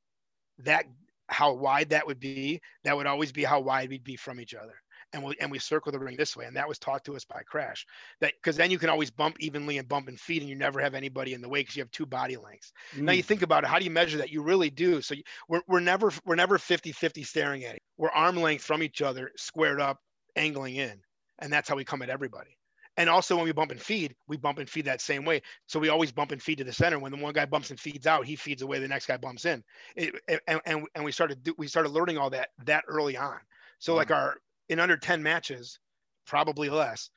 that 0.60 0.86
how 1.28 1.54
wide 1.54 1.90
that 1.90 2.08
would 2.08 2.20
be, 2.20 2.62
that 2.84 2.96
would 2.96 3.06
always 3.06 3.32
be 3.32 3.44
how 3.44 3.60
wide 3.60 3.90
we'd 3.90 4.04
be 4.04 4.16
from 4.16 4.40
each 4.40 4.54
other 4.54 4.74
and 5.14 5.24
we 5.24 5.36
and 5.40 5.52
we 5.52 5.60
circle 5.60 5.92
the 5.92 6.00
ring 6.00 6.16
this 6.18 6.36
way. 6.36 6.46
And 6.46 6.56
that 6.56 6.68
was 6.68 6.80
taught 6.80 7.04
to 7.06 7.16
us 7.16 7.26
by 7.26 7.42
Crash. 7.44 7.86
That 8.22 8.34
because 8.42 8.56
then 8.56 8.72
you 8.72 8.80
can 8.80 8.90
always 8.90 9.10
bump 9.10 9.38
evenly 9.40 9.78
and 9.78 9.88
bump 9.88 10.08
and 10.08 10.20
feed, 10.20 10.42
and 10.42 10.50
you 10.50 10.56
never 10.56 10.80
have 10.80 10.96
anybody 10.96 11.34
in 11.34 11.42
the 11.42 11.50
way 11.50 11.62
because 11.62 11.76
you 11.76 11.82
have 11.82 11.92
two 11.92 12.06
body 12.06 12.38
lengths. 12.38 12.72
Mm. 12.96 13.04
Now 13.04 13.14
you 13.14 13.24
think 13.24 13.42
about 13.42 13.64
it, 13.64 13.68
how 13.68 13.80
do 13.80 13.86
you 13.86 13.92
measure 13.92 14.18
that? 14.18 14.32
You 14.32 14.42
really 14.42 14.70
do. 14.70 15.02
So 15.02 15.16
we're, 15.48 15.62
we're 15.68 15.80
never 15.80 16.12
we're 16.26 16.36
never 16.36 16.58
50-50 16.58 17.26
staring 17.26 17.66
at 17.66 17.76
it. 17.76 17.82
We're 17.98 18.10
arm 18.10 18.38
length 18.38 18.64
from 18.64 18.84
each 18.84 19.02
other, 19.02 19.32
squared 19.36 19.82
up, 19.82 20.00
angling 20.36 20.76
in. 20.76 21.02
And 21.40 21.52
that's 21.52 21.70
how 21.70 21.76
we 21.76 21.86
come 21.86 22.02
at 22.02 22.10
everybody. 22.10 22.58
And 22.98 23.10
also 23.10 23.38
when 23.38 23.46
we 23.46 23.54
bump 23.54 23.72
and 23.72 23.80
feed, 23.80 24.14
we 24.28 24.36
bump 24.36 24.58
and 24.58 24.70
feed 24.70 24.86
that 24.86 25.00
same 25.00 25.24
way. 25.24 25.42
So 25.68 25.80
we 25.80 25.88
always 25.88 26.12
bump 26.12 26.34
and 26.34 26.44
feed 26.44 26.58
to 26.58 26.66
the 26.66 26.74
center. 26.74 27.00
When 27.00 27.14
the 27.14 27.18
one 27.18 27.34
guy 27.34 27.46
bumps 27.46 27.70
and 27.70 27.80
feeds 27.80 28.06
out, 28.06 28.26
he 28.26 28.36
feeds 28.36 28.62
away. 28.62 28.80
The 28.80 28.90
next 28.90 29.06
guy 29.06 29.16
bumps 29.16 29.46
in. 29.46 29.64
It, 29.96 30.16
and, 30.28 30.60
and, 30.66 30.86
and 30.94 31.06
we 31.06 31.14
started 31.14 31.42
do, 31.42 31.56
we 31.58 31.68
started 31.68 31.90
learning 31.90 32.18
all 32.18 32.30
that 32.32 32.50
that 32.66 32.84
early 32.90 33.16
on. 33.16 33.38
So 33.80 33.96
like 33.96 34.12
our 34.12 34.36
in 34.70 34.80
under 34.80 34.98
10 34.98 35.22
matches, 35.24 35.80
probably 36.26 36.70
less, 36.70 37.10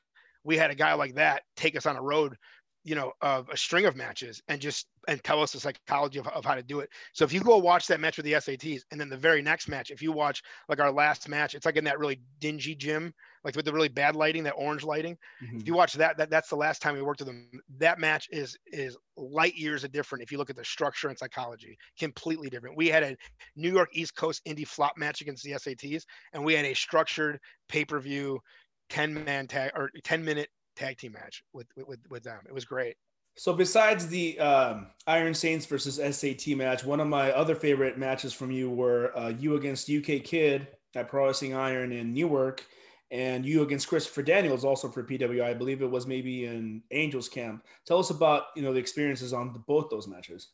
we 0.44 0.56
had 0.56 0.70
a 0.70 0.74
guy 0.74 0.94
like 0.94 1.14
that 1.14 1.42
take 1.56 1.76
us 1.76 1.86
on 1.86 1.96
a 1.96 2.02
road, 2.02 2.36
you 2.84 2.94
know, 2.94 3.12
of 3.20 3.48
a 3.48 3.56
string 3.56 3.86
of 3.86 3.94
matches 3.96 4.42
and 4.48 4.60
just 4.60 4.86
and 5.08 5.22
tell 5.22 5.42
us 5.42 5.52
the 5.52 5.60
psychology 5.60 6.18
of, 6.18 6.26
of 6.28 6.44
how 6.44 6.54
to 6.54 6.62
do 6.62 6.80
it. 6.80 6.88
So 7.12 7.24
if 7.24 7.32
you 7.32 7.40
go 7.40 7.56
watch 7.58 7.86
that 7.88 8.00
match 8.00 8.16
with 8.16 8.26
the 8.26 8.32
SATs 8.34 8.82
and 8.90 9.00
then 9.00 9.08
the 9.08 9.16
very 9.16 9.42
next 9.42 9.68
match, 9.68 9.90
if 9.90 10.02
you 10.02 10.12
watch 10.12 10.42
like 10.68 10.80
our 10.80 10.90
last 10.90 11.28
match, 11.28 11.54
it's 11.54 11.66
like 11.66 11.76
in 11.76 11.84
that 11.84 11.98
really 11.98 12.20
dingy 12.40 12.74
gym, 12.74 13.12
like 13.44 13.54
with 13.54 13.64
the 13.64 13.72
really 13.72 13.88
bad 13.88 14.16
lighting, 14.16 14.42
that 14.44 14.54
orange 14.56 14.82
lighting. 14.84 15.16
Mm-hmm. 15.42 15.58
If 15.58 15.66
you 15.66 15.74
watch 15.74 15.92
that, 15.94 16.16
that, 16.18 16.30
that's 16.30 16.48
the 16.48 16.56
last 16.56 16.82
time 16.82 16.94
we 16.94 17.02
worked 17.02 17.20
with 17.20 17.28
them. 17.28 17.48
That 17.78 17.98
match 18.00 18.28
is 18.30 18.56
is 18.66 18.96
light 19.16 19.54
years 19.54 19.84
of 19.84 19.92
different. 19.92 20.22
If 20.22 20.32
you 20.32 20.38
look 20.38 20.50
at 20.50 20.56
the 20.56 20.64
structure 20.64 21.08
and 21.08 21.18
psychology, 21.18 21.76
completely 21.98 22.50
different. 22.50 22.76
We 22.76 22.88
had 22.88 23.02
a 23.02 23.16
New 23.54 23.72
York 23.72 23.90
East 23.92 24.16
Coast 24.16 24.42
indie 24.46 24.66
flop 24.66 24.96
match 24.96 25.20
against 25.20 25.44
the 25.44 25.52
SATs, 25.52 26.02
and 26.32 26.44
we 26.44 26.54
had 26.54 26.64
a 26.64 26.74
structured 26.74 27.38
pay 27.68 27.84
per 27.84 28.00
view, 28.00 28.40
ten 28.88 29.24
man 29.24 29.46
tag 29.46 29.70
or 29.74 29.90
ten 30.02 30.24
minute 30.24 30.48
tag 30.76 30.98
team 30.98 31.12
match 31.12 31.42
with 31.52 31.66
with 31.86 32.00
with 32.08 32.22
them. 32.22 32.40
It 32.46 32.54
was 32.54 32.64
great. 32.64 32.96
So 33.36 33.54
besides 33.54 34.08
the 34.08 34.38
um, 34.38 34.88
Iron 35.06 35.34
Saints 35.34 35.64
versus 35.64 35.96
SAT 35.96 36.48
match, 36.56 36.84
one 36.84 37.00
of 37.00 37.08
my 37.08 37.32
other 37.32 37.54
favorite 37.54 37.96
matches 37.96 38.32
from 38.32 38.50
you 38.50 38.70
were 38.70 39.16
uh, 39.16 39.28
you 39.28 39.56
against 39.56 39.90
UK 39.90 40.22
Kid 40.22 40.68
at 40.94 41.08
Pro 41.08 41.26
Wrestling 41.26 41.54
Iron 41.54 41.92
in 41.92 42.12
Newark, 42.12 42.66
and 43.10 43.44
you 43.46 43.62
against 43.62 43.88
Christopher 43.88 44.22
Daniels 44.22 44.64
also 44.64 44.88
for 44.88 45.02
PWI. 45.02 45.44
I 45.44 45.54
believe 45.54 45.80
it 45.80 45.90
was 45.90 46.06
maybe 46.06 46.44
in 46.44 46.82
Angels 46.90 47.28
Camp. 47.28 47.64
Tell 47.86 47.98
us 47.98 48.10
about 48.10 48.44
you 48.54 48.62
know 48.62 48.72
the 48.72 48.80
experiences 48.80 49.32
on 49.32 49.52
the, 49.52 49.58
both 49.60 49.88
those 49.90 50.06
matches. 50.06 50.48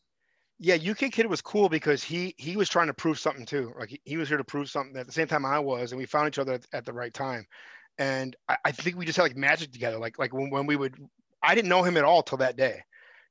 Yeah, 0.61 0.75
UK 0.75 1.13
Kid 1.13 1.27
was 1.27 1.41
cool 1.41 1.69
because 1.69 2.05
he 2.05 2.35
he 2.37 2.57
was 2.57 2.69
trying 2.69 2.89
to 2.89 2.95
prove 2.95 3.19
something 3.19 3.47
too. 3.47 3.73
Like 3.79 3.91
he, 3.91 4.01
he 4.05 4.17
was 4.17 4.29
here 4.29 4.39
to 4.39 4.45
prove 4.45 4.71
something 4.71 4.97
at 4.97 5.07
the 5.07 5.13
same 5.13 5.27
time 5.27 5.45
I 5.45 5.59
was, 5.59 5.91
and 5.91 5.99
we 5.99 6.07
found 6.07 6.29
each 6.29 6.39
other 6.39 6.55
at, 6.55 6.67
at 6.73 6.85
the 6.85 6.93
right 6.93 7.13
time. 7.13 7.47
And 7.99 8.37
I, 8.49 8.57
I, 8.67 8.73
think 8.73 8.97
we 8.97 9.07
just 9.07 9.17
had 9.17 9.25
like 9.25 9.37
magic 9.37 9.73
together. 9.73 9.99
Like 9.99 10.19
like 10.19 10.33
when, 10.33 10.51
when 10.51 10.67
we 10.67 10.77
would 10.77 10.97
I 11.43 11.55
didn't 11.55 11.69
know 11.69 11.83
him 11.83 11.97
at 11.97 12.05
all 12.05 12.23
till 12.23 12.39
that 12.39 12.57
day, 12.57 12.83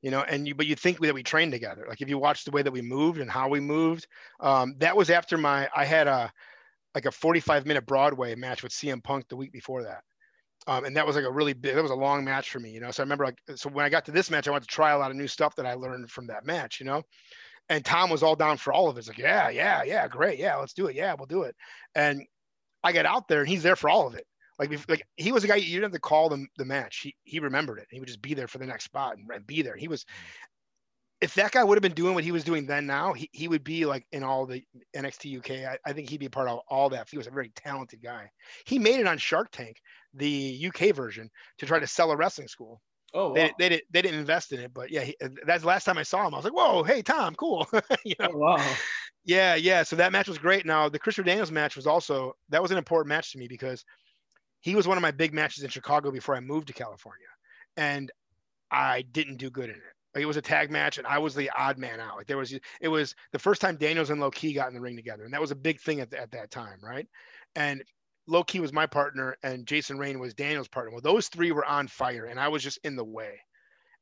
you 0.01 0.11
know. 0.11 0.21
And 0.21 0.47
you, 0.47 0.55
but 0.55 0.67
you 0.67 0.75
think 0.75 0.99
that 0.99 1.13
we 1.13 1.23
trained 1.23 1.51
together. 1.51 1.85
Like 1.87 2.01
if 2.01 2.09
you 2.09 2.17
watch 2.17 2.43
the 2.43 2.51
way 2.51 2.61
that 2.61 2.71
we 2.71 2.81
moved 2.81 3.19
and 3.19 3.31
how 3.31 3.47
we 3.47 3.59
moved, 3.59 4.07
um, 4.39 4.75
that 4.79 4.97
was 4.97 5.09
after 5.09 5.37
my 5.37 5.69
I 5.75 5.85
had 5.85 6.07
a 6.07 6.31
like 6.95 7.05
a 7.05 7.11
45 7.11 7.65
minute 7.65 7.85
Broadway 7.85 8.35
match 8.35 8.63
with 8.63 8.71
CM 8.71 9.03
Punk 9.03 9.27
the 9.27 9.35
week 9.35 9.51
before 9.51 9.83
that. 9.83 10.01
Um, 10.65 10.83
and 10.83 10.97
that 10.97 11.07
was 11.07 11.15
like 11.15 11.25
a 11.25 11.31
really 11.31 11.53
big, 11.53 11.75
that 11.75 11.81
was 11.81 11.91
a 11.91 11.95
long 11.95 12.25
match 12.25 12.49
for 12.49 12.59
me, 12.59 12.71
you 12.71 12.81
know. 12.81 12.91
So 12.91 13.01
I 13.01 13.05
remember 13.05 13.25
like, 13.25 13.37
so 13.55 13.69
when 13.69 13.85
I 13.85 13.89
got 13.89 14.05
to 14.05 14.11
this 14.11 14.29
match, 14.29 14.47
I 14.47 14.51
wanted 14.51 14.67
to 14.67 14.75
try 14.75 14.91
a 14.91 14.97
lot 14.97 15.11
of 15.11 15.17
new 15.17 15.27
stuff 15.27 15.55
that 15.55 15.65
I 15.65 15.75
learned 15.75 16.11
from 16.11 16.27
that 16.27 16.45
match, 16.45 16.79
you 16.79 16.85
know. 16.85 17.03
And 17.69 17.85
Tom 17.85 18.09
was 18.09 18.23
all 18.23 18.35
down 18.35 18.57
for 18.57 18.73
all 18.73 18.89
of 18.89 18.97
it. 18.97 18.99
It's 18.99 19.07
like, 19.07 19.17
yeah, 19.17 19.49
yeah, 19.49 19.83
yeah, 19.83 20.07
great, 20.07 20.39
yeah, 20.39 20.55
let's 20.55 20.73
do 20.73 20.87
it, 20.87 20.95
yeah, 20.95 21.13
we'll 21.17 21.25
do 21.25 21.43
it. 21.43 21.55
And 21.95 22.23
I 22.83 22.91
get 22.91 23.05
out 23.05 23.27
there, 23.27 23.41
and 23.41 23.49
he's 23.49 23.63
there 23.63 23.75
for 23.75 23.89
all 23.89 24.07
of 24.07 24.15
it. 24.15 24.25
Like, 24.59 24.89
like 24.89 25.03
he 25.15 25.31
was 25.31 25.43
a 25.43 25.47
guy 25.47 25.55
you 25.55 25.79
didn't 25.79 25.83
have 25.83 25.91
to 25.93 25.99
call 25.99 26.29
the, 26.29 26.45
the 26.57 26.65
match. 26.65 26.99
He 26.99 27.15
he 27.23 27.39
remembered 27.39 27.79
it. 27.79 27.87
He 27.89 27.99
would 27.99 28.07
just 28.07 28.21
be 28.21 28.33
there 28.33 28.47
for 28.47 28.57
the 28.57 28.65
next 28.65 28.85
spot 28.85 29.17
and, 29.17 29.27
and 29.33 29.45
be 29.45 29.61
there. 29.61 29.75
He 29.75 29.87
was. 29.87 30.05
If 31.19 31.33
that 31.33 31.51
guy 31.51 31.63
would 31.63 31.75
have 31.75 31.81
been 31.81 31.93
doing 31.93 32.13
what 32.13 32.23
he 32.23 32.31
was 32.31 32.43
doing 32.43 32.67
then, 32.67 32.85
now 32.85 33.13
he, 33.13 33.27
he 33.33 33.47
would 33.47 33.63
be 33.63 33.87
like 33.87 34.05
in 34.11 34.21
all 34.21 34.45
the 34.45 34.63
NXT 34.95 35.39
UK. 35.39 35.67
I, 35.67 35.79
I 35.83 35.93
think 35.93 36.09
he'd 36.09 36.19
be 36.19 36.27
a 36.27 36.29
part 36.29 36.47
of 36.47 36.59
all 36.67 36.89
that. 36.89 37.09
He 37.09 37.17
was 37.17 37.25
a 37.25 37.31
very 37.31 37.51
talented 37.55 38.03
guy. 38.03 38.29
He 38.65 38.77
made 38.77 38.99
it 38.99 39.07
on 39.07 39.17
Shark 39.17 39.49
Tank, 39.51 39.81
the 40.13 40.67
UK 40.67 40.95
version, 40.95 41.31
to 41.57 41.65
try 41.65 41.79
to 41.79 41.87
sell 41.87 42.11
a 42.11 42.15
wrestling 42.15 42.47
school. 42.47 42.81
Oh, 43.15 43.29
wow. 43.29 43.33
they, 43.33 43.51
they 43.57 43.69
didn't 43.69 43.83
they 43.89 44.01
didn't 44.03 44.19
invest 44.19 44.51
in 44.51 44.59
it, 44.59 44.73
but 44.75 44.91
yeah, 44.91 45.01
he, 45.01 45.15
that's 45.45 45.61
the 45.61 45.67
last 45.67 45.85
time 45.85 45.97
I 45.97 46.03
saw 46.03 46.27
him. 46.27 46.35
I 46.35 46.37
was 46.37 46.43
like, 46.43 46.53
"Whoa, 46.53 46.83
hey 46.83 47.01
Tom, 47.01 47.33
cool." 47.33 47.67
you 48.05 48.13
know? 48.19 48.29
Oh, 48.33 48.37
wow. 48.37 48.75
Yeah, 49.25 49.55
yeah. 49.55 49.83
So 49.83 49.97
that 49.97 50.11
match 50.11 50.27
was 50.27 50.37
great. 50.37 50.65
Now 50.65 50.87
the 50.87 50.99
Christopher 50.99 51.25
Daniels 51.25 51.51
match 51.51 51.75
was 51.75 51.87
also 51.87 52.33
that 52.49 52.61
was 52.61 52.71
an 52.71 52.77
important 52.77 53.09
match 53.09 53.31
to 53.31 53.37
me 53.37 53.47
because 53.47 53.83
he 54.61 54.75
was 54.75 54.87
one 54.87 54.97
of 54.97 55.01
my 55.01 55.11
big 55.11 55.33
matches 55.33 55.63
in 55.63 55.69
Chicago 55.69 56.11
before 56.11 56.35
I 56.35 56.39
moved 56.39 56.67
to 56.67 56.73
California, 56.73 57.27
and 57.75 58.11
I 58.71 59.03
didn't 59.03 59.37
do 59.37 59.49
good 59.49 59.69
in 59.69 59.75
it. 59.75 59.81
Like 60.15 60.23
it 60.23 60.27
was 60.27 60.37
a 60.37 60.41
tag 60.41 60.71
match, 60.71 60.97
and 60.97 61.05
I 61.05 61.19
was 61.19 61.35
the 61.35 61.49
odd 61.51 61.77
man 61.77 61.99
out. 61.99 62.17
Like 62.17 62.27
there 62.27 62.37
was, 62.37 62.57
it 62.81 62.87
was 62.87 63.15
the 63.31 63.39
first 63.39 63.61
time 63.61 63.75
Daniels 63.75 64.09
and 64.09 64.19
Low 64.19 64.31
Ki 64.31 64.53
got 64.53 64.67
in 64.67 64.73
the 64.73 64.81
ring 64.81 64.95
together, 64.95 65.23
and 65.25 65.33
that 65.33 65.41
was 65.41 65.51
a 65.51 65.55
big 65.55 65.79
thing 65.79 65.99
at, 65.99 66.13
at 66.13 66.31
that 66.31 66.49
time, 66.49 66.79
right? 66.81 67.07
And 67.55 67.83
Low 68.27 68.43
Ki 68.43 68.59
was 68.59 68.73
my 68.73 68.87
partner, 68.87 69.37
and 69.43 69.67
Jason 69.67 69.97
Rain 69.97 70.19
was 70.19 70.33
Daniel's 70.33 70.67
partner. 70.67 70.91
Well, 70.91 71.01
those 71.01 71.27
three 71.27 71.51
were 71.51 71.65
on 71.65 71.87
fire, 71.87 72.25
and 72.25 72.39
I 72.39 72.47
was 72.47 72.63
just 72.63 72.79
in 72.83 72.95
the 72.95 73.05
way. 73.05 73.39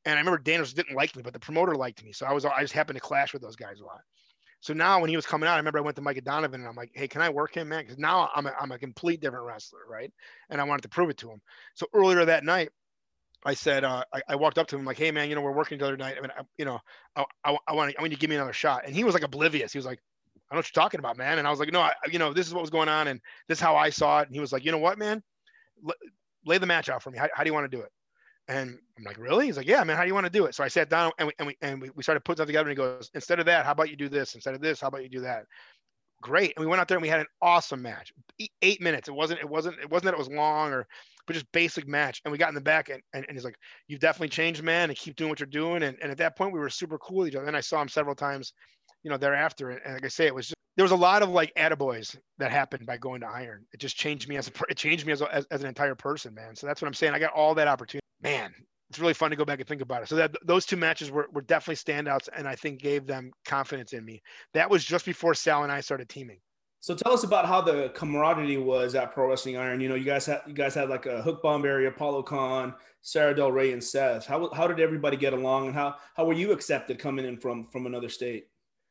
And 0.04 0.14
I 0.14 0.18
remember 0.18 0.38
Daniels 0.38 0.72
didn't 0.72 0.96
like 0.96 1.14
me, 1.16 1.22
but 1.22 1.32
the 1.32 1.40
promoter 1.40 1.74
liked 1.74 2.02
me, 2.02 2.12
so 2.12 2.26
I 2.26 2.32
was 2.32 2.44
I 2.44 2.60
just 2.60 2.72
happened 2.72 2.96
to 2.96 3.00
clash 3.00 3.32
with 3.32 3.42
those 3.42 3.56
guys 3.56 3.80
a 3.80 3.84
lot. 3.84 4.00
So 4.60 4.72
now 4.72 5.00
when 5.00 5.10
he 5.10 5.16
was 5.16 5.26
coming 5.26 5.48
out, 5.48 5.54
I 5.54 5.58
remember 5.58 5.78
I 5.78 5.82
went 5.82 5.96
to 5.96 6.02
Mike 6.02 6.22
Donovan 6.24 6.60
and 6.60 6.68
I'm 6.68 6.74
like, 6.74 6.90
hey, 6.94 7.06
can 7.08 7.20
I 7.20 7.28
work 7.28 7.54
him, 7.54 7.68
man? 7.68 7.82
Because 7.82 7.98
now 7.98 8.30
I'm 8.34 8.46
a, 8.46 8.54
I'm 8.60 8.72
a 8.72 8.78
complete 8.78 9.20
different 9.20 9.44
wrestler, 9.44 9.80
right? 9.88 10.12
And 10.50 10.60
I 10.60 10.64
wanted 10.64 10.82
to 10.82 10.88
prove 10.88 11.10
it 11.10 11.18
to 11.18 11.30
him. 11.30 11.40
So 11.74 11.86
earlier 11.92 12.24
that 12.24 12.44
night, 12.44 12.70
I 13.44 13.54
said, 13.54 13.84
uh, 13.84 14.02
I, 14.12 14.22
I, 14.30 14.36
walked 14.36 14.58
up 14.58 14.66
to 14.68 14.76
him 14.76 14.84
like, 14.84 14.98
hey, 14.98 15.12
man, 15.12 15.28
you 15.28 15.36
know, 15.36 15.40
we're 15.40 15.52
working 15.52 15.78
together 15.78 15.96
tonight. 15.96 16.16
I 16.18 16.20
mean, 16.20 16.32
I, 16.36 16.42
you 16.58 16.64
know, 16.64 16.80
I, 17.14 17.24
I, 17.44 17.56
I 17.68 17.74
want 17.74 17.94
you 18.00 18.08
to 18.08 18.16
give 18.16 18.28
me 18.28 18.36
another 18.36 18.52
shot. 18.52 18.84
And 18.84 18.94
he 18.94 19.04
was 19.04 19.14
like 19.14 19.22
oblivious. 19.22 19.72
He 19.72 19.78
was 19.78 19.86
like, 19.86 20.00
I 20.50 20.54
don't 20.54 20.56
know 20.56 20.58
what 20.58 20.74
you're 20.74 20.82
talking 20.82 20.98
about, 20.98 21.16
man. 21.16 21.38
And 21.38 21.46
I 21.46 21.50
was 21.50 21.60
like, 21.60 21.72
no, 21.72 21.80
I, 21.80 21.92
you 22.10 22.18
know, 22.18 22.32
this 22.32 22.46
is 22.46 22.54
what 22.54 22.60
was 22.60 22.70
going 22.70 22.88
on. 22.88 23.08
And 23.08 23.20
this 23.48 23.58
is 23.58 23.62
how 23.62 23.76
I 23.76 23.90
saw 23.90 24.20
it. 24.20 24.26
And 24.26 24.34
he 24.34 24.40
was 24.40 24.52
like, 24.52 24.64
you 24.64 24.72
know 24.72 24.78
what, 24.78 24.98
man? 24.98 25.22
L- 25.86 25.94
lay 26.44 26.58
the 26.58 26.66
match 26.66 26.88
out 26.88 27.02
for 27.02 27.10
me. 27.10 27.18
How, 27.18 27.28
how 27.34 27.44
do 27.44 27.48
you 27.48 27.54
want 27.54 27.70
to 27.70 27.76
do 27.76 27.82
it? 27.82 27.90
And 28.48 28.78
I'm 28.96 29.04
like, 29.04 29.18
really? 29.18 29.46
He's 29.46 29.56
like, 29.56 29.66
yeah, 29.66 29.82
man, 29.82 29.96
how 29.96 30.02
do 30.02 30.08
you 30.08 30.14
want 30.14 30.26
to 30.26 30.30
do 30.30 30.46
it? 30.46 30.54
So 30.54 30.62
I 30.62 30.68
sat 30.68 30.88
down 30.88 31.10
and 31.18 31.26
we, 31.28 31.32
and 31.38 31.46
we, 31.48 31.56
and 31.62 31.90
we 31.94 32.02
started 32.02 32.24
putting 32.24 32.36
stuff 32.36 32.46
together 32.46 32.70
and 32.70 32.78
he 32.78 32.82
goes, 32.82 33.10
instead 33.14 33.40
of 33.40 33.46
that, 33.46 33.64
how 33.64 33.72
about 33.72 33.90
you 33.90 33.96
do 33.96 34.08
this? 34.08 34.34
Instead 34.34 34.54
of 34.54 34.60
this, 34.60 34.80
how 34.80 34.88
about 34.88 35.02
you 35.02 35.08
do 35.08 35.20
that? 35.20 35.46
Great. 36.22 36.52
And 36.56 36.64
we 36.64 36.68
went 36.68 36.80
out 36.80 36.86
there 36.86 36.96
and 36.96 37.02
we 37.02 37.08
had 37.08 37.20
an 37.20 37.26
awesome 37.42 37.82
match. 37.82 38.12
Eight 38.62 38.80
minutes. 38.80 39.08
It 39.08 39.14
wasn't, 39.14 39.40
it 39.40 39.48
wasn't, 39.48 39.78
it 39.80 39.90
wasn't 39.90 40.04
that 40.04 40.14
it 40.14 40.18
was 40.18 40.28
long 40.28 40.72
or, 40.72 40.86
but 41.26 41.32
just 41.32 41.50
basic 41.50 41.88
match. 41.88 42.22
And 42.24 42.30
we 42.30 42.38
got 42.38 42.48
in 42.48 42.54
the 42.54 42.60
back 42.60 42.88
and, 42.88 43.02
and, 43.12 43.24
and 43.26 43.36
he's 43.36 43.44
like, 43.44 43.56
you've 43.88 44.00
definitely 44.00 44.28
changed, 44.28 44.62
man, 44.62 44.90
and 44.90 44.96
keep 44.96 45.16
doing 45.16 45.28
what 45.28 45.40
you're 45.40 45.48
doing. 45.48 45.82
And, 45.82 45.98
and 46.00 46.12
at 46.12 46.18
that 46.18 46.38
point 46.38 46.52
we 46.52 46.60
were 46.60 46.70
super 46.70 46.98
cool 46.98 47.18
with 47.18 47.28
each 47.28 47.34
other. 47.34 47.46
And 47.46 47.56
I 47.56 47.60
saw 47.60 47.82
him 47.82 47.88
several 47.88 48.14
times, 48.14 48.52
you 49.02 49.10
know, 49.10 49.16
thereafter. 49.16 49.70
And, 49.70 49.80
and 49.84 49.94
like 49.94 50.04
I 50.04 50.08
say, 50.08 50.26
it 50.26 50.34
was 50.34 50.46
just, 50.46 50.56
there 50.76 50.84
was 50.84 50.92
a 50.92 50.96
lot 50.96 51.22
of 51.22 51.30
like 51.30 51.54
attaboys 51.54 52.16
that 52.38 52.50
happened 52.50 52.86
by 52.86 52.98
going 52.98 53.22
to 53.22 53.26
iron. 53.26 53.64
It 53.72 53.80
just 53.80 53.96
changed 53.96 54.28
me 54.28 54.36
as 54.36 54.48
a 54.48 54.52
it 54.68 54.76
changed 54.76 55.06
me 55.06 55.12
as, 55.12 55.22
a, 55.22 55.34
as, 55.34 55.46
as 55.50 55.62
an 55.62 55.68
entire 55.68 55.94
person, 55.94 56.34
man. 56.34 56.54
So 56.54 56.66
that's 56.66 56.80
what 56.80 56.88
I'm 56.88 56.94
saying. 56.94 57.14
I 57.14 57.18
got 57.18 57.32
all 57.32 57.54
that 57.54 57.68
opportunity. 57.68 58.04
Man, 58.22 58.52
it's 58.90 58.98
really 58.98 59.14
fun 59.14 59.30
to 59.30 59.36
go 59.36 59.44
back 59.44 59.58
and 59.58 59.68
think 59.68 59.80
about 59.80 60.02
it. 60.02 60.08
So 60.08 60.16
that 60.16 60.36
those 60.44 60.66
two 60.66 60.76
matches 60.76 61.10
were, 61.10 61.28
were 61.32 61.42
definitely 61.42 61.76
standouts, 61.76 62.28
and 62.36 62.46
I 62.46 62.54
think 62.54 62.80
gave 62.80 63.06
them 63.06 63.32
confidence 63.44 63.92
in 63.92 64.04
me. 64.04 64.22
That 64.54 64.70
was 64.70 64.84
just 64.84 65.04
before 65.04 65.34
Sal 65.34 65.62
and 65.62 65.72
I 65.72 65.80
started 65.80 66.08
teaming. 66.08 66.38
So 66.80 66.94
tell 66.94 67.12
us 67.12 67.24
about 67.24 67.46
how 67.46 67.60
the 67.60 67.90
camaraderie 67.94 68.58
was 68.58 68.94
at 68.94 69.12
Pro 69.12 69.28
Wrestling 69.28 69.56
Iron. 69.56 69.80
You 69.80 69.88
know, 69.88 69.96
you 69.96 70.04
guys 70.04 70.26
had 70.26 70.42
you 70.46 70.52
guys 70.52 70.74
had 70.74 70.88
like 70.88 71.06
a 71.06 71.22
Hook 71.22 71.42
Bomberry, 71.42 71.88
Apollo 71.88 72.24
Khan, 72.24 72.74
Sarah 73.00 73.34
Del 73.34 73.50
Rey, 73.50 73.72
and 73.72 73.82
Seth. 73.82 74.26
How 74.26 74.50
how 74.52 74.68
did 74.68 74.78
everybody 74.78 75.16
get 75.16 75.32
along, 75.32 75.66
and 75.66 75.74
how 75.74 75.96
how 76.14 76.26
were 76.26 76.34
you 76.34 76.52
accepted 76.52 76.98
coming 76.98 77.24
in 77.24 77.38
from 77.38 77.66
from 77.68 77.86
another 77.86 78.08
state? 78.08 78.48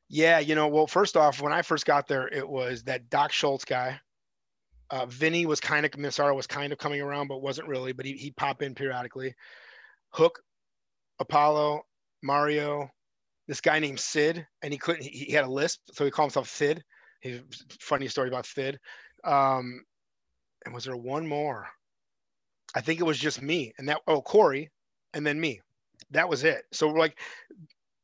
Yeah, 0.08 0.40
you 0.40 0.56
know, 0.56 0.68
well, 0.68 0.88
first 0.88 1.18
off, 1.18 1.42
when 1.42 1.54
I 1.54 1.62
first 1.62 1.86
got 1.86 2.08
there, 2.08 2.28
it 2.28 2.48
was 2.48 2.84
that 2.84 3.10
Doc 3.10 3.32
Schultz 3.32 3.66
guy. 3.66 4.00
Uh, 4.92 5.06
Vinny 5.08 5.48
was 5.48 5.60
kind 5.60 5.86
of 5.86 5.98
Massaro 5.98 6.36
was 6.36 6.46
kind 6.46 6.72
of 6.72 6.78
coming 6.78 7.02
around, 7.02 7.28
but 7.28 7.42
wasn't 7.42 7.68
really. 7.68 7.92
But 7.92 8.06
he 8.06 8.14
he'd 8.14 8.36
pop 8.36 8.62
in 8.62 8.76
periodically. 8.76 9.34
Hook, 10.12 10.42
Apollo, 11.20 11.82
Mario, 12.22 12.90
this 13.48 13.62
guy 13.62 13.80
named 13.80 14.00
Sid, 14.00 14.46
and 14.62 14.72
he 14.72 14.78
couldn't. 14.78 15.04
He, 15.04 15.26
he 15.26 15.32
had 15.34 15.46
a 15.46 15.50
lisp, 15.50 15.82
so 15.92 16.06
he 16.06 16.12
called 16.12 16.28
himself 16.28 16.50
Sid. 16.50 16.84
He's 17.22 17.42
funny 17.80 18.08
story 18.08 18.28
about 18.28 18.46
Sid. 18.46 18.80
Um, 19.24 19.84
and 20.66 20.74
was 20.74 20.84
there 20.86 20.98
one 20.98 21.28
more? 21.28 21.68
I 22.76 22.82
think 22.82 23.00
it 23.00 23.06
was 23.06 23.18
just 23.18 23.42
me, 23.42 23.74
and 23.80 23.90
that 23.90 24.02
oh 24.08 24.22
Corey, 24.22 24.70
and 25.16 25.26
then 25.26 25.40
me. 25.40 25.62
That 26.12 26.30
was 26.30 26.44
it. 26.44 26.64
So 26.72 26.88
we're 26.88 27.00
like 27.00 27.18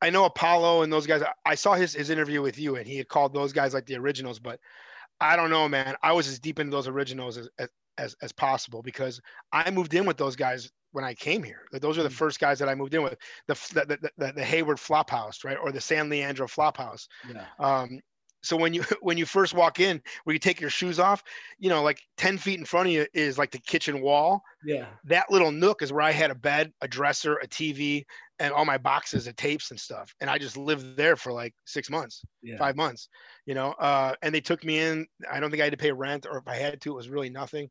I 0.02 0.10
know 0.10 0.26
Apollo 0.26 0.82
and 0.82 0.92
those 0.92 1.06
guys. 1.06 1.22
I 1.46 1.56
saw 1.56 1.74
his 1.74 1.94
his 1.94 2.10
interview 2.10 2.42
with 2.42 2.58
you, 2.58 2.76
and 2.76 2.88
he 2.88 2.98
had 2.98 3.08
called 3.08 3.34
those 3.34 3.54
guys 3.54 3.74
like 3.74 3.86
the 3.86 3.96
originals. 3.96 4.40
But 4.40 4.60
I 5.20 5.36
don't 5.36 5.50
know, 5.50 5.68
man. 5.70 5.96
I 6.02 6.14
was 6.14 6.28
as 6.28 6.40
deep 6.40 6.60
into 6.60 6.72
those 6.72 6.88
originals 6.88 7.38
as 7.38 7.50
as 7.98 8.16
as 8.22 8.32
possible 8.32 8.82
because 8.82 9.22
I 9.52 9.70
moved 9.70 9.94
in 9.94 10.06
with 10.06 10.18
those 10.18 10.36
guys 10.36 10.72
when 10.92 11.06
I 11.06 11.14
came 11.14 11.44
here. 11.44 11.62
Those 11.72 11.98
are 11.98 12.04
the 12.04 12.10
mm. 12.10 12.14
first 12.14 12.40
guys 12.40 12.60
that 12.60 12.70
I 12.70 12.76
moved 12.76 12.94
in 12.94 13.04
with. 13.04 13.18
The 13.48 13.54
the 13.74 14.12
the, 14.18 14.34
the 14.34 14.44
Hayward 14.44 14.78
Flophouse, 14.78 15.44
right, 15.44 15.58
or 15.58 15.72
the 15.72 15.82
San 15.82 16.10
Leandro 16.10 16.48
Flophouse. 16.48 17.08
Yeah. 17.30 17.46
Um, 17.60 18.00
so 18.42 18.58
when 18.58 18.74
you 18.74 18.84
when 19.02 19.18
you 19.18 19.26
first 19.26 19.54
walk 19.54 19.80
in 19.80 20.02
where 20.24 20.34
you 20.34 20.40
take 20.40 20.60
your 20.60 20.70
shoes 20.70 21.00
off 21.00 21.24
you 21.60 21.70
know 21.70 21.84
like 21.84 22.02
10 22.18 22.38
feet 22.38 22.60
in 22.60 22.66
front 22.66 22.88
of 22.88 22.94
you 22.94 23.06
is 23.14 23.38
like 23.38 23.52
the 23.52 23.60
kitchen 23.60 24.02
wall 24.02 24.44
yeah 24.66 24.88
that 25.06 25.32
little 25.32 25.52
nook 25.52 25.82
is 25.82 25.94
where 25.94 26.02
i 26.02 26.12
had 26.12 26.32
a 26.32 26.36
bed 26.36 26.72
a 26.82 26.88
dresser 26.88 27.36
a 27.36 27.48
tv 27.48 28.06
and 28.42 28.54
all 28.54 28.66
my 28.66 28.78
boxes 28.78 29.28
of 29.28 29.36
tapes 29.36 29.72
and 29.72 29.80
stuff 29.80 30.14
and 30.20 30.30
i 30.30 30.38
just 30.38 30.58
lived 30.58 30.98
there 30.98 31.16
for 31.16 31.32
like 31.32 31.54
six 31.66 31.90
months 31.90 32.24
yeah. 32.42 32.58
five 32.58 32.76
months 32.76 33.08
you 33.46 33.54
know 33.54 33.72
uh, 33.74 34.14
and 34.22 34.34
they 34.34 34.42
took 34.42 34.64
me 34.64 34.80
in 34.80 35.06
i 35.32 35.40
don't 35.40 35.52
think 35.52 35.62
i 35.62 35.66
had 35.66 35.72
to 35.72 35.78
pay 35.78 35.92
rent 35.92 36.26
or 36.30 36.38
if 36.38 36.48
i 36.48 36.56
had 36.56 36.82
to 36.82 36.92
it 36.92 36.96
was 36.96 37.10
really 37.10 37.30
nothing 37.30 37.70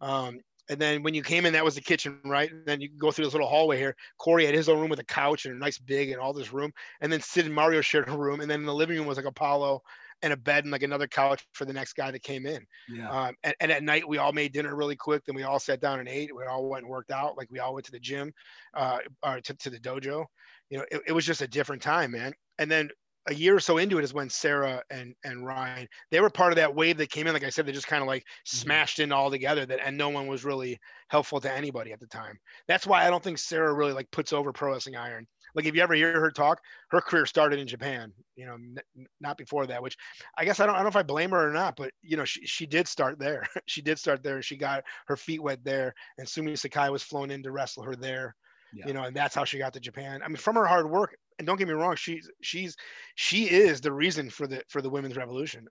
um, 0.00 0.40
and 0.68 0.80
then 0.80 1.02
when 1.02 1.14
you 1.14 1.22
came 1.22 1.44
in, 1.44 1.52
that 1.54 1.64
was 1.64 1.74
the 1.74 1.80
kitchen, 1.80 2.18
right? 2.24 2.50
And 2.50 2.64
then 2.64 2.80
you 2.80 2.88
go 2.96 3.10
through 3.10 3.24
this 3.24 3.34
little 3.34 3.48
hallway 3.48 3.78
here. 3.78 3.96
Corey 4.18 4.46
had 4.46 4.54
his 4.54 4.68
own 4.68 4.80
room 4.80 4.90
with 4.90 5.00
a 5.00 5.04
couch 5.04 5.44
and 5.44 5.54
a 5.54 5.58
nice 5.58 5.78
big 5.78 6.10
and 6.10 6.20
all 6.20 6.32
this 6.32 6.52
room. 6.52 6.72
And 7.00 7.12
then 7.12 7.20
Sid 7.20 7.46
and 7.46 7.54
Mario 7.54 7.80
shared 7.80 8.08
a 8.08 8.16
room. 8.16 8.40
And 8.40 8.50
then 8.50 8.60
in 8.60 8.66
the 8.66 8.74
living 8.74 8.96
room 8.96 9.06
was 9.06 9.16
like 9.16 9.26
Apollo 9.26 9.82
and 10.22 10.32
a 10.32 10.36
bed 10.36 10.64
and 10.64 10.72
like 10.72 10.82
another 10.82 11.06
couch 11.06 11.44
for 11.52 11.64
the 11.64 11.72
next 11.72 11.94
guy 11.94 12.10
that 12.10 12.22
came 12.22 12.46
in. 12.46 12.64
Yeah. 12.88 13.10
Um, 13.10 13.34
and, 13.42 13.54
and, 13.60 13.72
at 13.72 13.82
night 13.82 14.08
we 14.08 14.18
all 14.18 14.32
made 14.32 14.52
dinner 14.52 14.74
really 14.74 14.96
quick. 14.96 15.24
Then 15.24 15.34
we 15.34 15.42
all 15.42 15.58
sat 15.58 15.80
down 15.80 16.00
and 16.00 16.08
ate. 16.08 16.34
We 16.34 16.44
all 16.44 16.68
went 16.68 16.84
and 16.84 16.90
worked 16.90 17.10
out. 17.10 17.36
Like 17.36 17.48
we 17.50 17.58
all 17.58 17.74
went 17.74 17.86
to 17.86 17.92
the 17.92 18.00
gym, 18.00 18.32
uh, 18.74 18.98
or 19.22 19.40
to, 19.40 19.54
to 19.54 19.70
the 19.70 19.80
dojo. 19.80 20.24
You 20.70 20.78
know, 20.78 20.84
it, 20.90 21.02
it 21.08 21.12
was 21.12 21.26
just 21.26 21.42
a 21.42 21.48
different 21.48 21.82
time, 21.82 22.12
man. 22.12 22.32
And 22.58 22.70
then 22.70 22.90
a 23.28 23.34
year 23.34 23.54
or 23.54 23.60
so 23.60 23.78
into 23.78 23.98
it 23.98 24.04
is 24.04 24.14
when 24.14 24.28
Sarah 24.28 24.82
and 24.90 25.14
and 25.24 25.46
Ryan 25.46 25.86
they 26.10 26.20
were 26.20 26.30
part 26.30 26.52
of 26.52 26.56
that 26.56 26.74
wave 26.74 26.96
that 26.98 27.10
came 27.10 27.26
in. 27.26 27.32
Like 27.32 27.44
I 27.44 27.50
said, 27.50 27.66
they 27.66 27.72
just 27.72 27.86
kind 27.86 28.02
of 28.02 28.08
like 28.08 28.22
mm-hmm. 28.22 28.56
smashed 28.56 28.98
in 28.98 29.12
all 29.12 29.30
together. 29.30 29.64
That 29.64 29.80
and 29.84 29.96
no 29.96 30.08
one 30.08 30.26
was 30.26 30.44
really 30.44 30.78
helpful 31.08 31.40
to 31.40 31.52
anybody 31.52 31.92
at 31.92 32.00
the 32.00 32.06
time. 32.06 32.38
That's 32.66 32.86
why 32.86 33.06
I 33.06 33.10
don't 33.10 33.22
think 33.22 33.38
Sarah 33.38 33.72
really 33.72 33.92
like 33.92 34.10
puts 34.10 34.32
over 34.32 34.52
Pro 34.52 34.72
Wrestling 34.72 34.96
Iron. 34.96 35.26
Like 35.54 35.66
if 35.66 35.74
you 35.74 35.82
ever 35.82 35.94
hear 35.94 36.18
her 36.18 36.30
talk, 36.30 36.60
her 36.90 37.00
career 37.00 37.26
started 37.26 37.58
in 37.58 37.66
Japan. 37.66 38.12
You 38.36 38.46
know, 38.46 38.54
n- 38.54 39.06
not 39.20 39.36
before 39.36 39.66
that. 39.66 39.82
Which 39.82 39.96
I 40.36 40.44
guess 40.44 40.60
I 40.60 40.66
don't 40.66 40.74
I 40.74 40.78
don't 40.78 40.84
know 40.84 40.90
if 40.90 40.96
I 40.96 41.02
blame 41.02 41.30
her 41.30 41.48
or 41.48 41.52
not, 41.52 41.76
but 41.76 41.92
you 42.02 42.16
know 42.16 42.24
she 42.24 42.46
she 42.46 42.66
did 42.66 42.88
start 42.88 43.18
there. 43.18 43.46
she 43.66 43.82
did 43.82 43.98
start 43.98 44.22
there. 44.22 44.42
She 44.42 44.56
got 44.56 44.84
her 45.06 45.16
feet 45.16 45.42
wet 45.42 45.64
there, 45.64 45.94
and 46.18 46.28
Sumi 46.28 46.56
Sakai 46.56 46.90
was 46.90 47.02
flown 47.02 47.30
in 47.30 47.42
to 47.42 47.50
wrestle 47.52 47.82
her 47.84 47.96
there. 47.96 48.34
Yeah. 48.72 48.86
You 48.86 48.94
know, 48.94 49.02
and 49.02 49.14
that's 49.14 49.34
how 49.34 49.44
she 49.44 49.58
got 49.58 49.74
to 49.74 49.80
Japan. 49.80 50.22
I 50.24 50.28
mean, 50.28 50.36
from 50.36 50.56
her 50.56 50.64
hard 50.64 50.90
work, 50.90 51.14
and 51.38 51.46
don't 51.46 51.58
get 51.58 51.68
me 51.68 51.74
wrong, 51.74 51.96
she's 51.96 52.30
she's 52.40 52.76
she 53.14 53.50
is 53.50 53.80
the 53.80 53.92
reason 53.92 54.30
for 54.30 54.46
the 54.46 54.62
for 54.68 54.80
the 54.80 54.90
women's 54.90 55.16
revolution. 55.16 55.66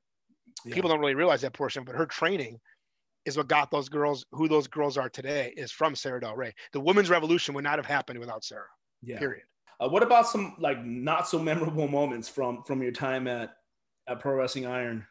Yeah. 0.66 0.76
People 0.76 0.90
don't 0.90 1.00
really 1.00 1.16
realize 1.16 1.42
that 1.42 1.54
portion, 1.54 1.84
but 1.84 1.96
her 1.96 2.06
training 2.06 2.60
is 3.26 3.38
what 3.38 3.48
got 3.48 3.72
those 3.72 3.90
girls 3.90 4.26
who 4.32 4.48
those 4.48 4.68
girls 4.68 4.98
are 4.98 5.10
today 5.10 5.54
is 5.56 5.72
from 5.72 5.96
Sarah 5.96 6.22
Del 6.22 6.36
Rey. 6.36 6.54
The 6.74 6.80
women's 6.80 7.10
revolution 7.10 7.54
would 7.56 7.64
not 7.64 7.78
have 7.78 7.86
happened 7.86 8.20
without 8.20 8.44
Sarah. 8.44 8.66
Yeah. 9.02 9.20
Period. 9.20 9.44
Uh, 9.82 9.90
what 9.90 10.04
about 10.04 10.28
some 10.28 10.56
like 10.60 10.84
not 10.86 11.28
so 11.28 11.40
memorable 11.40 11.88
moments 11.88 12.30
from 12.30 12.64
from 12.64 12.84
your 12.84 12.92
time 12.92 13.28
at 13.28 13.56
at 14.08 14.20
Pro 14.20 14.36
Wrestling 14.36 14.68
Iron? 14.68 15.06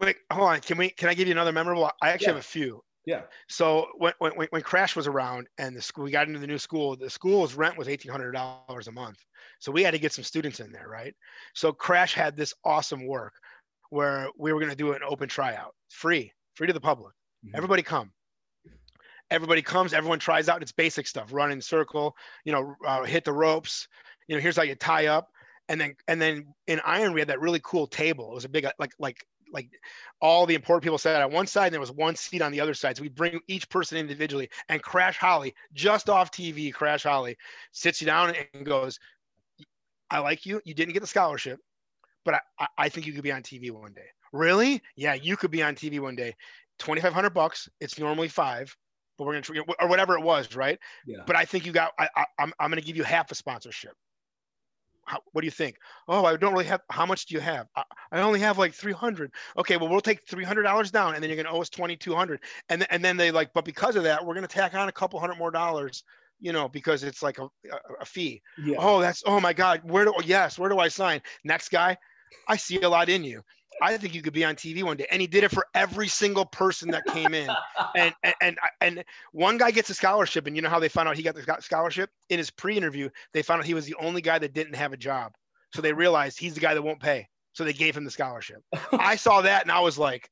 Wait, 0.00 0.16
hold 0.32 0.48
on. 0.48 0.60
Can 0.60 0.78
we? 0.78 0.90
Can 0.90 1.08
I 1.08 1.14
give 1.14 1.26
you 1.26 1.32
another 1.32 1.52
memorable? 1.52 1.90
I 2.00 2.10
actually 2.10 2.26
yeah. 2.26 2.32
have 2.34 2.40
a 2.40 2.46
few. 2.46 2.82
Yeah. 3.04 3.22
So 3.48 3.88
when, 3.98 4.12
when, 4.20 4.32
when 4.50 4.62
Crash 4.62 4.94
was 4.94 5.08
around 5.08 5.48
and 5.58 5.76
the 5.76 5.82
school, 5.82 6.04
we 6.04 6.12
got 6.12 6.28
into 6.28 6.38
the 6.38 6.46
new 6.46 6.58
school, 6.58 6.94
the 6.96 7.10
school's 7.10 7.54
rent 7.54 7.76
was 7.76 7.88
$1,800 7.88 8.86
a 8.86 8.92
month. 8.92 9.18
So 9.58 9.72
we 9.72 9.82
had 9.82 9.90
to 9.90 9.98
get 9.98 10.12
some 10.12 10.22
students 10.22 10.60
in 10.60 10.70
there, 10.70 10.88
right? 10.88 11.12
So 11.52 11.72
Crash 11.72 12.14
had 12.14 12.36
this 12.36 12.54
awesome 12.64 13.04
work 13.04 13.32
where 13.90 14.28
we 14.38 14.52
were 14.52 14.60
going 14.60 14.70
to 14.70 14.76
do 14.76 14.92
an 14.92 15.00
open 15.04 15.28
tryout, 15.28 15.74
free, 15.90 16.30
free 16.54 16.68
to 16.68 16.72
the 16.72 16.80
public. 16.80 17.12
Mm-hmm. 17.44 17.56
Everybody 17.56 17.82
come. 17.82 18.12
Everybody 19.32 19.62
comes, 19.62 19.94
everyone 19.94 20.18
tries 20.18 20.48
out. 20.50 20.60
It's 20.60 20.72
basic 20.72 21.06
stuff, 21.06 21.32
run 21.32 21.50
in 21.50 21.60
circle, 21.62 22.14
you 22.44 22.52
know, 22.52 22.74
uh, 22.86 23.04
hit 23.04 23.24
the 23.24 23.32
ropes. 23.32 23.88
You 24.28 24.36
know, 24.36 24.42
here's 24.42 24.56
how 24.56 24.62
you 24.62 24.74
tie 24.74 25.06
up. 25.06 25.30
And 25.68 25.80
then, 25.80 25.94
and 26.06 26.20
then 26.20 26.54
in 26.66 26.80
iron, 26.84 27.14
we 27.14 27.20
had 27.20 27.28
that 27.28 27.40
really 27.40 27.60
cool 27.64 27.86
table. 27.86 28.30
It 28.32 28.34
was 28.34 28.44
a 28.44 28.50
big, 28.50 28.66
like, 28.78 28.92
like 28.98 29.26
like 29.52 29.70
all 30.20 30.46
the 30.46 30.54
important 30.54 30.82
people 30.82 30.98
sat 30.98 31.20
on 31.20 31.32
one 31.32 31.46
side 31.46 31.66
and 31.66 31.74
there 31.74 31.80
was 31.80 31.92
one 31.92 32.16
seat 32.16 32.42
on 32.42 32.52
the 32.52 32.60
other 32.60 32.74
side. 32.74 32.96
So 32.96 33.02
we 33.02 33.08
bring 33.08 33.40
each 33.48 33.68
person 33.68 33.98
individually 33.98 34.48
and 34.68 34.82
Crash 34.82 35.18
Holly 35.18 35.54
just 35.74 36.08
off 36.08 36.30
TV, 36.30 36.72
Crash 36.72 37.02
Holly 37.02 37.36
sits 37.72 38.00
you 38.00 38.06
down 38.06 38.34
and 38.54 38.64
goes, 38.64 38.98
I 40.10 40.18
like 40.18 40.46
you. 40.46 40.60
You 40.64 40.74
didn't 40.74 40.94
get 40.94 41.00
the 41.00 41.06
scholarship, 41.06 41.58
but 42.24 42.40
I, 42.58 42.66
I 42.78 42.88
think 42.88 43.06
you 43.06 43.12
could 43.12 43.22
be 43.22 43.32
on 43.32 43.42
TV 43.42 43.70
one 43.70 43.92
day. 43.92 44.08
Really? 44.32 44.82
Yeah, 44.96 45.14
you 45.14 45.36
could 45.36 45.50
be 45.50 45.62
on 45.62 45.74
TV 45.74 46.00
one 46.00 46.16
day. 46.16 46.34
2,500 46.78 47.30
bucks. 47.30 47.68
It's 47.80 47.98
normally 47.98 48.28
five, 48.28 48.74
but 49.18 49.24
we're 49.24 49.40
going 49.40 49.42
to, 49.42 49.74
or 49.80 49.88
whatever 49.88 50.16
it 50.16 50.22
was. 50.22 50.54
Right. 50.54 50.78
Yeah. 51.06 51.22
But 51.26 51.36
I 51.36 51.44
think 51.44 51.66
you 51.66 51.72
got, 51.72 51.92
I, 51.98 52.08
I, 52.16 52.24
I'm, 52.38 52.52
I'm 52.58 52.70
going 52.70 52.80
to 52.80 52.86
give 52.86 52.96
you 52.96 53.04
half 53.04 53.30
a 53.30 53.34
sponsorship 53.34 53.94
how, 55.04 55.20
what 55.32 55.42
do 55.42 55.46
you 55.46 55.50
think? 55.50 55.76
Oh, 56.08 56.24
I 56.24 56.36
don't 56.36 56.52
really 56.52 56.66
have. 56.66 56.80
How 56.90 57.06
much 57.06 57.26
do 57.26 57.34
you 57.34 57.40
have? 57.40 57.66
I, 57.76 57.82
I 58.12 58.20
only 58.20 58.40
have 58.40 58.58
like 58.58 58.72
300. 58.72 59.32
Okay, 59.58 59.76
well, 59.76 59.88
we'll 59.88 60.00
take 60.00 60.26
$300 60.26 60.90
down 60.90 61.14
and 61.14 61.22
then 61.22 61.28
you're 61.30 61.36
going 61.36 61.46
to 61.46 61.52
owe 61.52 61.60
us 61.60 61.68
2,200. 61.68 62.40
And, 62.68 62.86
and 62.90 63.04
then 63.04 63.16
they 63.16 63.30
like, 63.30 63.52
but 63.52 63.64
because 63.64 63.96
of 63.96 64.04
that, 64.04 64.24
we're 64.24 64.34
going 64.34 64.46
to 64.46 64.54
tack 64.54 64.74
on 64.74 64.88
a 64.88 64.92
couple 64.92 65.18
hundred 65.20 65.38
more 65.38 65.50
dollars, 65.50 66.04
you 66.40 66.52
know, 66.52 66.68
because 66.68 67.02
it's 67.02 67.22
like 67.22 67.38
a, 67.38 67.44
a, 67.44 67.78
a 68.00 68.04
fee. 68.04 68.42
Yeah. 68.62 68.76
Oh, 68.78 69.00
that's, 69.00 69.22
oh 69.26 69.40
my 69.40 69.52
God. 69.52 69.82
Where 69.84 70.04
do, 70.04 70.14
yes, 70.24 70.58
where 70.58 70.70
do 70.70 70.78
I 70.78 70.88
sign? 70.88 71.20
Next 71.44 71.70
guy, 71.70 71.96
I 72.48 72.56
see 72.56 72.80
a 72.80 72.88
lot 72.88 73.08
in 73.08 73.24
you. 73.24 73.42
I 73.80 73.96
think 73.96 74.14
you 74.14 74.22
could 74.22 74.32
be 74.32 74.44
on 74.44 74.54
TV 74.54 74.82
one 74.82 74.96
day. 74.96 75.06
And 75.10 75.20
he 75.20 75.26
did 75.26 75.44
it 75.44 75.50
for 75.50 75.66
every 75.74 76.08
single 76.08 76.44
person 76.44 76.90
that 76.90 77.04
came 77.06 77.34
in. 77.34 77.48
and, 77.96 78.14
and, 78.22 78.34
and 78.40 78.58
and 78.80 79.04
one 79.32 79.56
guy 79.58 79.70
gets 79.70 79.90
a 79.90 79.94
scholarship, 79.94 80.46
and 80.46 80.56
you 80.56 80.62
know 80.62 80.68
how 80.68 80.78
they 80.78 80.88
found 80.88 81.08
out 81.08 81.16
he 81.16 81.22
got 81.22 81.34
the 81.34 81.56
scholarship 81.60 82.10
in 82.28 82.38
his 82.38 82.50
pre-interview. 82.50 83.08
They 83.32 83.42
found 83.42 83.60
out 83.60 83.66
he 83.66 83.74
was 83.74 83.86
the 83.86 83.96
only 84.00 84.20
guy 84.20 84.38
that 84.38 84.52
didn't 84.52 84.74
have 84.74 84.92
a 84.92 84.96
job, 84.96 85.32
so 85.74 85.82
they 85.82 85.92
realized 85.92 86.38
he's 86.38 86.54
the 86.54 86.60
guy 86.60 86.74
that 86.74 86.82
won't 86.82 87.00
pay. 87.00 87.28
So 87.54 87.64
they 87.64 87.72
gave 87.72 87.96
him 87.96 88.04
the 88.04 88.10
scholarship. 88.10 88.62
I 88.92 89.16
saw 89.16 89.42
that, 89.42 89.62
and 89.62 89.70
I 89.70 89.80
was 89.80 89.98
like, 89.98 90.30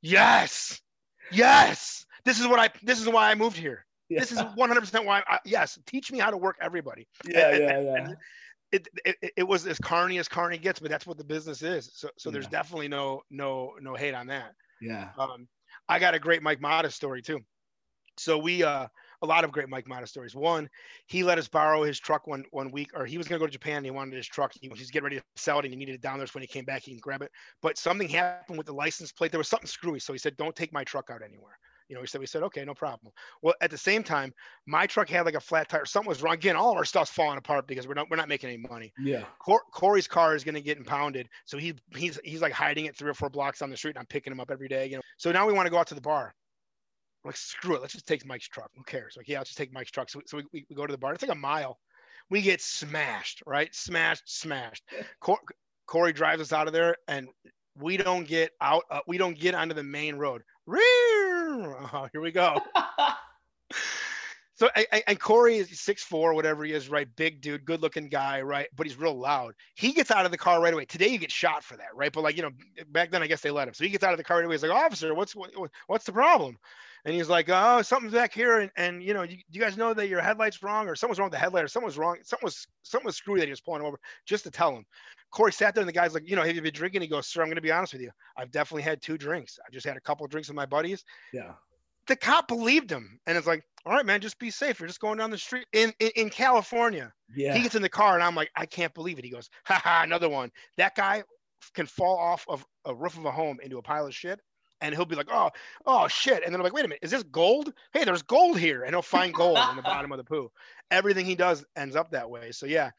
yes, 0.00 0.80
yes. 1.30 2.06
This 2.24 2.40
is 2.40 2.46
what 2.46 2.60
I. 2.60 2.70
This 2.82 3.00
is 3.00 3.08
why 3.08 3.30
I 3.30 3.34
moved 3.34 3.56
here. 3.56 3.84
Yeah. 4.08 4.20
This 4.20 4.32
is 4.32 4.38
100% 4.38 5.04
why. 5.06 5.22
I, 5.26 5.38
yes, 5.44 5.78
teach 5.86 6.12
me 6.12 6.18
how 6.18 6.30
to 6.30 6.36
work 6.36 6.56
everybody. 6.60 7.08
Yeah, 7.24 7.48
and, 7.48 7.62
yeah, 7.62 7.80
yeah. 7.80 7.96
And, 7.96 8.16
it, 8.72 8.88
it, 9.04 9.32
it 9.36 9.42
was 9.42 9.66
as 9.66 9.78
carny 9.78 10.18
as 10.18 10.28
carny 10.28 10.58
gets, 10.58 10.80
but 10.80 10.90
that's 10.90 11.06
what 11.06 11.18
the 11.18 11.24
business 11.24 11.62
is. 11.62 11.90
So 11.94 12.08
so 12.16 12.30
yeah. 12.30 12.32
there's 12.32 12.48
definitely 12.48 12.88
no 12.88 13.22
no 13.30 13.72
no 13.80 13.94
hate 13.94 14.14
on 14.14 14.26
that. 14.28 14.54
Yeah. 14.80 15.10
Um, 15.18 15.46
I 15.88 15.98
got 15.98 16.14
a 16.14 16.18
great 16.18 16.42
Mike 16.42 16.60
Modest 16.60 16.96
story 16.96 17.22
too. 17.22 17.40
So 18.18 18.38
we 18.38 18.62
uh 18.62 18.86
a 19.22 19.26
lot 19.26 19.44
of 19.44 19.52
great 19.52 19.68
Mike 19.68 19.86
Modest 19.86 20.12
stories. 20.12 20.34
One, 20.34 20.68
he 21.06 21.22
let 21.22 21.38
us 21.38 21.48
borrow 21.48 21.84
his 21.84 22.00
truck 22.00 22.26
one 22.26 22.44
one 22.50 22.70
week, 22.72 22.90
or 22.94 23.06
he 23.06 23.18
was 23.18 23.28
going 23.28 23.38
to 23.38 23.42
go 23.42 23.46
to 23.46 23.52
Japan. 23.52 23.78
And 23.78 23.86
he 23.86 23.92
wanted 23.92 24.16
his 24.16 24.26
truck. 24.26 24.52
He 24.60 24.68
was 24.68 24.90
getting 24.90 25.04
ready 25.04 25.16
to 25.18 25.24
sell 25.36 25.60
it, 25.60 25.64
and 25.64 25.72
he 25.72 25.78
needed 25.78 25.94
it 25.94 26.00
down 26.00 26.18
there. 26.18 26.26
So 26.26 26.32
when 26.34 26.42
he 26.42 26.48
came 26.48 26.64
back, 26.64 26.82
he 26.82 26.90
can 26.90 27.00
grab 27.00 27.22
it. 27.22 27.30
But 27.62 27.78
something 27.78 28.08
happened 28.08 28.58
with 28.58 28.66
the 28.66 28.74
license 28.74 29.12
plate. 29.12 29.30
There 29.30 29.38
was 29.38 29.48
something 29.48 29.68
screwy. 29.68 30.00
So 30.00 30.12
he 30.12 30.18
said, 30.18 30.36
"Don't 30.36 30.56
take 30.56 30.72
my 30.72 30.82
truck 30.82 31.08
out 31.10 31.22
anywhere." 31.22 31.56
You 31.92 31.96
know, 31.96 32.00
we 32.00 32.06
said, 32.06 32.22
we 32.22 32.26
said, 32.26 32.42
okay, 32.44 32.64
no 32.64 32.72
problem. 32.72 33.12
Well, 33.42 33.52
at 33.60 33.70
the 33.70 33.76
same 33.76 34.02
time, 34.02 34.32
my 34.64 34.86
truck 34.86 35.10
had 35.10 35.26
like 35.26 35.34
a 35.34 35.40
flat 35.40 35.68
tire. 35.68 35.84
Something 35.84 36.08
was 36.08 36.22
wrong. 36.22 36.32
Again, 36.32 36.56
all 36.56 36.70
of 36.70 36.78
our 36.78 36.86
stuff's 36.86 37.10
falling 37.10 37.36
apart 37.36 37.66
because 37.66 37.86
we're 37.86 37.92
not 37.92 38.08
we're 38.08 38.16
not 38.16 38.30
making 38.30 38.48
any 38.48 38.66
money. 38.66 38.94
Yeah. 38.98 39.24
Cor- 39.38 39.60
Corey's 39.74 40.08
car 40.08 40.34
is 40.34 40.42
going 40.42 40.54
to 40.54 40.62
get 40.62 40.78
impounded, 40.78 41.28
so 41.44 41.58
he 41.58 41.74
he's 41.94 42.18
he's 42.24 42.40
like 42.40 42.54
hiding 42.54 42.86
it 42.86 42.96
three 42.96 43.10
or 43.10 43.14
four 43.14 43.28
blocks 43.28 43.60
on 43.60 43.68
the 43.68 43.76
street, 43.76 43.90
and 43.90 43.98
I'm 43.98 44.06
picking 44.06 44.32
him 44.32 44.40
up 44.40 44.50
every 44.50 44.68
day. 44.68 44.86
You 44.86 44.96
know, 44.96 45.02
so 45.18 45.30
now 45.32 45.46
we 45.46 45.52
want 45.52 45.66
to 45.66 45.70
go 45.70 45.76
out 45.76 45.88
to 45.88 45.94
the 45.94 46.00
bar. 46.00 46.34
Like, 47.26 47.36
screw 47.36 47.76
it, 47.76 47.82
let's 47.82 47.92
just 47.92 48.08
take 48.08 48.24
Mike's 48.24 48.48
truck. 48.48 48.70
Who 48.74 48.84
cares? 48.84 49.12
Like, 49.14 49.28
yeah, 49.28 49.36
let's 49.36 49.50
just 49.50 49.58
take 49.58 49.70
Mike's 49.70 49.90
truck. 49.90 50.08
So, 50.08 50.22
so 50.24 50.38
we, 50.38 50.64
we 50.70 50.74
go 50.74 50.86
to 50.86 50.92
the 50.92 50.96
bar. 50.96 51.12
It's 51.12 51.22
like 51.22 51.30
a 51.30 51.34
mile. 51.34 51.78
We 52.30 52.40
get 52.40 52.62
smashed, 52.62 53.42
right? 53.46 53.68
Smashed, 53.74 54.22
smashed. 54.24 54.82
Cor- 55.20 55.42
Corey 55.86 56.14
drives 56.14 56.40
us 56.40 56.54
out 56.54 56.68
of 56.68 56.72
there, 56.72 56.96
and 57.06 57.28
we 57.76 57.96
don't 57.96 58.26
get 58.26 58.52
out. 58.60 58.84
Uh, 58.90 59.00
we 59.06 59.18
don't 59.18 59.38
get 59.38 59.54
onto 59.54 59.74
the 59.74 59.82
main 59.82 60.16
road. 60.16 60.42
Oh, 60.68 62.08
here 62.12 62.20
we 62.20 62.30
go. 62.32 62.60
so 64.54 64.68
I, 64.76 64.86
I, 64.92 65.02
and 65.08 65.20
Corey 65.20 65.56
is 65.56 65.80
six 65.80 66.02
four, 66.02 66.34
whatever 66.34 66.64
he 66.64 66.72
is, 66.72 66.88
right? 66.88 67.08
Big 67.16 67.40
dude, 67.40 67.64
good 67.64 67.82
looking 67.82 68.08
guy, 68.08 68.42
right? 68.42 68.68
But 68.76 68.86
he's 68.86 68.96
real 68.96 69.18
loud. 69.18 69.54
He 69.74 69.92
gets 69.92 70.10
out 70.10 70.24
of 70.24 70.30
the 70.30 70.38
car 70.38 70.60
right 70.60 70.72
away. 70.72 70.84
Today 70.84 71.08
you 71.08 71.18
get 71.18 71.30
shot 71.30 71.64
for 71.64 71.76
that, 71.76 71.94
right? 71.94 72.12
But 72.12 72.22
like 72.22 72.36
you 72.36 72.42
know, 72.42 72.50
back 72.88 73.10
then 73.10 73.22
I 73.22 73.26
guess 73.26 73.40
they 73.40 73.50
let 73.50 73.68
him. 73.68 73.74
So 73.74 73.84
he 73.84 73.90
gets 73.90 74.04
out 74.04 74.12
of 74.12 74.18
the 74.18 74.24
car 74.24 74.38
right 74.38 74.46
away. 74.46 74.54
He's 74.54 74.62
like, 74.62 74.72
officer, 74.72 75.14
what's 75.14 75.34
what, 75.34 75.50
what's 75.86 76.04
the 76.04 76.12
problem? 76.12 76.58
And 77.04 77.14
he's 77.14 77.28
like, 77.28 77.48
oh, 77.48 77.82
something's 77.82 78.12
back 78.14 78.32
here, 78.32 78.60
and, 78.60 78.70
and 78.76 79.02
you 79.02 79.12
know, 79.12 79.22
you, 79.22 79.38
you 79.50 79.60
guys 79.60 79.76
know 79.76 79.92
that 79.92 80.08
your 80.08 80.20
headlight's 80.20 80.62
wrong, 80.62 80.88
or 80.88 80.94
something's 80.94 81.18
wrong 81.18 81.26
with 81.26 81.32
the 81.32 81.38
headlight, 81.38 81.64
or 81.64 81.68
something 81.68 81.86
was 81.86 81.98
wrong, 81.98 82.16
something 82.22 82.44
was 82.44 82.66
something 82.82 83.06
was 83.06 83.16
screwy 83.16 83.40
that 83.40 83.46
he 83.46 83.50
was 83.50 83.60
pulling 83.60 83.82
over, 83.82 83.98
just 84.24 84.44
to 84.44 84.50
tell 84.50 84.76
him. 84.76 84.84
Corey 85.32 85.52
sat 85.52 85.74
there 85.74 85.80
and 85.80 85.88
the 85.88 85.94
guy's 85.94 86.12
like, 86.12 86.28
you 86.28 86.36
know, 86.36 86.42
have 86.42 86.54
you 86.54 86.60
been 86.60 86.74
drinking? 86.74 87.00
He 87.00 87.08
goes, 87.08 87.26
sir, 87.26 87.40
I'm 87.40 87.48
going 87.48 87.56
to 87.56 87.62
be 87.62 87.72
honest 87.72 87.94
with 87.94 88.02
you. 88.02 88.10
I've 88.36 88.50
definitely 88.50 88.82
had 88.82 89.00
two 89.00 89.16
drinks. 89.16 89.58
I 89.66 89.70
just 89.72 89.86
had 89.86 89.96
a 89.96 90.00
couple 90.00 90.26
of 90.26 90.30
drinks 90.30 90.48
with 90.48 90.56
my 90.56 90.66
buddies. 90.66 91.04
Yeah. 91.32 91.52
The 92.06 92.16
cop 92.16 92.48
believed 92.48 92.90
him. 92.90 93.18
And 93.26 93.38
it's 93.38 93.46
like, 93.46 93.64
all 93.86 93.94
right, 93.94 94.04
man, 94.04 94.20
just 94.20 94.38
be 94.38 94.50
safe. 94.50 94.78
You're 94.78 94.88
just 94.88 95.00
going 95.00 95.16
down 95.16 95.30
the 95.30 95.38
street 95.38 95.64
in, 95.72 95.90
in, 96.00 96.10
in 96.16 96.28
California. 96.28 97.14
Yeah. 97.34 97.54
He 97.54 97.62
gets 97.62 97.74
in 97.74 97.80
the 97.80 97.88
car 97.88 98.14
and 98.14 98.22
I'm 98.22 98.34
like, 98.34 98.50
I 98.56 98.66
can't 98.66 98.92
believe 98.92 99.18
it. 99.18 99.24
He 99.24 99.30
goes, 99.30 99.48
ha 99.64 99.80
ha, 99.82 100.02
another 100.04 100.28
one. 100.28 100.50
That 100.76 100.94
guy 100.94 101.24
can 101.72 101.86
fall 101.86 102.18
off 102.18 102.44
of 102.46 102.62
a 102.84 102.94
roof 102.94 103.16
of 103.16 103.24
a 103.24 103.30
home 103.30 103.58
into 103.62 103.78
a 103.78 103.82
pile 103.82 104.06
of 104.06 104.14
shit. 104.14 104.38
And 104.82 104.94
he'll 104.94 105.06
be 105.06 105.16
like, 105.16 105.28
oh, 105.30 105.50
oh 105.86 106.08
shit. 106.08 106.42
And 106.44 106.52
then 106.52 106.60
I'm 106.60 106.64
like, 106.64 106.74
wait 106.74 106.84
a 106.84 106.88
minute, 106.88 106.98
is 107.02 107.10
this 107.10 107.22
gold? 107.22 107.72
Hey, 107.94 108.04
there's 108.04 108.22
gold 108.22 108.58
here. 108.58 108.82
And 108.82 108.94
he'll 108.94 109.00
find 109.00 109.32
gold 109.32 109.58
in 109.70 109.76
the 109.76 109.82
bottom 109.82 110.12
of 110.12 110.18
the 110.18 110.24
poo. 110.24 110.50
Everything 110.90 111.24
he 111.24 111.36
does 111.36 111.64
ends 111.76 111.96
up 111.96 112.10
that 112.10 112.28
way. 112.28 112.52
So 112.52 112.66
yeah, 112.66 112.90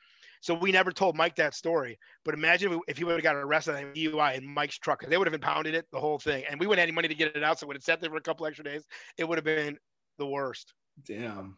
so 0.44 0.54
we 0.54 0.74
never 0.74 0.92
told 0.92 1.16
Mike 1.16 1.38
that 1.38 1.56
story. 1.56 1.98
But 2.26 2.34
imagine 2.34 2.78
if 2.90 2.98
he 2.98 3.06
would 3.06 3.14
have 3.14 3.24
got 3.24 3.36
arrested 3.36 3.76
on 3.76 3.94
DUI 3.94 4.38
in 4.38 4.46
Mike's 4.46 4.78
truck, 4.78 5.02
they 5.06 5.18
would 5.18 5.26
have 5.26 5.34
impounded 5.34 5.74
it, 5.74 5.86
the 5.94 6.00
whole 6.02 6.20
thing, 6.20 6.44
and 6.50 6.60
we 6.60 6.68
wouldn't 6.68 6.80
have 6.80 6.88
any 6.88 6.94
money 6.94 7.08
to 7.08 7.16
get 7.16 7.34
it 7.38 7.44
out. 7.46 7.60
So 7.60 7.64
it 7.64 7.68
would 7.68 7.78
have 7.78 7.84
sat 7.84 8.02
there 8.02 8.10
for 8.10 8.18
a 8.18 8.22
couple 8.22 8.46
extra 8.46 8.66
days. 8.66 8.86
It 9.18 9.24
would 9.24 9.38
have 9.38 9.46
been 9.46 9.78
the 10.18 10.28
worst. 10.28 10.74
Damn. 11.06 11.58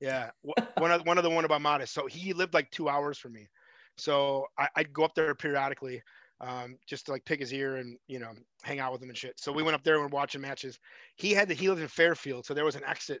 Yeah, 0.00 0.30
one 0.76 0.90
of 0.90 1.06
one 1.06 1.18
of 1.18 1.24
the 1.24 1.30
one 1.30 1.44
about 1.44 1.62
Modest. 1.62 1.94
So 1.94 2.06
he 2.06 2.32
lived 2.32 2.52
like 2.52 2.68
two 2.72 2.88
hours 2.88 3.16
from 3.16 3.32
me, 3.32 3.48
so 3.96 4.46
I, 4.58 4.68
would 4.78 4.92
go 4.92 5.04
up 5.04 5.14
there 5.14 5.32
periodically, 5.36 6.02
um, 6.40 6.76
just 6.86 7.06
to 7.06 7.12
like 7.12 7.24
pick 7.24 7.40
his 7.40 7.52
ear 7.52 7.76
and 7.76 7.96
you 8.06 8.18
know 8.18 8.30
hang 8.62 8.80
out 8.80 8.92
with 8.92 9.02
him 9.02 9.08
and 9.08 9.18
shit. 9.18 9.38
So 9.38 9.52
we 9.52 9.62
went 9.62 9.74
up 9.74 9.82
there 9.82 9.94
and 9.94 10.04
we're 10.04 10.16
watching 10.16 10.40
matches. 10.40 10.78
He 11.16 11.32
had 11.32 11.48
the 11.48 11.54
he 11.54 11.68
lived 11.68 11.80
in 11.80 11.88
Fairfield, 11.88 12.46
so 12.46 12.54
there 12.54 12.64
was 12.64 12.76
an 12.76 12.84
exit, 12.86 13.20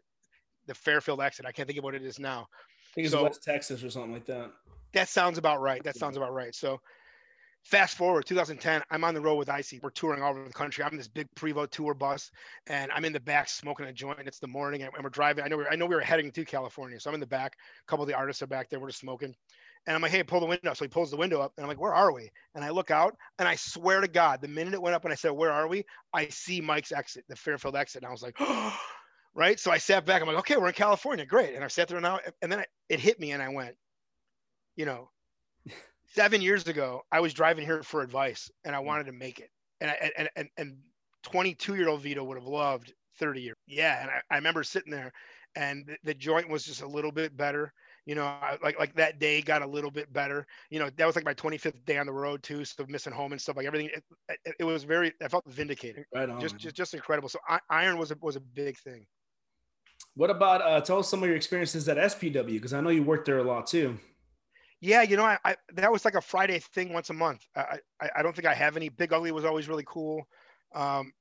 the 0.66 0.74
Fairfield 0.74 1.20
exit. 1.20 1.46
I 1.46 1.52
can't 1.52 1.66
think 1.66 1.78
of 1.78 1.84
what 1.84 1.94
it 1.94 2.04
is 2.04 2.18
now. 2.18 2.46
I 2.50 2.94
think 2.94 3.04
it's 3.06 3.14
so, 3.14 3.24
West 3.24 3.42
Texas 3.42 3.84
or 3.84 3.90
something 3.90 4.12
like 4.12 4.26
that. 4.26 4.50
That 4.92 5.08
sounds 5.08 5.38
about 5.38 5.60
right. 5.60 5.82
That 5.84 5.96
sounds 5.96 6.16
about 6.16 6.32
right. 6.32 6.54
So 6.54 6.80
fast 7.64 7.96
forward 7.96 8.24
2010 8.24 8.82
i'm 8.90 9.04
on 9.04 9.14
the 9.14 9.20
road 9.20 9.34
with 9.34 9.50
icy 9.50 9.78
we're 9.82 9.90
touring 9.90 10.22
all 10.22 10.30
over 10.30 10.44
the 10.44 10.52
country 10.52 10.82
i'm 10.82 10.92
in 10.92 10.96
this 10.96 11.08
big 11.08 11.26
Prevost 11.36 11.70
tour 11.70 11.92
bus 11.92 12.30
and 12.66 12.90
i'm 12.92 13.04
in 13.04 13.12
the 13.12 13.20
back 13.20 13.48
smoking 13.48 13.86
a 13.86 13.92
joint 13.92 14.18
it's 14.24 14.38
the 14.38 14.46
morning 14.46 14.82
and 14.82 14.90
we're 15.02 15.10
driving 15.10 15.44
i 15.44 15.48
know 15.48 15.58
we're, 15.58 15.68
i 15.68 15.76
know 15.76 15.86
we 15.86 15.94
were 15.94 16.00
heading 16.00 16.30
to 16.32 16.44
california 16.44 16.98
so 16.98 17.10
i'm 17.10 17.14
in 17.14 17.20
the 17.20 17.26
back 17.26 17.52
a 17.54 17.90
couple 17.90 18.02
of 18.02 18.08
the 18.08 18.14
artists 18.14 18.42
are 18.42 18.46
back 18.46 18.70
there 18.70 18.80
we're 18.80 18.88
just 18.88 19.00
smoking 19.00 19.34
and 19.86 19.96
i'm 19.96 20.02
like 20.02 20.10
hey 20.10 20.22
pull 20.22 20.40
the 20.40 20.46
window 20.46 20.74
so 20.74 20.84
he 20.84 20.88
pulls 20.88 21.10
the 21.10 21.16
window 21.16 21.40
up 21.40 21.52
and 21.56 21.64
i'm 21.64 21.68
like 21.68 21.80
where 21.80 21.94
are 21.94 22.12
we 22.12 22.30
and 22.54 22.64
i 22.64 22.70
look 22.70 22.90
out 22.90 23.16
and 23.38 23.48
i 23.48 23.54
swear 23.54 24.00
to 24.00 24.08
god 24.08 24.40
the 24.40 24.48
minute 24.48 24.74
it 24.74 24.82
went 24.82 24.94
up 24.94 25.04
and 25.04 25.12
i 25.12 25.16
said 25.16 25.30
where 25.30 25.52
are 25.52 25.68
we 25.68 25.84
i 26.12 26.26
see 26.28 26.60
mike's 26.60 26.92
exit 26.92 27.24
the 27.28 27.36
fairfield 27.36 27.76
exit 27.76 28.02
and 28.02 28.08
i 28.08 28.12
was 28.12 28.22
like 28.22 28.36
oh, 28.40 28.78
right 29.34 29.60
so 29.60 29.70
i 29.70 29.78
sat 29.78 30.04
back 30.04 30.20
i'm 30.20 30.28
like 30.28 30.36
okay 30.36 30.56
we're 30.56 30.68
in 30.68 30.74
california 30.74 31.24
great 31.24 31.54
and 31.54 31.64
i 31.64 31.68
sat 31.68 31.88
there 31.88 32.00
now 32.00 32.18
and 32.42 32.50
then 32.50 32.64
it 32.88 33.00
hit 33.00 33.18
me 33.20 33.32
and 33.32 33.42
i 33.42 33.48
went 33.48 33.74
you 34.76 34.86
know, 34.86 35.10
seven 36.14 36.40
years 36.40 36.66
ago, 36.66 37.02
I 37.12 37.20
was 37.20 37.34
driving 37.34 37.66
here 37.66 37.82
for 37.82 38.00
advice 38.00 38.50
and 38.64 38.74
I 38.74 38.80
mm. 38.80 38.86
wanted 38.86 39.06
to 39.06 39.12
make 39.12 39.38
it. 39.38 39.50
And 39.80 39.90
I, 39.90 40.10
and, 40.16 40.30
and, 40.36 40.48
and 40.56 40.76
22 41.24 41.76
year 41.76 41.88
old 41.88 42.00
Vito 42.00 42.24
would 42.24 42.38
have 42.38 42.46
loved 42.46 42.92
30 43.18 43.42
years. 43.42 43.56
Yeah. 43.66 44.00
And 44.00 44.10
I, 44.10 44.22
I 44.30 44.36
remember 44.36 44.62
sitting 44.62 44.90
there 44.90 45.12
and 45.54 45.84
the, 45.86 45.96
the 46.04 46.14
joint 46.14 46.48
was 46.48 46.64
just 46.64 46.80
a 46.80 46.88
little 46.88 47.12
bit 47.12 47.36
better. 47.36 47.72
You 48.10 48.16
know, 48.16 48.24
I, 48.24 48.58
like 48.60 48.76
like 48.76 48.92
that 48.96 49.20
day 49.20 49.40
got 49.40 49.62
a 49.62 49.66
little 49.66 49.92
bit 49.92 50.12
better. 50.12 50.44
You 50.68 50.80
know, 50.80 50.90
that 50.96 51.06
was 51.06 51.14
like 51.14 51.24
my 51.24 51.32
25th 51.32 51.84
day 51.84 51.96
on 51.96 52.06
the 52.06 52.12
road 52.12 52.42
too, 52.42 52.64
so 52.64 52.84
missing 52.88 53.12
home 53.12 53.30
and 53.30 53.40
stuff 53.40 53.56
like 53.56 53.66
everything. 53.66 53.88
It, 53.94 54.02
it, 54.44 54.54
it 54.58 54.64
was 54.64 54.82
very. 54.82 55.12
I 55.22 55.28
felt 55.28 55.44
vindicated. 55.46 56.06
Right 56.12 56.28
on. 56.28 56.40
Just 56.40 56.56
just, 56.56 56.74
just 56.74 56.92
incredible. 56.92 57.28
So 57.28 57.38
I, 57.48 57.60
iron 57.70 57.98
was 57.98 58.10
a, 58.10 58.16
was 58.20 58.34
a 58.34 58.40
big 58.40 58.76
thing. 58.78 59.06
What 60.16 60.28
about 60.28 60.60
uh, 60.60 60.80
tell 60.80 60.98
us 60.98 61.08
some 61.08 61.22
of 61.22 61.28
your 61.28 61.36
experiences 61.36 61.88
at 61.88 61.98
SPW 61.98 62.46
because 62.46 62.72
I 62.72 62.80
know 62.80 62.88
you 62.88 63.04
worked 63.04 63.26
there 63.26 63.38
a 63.38 63.44
lot 63.44 63.68
too. 63.68 63.96
Yeah, 64.80 65.02
you 65.02 65.16
know, 65.16 65.24
I, 65.24 65.38
I, 65.44 65.54
that 65.74 65.92
was 65.92 66.04
like 66.04 66.14
a 66.14 66.20
Friday 66.20 66.58
thing 66.58 66.92
once 66.92 67.10
a 67.10 67.14
month. 67.14 67.46
I, 67.54 67.78
I, 68.02 68.10
I 68.16 68.22
don't 68.24 68.34
think 68.34 68.48
I 68.48 68.54
have 68.54 68.76
any. 68.76 68.88
Big 68.88 69.12
Ugly 69.12 69.30
was 69.30 69.44
always 69.44 69.68
really 69.68 69.84
cool. 69.86 70.26
Um, 70.74 71.12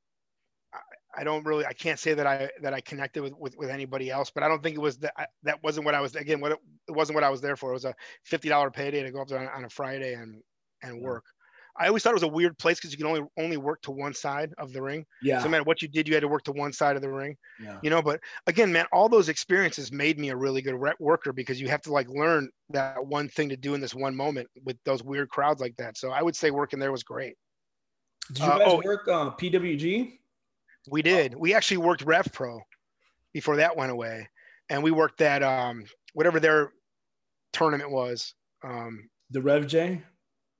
I, 1.18 1.24
don't 1.24 1.46
really, 1.46 1.66
I 1.66 1.74
can't 1.74 2.00
say 2.00 2.14
that 2.14 2.28
I 2.28 2.50
that 2.62 2.74
I 2.74 2.82
connected 2.82 3.24
with 3.24 3.34
with, 3.38 3.58
with 3.58 3.70
anybody 3.70 4.10
else, 4.10 4.32
but 4.34 4.44
I 4.44 4.48
don't 4.48 4.62
think 4.62 4.76
it 4.76 4.82
was 4.82 4.98
that. 5.00 5.30
That 5.44 5.64
wasn't 5.64 5.86
what 5.86 5.96
I 5.96 6.02
was. 6.02 6.16
Again, 6.16 6.40
what 6.40 6.54
it, 6.54 6.60
it 6.88 6.92
wasn't 6.92 7.16
what 7.16 7.24
I 7.24 7.30
was 7.30 7.42
there 7.42 7.56
for. 7.56 7.72
It 7.72 7.74
was 7.74 7.86
a 7.86 7.96
fifty 8.24 8.50
dollar 8.50 8.72
payday 8.72 9.04
to 9.04 9.12
go 9.12 9.22
up 9.22 9.28
there 9.28 9.40
on, 9.40 9.48
on 9.48 9.66
a 9.66 9.70
Friday 9.70 10.14
and 10.14 10.42
and 10.84 11.02
work. 11.02 11.24
I 11.80 11.88
always 11.88 12.04
thought 12.04 12.12
it 12.12 12.16
was 12.16 12.24
a 12.24 12.28
weird 12.28 12.58
place 12.58 12.78
because 12.78 12.92
you 12.92 12.98
can 12.98 13.08
only 13.08 13.22
only 13.38 13.58
work 13.58 13.82
to 13.84 13.92
one 13.92 14.14
side 14.14 14.52
of 14.58 14.74
the 14.74 14.82
ring. 14.82 15.06
Yeah. 15.22 15.40
So 15.40 15.46
no 15.46 15.52
matter 15.52 15.64
what 15.64 15.82
you 15.82 15.88
did, 15.88 16.08
you 16.08 16.14
had 16.14 16.22
to 16.22 16.28
work 16.28 16.44
to 16.44 16.52
one 16.52 16.74
side 16.74 16.98
of 16.98 17.02
the 17.02 17.10
ring. 17.10 17.38
Yeah. 17.64 17.80
You 17.82 17.90
know, 17.90 18.02
but 18.02 18.20
again, 18.48 18.72
man, 18.72 18.86
all 18.92 19.08
those 19.08 19.30
experiences 19.30 19.92
made 19.92 20.20
me 20.20 20.30
a 20.30 20.36
really 20.36 20.62
good 20.62 20.76
worker 21.00 21.32
because 21.32 21.62
you 21.62 21.70
have 21.70 21.82
to 21.84 21.94
like 21.94 22.10
learn 22.10 22.50
that 22.72 23.04
one 23.06 23.30
thing 23.30 23.50
to 23.50 23.58
do 23.58 23.76
in 23.76 23.82
this 23.82 23.96
one 23.96 24.16
moment 24.16 24.50
with 24.66 24.78
those 24.84 25.04
weird 25.04 25.30
crowds 25.30 25.62
like 25.62 25.76
that. 25.78 25.98
So 25.98 26.12
I 26.12 26.22
would 26.22 26.36
say 26.36 26.52
working 26.52 26.80
there 26.80 26.92
was 26.92 27.04
great. 27.04 27.36
Did 28.34 28.40
you 28.40 28.46
uh, 28.46 28.58
guys 28.58 28.68
uh, 28.68 28.72
oh, 28.72 28.82
work 28.84 29.08
uh, 29.08 29.32
PWG? 29.32 30.19
We 30.88 31.02
did. 31.02 31.36
We 31.36 31.54
actually 31.54 31.78
worked 31.78 32.04
Rev 32.04 32.28
Pro 32.34 32.62
before 33.34 33.58
that 33.58 33.76
went 33.76 33.92
away, 33.92 34.28
and 34.70 34.84
we 34.84 34.92
worked 34.92 35.20
that 35.20 35.44
um, 35.44 35.84
whatever 36.14 36.40
their 36.40 36.72
tournament 37.54 37.92
was. 37.92 38.34
Um, 38.64 39.10
the 39.30 39.42
Rev 39.42 39.68
J 39.68 40.02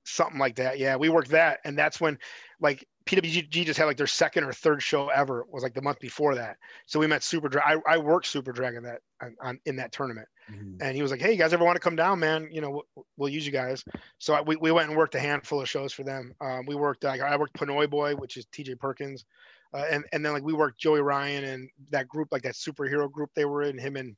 something 0.04 0.38
like 0.38 0.56
that. 0.56 0.78
Yeah, 0.78 0.96
we 0.96 1.08
worked 1.08 1.30
that, 1.30 1.60
and 1.64 1.78
that's 1.78 2.00
when 2.00 2.18
like 2.60 2.86
PWG 3.06 3.64
just 3.64 3.78
had 3.78 3.86
like 3.86 3.96
their 3.96 4.06
second 4.06 4.44
or 4.44 4.52
third 4.52 4.82
show 4.82 5.08
ever. 5.08 5.40
It 5.40 5.46
was 5.50 5.62
like 5.62 5.74
the 5.74 5.82
month 5.82 6.00
before 6.00 6.34
that. 6.34 6.56
So 6.86 7.00
we 7.00 7.06
met 7.06 7.22
Super 7.22 7.48
Dragon. 7.48 7.82
I, 7.86 7.94
I 7.94 7.98
worked 7.98 8.26
Super 8.26 8.52
Dragon 8.52 8.82
that 8.84 9.00
on, 9.22 9.36
on 9.42 9.60
in 9.66 9.76
that 9.76 9.92
tournament, 9.92 10.28
mm-hmm. 10.50 10.82
and 10.82 10.94
he 10.94 11.02
was 11.02 11.10
like, 11.10 11.20
"Hey, 11.20 11.32
you 11.32 11.38
guys 11.38 11.52
ever 11.52 11.64
want 11.64 11.76
to 11.76 11.80
come 11.80 11.96
down, 11.96 12.18
man? 12.18 12.48
You 12.50 12.60
know, 12.60 12.70
we'll, 12.70 13.06
we'll 13.16 13.28
use 13.28 13.46
you 13.46 13.52
guys." 13.52 13.84
So 14.18 14.34
I, 14.34 14.40
we, 14.42 14.56
we 14.56 14.72
went 14.72 14.88
and 14.88 14.96
worked 14.96 15.14
a 15.14 15.20
handful 15.20 15.60
of 15.60 15.68
shows 15.68 15.92
for 15.92 16.04
them. 16.04 16.34
Um, 16.40 16.66
we 16.66 16.74
worked 16.74 17.04
like 17.04 17.20
I 17.20 17.36
worked 17.36 17.54
Pinoy 17.54 17.88
Boy, 17.88 18.14
which 18.14 18.36
is 18.36 18.46
TJ 18.46 18.78
Perkins, 18.78 19.24
uh, 19.72 19.84
and 19.90 20.04
and 20.12 20.24
then 20.24 20.32
like 20.32 20.42
we 20.42 20.52
worked 20.52 20.80
Joey 20.80 21.00
Ryan 21.00 21.44
and 21.44 21.68
that 21.90 22.08
group, 22.08 22.28
like 22.30 22.42
that 22.42 22.54
superhero 22.54 23.10
group 23.10 23.30
they 23.34 23.44
were 23.44 23.62
in, 23.62 23.78
him 23.78 23.96
and 23.96 24.16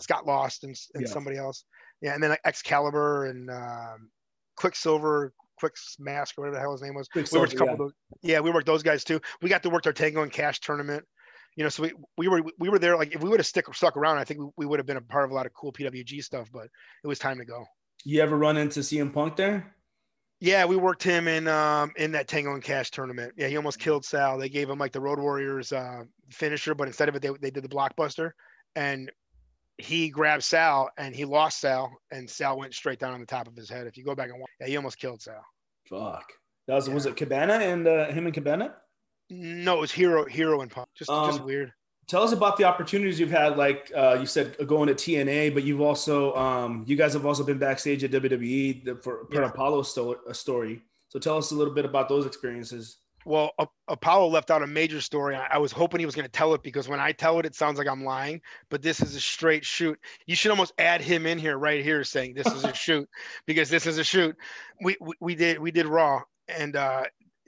Scott 0.00 0.26
Lost 0.26 0.64
and, 0.64 0.74
and 0.94 1.06
yeah. 1.06 1.12
somebody 1.12 1.36
else. 1.36 1.64
Yeah, 2.00 2.14
and 2.14 2.22
then 2.22 2.30
like 2.30 2.40
Excalibur 2.44 3.26
and 3.26 3.50
um, 3.50 4.10
Quicksilver, 4.56 5.32
Quick 5.58 5.74
Mask, 5.98 6.36
or 6.38 6.42
whatever 6.42 6.56
the 6.56 6.60
hell 6.60 6.72
his 6.72 6.82
name 6.82 6.94
was. 6.94 7.08
We 7.14 7.22
worked 7.38 7.52
a 7.52 7.56
couple 7.56 7.66
yeah. 7.66 7.72
of 7.72 7.78
those. 7.78 7.92
Yeah, 8.22 8.40
we 8.40 8.50
worked 8.50 8.66
those 8.66 8.82
guys 8.82 9.04
too. 9.04 9.20
We 9.42 9.48
got 9.48 9.62
to 9.64 9.70
work 9.70 9.86
our 9.86 9.92
Tango 9.92 10.22
and 10.22 10.32
Cash 10.32 10.60
tournament. 10.60 11.04
You 11.56 11.62
know, 11.62 11.70
so 11.70 11.84
we, 11.84 11.92
we 12.16 12.28
were 12.28 12.42
we 12.58 12.68
were 12.68 12.78
there. 12.78 12.96
Like 12.96 13.14
if 13.14 13.22
we 13.22 13.28
would 13.28 13.38
have 13.40 13.46
stick 13.46 13.72
stuck 13.74 13.96
around, 13.96 14.18
I 14.18 14.24
think 14.24 14.40
we, 14.40 14.46
we 14.58 14.66
would 14.66 14.78
have 14.78 14.86
been 14.86 14.96
a 14.96 15.02
part 15.02 15.24
of 15.24 15.30
a 15.30 15.34
lot 15.34 15.46
of 15.46 15.52
cool 15.52 15.72
PWG 15.72 16.22
stuff. 16.22 16.48
But 16.52 16.64
it 17.02 17.06
was 17.06 17.18
time 17.18 17.38
to 17.38 17.44
go. 17.44 17.64
You 18.04 18.22
ever 18.22 18.36
run 18.36 18.56
into 18.56 18.80
CM 18.80 19.12
Punk 19.12 19.36
there? 19.36 19.74
Yeah, 20.40 20.64
we 20.66 20.76
worked 20.76 21.02
him 21.02 21.28
in 21.28 21.48
um 21.48 21.92
in 21.96 22.12
that 22.12 22.28
Tango 22.28 22.52
and 22.52 22.62
Cash 22.62 22.90
tournament. 22.90 23.32
Yeah, 23.36 23.48
he 23.48 23.56
almost 23.56 23.78
killed 23.78 24.04
Sal. 24.04 24.38
They 24.38 24.48
gave 24.48 24.68
him 24.68 24.78
like 24.78 24.92
the 24.92 25.00
Road 25.00 25.18
Warriors 25.18 25.72
uh, 25.72 26.02
finisher, 26.30 26.74
but 26.74 26.88
instead 26.88 27.08
of 27.08 27.16
it, 27.16 27.22
they, 27.22 27.30
they 27.40 27.50
did 27.50 27.64
the 27.64 27.68
blockbuster. 27.68 28.32
And 28.76 29.10
he 29.78 30.08
grabbed 30.08 30.44
Sal 30.44 30.90
and 30.98 31.14
he 31.14 31.24
lost 31.24 31.60
Sal, 31.60 31.90
and 32.10 32.28
Sal 32.28 32.58
went 32.58 32.74
straight 32.74 32.98
down 32.98 33.14
on 33.14 33.20
the 33.20 33.26
top 33.26 33.48
of 33.48 33.56
his 33.56 33.70
head. 33.70 33.86
If 33.86 33.96
you 33.96 34.04
go 34.04 34.14
back 34.14 34.30
and 34.30 34.38
watch, 34.38 34.50
yeah, 34.60 34.66
he 34.66 34.76
almost 34.76 34.98
killed 34.98 35.22
Sal. 35.22 35.44
Fuck. 35.88 36.32
That 36.66 36.74
was 36.74 36.88
yeah. 36.88 36.94
was 36.94 37.06
it 37.06 37.16
Cabana 37.16 37.54
and 37.54 37.86
uh, 37.86 38.06
him 38.08 38.26
and 38.26 38.34
Cabana? 38.34 38.74
No, 39.30 39.78
it 39.78 39.80
was 39.80 39.92
Hero, 39.92 40.24
Hero 40.26 40.60
and 40.60 40.70
Punk. 40.70 40.88
Just 40.94 41.10
um, 41.10 41.30
just 41.30 41.42
weird. 41.42 41.72
Tell 42.06 42.22
us 42.22 42.32
about 42.32 42.56
the 42.56 42.64
opportunities 42.64 43.18
you've 43.18 43.30
had. 43.30 43.56
Like 43.56 43.90
uh, 43.94 44.18
you 44.20 44.26
said, 44.26 44.56
going 44.66 44.88
to 44.88 44.94
TNA, 44.94 45.54
but 45.54 45.62
you've 45.62 45.80
also 45.80 46.34
um, 46.34 46.84
you 46.86 46.96
guys 46.96 47.12
have 47.14 47.24
also 47.24 47.44
been 47.44 47.58
backstage 47.58 48.04
at 48.04 48.10
WWE 48.10 49.02
for, 49.02 49.26
for 49.30 49.40
yeah. 49.40 49.48
Apollo 49.48 49.82
sto- 49.82 50.20
story. 50.32 50.82
So 51.08 51.18
tell 51.18 51.38
us 51.38 51.50
a 51.52 51.54
little 51.54 51.72
bit 51.72 51.84
about 51.84 52.08
those 52.08 52.26
experiences. 52.26 52.98
Well, 53.24 53.52
A- 53.58 53.66
Apollo 53.88 54.28
left 54.28 54.50
out 54.50 54.62
a 54.62 54.66
major 54.66 55.00
story. 55.00 55.34
I, 55.34 55.46
I 55.52 55.58
was 55.58 55.72
hoping 55.72 55.98
he 55.98 56.06
was 56.06 56.14
going 56.14 56.26
to 56.26 56.30
tell 56.30 56.52
it 56.54 56.62
because 56.62 56.88
when 56.88 57.00
I 57.00 57.12
tell 57.12 57.38
it, 57.38 57.46
it 57.46 57.54
sounds 57.54 57.78
like 57.78 57.88
I'm 57.88 58.04
lying. 58.04 58.40
But 58.68 58.82
this 58.82 59.00
is 59.00 59.14
a 59.14 59.20
straight 59.20 59.64
shoot. 59.64 59.98
You 60.26 60.36
should 60.36 60.50
almost 60.50 60.74
add 60.78 61.00
him 61.00 61.26
in 61.26 61.38
here, 61.38 61.56
right 61.56 61.82
here, 61.82 62.04
saying 62.04 62.34
this 62.34 62.46
is 62.48 62.64
a 62.64 62.74
shoot 62.74 63.08
because 63.46 63.70
this 63.70 63.86
is 63.86 63.98
a 63.98 64.04
shoot. 64.04 64.36
We 64.82 64.96
we, 65.00 65.14
we 65.20 65.34
did 65.34 65.58
we 65.58 65.70
did 65.70 65.86
Raw, 65.86 66.22
and 66.48 66.76
uh, 66.76 67.04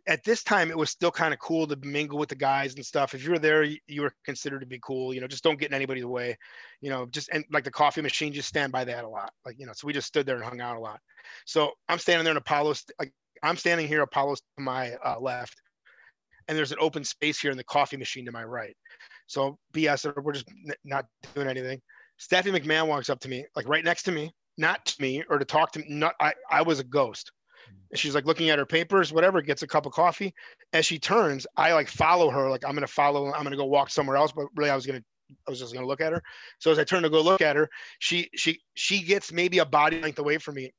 at 0.08 0.22
this 0.24 0.42
time 0.42 0.70
it 0.70 0.76
was 0.76 0.90
still 0.90 1.10
kind 1.10 1.34
of 1.34 1.40
cool 1.40 1.66
to 1.66 1.76
mingle 1.82 2.18
with 2.18 2.28
the 2.28 2.36
guys 2.36 2.74
and 2.74 2.84
stuff. 2.84 3.14
If 3.14 3.24
you 3.24 3.30
were 3.30 3.38
there, 3.38 3.64
you, 3.64 4.02
were 4.02 4.12
considered 4.24 4.60
to 4.60 4.66
be 4.66 4.78
cool. 4.80 5.12
You 5.12 5.20
know, 5.20 5.26
just 5.26 5.42
don't 5.42 5.58
get 5.58 5.70
in 5.70 5.74
anybody's 5.74 6.04
way. 6.04 6.36
You 6.80 6.90
know, 6.90 7.06
just 7.06 7.28
and 7.32 7.44
like 7.50 7.64
the 7.64 7.70
coffee 7.70 8.02
machine, 8.02 8.32
just 8.32 8.48
stand 8.48 8.72
by 8.72 8.84
that 8.84 9.04
a 9.04 9.08
lot. 9.08 9.32
Like 9.44 9.56
you 9.58 9.66
know, 9.66 9.72
so 9.74 9.86
we 9.86 9.92
just 9.92 10.06
stood 10.06 10.26
there 10.26 10.36
and 10.36 10.44
hung 10.44 10.60
out 10.60 10.76
a 10.76 10.80
lot. 10.80 11.00
So 11.44 11.72
I'm 11.88 11.98
standing 11.98 12.24
there 12.24 12.32
in 12.32 12.38
Apollo's. 12.38 12.84
Like 12.98 13.12
I'm 13.42 13.56
standing 13.56 13.88
here, 13.88 14.02
Apollo's 14.02 14.40
to 14.58 14.62
my 14.62 14.94
uh, 15.04 15.18
left 15.20 15.60
and 16.48 16.56
there's 16.56 16.72
an 16.72 16.78
open 16.80 17.04
space 17.04 17.40
here 17.40 17.50
in 17.50 17.56
the 17.56 17.64
coffee 17.64 17.96
machine 17.96 18.24
to 18.26 18.32
my 18.32 18.44
right. 18.44 18.76
So 19.26 19.58
BS, 19.74 20.12
we're 20.22 20.32
just 20.32 20.48
not 20.84 21.06
doing 21.34 21.48
anything. 21.48 21.80
Stephanie 22.18 22.58
McMahon 22.58 22.86
walks 22.86 23.10
up 23.10 23.20
to 23.20 23.28
me, 23.28 23.44
like 23.54 23.68
right 23.68 23.84
next 23.84 24.04
to 24.04 24.12
me, 24.12 24.32
not 24.56 24.84
to 24.86 25.02
me 25.02 25.24
or 25.28 25.38
to 25.38 25.44
talk 25.44 25.72
to 25.72 25.80
me. 25.80 25.86
Not 25.88 26.14
I, 26.20 26.32
I 26.50 26.62
was 26.62 26.80
a 26.80 26.84
ghost. 26.84 27.32
She's 27.94 28.14
like 28.14 28.26
looking 28.26 28.50
at 28.50 28.58
her 28.58 28.66
papers, 28.66 29.12
whatever, 29.12 29.40
gets 29.40 29.62
a 29.62 29.66
cup 29.66 29.86
of 29.86 29.92
coffee. 29.92 30.34
As 30.72 30.84
she 30.84 30.98
turns, 30.98 31.46
I 31.56 31.72
like 31.72 31.88
follow 31.88 32.30
her, 32.30 32.50
like 32.50 32.64
I'm 32.66 32.74
gonna 32.74 32.86
follow, 32.86 33.32
I'm 33.32 33.44
gonna 33.44 33.56
go 33.56 33.64
walk 33.64 33.90
somewhere 33.90 34.16
else, 34.16 34.32
but 34.32 34.46
really 34.56 34.70
I 34.70 34.74
was 34.74 34.86
gonna 34.86 35.02
I 35.46 35.50
was 35.50 35.58
just 35.58 35.72
gonna 35.72 35.86
look 35.86 36.00
at 36.00 36.12
her. 36.12 36.22
So 36.58 36.70
as 36.70 36.78
I 36.78 36.84
turn 36.84 37.02
to 37.02 37.10
go 37.10 37.20
look 37.20 37.40
at 37.40 37.56
her, 37.56 37.68
she 37.98 38.28
she 38.34 38.60
she 38.74 39.02
gets 39.02 39.32
maybe 39.32 39.58
a 39.58 39.64
body 39.64 40.00
length 40.00 40.18
away 40.18 40.38
from 40.38 40.56
me, 40.56 40.72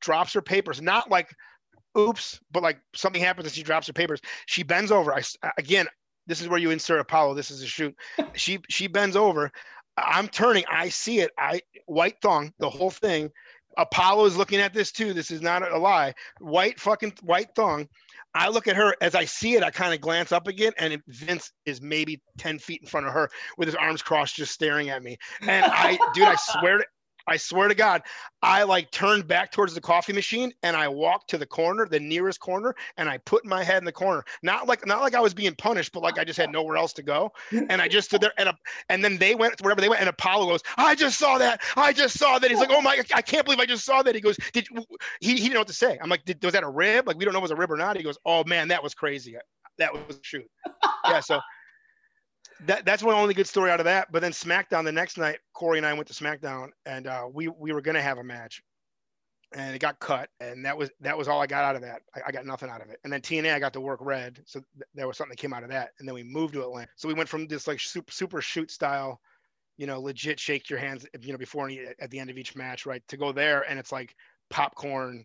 drops 0.00 0.32
her 0.32 0.42
papers, 0.42 0.82
not 0.82 1.10
like 1.10 1.30
oops, 1.98 2.40
but 2.50 2.62
like 2.62 2.80
something 2.94 3.22
happens 3.22 3.46
and 3.46 3.54
she 3.54 3.62
drops 3.62 3.86
her 3.86 3.92
papers. 3.92 4.20
She 4.46 4.62
bends 4.62 4.90
over. 4.90 5.14
I 5.14 5.22
again, 5.58 5.86
this 6.26 6.40
is 6.40 6.48
where 6.48 6.58
you 6.58 6.70
insert 6.70 7.00
Apollo. 7.00 7.34
This 7.34 7.50
is 7.50 7.62
a 7.62 7.66
shoot. 7.66 7.94
she 8.34 8.58
she 8.68 8.86
bends 8.86 9.16
over. 9.16 9.50
I'm 9.96 10.28
turning. 10.28 10.64
I 10.70 10.88
see 10.88 11.20
it. 11.20 11.30
I 11.38 11.60
white 11.86 12.16
thong, 12.22 12.52
the 12.58 12.70
whole 12.70 12.90
thing. 12.90 13.30
Apollo 13.80 14.26
is 14.26 14.36
looking 14.36 14.60
at 14.60 14.74
this 14.74 14.92
too. 14.92 15.12
This 15.14 15.30
is 15.30 15.40
not 15.40 15.68
a 15.68 15.78
lie. 15.78 16.14
White 16.38 16.78
fucking 16.78 17.14
white 17.22 17.48
thong. 17.56 17.88
I 18.34 18.48
look 18.48 18.68
at 18.68 18.76
her 18.76 18.94
as 19.00 19.14
I 19.14 19.24
see 19.24 19.54
it. 19.54 19.64
I 19.64 19.70
kind 19.70 19.92
of 19.92 20.00
glance 20.00 20.30
up 20.30 20.46
again, 20.46 20.72
and 20.78 21.02
Vince 21.08 21.50
is 21.64 21.80
maybe 21.80 22.22
ten 22.38 22.58
feet 22.58 22.82
in 22.82 22.86
front 22.86 23.06
of 23.06 23.12
her 23.12 23.28
with 23.56 23.66
his 23.66 23.74
arms 23.74 24.02
crossed, 24.02 24.36
just 24.36 24.52
staring 24.52 24.90
at 24.90 25.02
me. 25.02 25.16
And 25.40 25.64
I, 25.64 25.98
dude, 26.14 26.28
I 26.28 26.36
swear 26.36 26.78
to 26.78 26.84
I 27.30 27.36
swear 27.36 27.68
to 27.68 27.76
God, 27.76 28.02
I 28.42 28.64
like 28.64 28.90
turned 28.90 29.28
back 29.28 29.52
towards 29.52 29.72
the 29.72 29.80
coffee 29.80 30.12
machine 30.12 30.52
and 30.64 30.76
I 30.76 30.88
walked 30.88 31.30
to 31.30 31.38
the 31.38 31.46
corner, 31.46 31.86
the 31.86 32.00
nearest 32.00 32.40
corner, 32.40 32.74
and 32.96 33.08
I 33.08 33.18
put 33.18 33.46
my 33.46 33.62
head 33.62 33.78
in 33.78 33.84
the 33.84 33.92
corner. 33.92 34.24
Not 34.42 34.66
like 34.66 34.84
not 34.84 35.00
like 35.00 35.14
I 35.14 35.20
was 35.20 35.32
being 35.32 35.54
punished, 35.54 35.92
but 35.92 36.02
like 36.02 36.18
I 36.18 36.24
just 36.24 36.38
had 36.38 36.50
nowhere 36.50 36.76
else 36.76 36.92
to 36.94 37.02
go. 37.02 37.30
And 37.52 37.80
I 37.80 37.86
just 37.86 38.08
stood 38.08 38.20
there 38.20 38.32
and 38.36 38.48
a, 38.48 38.56
and 38.88 39.04
then 39.04 39.16
they 39.16 39.36
went 39.36 39.60
wherever 39.62 39.80
they 39.80 39.88
went. 39.88 40.00
And 40.00 40.08
Apollo 40.08 40.46
goes, 40.46 40.60
I 40.76 40.96
just 40.96 41.18
saw 41.18 41.38
that. 41.38 41.60
I 41.76 41.92
just 41.92 42.18
saw 42.18 42.40
that. 42.40 42.50
He's 42.50 42.58
like, 42.58 42.70
Oh 42.72 42.82
my, 42.82 43.00
I 43.14 43.22
can't 43.22 43.44
believe 43.44 43.60
I 43.60 43.66
just 43.66 43.84
saw 43.84 44.02
that. 44.02 44.14
He 44.16 44.20
goes, 44.20 44.36
Did 44.52 44.66
he, 45.20 45.34
he 45.34 45.34
didn't 45.36 45.54
know 45.54 45.60
what 45.60 45.68
to 45.68 45.72
say. 45.72 45.98
I'm 46.02 46.10
like, 46.10 46.22
Was 46.42 46.52
that 46.52 46.64
a 46.64 46.68
rib? 46.68 47.06
Like 47.06 47.16
we 47.16 47.24
don't 47.24 47.32
know 47.32 47.38
if 47.38 47.42
it 47.42 47.44
was 47.44 47.50
a 47.52 47.56
rib 47.56 47.70
or 47.70 47.76
not. 47.76 47.96
He 47.96 48.02
goes, 48.02 48.18
Oh 48.26 48.42
man, 48.44 48.68
that 48.68 48.82
was 48.82 48.94
crazy. 48.94 49.36
That 49.78 49.92
was 49.92 50.18
shoot. 50.22 50.46
Yeah. 51.06 51.20
So 51.20 51.40
that 52.66 52.84
that's 52.84 53.02
one 53.02 53.14
only 53.14 53.34
good 53.34 53.46
story 53.48 53.70
out 53.70 53.80
of 53.80 53.84
that. 53.84 54.10
But 54.12 54.22
then 54.22 54.32
SmackDown 54.32 54.84
the 54.84 54.92
next 54.92 55.18
night, 55.18 55.38
Corey 55.52 55.78
and 55.78 55.86
I 55.86 55.92
went 55.92 56.08
to 56.08 56.14
SmackDown, 56.14 56.68
and 56.86 57.06
uh, 57.06 57.28
we 57.32 57.48
we 57.48 57.72
were 57.72 57.80
gonna 57.80 58.02
have 58.02 58.18
a 58.18 58.24
match, 58.24 58.62
and 59.52 59.74
it 59.74 59.78
got 59.78 59.98
cut, 60.00 60.28
and 60.40 60.64
that 60.64 60.76
was 60.76 60.90
that 61.00 61.16
was 61.16 61.28
all 61.28 61.40
I 61.40 61.46
got 61.46 61.64
out 61.64 61.76
of 61.76 61.82
that. 61.82 62.02
I, 62.14 62.20
I 62.26 62.32
got 62.32 62.46
nothing 62.46 62.70
out 62.70 62.82
of 62.82 62.90
it. 62.90 62.98
And 63.04 63.12
then 63.12 63.20
TNA, 63.20 63.54
I 63.54 63.58
got 63.58 63.72
to 63.74 63.80
work 63.80 64.00
Red, 64.02 64.42
so 64.46 64.60
th- 64.60 64.88
there 64.94 65.06
was 65.06 65.16
something 65.16 65.32
that 65.32 65.40
came 65.40 65.52
out 65.52 65.62
of 65.62 65.70
that. 65.70 65.90
And 65.98 66.08
then 66.08 66.14
we 66.14 66.22
moved 66.22 66.54
to 66.54 66.62
Atlanta, 66.62 66.90
so 66.96 67.08
we 67.08 67.14
went 67.14 67.28
from 67.28 67.46
this 67.46 67.66
like 67.66 67.80
super 67.80 68.12
super 68.12 68.40
shoot 68.40 68.70
style, 68.70 69.20
you 69.76 69.86
know, 69.86 70.00
legit 70.00 70.38
shake 70.38 70.68
your 70.70 70.78
hands, 70.78 71.06
you 71.20 71.32
know, 71.32 71.38
before 71.38 71.66
any, 71.66 71.80
at 72.00 72.10
the 72.10 72.18
end 72.18 72.30
of 72.30 72.38
each 72.38 72.56
match, 72.56 72.86
right? 72.86 73.02
To 73.08 73.16
go 73.16 73.32
there, 73.32 73.68
and 73.68 73.78
it's 73.78 73.92
like 73.92 74.14
popcorn, 74.50 75.24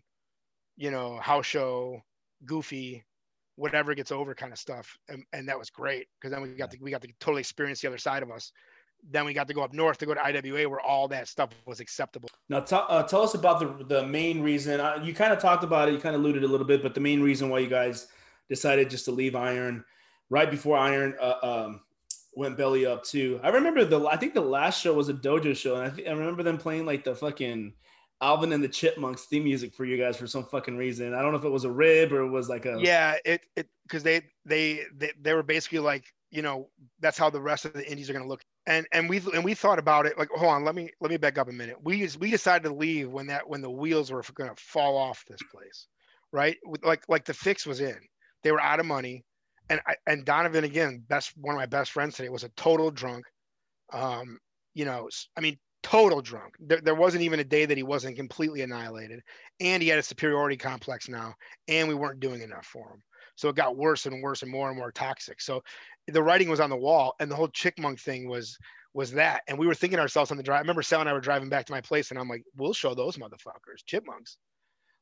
you 0.76 0.90
know, 0.90 1.18
house 1.18 1.46
show, 1.46 2.00
goofy, 2.44 3.04
whatever 3.56 3.94
gets 3.94 4.12
over 4.12 4.34
kind 4.34 4.52
of 4.52 4.58
stuff 4.58 4.96
and, 5.08 5.24
and 5.32 5.48
that 5.48 5.58
was 5.58 5.70
great 5.70 6.06
because 6.20 6.32
then 6.32 6.42
we 6.42 6.50
got 6.50 6.70
to 6.70 6.78
we 6.80 6.90
got 6.90 7.02
to 7.02 7.08
totally 7.18 7.40
experience 7.40 7.80
the 7.80 7.88
other 7.88 7.98
side 7.98 8.22
of 8.22 8.30
us. 8.30 8.52
Then 9.10 9.24
we 9.24 9.34
got 9.34 9.46
to 9.48 9.54
go 9.54 9.62
up 9.62 9.72
north 9.72 9.98
to 9.98 10.06
go 10.06 10.14
to 10.14 10.20
iwa 10.20 10.68
where 10.68 10.80
all 10.80 11.08
that 11.08 11.28
stuff 11.28 11.50
was 11.64 11.80
acceptable. 11.80 12.28
Now 12.48 12.60
t- 12.60 12.76
uh, 12.76 13.02
tell 13.04 13.22
us 13.22 13.34
about 13.34 13.60
the 13.60 13.84
the 13.84 14.06
main 14.06 14.42
reason 14.42 14.80
uh, 14.80 15.00
you 15.02 15.14
kind 15.14 15.32
of 15.32 15.38
talked 15.38 15.64
about 15.64 15.88
it 15.88 15.92
you 15.92 15.98
kind 15.98 16.14
of 16.14 16.20
alluded 16.20 16.44
a 16.44 16.48
little 16.48 16.66
bit 16.66 16.82
but 16.82 16.94
the 16.94 17.00
main 17.00 17.22
reason 17.22 17.48
why 17.48 17.58
you 17.58 17.68
guys 17.68 18.08
decided 18.48 18.90
just 18.90 19.06
to 19.06 19.10
leave 19.10 19.34
iron 19.34 19.84
right 20.30 20.50
before 20.50 20.76
iron 20.76 21.14
uh, 21.20 21.34
um, 21.42 21.80
went 22.34 22.56
belly 22.56 22.84
up 22.84 23.04
too. 23.04 23.40
I 23.42 23.48
remember 23.48 23.84
the 23.84 24.06
i 24.06 24.16
think 24.16 24.34
the 24.34 24.40
last 24.40 24.80
show 24.80 24.92
was 24.92 25.08
a 25.08 25.14
dojo 25.14 25.56
show 25.56 25.76
and 25.76 25.92
i, 25.92 25.94
th- 25.94 26.08
I 26.08 26.12
remember 26.12 26.42
them 26.42 26.58
playing 26.58 26.84
like 26.84 27.04
the 27.04 27.14
fucking 27.14 27.72
Alvin 28.22 28.52
and 28.52 28.64
the 28.64 28.68
Chipmunks 28.68 29.24
theme 29.26 29.44
music 29.44 29.74
for 29.74 29.84
you 29.84 29.98
guys 29.98 30.16
for 30.16 30.26
some 30.26 30.44
fucking 30.44 30.76
reason. 30.76 31.14
I 31.14 31.20
don't 31.20 31.32
know 31.32 31.38
if 31.38 31.44
it 31.44 31.50
was 31.50 31.64
a 31.64 31.70
rib 31.70 32.12
or 32.12 32.22
it 32.22 32.30
was 32.30 32.48
like 32.48 32.64
a 32.64 32.78
yeah, 32.80 33.16
it 33.24 33.42
it 33.56 33.68
because 33.82 34.02
they, 34.02 34.22
they 34.44 34.84
they 34.96 35.12
they 35.20 35.34
were 35.34 35.42
basically 35.42 35.80
like 35.80 36.04
you 36.30 36.40
know 36.42 36.68
that's 37.00 37.18
how 37.18 37.28
the 37.28 37.40
rest 37.40 37.66
of 37.66 37.74
the 37.74 37.88
indies 37.88 38.08
are 38.08 38.14
gonna 38.14 38.26
look. 38.26 38.42
And 38.66 38.86
and 38.92 39.08
we 39.08 39.18
and 39.34 39.44
we 39.44 39.54
thought 39.54 39.78
about 39.78 40.06
it 40.06 40.18
like 40.18 40.28
hold 40.30 40.50
on 40.50 40.64
let 40.64 40.74
me 40.74 40.90
let 41.00 41.10
me 41.10 41.18
back 41.18 41.36
up 41.36 41.48
a 41.48 41.52
minute. 41.52 41.76
We 41.82 42.00
just 42.00 42.18
we 42.18 42.30
decided 42.30 42.68
to 42.68 42.74
leave 42.74 43.10
when 43.10 43.26
that 43.26 43.48
when 43.48 43.60
the 43.60 43.70
wheels 43.70 44.10
were 44.10 44.24
gonna 44.34 44.54
fall 44.56 44.96
off 44.96 45.24
this 45.28 45.42
place, 45.52 45.86
right? 46.32 46.56
Like 46.82 47.02
like 47.08 47.26
the 47.26 47.34
fix 47.34 47.66
was 47.66 47.80
in. 47.80 47.98
They 48.42 48.50
were 48.50 48.60
out 48.60 48.80
of 48.80 48.86
money, 48.86 49.24
and 49.68 49.80
I, 49.86 49.96
and 50.06 50.24
Donovan 50.24 50.64
again 50.64 51.02
best 51.06 51.32
one 51.36 51.54
of 51.54 51.58
my 51.58 51.66
best 51.66 51.92
friends 51.92 52.16
today 52.16 52.30
was 52.30 52.44
a 52.44 52.48
total 52.50 52.90
drunk. 52.90 53.26
Um, 53.92 54.38
you 54.74 54.84
know, 54.84 55.08
I 55.36 55.40
mean, 55.40 55.58
total 55.86 56.20
drunk. 56.20 56.56
There, 56.58 56.80
there, 56.80 56.96
wasn't 56.96 57.22
even 57.22 57.38
a 57.38 57.44
day 57.44 57.64
that 57.64 57.76
he 57.76 57.84
wasn't 57.84 58.16
completely 58.16 58.62
annihilated. 58.62 59.22
And 59.60 59.80
he 59.80 59.88
had 59.88 60.00
a 60.00 60.02
superiority 60.02 60.56
complex 60.56 61.08
now, 61.08 61.34
and 61.68 61.86
we 61.86 61.94
weren't 61.94 62.18
doing 62.18 62.42
enough 62.42 62.66
for 62.66 62.88
him. 62.88 63.00
So 63.36 63.48
it 63.48 63.54
got 63.54 63.76
worse 63.76 64.04
and 64.06 64.20
worse 64.20 64.42
and 64.42 64.50
more 64.50 64.68
and 64.68 64.76
more 64.76 64.90
toxic. 64.90 65.40
So 65.40 65.62
the 66.08 66.24
writing 66.24 66.48
was 66.48 66.58
on 66.58 66.70
the 66.70 66.76
wall, 66.76 67.14
and 67.20 67.30
the 67.30 67.36
whole 67.36 67.48
chickmunk 67.48 68.00
thing 68.00 68.28
was 68.28 68.58
was 68.94 69.12
that. 69.12 69.42
And 69.46 69.58
we 69.58 69.68
were 69.68 69.74
thinking 69.74 70.00
ourselves 70.00 70.32
on 70.32 70.38
the 70.38 70.42
drive. 70.42 70.56
I 70.56 70.60
remember 70.60 70.82
Sal 70.82 71.00
and 71.00 71.08
I 71.08 71.12
were 71.12 71.20
driving 71.20 71.50
back 71.50 71.66
to 71.66 71.72
my 71.72 71.82
place, 71.82 72.10
and 72.10 72.18
I'm 72.18 72.28
like, 72.28 72.42
"We'll 72.56 72.72
show 72.72 72.94
those 72.94 73.16
motherfuckers, 73.16 73.84
chipmunks." 73.86 74.38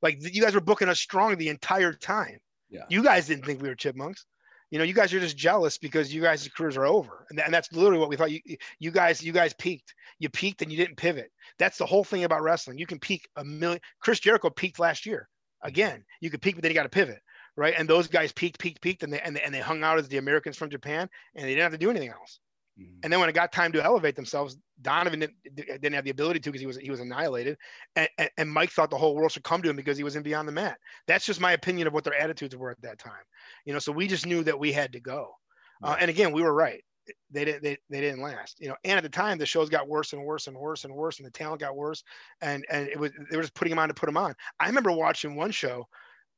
Like 0.03 0.19
you 0.21 0.43
guys 0.43 0.55
were 0.55 0.61
booking 0.61 0.91
us 0.91 1.01
strong 1.01 1.37
the 1.37 1.49
entire 1.49 1.95
time. 1.95 2.41
Yeah. 2.69 2.85
You 2.91 3.03
guys 3.03 3.27
didn't 3.27 3.47
think 3.47 3.63
we 3.63 3.69
were 3.69 3.75
chipmunks 3.75 4.27
you 4.75 4.79
know, 4.79 4.85
you 4.85 4.93
guys 4.93 5.15
are 5.15 5.21
just 5.21 5.37
jealous 5.37 5.79
because 5.79 6.13
you 6.13 6.21
guys' 6.21 6.49
careers 6.49 6.77
are 6.77 6.85
over, 6.85 7.29
and, 7.31 7.39
and 7.39 7.55
that's 7.55 7.73
literally 7.73 8.01
what 8.01 8.09
we 8.09 8.17
thought. 8.17 8.33
You 8.33 8.41
you 8.81 8.91
guys 8.91 9.23
you 9.23 9.31
guys 9.31 9.55
peaked. 9.55 9.95
You 10.19 10.29
peaked 10.29 10.63
and 10.63 10.73
you 10.73 10.77
didn't 10.77 10.97
pivot. 10.97 11.31
That's 11.61 11.79
the 11.79 11.87
whole 11.87 12.03
thing 12.03 12.25
about 12.25 12.43
wrestling. 12.43 12.79
You 12.79 12.87
can 12.87 12.99
peak 12.99 13.29
a 13.37 13.45
million. 13.45 13.81
Chris 14.01 14.19
Jericho 14.19 14.51
peaked 14.51 14.81
last 14.81 15.07
year. 15.07 15.29
Again, 15.63 16.05
you 16.21 16.29
could 16.29 16.43
peak, 16.43 16.57
but 16.57 16.63
then 16.63 16.73
you 16.73 16.75
got 16.75 16.83
to 16.83 16.89
pivot, 16.89 17.21
right? 17.57 17.73
And 17.79 17.89
those 17.89 18.09
guys 18.09 18.33
peaked, 18.33 18.59
peaked, 18.59 18.81
peaked, 18.81 19.05
and 19.05 19.13
they 19.13 19.21
and 19.21 19.37
they, 19.37 19.43
and 19.43 19.55
they 19.55 19.61
hung 19.61 19.85
out 19.85 20.01
as 20.01 20.09
the 20.09 20.19
Americans 20.19 20.57
from 20.57 20.71
Japan, 20.71 21.09
and 21.37 21.45
they 21.45 21.51
didn't 21.51 21.63
have 21.63 21.71
to 21.71 21.79
do 21.79 21.91
anything 21.91 22.11
else. 22.11 22.41
Mm-hmm. 22.81 23.01
And 23.03 23.13
then 23.13 23.21
when 23.21 23.29
it 23.29 23.35
got 23.35 23.53
time 23.53 23.73
to 23.73 23.85
elevate 23.85 24.17
themselves, 24.17 24.57
Donovan 24.83 25.21
didn't, 25.21 25.37
didn't 25.55 25.93
have 25.93 26.05
the 26.05 26.11
ability 26.11 26.41
to 26.41 26.51
because 26.51 26.61
he 26.61 26.67
was 26.67 26.77
he 26.77 26.91
was 26.91 27.01
annihilated, 27.01 27.57
and, 27.95 28.09
and, 28.19 28.31
and, 28.37 28.51
Mike 28.51 28.71
thought 28.71 28.91
the 28.91 28.99
whole 28.99 29.15
world 29.15 29.31
should 29.31 29.45
come 29.45 29.63
to 29.63 29.71
him 29.71 29.77
because 29.77 29.97
he 29.97 30.03
was 30.03 30.17
in 30.17 30.25
Beyond 30.25 30.49
the 30.49 30.53
Mat. 30.53 30.79
That's 31.07 31.25
just 31.25 31.41
my 31.41 31.53
opinion 31.53 31.87
of 31.87 31.93
what 31.93 32.03
their 32.03 32.21
attitudes 32.21 32.57
were 32.57 32.71
at 32.71 32.83
that 32.83 32.99
time, 32.99 33.13
you 33.65 33.73
know. 33.73 33.79
So 33.79 33.93
we 33.93 34.09
just 34.09 34.27
knew 34.27 34.43
that 34.43 34.59
we 34.59 34.73
had 34.73 34.93
to 34.93 35.01
go, 35.01 35.31
uh, 35.85 35.97
and 36.01 36.11
again, 36.11 36.33
we 36.33 36.43
were 36.43 36.53
right. 36.53 36.83
They 37.31 37.45
didn't 37.45 37.63
they, 37.63 37.77
they 37.91 38.01
didn't 38.01 38.23
last, 38.23 38.59
you 38.61 38.69
know. 38.69 38.77
And 38.83 38.97
at 38.97 39.05
the 39.05 39.09
time, 39.09 39.39
the 39.39 39.47
shows 39.47 39.69
got 39.69 39.89
worse 39.89 40.13
and 40.13 40.25
worse 40.25 40.49
and 40.49 40.57
worse 40.57 40.85
and 40.85 40.93
worse, 40.93 41.19
and 41.21 41.27
the 41.27 41.31
talent 41.31 41.61
got 41.61 41.77
worse, 41.77 42.03
and 42.41 42.67
and 42.69 42.89
it 42.89 42.99
was 42.99 43.13
they 43.31 43.37
were 43.37 43.43
just 43.43 43.55
putting 43.55 43.71
them 43.71 43.79
on 43.79 43.89
to 43.89 43.95
put 43.95 44.07
them 44.07 44.17
on. 44.17 44.35
I 44.59 44.67
remember 44.67 44.91
watching 44.91 45.37
one 45.37 45.53
show 45.53 45.87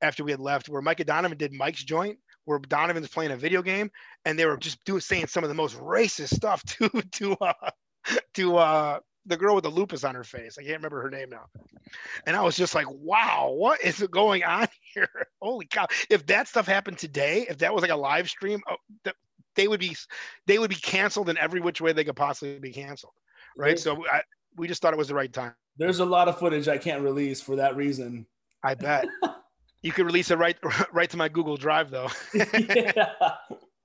after 0.03 0.22
we 0.22 0.32
had 0.32 0.41
left 0.41 0.68
where 0.68 0.82
Mike 0.82 1.05
Donovan 1.07 1.39
did 1.39 1.55
Mike's 1.55 1.82
joint 1.82 2.18
where 2.47 2.59
Donovan's 2.59 3.09
playing 3.09 3.32
a 3.32 3.36
video 3.36 3.61
game 3.61 3.90
and 4.24 4.38
they 4.38 4.47
were 4.47 4.57
just 4.57 4.82
doing 4.84 5.01
saying 5.01 5.26
some 5.26 5.44
of 5.44 5.49
the 5.49 5.55
most 5.55 5.76
racist 5.78 6.34
stuff 6.34 6.62
to 6.64 6.88
to 7.12 7.36
uh, 7.36 7.70
to 8.34 8.57
uh, 8.57 8.99
the 9.26 9.36
girl 9.36 9.55
with 9.55 9.64
the 9.64 9.70
lupus 9.70 10.05
on 10.05 10.14
her 10.14 10.24
face. 10.24 10.57
I 10.59 10.62
can't 10.62 10.76
remember 10.76 11.03
her 11.03 11.11
name 11.11 11.28
now. 11.28 11.47
And 12.26 12.34
I 12.34 12.42
was 12.42 12.57
just 12.57 12.74
like, 12.74 12.86
wow, 12.88 13.53
what 13.55 13.82
is 13.82 13.99
going 14.11 14.44
on 14.44 14.68
here? 14.94 15.09
Holy 15.42 15.66
cow! 15.66 15.86
If 16.09 16.26
that 16.26 16.49
stuff 16.49 16.66
happened 16.66 16.99
today, 16.99 17.47
if 17.49 17.59
that 17.59 17.74
was 17.74 17.82
like 17.82 17.90
a 17.90 17.97
live 17.97 18.30
stream, 18.30 18.62
oh, 18.70 18.76
they 19.57 19.68
would 19.68 19.80
be 19.80 19.97
they 20.47 20.59
would 20.59 20.70
be 20.70 20.76
canceled 20.76 21.28
in 21.28 21.36
every 21.36 21.61
which 21.61 21.80
way 21.80 21.92
they 21.92 22.05
could 22.05 22.16
possibly 22.16 22.59
be 22.59 22.72
canceled, 22.72 23.14
right? 23.57 23.78
So 23.78 24.05
I, 24.07 24.22
we 24.57 24.68
just 24.68 24.80
thought 24.80 24.94
it 24.94 24.99
was 24.99 25.09
the 25.09 25.14
right 25.14 25.32
time. 25.32 25.55
There's 25.76 26.01
a 26.01 26.05
lot 26.05 26.28
of 26.28 26.38
footage 26.38 26.68
I 26.68 26.78
can't 26.78 27.03
release 27.03 27.40
for 27.40 27.57
that 27.57 27.76
reason. 27.76 28.26
I 28.62 28.74
bet. 28.74 29.07
You 29.87 29.93
could 29.93 30.07
release 30.07 30.32
it 30.32 30.39
right 30.39 30.57
right 30.93 31.09
to 31.11 31.16
my 31.16 31.28
Google 31.28 31.57
Drive 31.57 31.91
though. 31.91 32.09
yeah. 32.34 33.11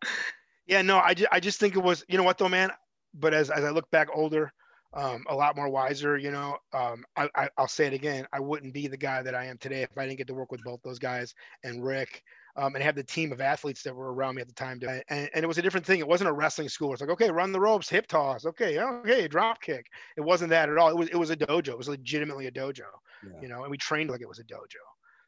yeah, 0.65 0.81
no, 0.81 0.97
I, 0.97 1.13
ju- 1.13 1.27
I 1.31 1.39
just 1.39 1.59
think 1.59 1.75
it 1.75 1.83
was, 1.83 2.03
you 2.09 2.17
know 2.17 2.23
what 2.23 2.39
though, 2.39 2.49
man? 2.49 2.71
But 3.13 3.35
as, 3.35 3.51
as 3.51 3.63
I 3.63 3.69
look 3.69 3.89
back 3.91 4.07
older, 4.11 4.51
um, 4.93 5.23
a 5.29 5.35
lot 5.35 5.55
more 5.55 5.69
wiser, 5.69 6.17
you 6.17 6.31
know, 6.31 6.57
um, 6.73 7.05
I, 7.15 7.29
I, 7.35 7.49
will 7.55 7.67
say 7.67 7.85
it 7.85 7.93
again. 7.93 8.25
I 8.33 8.39
wouldn't 8.39 8.73
be 8.73 8.87
the 8.87 8.97
guy 8.97 9.21
that 9.21 9.35
I 9.35 9.45
am 9.45 9.59
today 9.59 9.83
if 9.83 9.95
I 9.95 10.07
didn't 10.07 10.17
get 10.17 10.25
to 10.27 10.33
work 10.33 10.51
with 10.51 10.63
both 10.63 10.81
those 10.83 10.97
guys 10.97 11.35
and 11.63 11.85
Rick. 11.85 12.23
um, 12.55 12.73
and 12.73 12.83
have 12.83 12.95
the 12.95 13.03
team 13.03 13.31
of 13.31 13.39
athletes 13.39 13.83
that 13.83 13.95
were 13.95 14.11
around 14.11 14.35
me 14.35 14.41
at 14.41 14.47
the 14.47 14.55
time. 14.55 14.79
To, 14.79 15.03
and, 15.07 15.29
and 15.35 15.43
it 15.43 15.47
was 15.47 15.59
a 15.59 15.61
different 15.61 15.85
thing. 15.85 15.99
It 15.99 16.07
wasn't 16.07 16.31
a 16.31 16.33
wrestling 16.33 16.67
school. 16.67 16.93
It's 16.93 17.01
like, 17.01 17.11
okay, 17.11 17.29
run 17.29 17.51
the 17.51 17.59
ropes, 17.59 17.89
hip 17.89 18.07
toss. 18.07 18.43
Okay, 18.47 18.79
okay, 18.79 19.27
drop 19.27 19.61
kick. 19.61 19.85
It 20.17 20.21
wasn't 20.21 20.49
that 20.49 20.67
at 20.67 20.79
all. 20.79 20.89
It 20.89 20.97
was 20.97 21.09
it 21.09 21.15
was 21.15 21.29
a 21.29 21.37
dojo. 21.37 21.69
It 21.69 21.77
was 21.77 21.89
legitimately 21.89 22.47
a 22.47 22.51
dojo, 22.51 22.79
yeah. 23.23 23.39
you 23.39 23.47
know, 23.47 23.61
and 23.61 23.69
we 23.69 23.77
trained 23.77 24.09
like 24.09 24.21
it 24.21 24.27
was 24.27 24.39
a 24.39 24.43
dojo. 24.45 24.81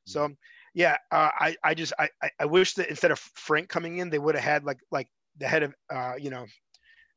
So 0.05 0.29
yeah, 0.73 0.97
uh, 1.11 1.29
I 1.39 1.55
I 1.63 1.73
just 1.73 1.93
I 1.99 2.09
I 2.39 2.45
wish 2.45 2.73
that 2.75 2.89
instead 2.89 3.11
of 3.11 3.19
Frank 3.19 3.69
coming 3.69 3.97
in, 3.97 4.09
they 4.09 4.19
would 4.19 4.35
have 4.35 4.43
had 4.43 4.63
like 4.63 4.79
like 4.91 5.07
the 5.37 5.47
head 5.47 5.63
of 5.63 5.73
uh, 5.93 6.13
you 6.17 6.29
know 6.29 6.45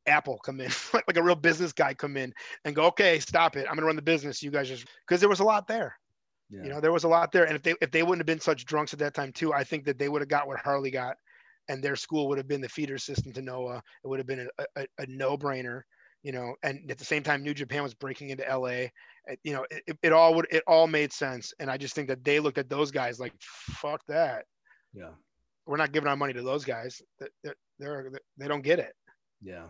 Apple 0.06 0.38
come 0.44 0.60
in, 0.60 0.70
like 0.94 1.16
a 1.16 1.22
real 1.22 1.34
business 1.34 1.72
guy 1.72 1.94
come 1.94 2.16
in 2.16 2.32
and 2.64 2.76
go, 2.76 2.84
okay, 2.86 3.18
stop 3.18 3.56
it. 3.56 3.66
I'm 3.68 3.74
gonna 3.74 3.86
run 3.86 3.96
the 3.96 4.02
business. 4.02 4.42
You 4.42 4.50
guys 4.50 4.68
just 4.68 4.86
because 5.06 5.20
there 5.20 5.28
was 5.28 5.40
a 5.40 5.44
lot 5.44 5.66
there. 5.66 5.96
Yeah. 6.50 6.62
You 6.62 6.68
know, 6.68 6.80
there 6.80 6.92
was 6.92 7.04
a 7.04 7.08
lot 7.08 7.32
there, 7.32 7.44
and 7.44 7.56
if 7.56 7.62
they 7.62 7.74
if 7.80 7.90
they 7.90 8.02
wouldn't 8.02 8.20
have 8.20 8.26
been 8.26 8.40
such 8.40 8.66
drunks 8.66 8.92
at 8.92 8.98
that 9.00 9.14
time 9.14 9.32
too, 9.32 9.52
I 9.52 9.64
think 9.64 9.84
that 9.86 9.98
they 9.98 10.08
would 10.08 10.22
have 10.22 10.28
got 10.28 10.46
what 10.46 10.60
Harley 10.60 10.90
got, 10.90 11.16
and 11.68 11.82
their 11.82 11.96
school 11.96 12.28
would 12.28 12.38
have 12.38 12.48
been 12.48 12.60
the 12.60 12.68
feeder 12.68 12.98
system 12.98 13.32
to 13.32 13.42
Noah. 13.42 13.82
It 14.04 14.08
would 14.08 14.18
have 14.20 14.28
been 14.28 14.48
a, 14.58 14.64
a, 14.76 14.86
a 14.98 15.06
no 15.06 15.36
brainer. 15.36 15.82
You 16.26 16.32
know, 16.32 16.56
and 16.64 16.90
at 16.90 16.98
the 16.98 17.04
same 17.04 17.22
time, 17.22 17.44
New 17.44 17.54
Japan 17.54 17.84
was 17.84 17.94
breaking 17.94 18.30
into 18.30 18.42
LA. 18.42 18.88
You 19.44 19.52
know, 19.52 19.64
it, 19.70 19.96
it 20.02 20.12
all 20.12 20.34
would 20.34 20.48
it 20.50 20.64
all 20.66 20.88
made 20.88 21.12
sense, 21.12 21.54
and 21.60 21.70
I 21.70 21.76
just 21.76 21.94
think 21.94 22.08
that 22.08 22.24
they 22.24 22.40
looked 22.40 22.58
at 22.58 22.68
those 22.68 22.90
guys 22.90 23.20
like, 23.20 23.32
fuck 23.38 24.00
that. 24.08 24.44
Yeah, 24.92 25.10
we're 25.66 25.76
not 25.76 25.92
giving 25.92 26.08
our 26.08 26.16
money 26.16 26.32
to 26.32 26.42
those 26.42 26.64
guys. 26.64 27.00
They're, 27.44 27.54
they're 27.78 28.10
they 28.38 28.48
don't 28.48 28.64
get 28.64 28.80
it. 28.80 28.92
Yeah. 29.40 29.66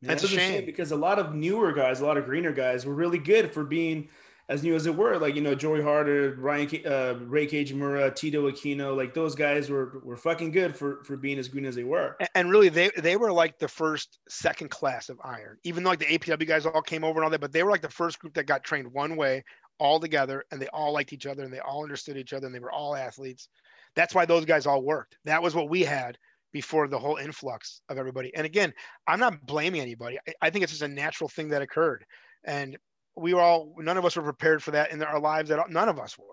That's 0.00 0.22
a 0.22 0.28
shame. 0.28 0.52
shame 0.52 0.66
because 0.66 0.92
a 0.92 0.96
lot 0.96 1.18
of 1.18 1.34
newer 1.34 1.72
guys, 1.72 2.00
a 2.00 2.06
lot 2.06 2.18
of 2.18 2.24
greener 2.24 2.52
guys, 2.52 2.86
were 2.86 2.94
really 2.94 3.18
good 3.18 3.52
for 3.52 3.64
being 3.64 4.10
as 4.48 4.62
new 4.62 4.74
as 4.74 4.86
it 4.86 4.94
were. 4.94 5.18
Like 5.18 5.34
you 5.34 5.40
know, 5.40 5.54
Joey 5.54 5.82
Harder, 5.82 6.34
Ryan, 6.38 6.68
uh, 6.86 7.14
Ray 7.26 7.46
Kajimura, 7.46 8.14
Tito 8.14 8.50
Aquino, 8.50 8.96
like 8.96 9.14
those 9.14 9.34
guys 9.34 9.70
were 9.70 10.00
were 10.04 10.16
fucking 10.16 10.50
good 10.50 10.76
for 10.76 11.02
for 11.04 11.16
being 11.16 11.38
as 11.38 11.48
green 11.48 11.64
as 11.64 11.74
they 11.74 11.84
were. 11.84 12.16
And 12.34 12.50
really, 12.50 12.68
they 12.68 12.90
they 12.98 13.16
were 13.16 13.32
like 13.32 13.58
the 13.58 13.68
first 13.68 14.18
second 14.28 14.70
class 14.70 15.08
of 15.08 15.18
Iron. 15.24 15.58
Even 15.64 15.82
though 15.82 15.90
like 15.90 15.98
the 15.98 16.18
APW 16.18 16.46
guys 16.46 16.66
all 16.66 16.82
came 16.82 17.04
over 17.04 17.20
and 17.20 17.24
all 17.24 17.30
that, 17.30 17.40
but 17.40 17.52
they 17.52 17.62
were 17.62 17.70
like 17.70 17.82
the 17.82 17.88
first 17.88 18.18
group 18.18 18.34
that 18.34 18.46
got 18.46 18.64
trained 18.64 18.92
one 18.92 19.16
way 19.16 19.44
all 19.78 19.98
together, 19.98 20.44
and 20.50 20.60
they 20.60 20.68
all 20.68 20.92
liked 20.92 21.12
each 21.12 21.26
other, 21.26 21.42
and 21.42 21.52
they 21.52 21.60
all 21.60 21.82
understood 21.82 22.16
each 22.16 22.32
other, 22.32 22.46
and 22.46 22.54
they 22.54 22.60
were 22.60 22.72
all 22.72 22.94
athletes. 22.94 23.48
That's 23.96 24.14
why 24.14 24.24
those 24.24 24.44
guys 24.44 24.66
all 24.66 24.82
worked. 24.82 25.16
That 25.24 25.42
was 25.42 25.54
what 25.54 25.68
we 25.68 25.82
had 25.82 26.18
before 26.52 26.86
the 26.86 26.98
whole 26.98 27.16
influx 27.16 27.80
of 27.88 27.98
everybody. 27.98 28.32
And 28.34 28.46
again, 28.46 28.72
I'm 29.06 29.18
not 29.18 29.44
blaming 29.44 29.80
anybody. 29.80 30.18
I, 30.26 30.32
I 30.42 30.50
think 30.50 30.62
it's 30.62 30.72
just 30.72 30.82
a 30.82 30.88
natural 30.88 31.28
thing 31.28 31.48
that 31.48 31.62
occurred. 31.62 32.04
And 32.44 32.76
we 33.16 33.34
were 33.34 33.40
all, 33.40 33.74
none 33.78 33.96
of 33.96 34.04
us 34.04 34.16
were 34.16 34.22
prepared 34.22 34.62
for 34.62 34.72
that 34.72 34.90
in 34.90 35.02
our 35.02 35.20
lives 35.20 35.50
at 35.50 35.58
all. 35.58 35.68
None 35.68 35.88
of 35.88 35.98
us 35.98 36.18
were. 36.18 36.24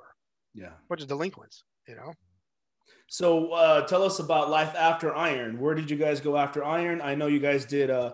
Yeah. 0.53 0.71
Bunch 0.89 1.01
of 1.01 1.07
delinquents, 1.07 1.63
you 1.87 1.95
know? 1.95 2.13
So 3.07 3.51
uh, 3.51 3.85
tell 3.87 4.03
us 4.03 4.19
about 4.19 4.49
life 4.49 4.73
after 4.73 5.13
Iron. 5.13 5.59
Where 5.59 5.75
did 5.75 5.91
you 5.91 5.97
guys 5.97 6.21
go 6.21 6.37
after 6.37 6.63
Iron? 6.63 7.01
I 7.01 7.13
know 7.13 7.27
you 7.27 7.39
guys 7.39 7.65
did. 7.65 7.89
Uh, 7.89 8.13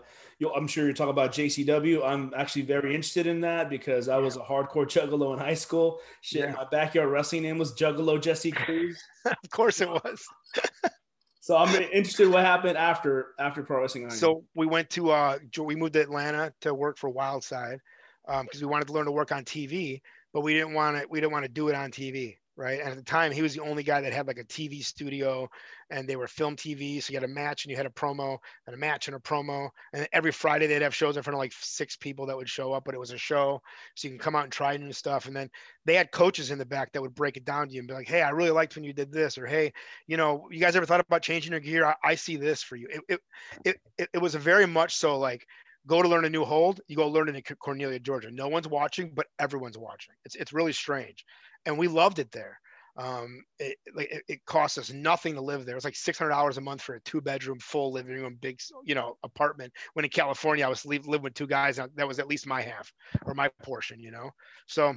I'm 0.56 0.68
sure 0.68 0.86
you're 0.86 0.94
talking 0.94 1.12
about 1.12 1.32
JCW. 1.34 2.04
I'm 2.04 2.34
actually 2.36 2.64
very 2.64 2.96
interested 2.96 3.28
in 3.28 3.42
that 3.42 3.70
because 3.70 4.10
I 4.10 4.18
was 4.18 4.38
a 4.38 4.40
hardcore 4.40 4.88
juggalo 4.88 5.34
in 5.34 5.40
high 5.40 5.54
school. 5.54 6.00
Shit, 6.22 6.46
yeah. 6.46 6.52
my 6.52 6.66
backyard 6.72 7.10
wrestling 7.10 7.44
name 7.44 7.60
was 7.60 7.74
Juggalo 7.74 8.20
Jesse 8.20 8.52
Cruz. 8.52 9.00
of 9.26 9.50
course 9.52 9.82
it 9.82 9.90
was. 9.90 10.26
So 11.40 11.56
I'm 11.56 11.74
interested 11.82 12.28
what 12.28 12.44
happened 12.44 12.78
after 12.78 13.28
after 13.40 13.64
pro 13.64 13.80
wrestling. 13.80 14.04
Iron. 14.04 14.12
So 14.12 14.44
we 14.54 14.66
went 14.66 14.90
to 14.90 15.12
uh 15.12 15.38
we 15.58 15.78
moved 15.78 15.94
to 15.94 16.02
Atlanta 16.02 16.52
to 16.60 16.74
work 16.74 16.98
for 16.98 17.10
Wildside 17.10 17.80
because 18.28 18.62
um, 18.62 18.62
we 18.62 18.66
wanted 18.66 18.88
to 18.88 18.94
learn 18.94 19.06
to 19.06 19.12
work 19.12 19.32
on 19.32 19.46
TV, 19.46 20.02
but 20.34 20.42
we 20.42 20.54
didn't 20.54 20.74
want 20.74 20.98
to 20.98 21.08
we 21.10 21.20
didn't 21.20 21.32
want 21.32 21.46
to 21.46 21.52
do 21.52 21.70
it 21.70 21.76
on 21.76 21.92
TV 21.92 22.36
right? 22.58 22.80
And 22.80 22.90
at 22.90 22.96
the 22.96 23.04
time, 23.04 23.32
he 23.32 23.44
was 23.44 23.54
the 23.54 23.62
only 23.62 23.84
guy 23.84 24.02
that 24.02 24.12
had 24.12 24.28
like 24.28 24.40
a 24.40 24.44
TV 24.44 24.84
studio, 24.84 25.48
and 25.92 26.10
they 26.10 26.16
were 26.16 26.28
film 26.28 26.56
TV. 26.56 27.02
So 27.02 27.14
you 27.14 27.18
had 27.18 27.30
a 27.30 27.32
match, 27.32 27.64
and 27.64 27.72
you 27.72 27.78
had 27.78 27.86
a 27.86 27.92
promo, 27.92 28.40
and 28.66 28.76
a 28.76 28.78
match, 28.78 29.08
and 29.08 29.16
a 29.16 29.20
promo. 29.20 29.70
And 29.94 30.08
every 30.12 30.32
Friday 30.32 30.66
they'd 30.66 30.82
have 30.82 30.96
shows 30.96 31.16
in 31.16 31.24
front 31.24 31.36
of 31.36 31.40
like 31.40 31.54
six 31.54 31.96
people 31.96 32.26
that 32.26 32.36
would 32.36 32.50
show 32.50 32.74
up, 32.74 32.84
but 32.84 32.96
it 32.96 33.00
was 33.00 33.12
a 33.12 33.18
show, 33.18 33.62
so 33.96 34.08
you 34.08 34.12
can 34.12 34.20
come 34.20 34.36
out 34.36 34.44
and 34.44 34.52
try 34.52 34.76
new 34.76 34.92
stuff. 34.92 35.28
And 35.28 35.36
then 35.36 35.50
they 35.86 35.94
had 35.94 36.12
coaches 36.12 36.52
in 36.52 36.58
the 36.58 36.66
back 36.66 36.92
that 36.92 37.02
would 37.02 37.16
break 37.16 37.38
it 37.38 37.46
down 37.46 37.68
to 37.68 37.74
you 37.74 37.80
and 37.80 37.88
be 37.88 37.94
like, 37.94 38.08
"Hey, 38.08 38.24
I 38.24 38.32
really 38.32 38.52
liked 38.52 38.76
when 38.76 38.84
you 38.84 38.94
did 38.94 39.12
this," 39.12 39.38
or 39.38 39.46
"Hey, 39.46 39.72
you 40.08 40.18
know, 40.18 40.48
you 40.52 40.60
guys 40.60 40.76
ever 40.76 40.86
thought 40.86 41.00
about 41.00 41.22
changing 41.22 41.52
your 41.52 41.62
gear? 41.62 41.86
I, 41.86 41.96
I 42.04 42.16
see 42.16 42.36
this 42.38 42.64
for 42.64 42.76
you." 42.76 42.88
It, 42.90 43.20
it 43.64 43.78
it 43.98 44.10
it 44.14 44.22
was 44.22 44.34
very 44.34 44.66
much 44.66 44.96
so 44.96 45.20
like 45.20 45.46
go 45.88 46.02
to 46.02 46.08
learn 46.08 46.26
a 46.26 46.30
new 46.30 46.46
hold, 46.46 46.82
you 46.88 46.96
go 46.96 47.08
learn 47.08 47.30
it 47.30 47.36
in 47.36 47.56
Cornelia, 47.58 48.00
Georgia. 48.00 48.30
No 48.32 48.48
one's 48.48 48.68
watching, 48.68 49.12
but 49.16 49.28
everyone's 49.40 49.78
watching. 49.78 50.16
It's 50.26 50.36
it's 50.36 50.54
really 50.54 50.74
strange 50.74 51.26
and 51.68 51.78
we 51.78 51.88
loved 51.88 52.20
it 52.20 52.32
there. 52.32 52.60
Um, 52.98 53.44
it, 53.60 53.78
like 53.94 54.12
it, 54.12 54.24
it 54.28 54.46
cost 54.46 54.80
us 54.80 54.92
nothing 54.92 55.36
to 55.36 55.42
live 55.42 55.66
there. 55.66 55.76
It 55.76 55.78
was 55.78 55.86
like 55.86 55.96
six 55.96 56.18
hundred 56.18 56.32
dollars 56.32 56.58
a 56.58 56.62
month 56.62 56.82
for 56.82 56.96
a 56.96 57.02
two 57.02 57.22
bedroom, 57.22 57.60
full 57.60 57.92
living 57.92 58.16
room, 58.16 58.38
big, 58.42 58.60
you 58.84 58.96
know, 58.96 59.18
apartment. 59.24 59.72
When 59.94 60.04
in 60.04 60.10
California, 60.10 60.66
I 60.66 60.70
was 60.70 60.86
living 60.86 61.22
with 61.22 61.36
two 61.36 61.46
guys. 61.46 61.76
That 61.76 62.08
was 62.08 62.18
at 62.18 62.28
least 62.28 62.48
my 62.48 62.62
half 62.62 62.92
or 63.26 63.36
my 63.36 63.50
portion, 63.62 64.00
you 64.00 64.10
know. 64.10 64.32
So 64.66 64.96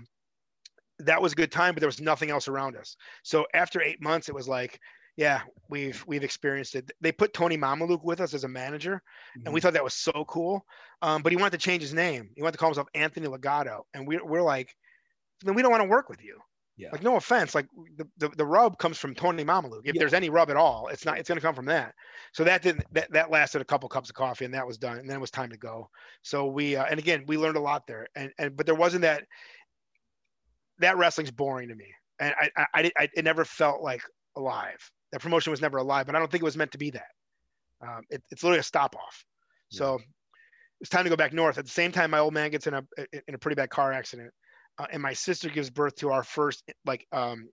that 1.01 1.21
was 1.21 1.33
a 1.33 1.37
good 1.37 1.53
time, 1.53 1.75
but 1.75 1.81
there 1.81 1.89
was 1.89 2.01
nothing 2.01 2.31
else 2.31 2.49
around 2.49 2.77
us. 2.77 2.97
So 3.23 3.47
after 3.53 3.83
eight 3.83 4.03
months, 4.03 4.29
it 4.31 4.35
was 4.35 4.49
like, 4.49 4.79
yeah, 5.21 5.43
we've 5.69 6.03
we've 6.07 6.25
experienced 6.25 6.75
it. 6.75 6.91
They 7.03 7.13
put 7.13 7.35
Tony 7.35 7.59
Mamaluke 7.59 8.03
with 8.03 8.23
us 8.23 8.33
as 8.33 8.45
a 8.45 8.49
manager, 8.49 8.95
mm-hmm. 8.95 9.43
and 9.45 9.53
we 9.53 9.61
mm-hmm. 9.61 9.67
thought 9.67 9.75
that 9.75 9.85
was 9.85 9.93
so 9.93 10.25
cool. 10.27 10.65
Um, 11.03 11.21
but 11.21 11.31
he 11.31 11.37
wanted 11.37 11.59
to 11.59 11.59
change 11.59 11.83
his 11.83 11.93
name. 11.93 12.31
He 12.35 12.41
wanted 12.41 12.53
to 12.53 12.59
call 12.59 12.71
himself 12.71 12.89
Anthony 12.95 13.27
Legato, 13.27 13.85
and 13.93 14.09
we, 14.09 14.17
we're 14.17 14.41
like, 14.41 14.75
then 15.43 15.55
we 15.55 15.61
don't 15.61 15.71
want 15.71 15.83
to 15.83 15.89
work 15.91 16.09
with 16.09 16.25
you. 16.25 16.39
Yeah. 16.79 16.89
Like 16.91 17.03
no 17.03 17.17
offense, 17.17 17.55
like 17.55 17.67
the, 17.99 18.09
the, 18.17 18.31
the 18.31 18.47
rub 18.47 18.79
comes 18.79 18.97
from 18.97 19.15
Tony 19.15 19.45
Mamaluke. 19.45 19.83
If 19.85 19.95
yeah. 19.95 19.99
there's 19.99 20.15
any 20.15 20.31
rub 20.31 20.49
at 20.49 20.57
all, 20.57 20.89
it's 20.89 21.05
not. 21.05 21.19
It's 21.19 21.29
going 21.29 21.37
to 21.37 21.47
come 21.47 21.55
from 21.55 21.67
that. 21.67 21.93
So 22.33 22.43
that 22.45 22.63
didn't. 22.63 22.87
That, 22.93 23.13
that 23.13 23.31
lasted 23.31 23.61
a 23.61 23.67
couple 23.67 23.91
cups 23.91 24.09
of 24.09 24.15
coffee, 24.15 24.47
and 24.47 24.55
that 24.55 24.67
was 24.67 24.79
done. 24.79 24.97
And 24.97 25.07
then 25.07 25.19
it 25.19 25.21
was 25.21 25.31
time 25.31 25.51
to 25.51 25.59
go. 25.59 25.91
So 26.23 26.47
we 26.47 26.77
uh, 26.77 26.87
and 26.87 26.99
again 26.99 27.25
we 27.27 27.37
learned 27.37 27.59
a 27.59 27.61
lot 27.61 27.87
there. 27.87 28.07
And 28.15 28.33
and 28.39 28.57
but 28.57 28.65
there 28.65 28.75
wasn't 28.75 29.03
that. 29.03 29.25
That 30.79 30.97
wrestling's 30.97 31.31
boring 31.31 31.69
to 31.69 31.75
me, 31.75 31.93
and 32.19 32.35
I 32.41 32.51
I, 32.57 32.67
I, 32.75 32.93
I 32.99 33.09
it 33.15 33.25
never 33.27 33.45
felt 33.45 33.83
like 33.83 34.01
alive. 34.35 34.91
That 35.13 35.21
promotion 35.21 35.51
was 35.51 35.61
never 35.61 35.79
alive, 35.79 36.07
but 36.07 36.15
I 36.15 36.19
don't 36.19 36.31
think 36.31 36.43
it 36.43 36.45
was 36.45 36.57
meant 36.57 36.73
to 36.73 36.79
be 36.79 36.91
that. 36.91 37.11
Um, 37.83 38.03
it, 38.11 38.23
it's 38.31 38.43
literally 38.43 38.61
a 38.61 38.65
stop 38.65 38.95
off. 38.97 39.25
Yeah. 39.71 39.79
So 39.79 39.99
it's 40.81 40.91
time 40.91 41.05
to 41.05 41.11
go 41.11 41.17
back 41.17 41.33
north. 41.33 41.59
At 41.59 41.65
the 41.65 41.71
same 41.71 41.93
time, 41.93 42.11
my 42.11 42.19
old 42.19 42.35
man 42.35 42.51
gets 42.51 42.67
in 42.67 42.75
a 42.75 42.85
in 43.27 43.35
a 43.35 43.39
pretty 43.39 43.57
bad 43.57 43.71
car 43.71 43.93
accident 43.93 44.33
uh, 44.81 44.87
and 44.91 45.03
my 45.03 45.13
sister 45.13 45.51
gives 45.51 45.71
birth 45.71 45.95
to 45.97 46.11
our 46.11 46.23
first 46.23 46.63
like 46.87 47.07
um 47.13 47.49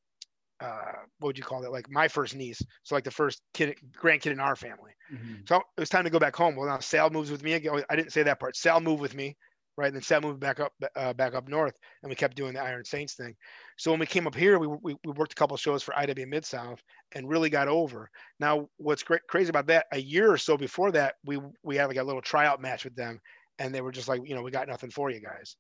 uh 0.61 0.93
what 1.19 1.27
would 1.27 1.37
you 1.37 1.43
call 1.43 1.63
it 1.63 1.71
like 1.71 1.89
my 1.89 2.07
first 2.07 2.35
niece 2.35 2.61
so 2.83 2.95
like 2.95 3.03
the 3.03 3.11
first 3.11 3.41
kid 3.53 3.75
grandkid 4.01 4.31
in 4.31 4.39
our 4.39 4.55
family 4.55 4.91
mm-hmm. 5.13 5.35
so 5.47 5.57
it 5.57 5.79
was 5.79 5.89
time 5.89 6.05
to 6.05 6.09
go 6.09 6.19
back 6.19 6.35
home 6.35 6.55
well 6.55 6.67
now 6.67 6.79
sal 6.79 7.09
moves 7.09 7.29
with 7.29 7.43
me 7.43 7.53
again 7.53 7.83
i 7.89 7.95
didn't 7.95 8.11
say 8.11 8.23
that 8.23 8.39
part 8.39 8.55
sal 8.55 8.79
moved 8.79 9.01
with 9.01 9.13
me 9.13 9.35
right? 9.77 9.87
And 9.87 9.95
then 9.95 10.01
sal 10.01 10.21
moved 10.21 10.39
back 10.39 10.59
up 10.59 10.73
uh, 10.95 11.13
back 11.13 11.35
up 11.35 11.47
north 11.47 11.75
and 12.01 12.09
we 12.09 12.15
kept 12.15 12.35
doing 12.35 12.53
the 12.53 12.61
iron 12.61 12.83
saints 12.83 13.13
thing. 13.13 13.35
So 13.77 13.91
when 13.91 13.99
we 13.99 14.05
came 14.05 14.27
up 14.27 14.35
here 14.35 14.59
we, 14.59 14.67
we, 14.67 14.95
we 15.05 15.11
worked 15.13 15.33
a 15.33 15.35
couple 15.35 15.55
shows 15.57 15.83
for 15.83 15.97
IWA 15.97 16.25
Mid-South 16.27 16.81
and 17.13 17.29
really 17.29 17.49
got 17.49 17.67
over. 17.67 18.09
Now 18.39 18.67
what's 18.77 19.03
great 19.03 19.21
crazy 19.29 19.49
about 19.49 19.67
that 19.67 19.85
a 19.93 19.99
year 19.99 20.31
or 20.31 20.37
so 20.37 20.57
before 20.57 20.91
that 20.91 21.15
we 21.23 21.39
we 21.63 21.75
had 21.75 21.87
like 21.87 21.97
a 21.97 22.03
little 22.03 22.21
tryout 22.21 22.61
match 22.61 22.83
with 22.83 22.95
them 22.95 23.19
and 23.59 23.73
they 23.73 23.81
were 23.81 23.91
just 23.91 24.07
like 24.07 24.21
you 24.25 24.35
know 24.35 24.41
we 24.41 24.51
got 24.51 24.67
nothing 24.67 24.89
for 24.89 25.09
you 25.09 25.21
guys. 25.21 25.55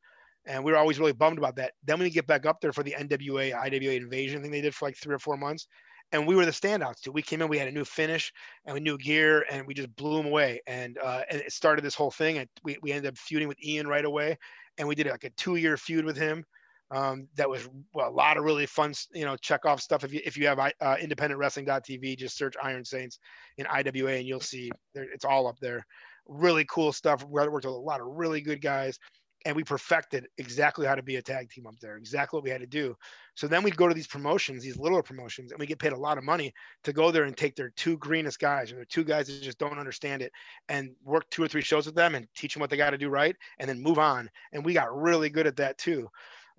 And 0.45 0.63
we 0.63 0.71
were 0.71 0.77
always 0.77 0.97
really 0.97 1.11
bummed 1.11 1.37
about 1.37 1.57
that. 1.57 1.73
Then 1.83 1.99
we 1.99 2.09
get 2.09 2.25
back 2.25 2.45
up 2.45 2.61
there 2.61 2.71
for 2.71 2.81
the 2.81 2.95
NWA 2.97 3.53
IWA 3.53 3.93
invasion 3.93 4.41
thing 4.41 4.51
they 4.51 4.61
did 4.61 4.73
for 4.73 4.87
like 4.87 4.95
three 4.95 5.13
or 5.13 5.19
four 5.19 5.35
months, 5.35 5.67
and 6.11 6.25
we 6.25 6.35
were 6.35 6.45
the 6.45 6.51
standouts 6.51 7.01
too. 7.01 7.11
We 7.11 7.21
came 7.21 7.41
in, 7.41 7.49
we 7.49 7.57
had 7.57 7.67
a 7.67 7.71
new 7.71 7.85
finish 7.85 8.31
and 8.65 8.73
we 8.73 8.79
new 8.79 8.97
gear, 8.97 9.45
and 9.51 9.67
we 9.67 9.73
just 9.73 9.93
blew 9.95 10.17
them 10.17 10.27
away. 10.27 10.61
And 10.67 10.97
uh, 11.03 11.21
and 11.29 11.41
it 11.41 11.51
started 11.51 11.83
this 11.83 11.95
whole 11.95 12.11
thing, 12.11 12.37
and 12.37 12.47
we 12.63 12.77
we 12.81 12.91
ended 12.91 13.11
up 13.11 13.17
feuding 13.17 13.47
with 13.47 13.61
Ian 13.63 13.87
right 13.87 14.05
away, 14.05 14.37
and 14.77 14.87
we 14.87 14.95
did 14.95 15.07
like 15.07 15.23
a 15.23 15.29
two 15.31 15.55
year 15.55 15.77
feud 15.77 16.05
with 16.05 16.17
him. 16.17 16.45
Um, 16.89 17.27
that 17.35 17.49
was 17.49 17.67
well, 17.93 18.07
a 18.07 18.11
lot 18.11 18.37
of 18.37 18.45
really 18.45 18.65
fun, 18.65 18.93
you 19.13 19.25
know, 19.25 19.35
check 19.35 19.65
off 19.65 19.81
stuff. 19.81 20.05
If 20.05 20.13
you 20.13 20.21
if 20.23 20.37
you 20.37 20.47
have 20.47 20.59
uh, 20.59 20.71
independentwrestling.tv, 20.81 22.17
just 22.17 22.37
search 22.37 22.55
Iron 22.63 22.85
Saints 22.85 23.19
in 23.57 23.65
IWA, 23.65 24.13
and 24.13 24.25
you'll 24.25 24.39
see 24.39 24.71
there, 24.93 25.05
it's 25.13 25.25
all 25.25 25.47
up 25.47 25.59
there. 25.59 25.85
Really 26.27 26.65
cool 26.69 26.93
stuff. 26.93 27.23
We 27.25 27.31
worked 27.31 27.53
with 27.53 27.65
a 27.65 27.69
lot 27.69 27.99
of 27.99 28.07
really 28.07 28.41
good 28.41 28.61
guys 28.61 28.97
and 29.47 29.55
we 29.55 29.63
perfected 29.63 30.27
exactly 30.37 30.85
how 30.85 30.93
to 30.93 31.01
be 31.01 31.15
a 31.15 31.21
tag 31.21 31.49
team 31.49 31.65
up 31.67 31.79
there, 31.79 31.95
exactly 31.95 32.35
what 32.35 32.43
we 32.43 32.49
had 32.49 32.59
to 32.59 32.67
do. 32.67 32.93
So 33.33 33.47
then 33.47 33.63
we'd 33.63 33.77
go 33.77 33.87
to 33.87 33.93
these 33.93 34.05
promotions, 34.05 34.61
these 34.61 34.75
little 34.77 35.01
promotions, 35.01 35.53
and 35.53 35.59
we 35.59 35.65
get 35.65 35.79
paid 35.79 35.93
a 35.93 35.97
lot 35.97 36.17
of 36.17 36.25
money 36.25 36.53
to 36.83 36.91
go 36.91 37.11
there 37.11 37.23
and 37.23 37.35
take 37.35 37.55
their 37.55 37.69
two 37.77 37.97
greenest 37.97 38.39
guys 38.39 38.73
or 38.73 38.75
their 38.75 38.83
two 38.83 39.05
guys 39.05 39.27
that 39.27 39.41
just 39.41 39.57
don't 39.57 39.79
understand 39.79 40.21
it 40.21 40.33
and 40.67 40.89
work 41.01 41.23
two 41.29 41.41
or 41.41 41.47
three 41.47 41.61
shows 41.61 41.85
with 41.85 41.95
them 41.95 42.13
and 42.13 42.27
teach 42.35 42.53
them 42.53 42.59
what 42.59 42.69
they 42.69 42.75
got 42.75 42.89
to 42.89 42.97
do 42.97 43.07
right 43.07 43.37
and 43.59 43.69
then 43.69 43.81
move 43.81 43.99
on. 43.99 44.29
And 44.51 44.65
we 44.65 44.73
got 44.73 44.93
really 44.93 45.29
good 45.29 45.47
at 45.47 45.55
that 45.55 45.77
too. 45.77 46.09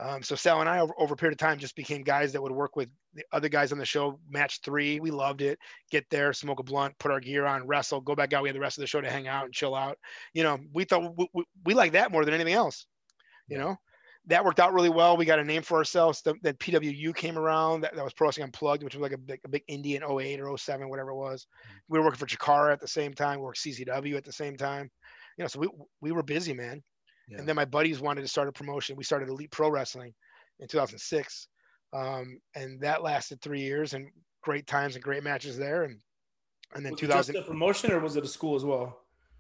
Um, 0.01 0.23
so 0.23 0.37
Sal 0.37 0.61
and 0.61 0.69
I, 0.69 0.79
over, 0.79 0.95
over, 0.97 1.15
a 1.15 1.17
period 1.17 1.33
of 1.33 1.39
time, 1.39 1.59
just 1.59 1.75
became 1.75 2.03
guys 2.03 2.33
that 2.33 2.43
would 2.43 2.53
work 2.53 2.77
with 2.77 2.89
the 3.15 3.25
other 3.33 3.49
guys 3.49 3.73
on 3.73 3.79
the 3.79 3.85
show. 3.85 4.21
Match 4.31 4.61
three, 4.63 5.01
we 5.01 5.11
loved 5.11 5.43
it. 5.43 5.59
Get 5.91 6.09
there, 6.09 6.33
smoke 6.33 6.61
a 6.61 6.63
blunt, 6.63 6.97
put 6.99 7.11
our 7.11 7.19
gear 7.19 7.47
on, 7.47 7.67
wrestle, 7.67 8.01
go 8.01 8.15
back 8.15 8.33
out. 8.33 8.45
We 8.45 8.49
had 8.49 8.57
the 8.57 8.61
rest 8.61 8.79
of 8.79 8.83
the 8.83 8.87
show 8.87 9.01
to 9.01 9.11
hang 9.11 9.27
out 9.27 9.47
and 9.47 9.53
chill 9.53 9.75
out. 9.75 9.99
You 10.35 10.45
know, 10.45 10.59
we 10.73 10.85
thought 10.85 11.17
we, 11.17 11.29
we, 11.35 11.45
we 11.65 11.75
like 11.75 11.93
that 11.93 12.13
more 12.13 12.25
than 12.25 12.35
anything 12.35 12.55
else. 12.55 12.87
You 13.49 13.59
know, 13.59 13.77
that 14.27 14.45
worked 14.45 14.61
out 14.61 14.73
really 14.73 14.91
well. 14.91 15.17
We 15.17 15.25
got 15.25 15.41
a 15.41 15.45
name 15.45 15.63
for 15.63 15.79
ourselves. 15.79 16.23
Then 16.23 16.37
PWU 16.43 17.17
came 17.17 17.37
around. 17.37 17.81
That, 17.81 17.97
that 17.97 18.05
was 18.05 18.13
Pro 18.13 18.29
Wrestling 18.29 18.45
Unplugged, 18.45 18.85
which 18.85 18.95
was 18.95 19.03
like 19.03 19.13
a 19.13 19.19
big, 19.19 19.41
a 19.45 19.49
big 19.49 19.65
indie 19.69 19.97
in 19.97 20.05
08 20.05 20.41
or 20.41 20.57
07, 20.57 20.89
whatever 20.89 21.11
it 21.11 21.17
was. 21.17 21.47
We 21.89 21.99
were 21.99 22.05
working 22.05 22.19
for 22.19 22.27
Chikara 22.27 22.73
at 22.73 22.81
the 22.81 22.87
same 22.87 23.15
time. 23.15 23.41
We 23.41 23.47
worked 23.47 23.59
CZW 23.59 24.17
at 24.17 24.25
the 24.25 24.33
same 24.33 24.57
time. 24.57 24.91
You 25.39 25.45
know, 25.45 25.49
so 25.49 25.59
we 25.59 25.69
we 26.01 26.13
were 26.13 26.23
busy, 26.23 26.53
man. 26.53 26.83
Yeah. 27.29 27.39
And 27.39 27.49
then 27.49 27.57
my 27.57 27.65
buddies 27.65 28.01
wanted 28.01 28.23
to 28.23 28.29
start 28.29 28.49
a 28.49 28.53
promotion. 28.53 28.97
We 28.97 29.05
started 29.05 29.29
Elite 29.29 29.51
Pro 29.51 29.71
Wrestling 29.71 30.15
in 30.61 30.69
2006, 30.69 31.49
um, 31.93 32.41
and 32.55 32.81
that 32.81 33.03
lasted 33.03 33.41
three 33.41 33.61
years 33.61 33.95
and 33.95 34.09
great 34.43 34.67
times 34.67 34.95
and 34.95 35.05
great 35.05 35.23
matches 35.23 35.57
there. 35.57 35.85
And 35.85 36.01
and 36.75 36.85
then 36.85 36.93
was 36.93 37.01
2000 37.01 37.35
just 37.35 37.47
a 37.47 37.51
promotion 37.51 37.93
or 37.93 38.01
was 38.01 38.17
it 38.17 38.25
a 38.25 38.29
school 38.29 38.55
as 38.55 38.65
well? 38.65 38.99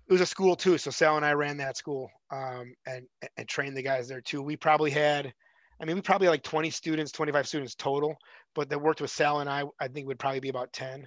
it 0.08 0.12
was 0.12 0.20
a 0.22 0.26
school 0.26 0.56
too. 0.56 0.78
So 0.78 0.90
Sal 0.90 1.16
and 1.16 1.24
I 1.24 1.32
ran 1.32 1.58
that 1.58 1.76
school 1.76 2.10
um, 2.30 2.74
and 2.86 3.06
and 3.36 3.46
trained 3.48 3.76
the 3.76 3.82
guys 3.82 4.08
there 4.08 4.22
too. 4.22 4.42
We 4.42 4.56
probably 4.56 4.90
had, 4.90 5.32
I 5.80 5.84
mean, 5.84 5.96
we 5.96 6.02
probably 6.02 6.26
had 6.26 6.32
like 6.32 6.42
20 6.42 6.70
students, 6.70 7.12
25 7.12 7.46
students 7.46 7.74
total, 7.74 8.16
but 8.54 8.70
that 8.70 8.80
worked 8.80 9.02
with 9.02 9.10
Sal 9.10 9.40
and 9.40 9.50
I. 9.50 9.64
I 9.78 9.88
think 9.88 10.06
would 10.06 10.18
probably 10.18 10.40
be 10.40 10.48
about 10.48 10.72
10. 10.72 11.06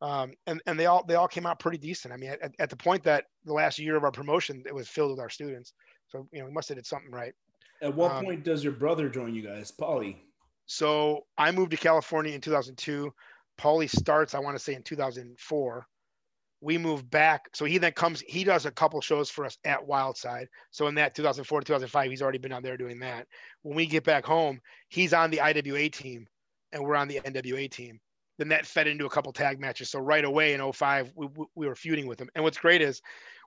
Um, 0.00 0.32
and 0.46 0.62
and 0.66 0.80
they 0.80 0.86
all 0.86 1.04
they 1.06 1.14
all 1.14 1.28
came 1.28 1.46
out 1.46 1.60
pretty 1.60 1.78
decent. 1.78 2.12
I 2.12 2.16
mean, 2.16 2.30
at, 2.30 2.52
at 2.58 2.70
the 2.70 2.76
point 2.76 3.04
that 3.04 3.24
the 3.44 3.52
last 3.52 3.78
year 3.78 3.96
of 3.96 4.04
our 4.04 4.10
promotion, 4.10 4.62
it 4.66 4.74
was 4.74 4.88
filled 4.88 5.10
with 5.10 5.20
our 5.20 5.30
students. 5.30 5.74
So 6.12 6.28
you 6.30 6.40
know, 6.40 6.46
we 6.46 6.52
must 6.52 6.68
have 6.68 6.76
did 6.76 6.86
something 6.86 7.10
right. 7.10 7.34
At 7.80 7.94
what 7.94 8.12
um, 8.12 8.24
point 8.24 8.44
does 8.44 8.62
your 8.62 8.74
brother 8.74 9.08
join 9.08 9.34
you 9.34 9.42
guys, 9.42 9.72
Paulie? 9.72 10.16
So 10.66 11.26
I 11.36 11.50
moved 11.50 11.72
to 11.72 11.76
California 11.76 12.32
in 12.32 12.40
2002. 12.40 13.12
Paulie 13.58 13.90
starts, 13.90 14.34
I 14.34 14.38
want 14.38 14.56
to 14.56 14.62
say, 14.62 14.74
in 14.74 14.82
2004 14.82 15.86
we 16.62 16.78
move 16.78 17.10
back. 17.10 17.48
So 17.52 17.64
he 17.64 17.76
then 17.76 17.92
comes, 17.92 18.20
he 18.20 18.44
does 18.44 18.66
a 18.66 18.70
couple 18.70 19.00
shows 19.00 19.28
for 19.28 19.44
us 19.44 19.58
at 19.64 19.86
Wildside. 19.86 20.46
So 20.70 20.86
in 20.86 20.94
that 20.94 21.14
2004 21.14 21.60
to 21.60 21.66
2005, 21.66 22.08
he's 22.08 22.22
already 22.22 22.38
been 22.38 22.52
out 22.52 22.62
there 22.62 22.76
doing 22.76 23.00
that. 23.00 23.26
When 23.62 23.74
we 23.74 23.84
get 23.84 24.04
back 24.04 24.24
home, 24.24 24.60
he's 24.88 25.12
on 25.12 25.30
the 25.30 25.40
IWA 25.40 25.90
team 25.90 26.28
and 26.70 26.82
we're 26.84 26.94
on 26.94 27.08
the 27.08 27.20
NWA 27.20 27.68
team. 27.68 28.00
Then 28.38 28.48
that 28.48 28.66
fed 28.66 28.86
into 28.86 29.06
a 29.06 29.10
couple 29.10 29.32
tag 29.32 29.60
matches. 29.60 29.90
So 29.90 29.98
right 29.98 30.24
away 30.24 30.54
in 30.54 30.72
05, 30.72 31.12
we, 31.14 31.28
we 31.54 31.66
were 31.66 31.74
feuding 31.74 32.06
with 32.06 32.20
him. 32.20 32.28
And 32.34 32.42
what's 32.42 32.58
great 32.58 32.80
is 32.80 33.00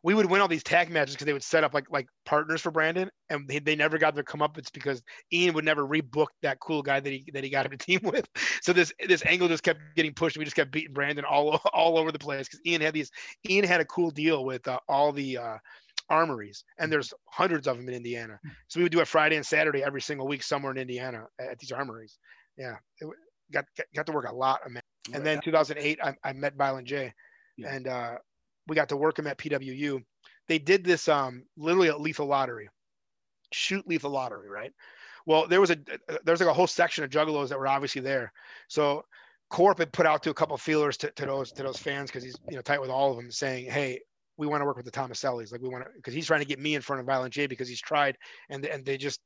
we 0.06 0.14
would 0.14 0.30
win 0.30 0.40
all 0.40 0.48
these 0.48 0.64
tag 0.64 0.92
matches 0.92 1.16
because 1.16 1.26
they 1.26 1.34
would 1.34 1.42
set 1.42 1.64
up 1.64 1.74
like 1.74 1.90
like 1.90 2.08
partners 2.28 2.62
for 2.62 2.70
Brandon, 2.70 3.10
and 3.32 3.48
they, 3.48 3.58
they 3.58 3.76
never 3.76 3.98
got 3.98 4.14
their 4.14 4.24
comeuppance 4.24 4.72
because 4.72 5.02
Ian 5.34 5.56
would 5.56 5.66
never 5.66 5.84
rebook 5.84 6.28
that 6.44 6.60
cool 6.60 6.84
guy 6.84 7.00
that 7.00 7.10
he 7.12 7.26
that 7.34 7.44
he 7.44 7.50
got 7.50 7.66
a 7.66 7.78
team 7.78 8.02
with. 8.04 8.28
So 8.62 8.72
this 8.72 8.94
this 9.08 9.26
angle 9.26 9.48
just 9.48 9.64
kept 9.64 9.80
getting 9.96 10.14
pushed. 10.14 10.38
We 10.38 10.44
just 10.44 10.56
kept 10.56 10.72
beating 10.72 10.94
Brandon 10.94 11.26
all 11.26 11.60
all 11.74 11.98
over 11.98 12.12
the 12.12 12.20
place 12.20 12.48
because 12.48 12.62
Ian 12.68 12.82
had 12.82 12.94
these 12.94 13.10
Ian 13.50 13.66
had 13.66 13.82
a 13.82 13.86
cool 13.86 14.12
deal 14.12 14.46
with 14.46 14.68
uh, 14.68 14.78
all 14.88 15.12
the 15.12 15.40
uh, 15.40 15.58
armories, 16.08 16.64
and 16.78 16.92
there's 16.92 17.12
hundreds 17.32 17.66
of 17.66 17.78
them 17.78 17.90
in 17.90 17.96
Indiana. 17.96 18.40
So 18.68 18.80
we 18.80 18.84
would 18.84 18.92
do 18.92 19.00
it 19.00 19.08
Friday 19.08 19.38
and 19.38 19.46
Saturday 19.46 19.84
every 19.84 20.02
single 20.02 20.28
week 20.28 20.44
somewhere 20.44 20.72
in 20.72 20.78
Indiana 20.78 21.26
at 21.40 21.58
these 21.58 21.72
armories. 21.72 22.20
Yeah, 22.58 22.76
it, 23.02 23.08
got 23.52 23.66
got 23.96 24.06
to 24.06 24.12
work 24.12 24.30
a 24.30 24.36
lot 24.36 24.66
of 24.66 24.72
men. 24.72 24.84
And 25.14 25.26
then 25.26 25.40
2008, 25.44 26.00
I, 26.04 26.16
I 26.24 26.34
met 26.34 26.56
Violent 26.56 26.88
J, 26.88 27.14
yeah. 27.58 27.76
and 27.76 27.88
uh, 27.88 28.16
we 28.68 28.76
got 28.76 28.90
to 28.90 28.98
work 28.98 29.20
him 29.20 29.28
at 29.28 29.38
PWU. 29.38 30.02
They 30.48 30.60
did 30.60 30.84
this 30.84 31.08
um, 31.08 31.44
literally 31.58 31.90
a 31.90 31.98
lethal 31.98 32.28
lottery, 32.28 32.70
shoot 33.52 33.88
lethal 33.88 34.12
lottery, 34.12 34.50
right? 34.50 34.72
Well, 35.26 35.48
there 35.48 35.62
was 35.62 35.72
a 35.72 35.78
there's 36.24 36.40
like 36.40 36.50
a 36.50 36.54
whole 36.54 36.68
section 36.68 37.04
of 37.04 37.10
juggalos 37.10 37.50
that 37.50 37.60
were 37.60 37.68
obviously 37.68 38.02
there. 38.02 38.32
So 38.68 39.04
Corp 39.50 39.80
had 39.80 39.92
put 39.92 40.06
out 40.06 40.24
to 40.24 40.30
a 40.30 40.34
couple 40.34 40.58
feelers 40.58 40.98
to, 40.98 41.12
to 41.12 41.26
those 41.26 41.52
to 41.54 41.64
those 41.64 41.78
fans 41.78 42.10
because 42.10 42.24
he's 42.24 42.36
you 42.50 42.56
know 42.56 42.62
tight 42.62 42.82
with 42.82 42.90
all 42.90 43.12
of 43.12 43.18
them, 43.18 43.32
saying, 43.32 43.70
"Hey, 43.70 44.02
we 44.38 44.48
want 44.48 44.62
to 44.62 44.66
work 44.66 44.78
with 44.78 44.86
the 44.86 44.92
Thomasellis. 44.92 45.52
Like 45.52 45.62
we 45.62 45.70
want 45.70 45.86
to 45.86 45.90
because 45.96 46.14
he's 46.14 46.28
trying 46.28 46.42
to 46.42 46.46
get 46.46 46.60
me 46.60 46.76
in 46.76 46.82
front 46.82 47.00
of 47.00 47.06
Violent 47.06 47.34
J 47.34 47.48
because 47.48 47.68
he's 47.68 47.82
tried 47.82 48.18
and 48.50 48.66
and 48.66 48.86
they 48.86 48.98
just 48.98 49.20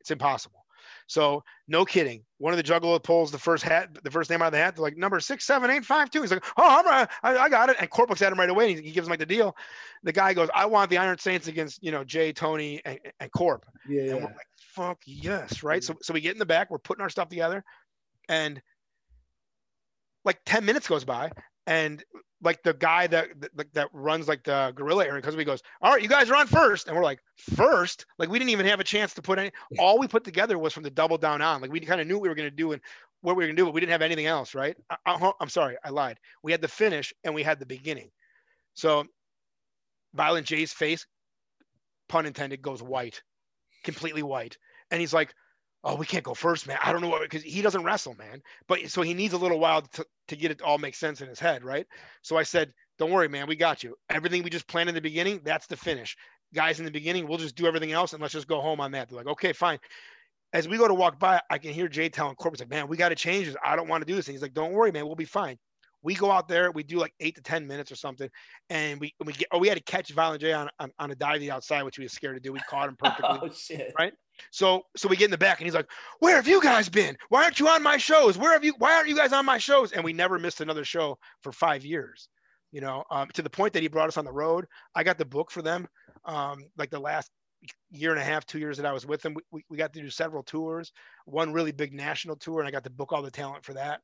it's 0.00 0.10
impossible. 0.10 0.64
So 1.08 1.42
no 1.66 1.86
kidding. 1.86 2.22
One 2.36 2.52
of 2.52 2.58
the 2.58 2.62
juggalo 2.62 3.02
pulls 3.02 3.32
the 3.32 3.38
first 3.38 3.64
hat, 3.64 3.88
the 4.04 4.10
first 4.10 4.28
name 4.28 4.42
out 4.42 4.48
of 4.48 4.52
the 4.52 4.58
hat. 4.58 4.76
They're 4.76 4.82
like 4.82 4.96
number 4.96 5.18
six, 5.20 5.44
seven, 5.44 5.70
eight, 5.70 5.84
five, 5.84 6.10
two. 6.10 6.20
He's 6.20 6.30
like, 6.30 6.44
oh, 6.56 6.78
I'm 6.78 6.86
right. 6.86 7.08
I, 7.22 7.38
I 7.38 7.48
got 7.48 7.70
it. 7.70 7.76
And 7.80 7.88
Corp 7.88 8.10
looks 8.10 8.20
at 8.20 8.30
him 8.30 8.38
right 8.38 8.50
away. 8.50 8.70
And 8.70 8.78
he, 8.78 8.86
he, 8.86 8.92
gives 8.92 9.08
him 9.08 9.10
like 9.10 9.18
the 9.18 9.26
deal. 9.26 9.56
The 10.02 10.12
guy 10.12 10.34
goes, 10.34 10.50
I 10.54 10.66
want 10.66 10.90
the 10.90 10.98
Iron 10.98 11.18
Saints 11.18 11.48
against 11.48 11.82
you 11.82 11.90
know 11.90 12.04
Jay, 12.04 12.32
Tony, 12.32 12.82
and, 12.84 12.98
and 13.18 13.32
Corp. 13.32 13.64
Yeah. 13.88 14.02
And 14.02 14.14
we're 14.16 14.22
like, 14.26 14.36
fuck 14.58 14.98
yes, 15.06 15.62
right. 15.62 15.82
So 15.82 15.96
so 16.02 16.12
we 16.12 16.20
get 16.20 16.32
in 16.34 16.38
the 16.38 16.46
back. 16.46 16.70
We're 16.70 16.78
putting 16.78 17.02
our 17.02 17.10
stuff 17.10 17.30
together, 17.30 17.64
and 18.28 18.60
like 20.24 20.40
10 20.44 20.66
minutes 20.66 20.86
goes 20.86 21.04
by 21.04 21.30
and 21.68 22.02
like 22.42 22.62
the 22.62 22.72
guy 22.72 23.06
that 23.06 23.28
that, 23.54 23.74
that 23.74 23.88
runs 23.92 24.26
like 24.26 24.42
the 24.42 24.72
gorilla 24.74 25.04
area 25.04 25.20
because 25.20 25.34
he 25.34 25.44
goes, 25.44 25.62
all 25.82 25.92
right, 25.92 26.02
you 26.02 26.08
guys 26.08 26.30
are 26.30 26.36
on 26.36 26.46
first, 26.46 26.88
and 26.88 26.96
we're 26.96 27.04
like 27.04 27.20
first, 27.36 28.06
like 28.18 28.30
we 28.30 28.38
didn't 28.38 28.50
even 28.50 28.64
have 28.64 28.80
a 28.80 28.84
chance 28.84 29.12
to 29.14 29.22
put 29.22 29.38
any. 29.38 29.52
All 29.78 29.98
we 29.98 30.08
put 30.08 30.24
together 30.24 30.58
was 30.58 30.72
from 30.72 30.82
the 30.82 30.90
double 30.90 31.18
down 31.18 31.42
on, 31.42 31.60
like 31.60 31.70
we 31.70 31.80
kind 31.80 32.00
of 32.00 32.06
knew 32.06 32.14
what 32.14 32.22
we 32.22 32.28
were 32.30 32.34
going 32.34 32.50
to 32.50 32.56
do 32.56 32.72
and 32.72 32.80
what 33.20 33.36
we 33.36 33.44
were 33.44 33.48
going 33.48 33.56
to 33.56 33.60
do, 33.60 33.66
but 33.66 33.74
we 33.74 33.80
didn't 33.80 33.92
have 33.92 34.02
anything 34.02 34.26
else, 34.26 34.54
right? 34.54 34.76
Uh, 34.88 34.96
uh, 35.04 35.32
I, 35.40 35.42
am 35.42 35.50
sorry, 35.50 35.76
I 35.84 35.90
lied. 35.90 36.18
We 36.42 36.52
had 36.52 36.62
the 36.62 36.68
finish 36.68 37.12
and 37.22 37.34
we 37.34 37.42
had 37.42 37.60
the 37.60 37.66
beginning. 37.66 38.10
So, 38.74 39.04
Violent 40.14 40.46
J's 40.46 40.72
face, 40.72 41.06
pun 42.08 42.24
intended, 42.24 42.62
goes 42.62 42.82
white, 42.82 43.22
completely 43.84 44.22
white, 44.22 44.56
and 44.90 45.00
he's 45.00 45.12
like, 45.12 45.34
oh, 45.84 45.94
we 45.96 46.06
can't 46.06 46.24
go 46.24 46.34
first, 46.34 46.66
man. 46.66 46.78
I 46.82 46.92
don't 46.92 47.00
know 47.00 47.08
what 47.08 47.22
because 47.22 47.42
he 47.42 47.62
doesn't 47.62 47.84
wrestle, 47.84 48.14
man. 48.14 48.42
But 48.66 48.90
so 48.90 49.02
he 49.02 49.14
needs 49.14 49.34
a 49.34 49.38
little 49.38 49.58
while 49.58 49.82
to, 49.82 50.06
to 50.28 50.36
get 50.36 50.50
it 50.50 50.62
all 50.62 50.78
make 50.78 50.94
sense 50.94 51.20
in 51.20 51.28
his 51.28 51.38
head, 51.38 51.64
right? 51.64 51.86
So 52.22 52.36
I 52.36 52.42
said, 52.42 52.72
don't 52.98 53.10
worry, 53.10 53.28
man, 53.28 53.46
we 53.46 53.56
got 53.56 53.82
you. 53.82 53.94
Everything 54.10 54.42
we 54.42 54.50
just 54.50 54.66
planned 54.66 54.88
in 54.88 54.94
the 54.94 55.00
beginning, 55.00 55.40
that's 55.44 55.66
the 55.66 55.76
finish. 55.76 56.16
Guys 56.54 56.78
in 56.78 56.84
the 56.84 56.90
beginning, 56.90 57.28
we'll 57.28 57.38
just 57.38 57.56
do 57.56 57.66
everything 57.66 57.92
else 57.92 58.12
and 58.12 58.20
let's 58.20 58.34
just 58.34 58.48
go 58.48 58.60
home 58.60 58.80
on 58.80 58.92
that. 58.92 59.08
They're 59.08 59.18
like, 59.18 59.28
okay, 59.28 59.52
fine. 59.52 59.78
As 60.52 60.66
we 60.66 60.78
go 60.78 60.88
to 60.88 60.94
walk 60.94 61.18
by, 61.18 61.40
I 61.50 61.58
can 61.58 61.72
hear 61.72 61.88
Jay 61.88 62.08
telling 62.08 62.34
Corpus 62.34 62.60
like, 62.60 62.70
man, 62.70 62.88
we 62.88 62.96
got 62.96 63.10
to 63.10 63.14
change 63.14 63.46
this. 63.46 63.56
I 63.64 63.76
don't 63.76 63.88
want 63.88 64.00
to 64.00 64.06
do 64.06 64.16
this. 64.16 64.26
And 64.28 64.34
he's 64.34 64.42
like, 64.42 64.54
don't 64.54 64.72
worry, 64.72 64.90
man, 64.90 65.06
we'll 65.06 65.14
be 65.14 65.26
fine. 65.26 65.58
We 66.02 66.14
go 66.14 66.30
out 66.30 66.48
there, 66.48 66.70
we 66.70 66.82
do 66.82 66.98
like 66.98 67.12
eight 67.20 67.34
to 67.36 67.42
ten 67.42 67.66
minutes 67.66 67.90
or 67.90 67.96
something, 67.96 68.28
and 68.70 69.00
we 69.00 69.14
we 69.24 69.32
get. 69.32 69.48
Oh, 69.50 69.58
we 69.58 69.68
had 69.68 69.76
to 69.76 69.84
catch 69.84 70.10
Violent 70.10 70.40
J 70.40 70.52
on, 70.52 70.68
on, 70.78 70.90
on 70.98 71.10
a 71.10 71.14
divey 71.16 71.48
outside, 71.48 71.82
which 71.82 71.98
we 71.98 72.04
were 72.04 72.10
scared 72.10 72.36
to 72.36 72.40
do. 72.40 72.52
We 72.52 72.60
caught 72.60 72.88
him 72.88 72.96
perfectly. 72.96 73.38
oh 73.42 73.50
shit! 73.52 73.92
Right. 73.98 74.12
So 74.52 74.82
so 74.96 75.08
we 75.08 75.16
get 75.16 75.26
in 75.26 75.30
the 75.30 75.38
back 75.38 75.58
and 75.58 75.66
he's 75.66 75.74
like, 75.74 75.90
"Where 76.20 76.36
have 76.36 76.46
you 76.46 76.62
guys 76.62 76.88
been? 76.88 77.16
Why 77.28 77.44
aren't 77.44 77.58
you 77.58 77.68
on 77.68 77.82
my 77.82 77.96
shows? 77.96 78.38
Where 78.38 78.52
have 78.52 78.64
you? 78.64 78.74
Why 78.78 78.94
aren't 78.94 79.08
you 79.08 79.16
guys 79.16 79.32
on 79.32 79.44
my 79.44 79.58
shows?" 79.58 79.92
And 79.92 80.04
we 80.04 80.12
never 80.12 80.38
missed 80.38 80.60
another 80.60 80.84
show 80.84 81.18
for 81.42 81.52
five 81.52 81.84
years. 81.84 82.28
You 82.70 82.80
know, 82.80 83.02
um, 83.10 83.28
to 83.32 83.42
the 83.42 83.50
point 83.50 83.72
that 83.72 83.82
he 83.82 83.88
brought 83.88 84.08
us 84.08 84.18
on 84.18 84.24
the 84.24 84.32
road. 84.32 84.66
I 84.94 85.02
got 85.02 85.18
the 85.18 85.24
book 85.24 85.50
for 85.50 85.62
them. 85.62 85.88
Um, 86.24 86.64
like 86.76 86.90
the 86.90 87.00
last 87.00 87.30
year 87.90 88.10
and 88.10 88.20
a 88.20 88.24
half, 88.24 88.46
two 88.46 88.58
years 88.58 88.76
that 88.76 88.86
I 88.86 88.92
was 88.92 89.06
with 89.06 89.22
them, 89.22 89.34
we, 89.50 89.64
we 89.68 89.76
got 89.76 89.92
to 89.92 90.00
do 90.00 90.10
several 90.10 90.42
tours. 90.42 90.92
One 91.24 91.52
really 91.52 91.72
big 91.72 91.92
national 91.92 92.36
tour, 92.36 92.60
and 92.60 92.68
I 92.68 92.70
got 92.70 92.84
to 92.84 92.90
book 92.90 93.12
all 93.12 93.22
the 93.22 93.30
talent 93.30 93.64
for 93.64 93.74
that. 93.74 94.00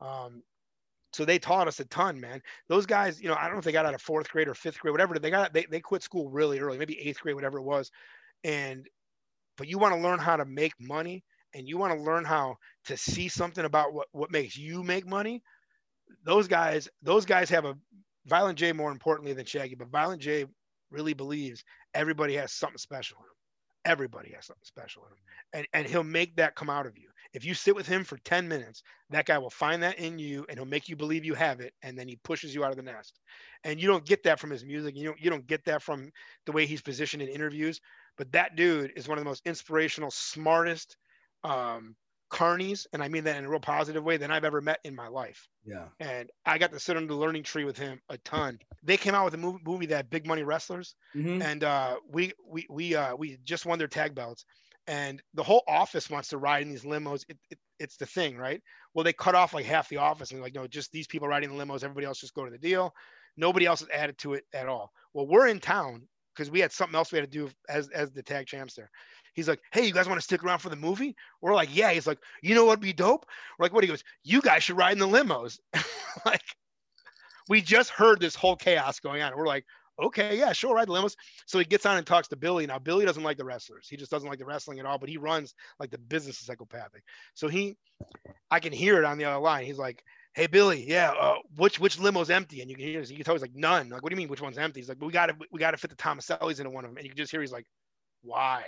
Um, 0.00 0.42
so 1.12 1.24
they 1.24 1.38
taught 1.38 1.68
us 1.68 1.80
a 1.80 1.84
ton, 1.86 2.20
man. 2.20 2.42
Those 2.68 2.86
guys, 2.86 3.20
you 3.20 3.28
know, 3.28 3.34
I 3.34 3.44
don't 3.44 3.52
know 3.52 3.58
if 3.58 3.64
they 3.64 3.72
got 3.72 3.86
out 3.86 3.94
of 3.94 4.00
fourth 4.02 4.30
grade 4.30 4.48
or 4.48 4.54
fifth 4.54 4.78
grade, 4.80 4.92
whatever. 4.92 5.18
They 5.18 5.30
got 5.30 5.52
they, 5.52 5.66
they 5.70 5.80
quit 5.80 6.02
school 6.02 6.30
really 6.30 6.58
early, 6.58 6.78
maybe 6.78 6.98
eighth 7.00 7.20
grade, 7.20 7.34
whatever 7.34 7.58
it 7.58 7.64
was. 7.64 7.90
And 8.44 8.86
but 9.56 9.68
you 9.68 9.78
want 9.78 9.94
to 9.94 10.00
learn 10.00 10.18
how 10.18 10.36
to 10.36 10.44
make 10.44 10.72
money 10.80 11.22
and 11.54 11.68
you 11.68 11.78
want 11.78 11.94
to 11.94 12.00
learn 12.00 12.24
how 12.24 12.56
to 12.86 12.96
see 12.96 13.28
something 13.28 13.64
about 13.64 13.92
what, 13.92 14.08
what 14.12 14.30
makes 14.30 14.56
you 14.56 14.82
make 14.82 15.06
money, 15.06 15.42
those 16.24 16.48
guys, 16.48 16.88
those 17.02 17.24
guys 17.24 17.50
have 17.50 17.64
a 17.64 17.76
Violent 18.26 18.58
J 18.58 18.72
more 18.72 18.92
importantly 18.92 19.32
than 19.32 19.44
Shaggy, 19.44 19.74
but 19.74 19.88
Violent 19.88 20.22
J 20.22 20.46
really 20.90 21.14
believes 21.14 21.64
everybody 21.94 22.34
has 22.34 22.52
something 22.52 22.78
special 22.78 23.18
in 23.18 23.24
him. 23.24 23.92
Everybody 23.92 24.32
has 24.34 24.46
something 24.46 24.62
special 24.64 25.02
in 25.04 25.12
him. 25.12 25.18
And, 25.52 25.66
and 25.72 25.90
he'll 25.90 26.04
make 26.04 26.36
that 26.36 26.54
come 26.54 26.70
out 26.70 26.86
of 26.86 26.96
you. 26.96 27.08
If 27.32 27.44
you 27.44 27.54
sit 27.54 27.74
with 27.74 27.86
him 27.86 28.04
for 28.04 28.18
10 28.18 28.46
minutes, 28.48 28.82
that 29.10 29.26
guy 29.26 29.38
will 29.38 29.50
find 29.50 29.82
that 29.82 29.98
in 29.98 30.18
you 30.18 30.44
and 30.48 30.58
he'll 30.58 30.66
make 30.66 30.88
you 30.88 30.96
believe 30.96 31.24
you 31.24 31.34
have 31.34 31.60
it. 31.60 31.72
And 31.82 31.98
then 31.98 32.08
he 32.08 32.16
pushes 32.16 32.54
you 32.54 32.64
out 32.64 32.70
of 32.70 32.76
the 32.76 32.82
nest. 32.82 33.18
And 33.64 33.80
you 33.80 33.88
don't 33.88 34.04
get 34.04 34.22
that 34.24 34.38
from 34.38 34.50
his 34.50 34.64
music. 34.64 34.96
You 34.96 35.06
don't, 35.06 35.20
you 35.20 35.30
don't 35.30 35.46
get 35.46 35.64
that 35.64 35.82
from 35.82 36.10
the 36.46 36.52
way 36.52 36.66
he's 36.66 36.82
positioned 36.82 37.22
in 37.22 37.28
interviews. 37.28 37.80
But 38.18 38.32
that 38.32 38.56
dude 38.56 38.92
is 38.96 39.08
one 39.08 39.18
of 39.18 39.24
the 39.24 39.28
most 39.28 39.42
inspirational, 39.46 40.10
smartest 40.10 40.96
um, 41.44 41.96
carnies, 42.32 42.86
and 42.92 43.02
I 43.02 43.08
mean 43.08 43.24
that 43.24 43.36
in 43.36 43.44
a 43.44 43.48
real 43.48 43.60
positive 43.60 44.02
way, 44.02 44.16
than 44.16 44.30
I've 44.30 44.44
ever 44.44 44.60
met 44.60 44.78
in 44.84 44.94
my 44.96 45.06
life. 45.06 45.46
Yeah. 45.64 45.84
And 46.00 46.30
I 46.46 46.58
got 46.58 46.72
to 46.72 46.80
sit 46.80 46.96
under 46.96 47.12
the 47.12 47.20
learning 47.20 47.42
tree 47.44 47.64
with 47.64 47.76
him 47.76 48.00
a 48.08 48.16
ton. 48.18 48.58
They 48.82 48.96
came 48.96 49.14
out 49.14 49.26
with 49.26 49.34
a 49.34 49.38
movie, 49.38 49.60
movie 49.64 49.86
that 49.86 50.10
Big 50.10 50.26
Money 50.26 50.42
Rustlas, 50.42 50.94
mm-hmm. 51.14 51.42
and 51.42 51.62
uh, 51.62 51.96
we 52.10 52.32
we 52.48 52.66
we 52.70 52.94
uh, 52.94 53.14
we 53.14 53.38
just 53.44 53.66
won 53.66 53.78
their 53.78 53.86
tag 53.86 54.14
belts, 54.14 54.44
and 54.86 55.22
the 55.34 55.42
whole 55.42 55.62
office 55.68 56.10
wants 56.10 56.28
to 56.28 56.38
ride 56.38 56.62
in 56.62 56.70
these 56.70 56.84
limos. 56.84 57.24
It, 57.28 57.38
it, 57.50 57.58
it's 57.78 57.96
the 57.96 58.06
thing, 58.06 58.36
right? 58.36 58.60
Well, 58.94 59.04
they 59.04 59.12
cut 59.12 59.34
off 59.34 59.54
like 59.54 59.64
half 59.64 59.88
the 59.88 59.98
office 59.98 60.32
and 60.32 60.40
like, 60.40 60.54
no, 60.54 60.66
just 60.66 60.92
these 60.92 61.06
people 61.06 61.28
riding 61.28 61.56
the 61.56 61.64
limos. 61.64 61.84
Everybody 61.84 62.06
else 62.06 62.20
just 62.20 62.34
go 62.34 62.44
to 62.44 62.50
the 62.50 62.58
deal. 62.58 62.92
Nobody 63.36 63.66
else 63.66 63.80
has 63.80 63.88
added 63.90 64.18
to 64.18 64.34
it 64.34 64.44
at 64.52 64.68
all. 64.68 64.92
Well, 65.14 65.26
we're 65.26 65.46
in 65.46 65.60
town 65.60 66.02
because 66.34 66.50
we 66.50 66.60
had 66.60 66.72
something 66.72 66.96
else 66.96 67.12
we 67.12 67.18
had 67.18 67.30
to 67.30 67.38
do 67.38 67.50
as 67.68 67.88
as 67.90 68.10
the 68.12 68.22
tag 68.22 68.46
champs 68.46 68.74
there. 68.74 68.90
He's 69.34 69.48
like, 69.48 69.60
hey, 69.72 69.86
you 69.86 69.94
guys 69.94 70.08
want 70.08 70.20
to 70.20 70.24
stick 70.24 70.44
around 70.44 70.58
for 70.58 70.68
the 70.68 70.76
movie? 70.76 71.16
We're 71.40 71.54
like, 71.54 71.74
yeah. 71.74 71.90
He's 71.92 72.06
like, 72.06 72.18
you 72.42 72.54
know 72.54 72.66
what'd 72.66 72.80
be 72.80 72.92
dope? 72.92 73.24
We're 73.58 73.64
like, 73.64 73.72
what? 73.72 73.84
He 73.84 73.88
goes, 73.88 74.04
you 74.24 74.42
guys 74.42 74.62
should 74.62 74.76
ride 74.76 74.92
in 74.92 74.98
the 74.98 75.08
limos. 75.08 75.58
like, 76.26 76.42
we 77.48 77.62
just 77.62 77.90
heard 77.90 78.20
this 78.20 78.34
whole 78.34 78.56
chaos 78.56 79.00
going 79.00 79.22
on. 79.22 79.36
We're 79.36 79.46
like, 79.46 79.64
okay, 80.00 80.38
yeah, 80.38 80.52
sure, 80.52 80.74
ride 80.74 80.88
the 80.88 80.92
limos. 80.92 81.16
So 81.46 81.58
he 81.58 81.64
gets 81.64 81.86
on 81.86 81.96
and 81.96 82.06
talks 82.06 82.28
to 82.28 82.36
Billy. 82.36 82.66
Now 82.66 82.78
Billy 82.78 83.04
doesn't 83.04 83.22
like 83.22 83.36
the 83.36 83.44
wrestlers. 83.44 83.88
He 83.88 83.96
just 83.96 84.10
doesn't 84.10 84.28
like 84.28 84.38
the 84.38 84.44
wrestling 84.44 84.78
at 84.80 84.86
all. 84.86 84.98
But 84.98 85.08
he 85.08 85.16
runs 85.16 85.54
like 85.78 85.90
the 85.90 85.98
business 85.98 86.40
is 86.40 86.46
psychopathic. 86.46 87.02
So 87.34 87.48
he, 87.48 87.76
I 88.50 88.60
can 88.60 88.72
hear 88.72 88.98
it 88.98 89.04
on 89.04 89.18
the 89.18 89.24
other 89.24 89.40
line. 89.40 89.64
He's 89.64 89.78
like, 89.78 90.02
"Hey 90.34 90.46
Billy, 90.46 90.84
yeah, 90.86 91.12
uh, 91.18 91.36
which 91.56 91.78
which 91.80 91.98
limo's 91.98 92.30
empty?" 92.30 92.60
And 92.60 92.70
you 92.70 92.76
can 92.76 92.86
hear, 92.86 93.00
you 93.02 93.16
can 93.16 93.24
tell 93.24 93.34
he's 93.34 93.42
like, 93.42 93.54
"None." 93.54 93.88
Like, 93.88 94.02
what 94.02 94.10
do 94.10 94.14
you 94.14 94.18
mean, 94.18 94.28
which 94.28 94.42
one's 94.42 94.58
empty? 94.58 94.80
He's 94.80 94.88
like, 94.88 95.00
"We 95.00 95.12
got 95.12 95.26
to 95.26 95.36
we 95.50 95.58
got 95.58 95.72
to 95.72 95.76
fit 95.76 95.90
the 95.90 95.96
Thomasellis 95.96 96.58
into 96.58 96.70
one 96.70 96.84
of 96.84 96.90
them." 96.90 96.98
And 96.98 97.04
you 97.04 97.10
can 97.10 97.16
just 97.16 97.30
hear 97.30 97.40
he's 97.40 97.52
like, 97.52 97.66
"Why?" 98.22 98.64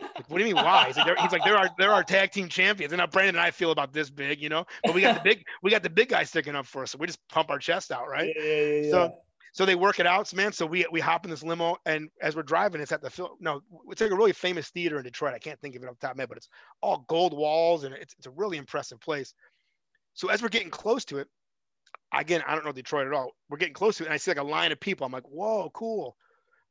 Like, 0.00 0.30
what 0.30 0.38
do 0.38 0.44
you 0.44 0.54
mean 0.54 0.64
why? 0.64 0.86
He's 0.86 0.96
like, 0.96 1.18
he's 1.18 1.32
like, 1.32 1.44
there 1.44 1.56
are 1.56 1.70
there 1.78 1.92
are 1.92 2.02
tag 2.02 2.30
team 2.30 2.48
champions. 2.48 2.92
And 2.92 2.98
now 2.98 3.06
Brandon 3.06 3.36
and 3.36 3.44
I 3.44 3.50
feel 3.50 3.70
about 3.70 3.92
this 3.92 4.10
big, 4.10 4.40
you 4.40 4.48
know, 4.48 4.64
but 4.84 4.94
we 4.94 5.02
got 5.02 5.16
the 5.16 5.20
big 5.22 5.44
we 5.62 5.70
got 5.70 5.82
the 5.82 5.90
big 5.90 6.08
guy 6.08 6.24
sticking 6.24 6.54
up 6.54 6.66
for 6.66 6.82
us. 6.82 6.92
So 6.92 6.98
we 6.98 7.06
just 7.06 7.26
pump 7.28 7.50
our 7.50 7.58
chest 7.58 7.92
out, 7.92 8.08
right? 8.08 8.32
Yeah, 8.34 8.42
yeah, 8.42 8.80
yeah, 8.82 8.90
So 8.90 9.14
so 9.52 9.64
they 9.64 9.74
work 9.74 10.00
it 10.00 10.06
out, 10.06 10.32
man. 10.34 10.52
So 10.52 10.66
we 10.66 10.86
we 10.90 11.00
hop 11.00 11.24
in 11.24 11.30
this 11.30 11.42
limo, 11.42 11.76
and 11.86 12.08
as 12.22 12.36
we're 12.36 12.42
driving, 12.42 12.80
it's 12.80 12.92
at 12.92 13.02
the 13.02 13.10
film. 13.10 13.30
No, 13.40 13.62
it's 13.88 14.00
like 14.00 14.10
a 14.10 14.16
really 14.16 14.32
famous 14.32 14.68
theater 14.68 14.98
in 14.98 15.04
Detroit. 15.04 15.34
I 15.34 15.38
can't 15.38 15.60
think 15.60 15.76
of 15.76 15.82
it 15.82 15.88
off 15.88 15.98
the 15.98 16.06
top 16.06 16.12
of 16.12 16.16
my 16.16 16.22
head, 16.22 16.28
but 16.28 16.38
it's 16.38 16.48
all 16.80 17.04
gold 17.08 17.36
walls, 17.36 17.84
and 17.84 17.94
it's 17.94 18.14
it's 18.18 18.26
a 18.26 18.30
really 18.30 18.58
impressive 18.58 19.00
place. 19.00 19.34
So 20.14 20.28
as 20.28 20.42
we're 20.42 20.48
getting 20.48 20.70
close 20.70 21.04
to 21.06 21.18
it, 21.18 21.28
again, 22.12 22.42
I 22.46 22.54
don't 22.54 22.64
know 22.64 22.72
Detroit 22.72 23.06
at 23.06 23.12
all. 23.12 23.32
We're 23.48 23.58
getting 23.58 23.74
close 23.74 23.96
to 23.96 24.04
it, 24.04 24.06
and 24.06 24.14
I 24.14 24.18
see 24.18 24.30
like 24.30 24.38
a 24.38 24.44
line 24.44 24.72
of 24.72 24.80
people. 24.80 25.06
I'm 25.06 25.12
like, 25.12 25.28
whoa, 25.28 25.70
cool. 25.74 26.16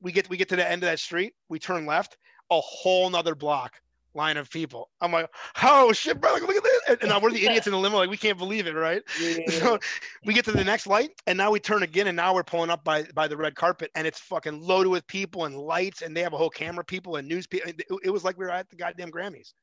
We 0.01 0.11
get 0.11 0.29
we 0.29 0.37
get 0.37 0.49
to 0.49 0.55
the 0.55 0.69
end 0.69 0.83
of 0.83 0.89
that 0.89 0.99
street, 0.99 1.33
we 1.49 1.59
turn 1.59 1.85
left, 1.85 2.17
a 2.49 2.59
whole 2.61 3.09
nother 3.09 3.35
block 3.35 3.73
line 4.13 4.37
of 4.37 4.49
people. 4.49 4.89
I'm 5.01 5.11
like, 5.11 5.29
oh 5.63 5.91
shit, 5.93 6.19
bro, 6.19 6.33
look 6.33 6.55
at 6.55 6.63
this. 6.63 6.81
And, 6.87 6.97
and 7.01 7.09
now 7.09 7.19
we're 7.19 7.31
the 7.31 7.45
idiots 7.45 7.67
in 7.67 7.73
the 7.73 7.79
limo, 7.79 7.97
like 7.97 8.09
we 8.09 8.17
can't 8.17 8.37
believe 8.37 8.67
it, 8.67 8.73
right? 8.73 9.01
Yeah, 9.19 9.29
yeah, 9.29 9.37
yeah. 9.47 9.59
So 9.59 9.79
we 10.25 10.33
get 10.33 10.45
to 10.45 10.51
the 10.51 10.63
next 10.63 10.87
light, 10.87 11.11
and 11.27 11.37
now 11.37 11.51
we 11.51 11.59
turn 11.59 11.83
again, 11.83 12.07
and 12.07 12.15
now 12.15 12.33
we're 12.33 12.43
pulling 12.43 12.69
up 12.69 12.83
by 12.83 13.03
by 13.13 13.27
the 13.27 13.37
red 13.37 13.55
carpet, 13.55 13.91
and 13.95 14.05
it's 14.07 14.19
fucking 14.19 14.61
loaded 14.61 14.89
with 14.89 15.05
people 15.07 15.45
and 15.45 15.55
lights, 15.57 16.01
and 16.01 16.15
they 16.15 16.21
have 16.21 16.33
a 16.33 16.37
whole 16.37 16.49
camera 16.49 16.83
people 16.83 17.15
and 17.17 17.27
news 17.27 17.47
people. 17.47 17.69
It, 17.69 17.81
it 18.03 18.09
was 18.09 18.23
like 18.23 18.37
we 18.37 18.45
were 18.45 18.51
at 18.51 18.69
the 18.69 18.75
goddamn 18.75 19.11
Grammys. 19.11 19.53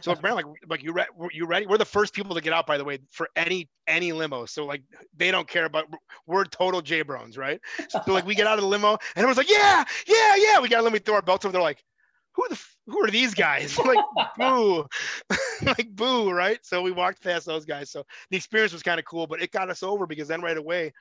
So 0.00 0.14
Brand, 0.20 0.36
like, 0.36 0.46
like 0.68 0.82
you, 0.82 0.92
re- 0.92 1.06
you 1.32 1.46
ready? 1.46 1.66
We're 1.66 1.78
the 1.78 1.84
first 1.84 2.14
people 2.14 2.34
to 2.34 2.40
get 2.40 2.52
out, 2.52 2.66
by 2.66 2.78
the 2.78 2.84
way, 2.84 2.98
for 3.10 3.28
any 3.36 3.68
any 3.86 4.12
limo. 4.12 4.46
So 4.46 4.66
like, 4.66 4.82
they 5.16 5.30
don't 5.30 5.48
care 5.48 5.64
about. 5.64 5.86
We're 6.26 6.44
total 6.44 6.82
jabronis, 6.82 7.38
right? 7.38 7.60
So, 7.88 8.00
like, 8.06 8.26
we 8.26 8.34
get 8.34 8.46
out 8.46 8.58
of 8.58 8.62
the 8.62 8.68
limo, 8.68 8.98
and 9.16 9.24
it 9.24 9.26
was 9.26 9.36
like, 9.36 9.50
yeah, 9.50 9.84
yeah, 10.06 10.36
yeah. 10.36 10.60
We 10.60 10.68
got 10.68 10.78
to 10.78 10.82
let 10.82 10.92
me 10.92 10.98
throw 10.98 11.14
our 11.14 11.22
belts 11.22 11.44
over. 11.44 11.52
They're 11.52 11.62
like, 11.62 11.82
who 12.34 12.46
the 12.48 12.54
f- 12.54 12.76
who 12.88 13.04
are 13.04 13.10
these 13.10 13.34
guys? 13.34 13.78
like, 13.84 13.98
boo, 14.36 14.86
like 15.62 15.90
boo, 15.94 16.30
right? 16.30 16.58
So 16.64 16.82
we 16.82 16.90
walked 16.90 17.22
past 17.22 17.46
those 17.46 17.64
guys. 17.64 17.90
So 17.90 18.04
the 18.30 18.36
experience 18.36 18.72
was 18.72 18.82
kind 18.82 18.98
of 18.98 19.04
cool, 19.04 19.26
but 19.26 19.42
it 19.42 19.52
got 19.52 19.70
us 19.70 19.82
over 19.82 20.06
because 20.06 20.26
then 20.28 20.40
right 20.40 20.56
away, 20.56 20.92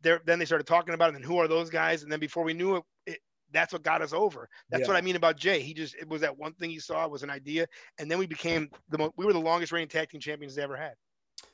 there 0.00 0.20
then 0.24 0.38
they 0.38 0.44
started 0.44 0.66
talking 0.66 0.94
about 0.94 1.10
it. 1.10 1.16
And 1.16 1.24
who 1.24 1.38
are 1.38 1.48
those 1.48 1.70
guys? 1.70 2.02
And 2.02 2.12
then 2.12 2.20
before 2.20 2.44
we 2.44 2.54
knew 2.54 2.76
it, 2.76 2.84
it 3.06 3.18
that's 3.52 3.72
what 3.72 3.82
got 3.82 4.00
us 4.02 4.12
over. 4.12 4.48
That's 4.70 4.82
Yeah. 4.82 4.88
what 4.88 4.96
I 4.96 5.00
mean 5.00 5.16
about 5.16 5.36
Jay. 5.36 5.60
He 5.60 5.74
just 5.74 5.94
it 5.96 6.08
was 6.08 6.20
that 6.20 6.36
one 6.36 6.54
thing 6.54 6.70
he 6.70 6.78
saw 6.78 7.06
was 7.08 7.22
an 7.22 7.30
idea, 7.30 7.66
and 7.98 8.10
then 8.10 8.18
we 8.18 8.26
became 8.26 8.70
the 8.90 8.98
mo- 8.98 9.14
we 9.16 9.26
were 9.26 9.32
the 9.32 9.40
longest 9.40 9.72
reigning 9.72 9.88
tag 9.88 10.10
team 10.10 10.20
champions 10.20 10.54
they 10.54 10.62
ever 10.62 10.76
had. 10.76 10.94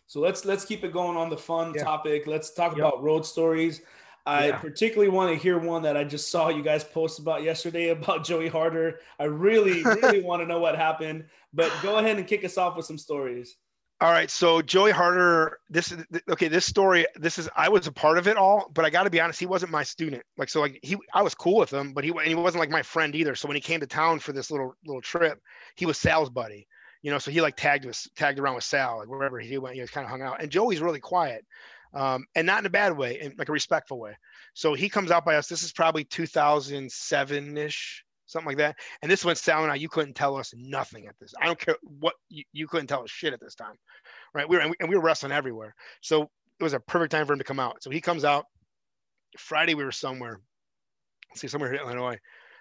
So 0.07 0.21
let's 0.21 0.45
let's 0.45 0.65
keep 0.65 0.85
it 0.85 0.93
going 0.93 1.17
on 1.17 1.31
the 1.31 1.39
fun 1.39 1.73
Yeah. 1.75 1.85
topic. 1.85 2.27
Let's 2.27 2.53
talk 2.53 2.77
Yep. 2.77 2.79
about 2.79 3.03
road 3.03 3.25
stories. 3.25 3.83
I 4.27 4.49
Yeah. 4.49 4.59
particularly 4.59 5.11
want 5.11 5.33
to 5.33 5.41
hear 5.43 5.59
one 5.59 5.83
that 5.83 5.97
I 5.97 6.05
just 6.05 6.31
saw 6.31 6.49
you 6.49 6.63
guys 6.63 6.85
post 6.85 7.19
about 7.19 7.43
yesterday 7.43 7.89
about 7.89 8.25
Joey 8.25 8.49
Harder. 8.49 9.01
I 9.19 9.25
really, 9.25 9.83
really 9.83 10.23
want 10.25 10.43
to 10.43 10.47
know 10.47 10.59
what 10.61 10.77
happened. 10.77 11.27
But 11.53 11.73
go 11.83 11.99
ahead 11.99 12.19
and 12.19 12.27
kick 12.27 12.45
us 12.45 12.59
off 12.59 12.77
with 12.77 12.87
some 12.87 12.99
stories. 12.99 13.57
All 14.03 14.11
right, 14.13 14.31
so 14.31 14.63
Joey 14.63 14.93
Harder, 14.93 15.59
this 15.69 15.93
is 15.93 16.03
okay. 16.31 16.49
This 16.49 16.65
story, 16.65 17.07
this 17.17 17.39
is 17.39 17.51
I 17.55 17.69
was 17.69 17.87
a 17.87 17.93
part 17.93 18.17
of 18.17 18.27
it 18.29 18.39
all, 18.39 18.71
but 18.73 18.87
I 18.87 18.89
got 18.91 19.03
to 19.03 19.11
be 19.11 19.21
honest, 19.21 19.39
he 19.39 19.45
wasn't 19.45 19.73
my 19.73 19.83
student. 19.83 20.23
Like 20.39 20.49
so, 20.49 20.63
like 20.63 20.79
he, 20.83 20.97
I 21.13 21.21
was 21.21 21.35
cool 21.35 21.59
with 21.59 21.71
him, 21.71 21.93
but 21.93 22.03
he 22.03 22.09
and 22.11 22.23
he 22.27 22.35
wasn't 22.35 22.61
like 22.61 22.71
my 22.71 22.83
friend 22.83 23.15
either. 23.15 23.35
So 23.35 23.47
when 23.47 23.57
he 23.57 23.61
came 23.61 23.81
to 23.81 23.87
town 23.87 24.19
for 24.19 24.33
this 24.33 24.51
little 24.51 24.75
little 24.87 25.03
trip, 25.03 25.39
he 25.77 25.85
was 25.85 25.99
Sal's 25.99 26.31
buddy, 26.31 26.67
you 27.03 27.11
know. 27.11 27.19
So 27.19 27.31
he 27.31 27.43
like 27.43 27.57
tagged 27.57 27.85
us, 27.85 28.09
tagged 28.17 28.39
around 28.39 28.55
with 28.55 28.65
Sal, 28.65 29.01
like 29.01 29.09
wherever 29.09 29.39
he 29.39 29.59
went, 29.59 29.75
he 29.75 29.83
was 29.83 29.91
kind 29.91 30.07
of 30.07 30.11
hung 30.11 30.23
out. 30.23 30.41
And 30.41 30.51
Joey's 30.51 30.81
really 30.81 31.01
quiet, 31.01 31.45
um, 31.95 32.25
and 32.35 32.47
not 32.47 32.61
in 32.61 32.67
a 32.67 32.71
bad 32.71 32.97
way, 32.97 33.21
in 33.21 33.35
like 33.39 33.49
a 33.49 33.53
respectful 33.53 33.99
way. 33.99 34.17
So 34.55 34.75
he 34.75 34.89
comes 34.89 35.11
out 35.11 35.25
by 35.25 35.37
us. 35.37 35.49
This 35.49 35.63
is 35.63 35.73
probably 35.73 36.05
2007 36.05 37.57
ish, 37.57 38.05
something 38.27 38.47
like 38.47 38.59
that. 38.59 38.77
And 39.03 39.11
this 39.11 39.21
Sal 39.41 39.63
and 39.63 39.73
I, 39.73 39.77
you 39.77 39.89
couldn't 39.89 40.15
tell 40.15 40.37
us 40.37 40.53
nothing 40.57 41.07
at 41.07 41.15
this. 41.21 41.35
I 41.41 41.47
don't 41.47 41.59
care 41.59 41.77
what 41.83 42.15
you, 42.29 42.45
you 42.53 42.67
couldn't 42.67 42.87
tell 42.87 43.03
us 43.03 43.11
shit 43.11 43.33
at 43.33 43.41
this 43.41 43.55
time, 43.55 43.75
right? 44.35 44.49
We 44.49 44.57
were 44.57 44.63
and 44.63 44.71
we, 44.71 44.77
and 44.81 44.89
we 44.89 44.97
were 44.97 45.03
wrestling 45.03 45.33
everywhere, 45.33 45.75
so 46.01 46.23
it 46.59 46.63
was 46.63 46.75
a 46.75 46.81
perfect 46.81 47.13
time 47.13 47.27
for 47.27 47.33
him 47.33 47.39
to 47.39 47.45
come 47.45 47.61
out. 47.61 47.83
So 47.83 47.91
he 47.91 48.01
comes 48.01 48.25
out. 48.25 48.47
Friday 49.39 49.75
we 49.75 49.85
were 49.85 49.93
somewhere, 49.93 50.41
let's 51.31 51.41
see, 51.41 51.49
somewhere 51.49 51.71
here 51.71 51.81
in 51.81 51.87
Illinois, 51.87 52.19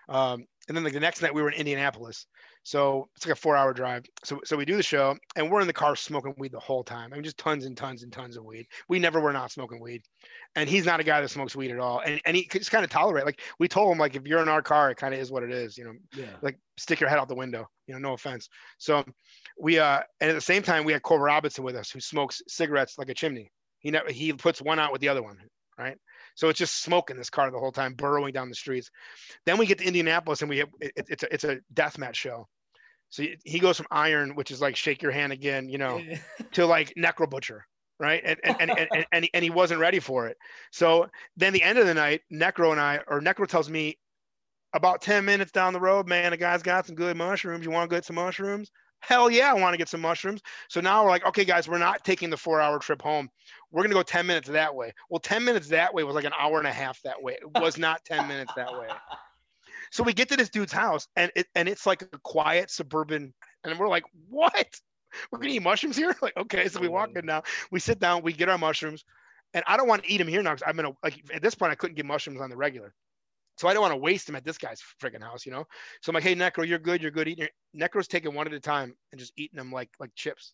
um, 0.07 0.45
and 0.67 0.77
then 0.77 0.83
like 0.83 0.93
the 0.93 0.99
next 0.99 1.21
night 1.21 1.33
we 1.33 1.41
were 1.41 1.49
in 1.49 1.57
Indianapolis. 1.57 2.25
So 2.63 3.09
it's 3.15 3.25
like 3.25 3.33
a 3.33 3.39
four-hour 3.39 3.73
drive. 3.73 4.05
So 4.23 4.41
so 4.43 4.57
we 4.57 4.65
do 4.65 4.75
the 4.75 4.83
show, 4.83 5.15
and 5.35 5.49
we're 5.49 5.61
in 5.61 5.67
the 5.67 5.73
car 5.73 5.95
smoking 5.95 6.35
weed 6.37 6.51
the 6.51 6.59
whole 6.59 6.83
time. 6.83 7.11
I 7.11 7.15
mean, 7.15 7.23
just 7.23 7.37
tons 7.37 7.65
and 7.65 7.75
tons 7.75 8.03
and 8.03 8.11
tons 8.11 8.37
of 8.37 8.43
weed. 8.43 8.67
We 8.89 8.99
never 8.99 9.19
were 9.19 9.33
not 9.33 9.51
smoking 9.51 9.81
weed, 9.81 10.03
and 10.55 10.69
he's 10.69 10.85
not 10.85 10.99
a 10.99 11.03
guy 11.03 11.21
that 11.21 11.29
smokes 11.29 11.55
weed 11.55 11.71
at 11.71 11.79
all. 11.79 12.01
And 12.05 12.21
and 12.25 12.35
he 12.35 12.47
just 12.51 12.71
kind 12.71 12.83
of 12.83 12.91
tolerate. 12.91 13.25
Like 13.25 13.41
we 13.59 13.67
told 13.67 13.91
him, 13.91 13.97
like 13.97 14.15
if 14.15 14.27
you're 14.27 14.41
in 14.41 14.49
our 14.49 14.61
car, 14.61 14.91
it 14.91 14.97
kind 14.97 15.13
of 15.13 15.19
is 15.19 15.31
what 15.31 15.43
it 15.43 15.51
is. 15.51 15.77
You 15.77 15.85
know, 15.85 15.93
Yeah. 16.15 16.35
like 16.41 16.59
stick 16.77 16.99
your 16.99 17.09
head 17.09 17.17
out 17.17 17.27
the 17.27 17.35
window. 17.35 17.67
You 17.87 17.93
know, 17.95 17.99
no 17.99 18.13
offense. 18.13 18.49
So 18.77 19.03
we 19.59 19.79
uh 19.79 20.01
and 20.21 20.29
at 20.29 20.33
the 20.33 20.41
same 20.41 20.61
time 20.61 20.83
we 20.83 20.93
had 20.93 21.01
Cole 21.01 21.19
Robinson 21.19 21.63
with 21.63 21.75
us 21.75 21.89
who 21.89 21.99
smokes 21.99 22.41
cigarettes 22.47 22.97
like 22.97 23.09
a 23.09 23.13
chimney. 23.13 23.51
He 23.79 23.91
never 23.91 24.11
he 24.11 24.33
puts 24.33 24.61
one 24.61 24.79
out 24.79 24.91
with 24.91 25.01
the 25.01 25.09
other 25.09 25.23
one, 25.23 25.37
right? 25.77 25.97
So 26.39 26.47
it's 26.47 26.57
just 26.57 26.81
smoke 26.81 27.09
in 27.09 27.17
this 27.17 27.29
car 27.29 27.51
the 27.51 27.59
whole 27.59 27.73
time, 27.73 27.95
burrowing 27.95 28.31
down 28.31 28.47
the 28.47 28.55
streets. 28.55 28.89
Then 29.45 29.57
we 29.57 29.65
get 29.65 29.79
to 29.79 29.85
Indianapolis 29.85 30.39
and 30.39 30.49
we 30.49 30.59
have 30.59 30.69
it, 30.79 30.93
it's 30.95 31.23
a 31.23 31.33
it's 31.33 31.43
a 31.43 31.59
death 31.73 31.97
match 31.97 32.15
show. 32.15 32.47
So 33.09 33.25
he- 33.43 33.59
goes 33.59 33.75
from 33.75 33.87
Iron, 33.91 34.35
which 34.35 34.49
is 34.49 34.61
like 34.61 34.77
shake 34.77 35.01
your 35.01 35.11
hand 35.11 35.33
again, 35.33 35.67
you 35.67 35.77
know, 35.77 35.99
to 36.53 36.65
like 36.65 36.93
Necro 36.97 37.29
Butcher, 37.29 37.65
right? 37.99 38.21
And 38.23 38.39
and, 38.41 38.55
and, 38.61 38.71
and, 38.93 39.05
and, 39.11 39.23
he, 39.25 39.31
and 39.33 39.43
he 39.43 39.49
wasn't 39.49 39.81
ready 39.81 39.99
for 39.99 40.27
it. 40.27 40.37
So 40.71 41.07
then 41.35 41.51
the 41.51 41.61
end 41.61 41.77
of 41.77 41.85
the 41.85 41.93
night, 41.93 42.21
Necro 42.31 42.71
and 42.71 42.79
I, 42.79 43.01
or 43.05 43.19
Necro 43.19 43.45
tells 43.45 43.69
me 43.69 43.97
about 44.73 45.01
10 45.01 45.25
minutes 45.25 45.51
down 45.51 45.73
the 45.73 45.81
road, 45.81 46.07
man, 46.07 46.31
the 46.31 46.37
guy's 46.37 46.63
got 46.63 46.85
some 46.85 46.95
good 46.95 47.17
mushrooms. 47.17 47.65
You 47.65 47.71
want 47.71 47.89
to 47.89 47.95
get 47.97 48.05
some 48.05 48.15
mushrooms? 48.15 48.71
Hell 48.99 49.29
yeah, 49.29 49.49
I 49.49 49.53
want 49.53 49.73
to 49.73 49.77
get 49.77 49.89
some 49.89 50.01
mushrooms. 50.01 50.41
So 50.67 50.81
now 50.81 51.03
we're 51.03 51.09
like, 51.09 51.25
okay, 51.25 51.45
guys, 51.45 51.67
we're 51.67 51.77
not 51.77 52.03
taking 52.03 52.29
the 52.29 52.37
four 52.37 52.59
hour 52.61 52.79
trip 52.79 53.01
home. 53.01 53.29
We're 53.71 53.83
going 53.83 53.91
to 53.91 53.95
go 53.95 54.03
10 54.03 54.25
minutes 54.25 54.49
that 54.49 54.73
way. 54.73 54.93
Well, 55.09 55.19
10 55.19 55.43
minutes 55.43 55.69
that 55.69 55.93
way 55.93 56.03
was 56.03 56.15
like 56.15 56.25
an 56.25 56.33
hour 56.37 56.57
and 56.57 56.67
a 56.67 56.71
half 56.71 57.01
that 57.03 57.21
way. 57.21 57.33
It 57.33 57.61
was 57.61 57.77
not 57.77 58.03
10 58.05 58.27
minutes 58.27 58.53
that 58.55 58.71
way. 58.71 58.87
So 59.91 60.03
we 60.03 60.13
get 60.13 60.29
to 60.29 60.37
this 60.37 60.49
dude's 60.49 60.71
house 60.71 61.07
and 61.15 61.31
it 61.35 61.47
and 61.55 61.67
it's 61.67 61.85
like 61.85 62.01
a 62.03 62.19
quiet 62.23 62.69
suburban, 62.69 63.33
and 63.63 63.79
we're 63.79 63.87
like, 63.87 64.03
what? 64.29 64.67
We're 65.31 65.39
gonna 65.39 65.53
eat 65.53 65.63
mushrooms 65.63 65.97
here? 65.97 66.15
Like, 66.21 66.37
okay. 66.37 66.67
So 66.67 66.79
we 66.79 66.87
walk 66.87 67.09
in 67.15 67.25
now, 67.25 67.43
we 67.71 67.79
sit 67.79 67.99
down, 67.99 68.21
we 68.21 68.33
get 68.33 68.49
our 68.49 68.57
mushrooms, 68.57 69.03
and 69.53 69.63
I 69.67 69.77
don't 69.77 69.87
want 69.87 70.03
to 70.03 70.11
eat 70.11 70.17
them 70.17 70.27
here 70.27 70.43
now 70.43 70.51
because 70.53 70.67
I'm 70.67 70.75
gonna 70.75 70.93
like 71.03 71.23
at 71.33 71.41
this 71.41 71.55
point 71.55 71.71
I 71.71 71.75
couldn't 71.75 71.95
get 71.95 72.05
mushrooms 72.05 72.41
on 72.41 72.49
the 72.49 72.57
regular. 72.57 72.93
So 73.59 73.67
I 73.67 73.73
don't 73.73 73.81
want 73.81 73.91
to 73.91 73.97
waste 73.97 74.25
them 74.25 74.37
at 74.37 74.45
this 74.45 74.57
guy's 74.57 74.81
freaking 75.03 75.21
house, 75.21 75.45
you 75.45 75.51
know. 75.51 75.65
So 76.01 76.11
I'm 76.11 76.13
like, 76.13 76.23
hey 76.23 76.33
Necro, 76.33 76.65
you're 76.65 76.79
good, 76.79 77.01
you're 77.01 77.11
good 77.11 77.27
eating. 77.27 77.47
your-" 77.73 77.89
Necro's 77.89 78.07
taking 78.07 78.33
one 78.33 78.47
at 78.47 78.53
a 78.53 78.59
time 78.59 78.95
and 79.11 79.19
just 79.19 79.33
eating 79.35 79.57
them 79.57 79.69
like 79.69 79.89
like 79.99 80.11
chips. 80.15 80.53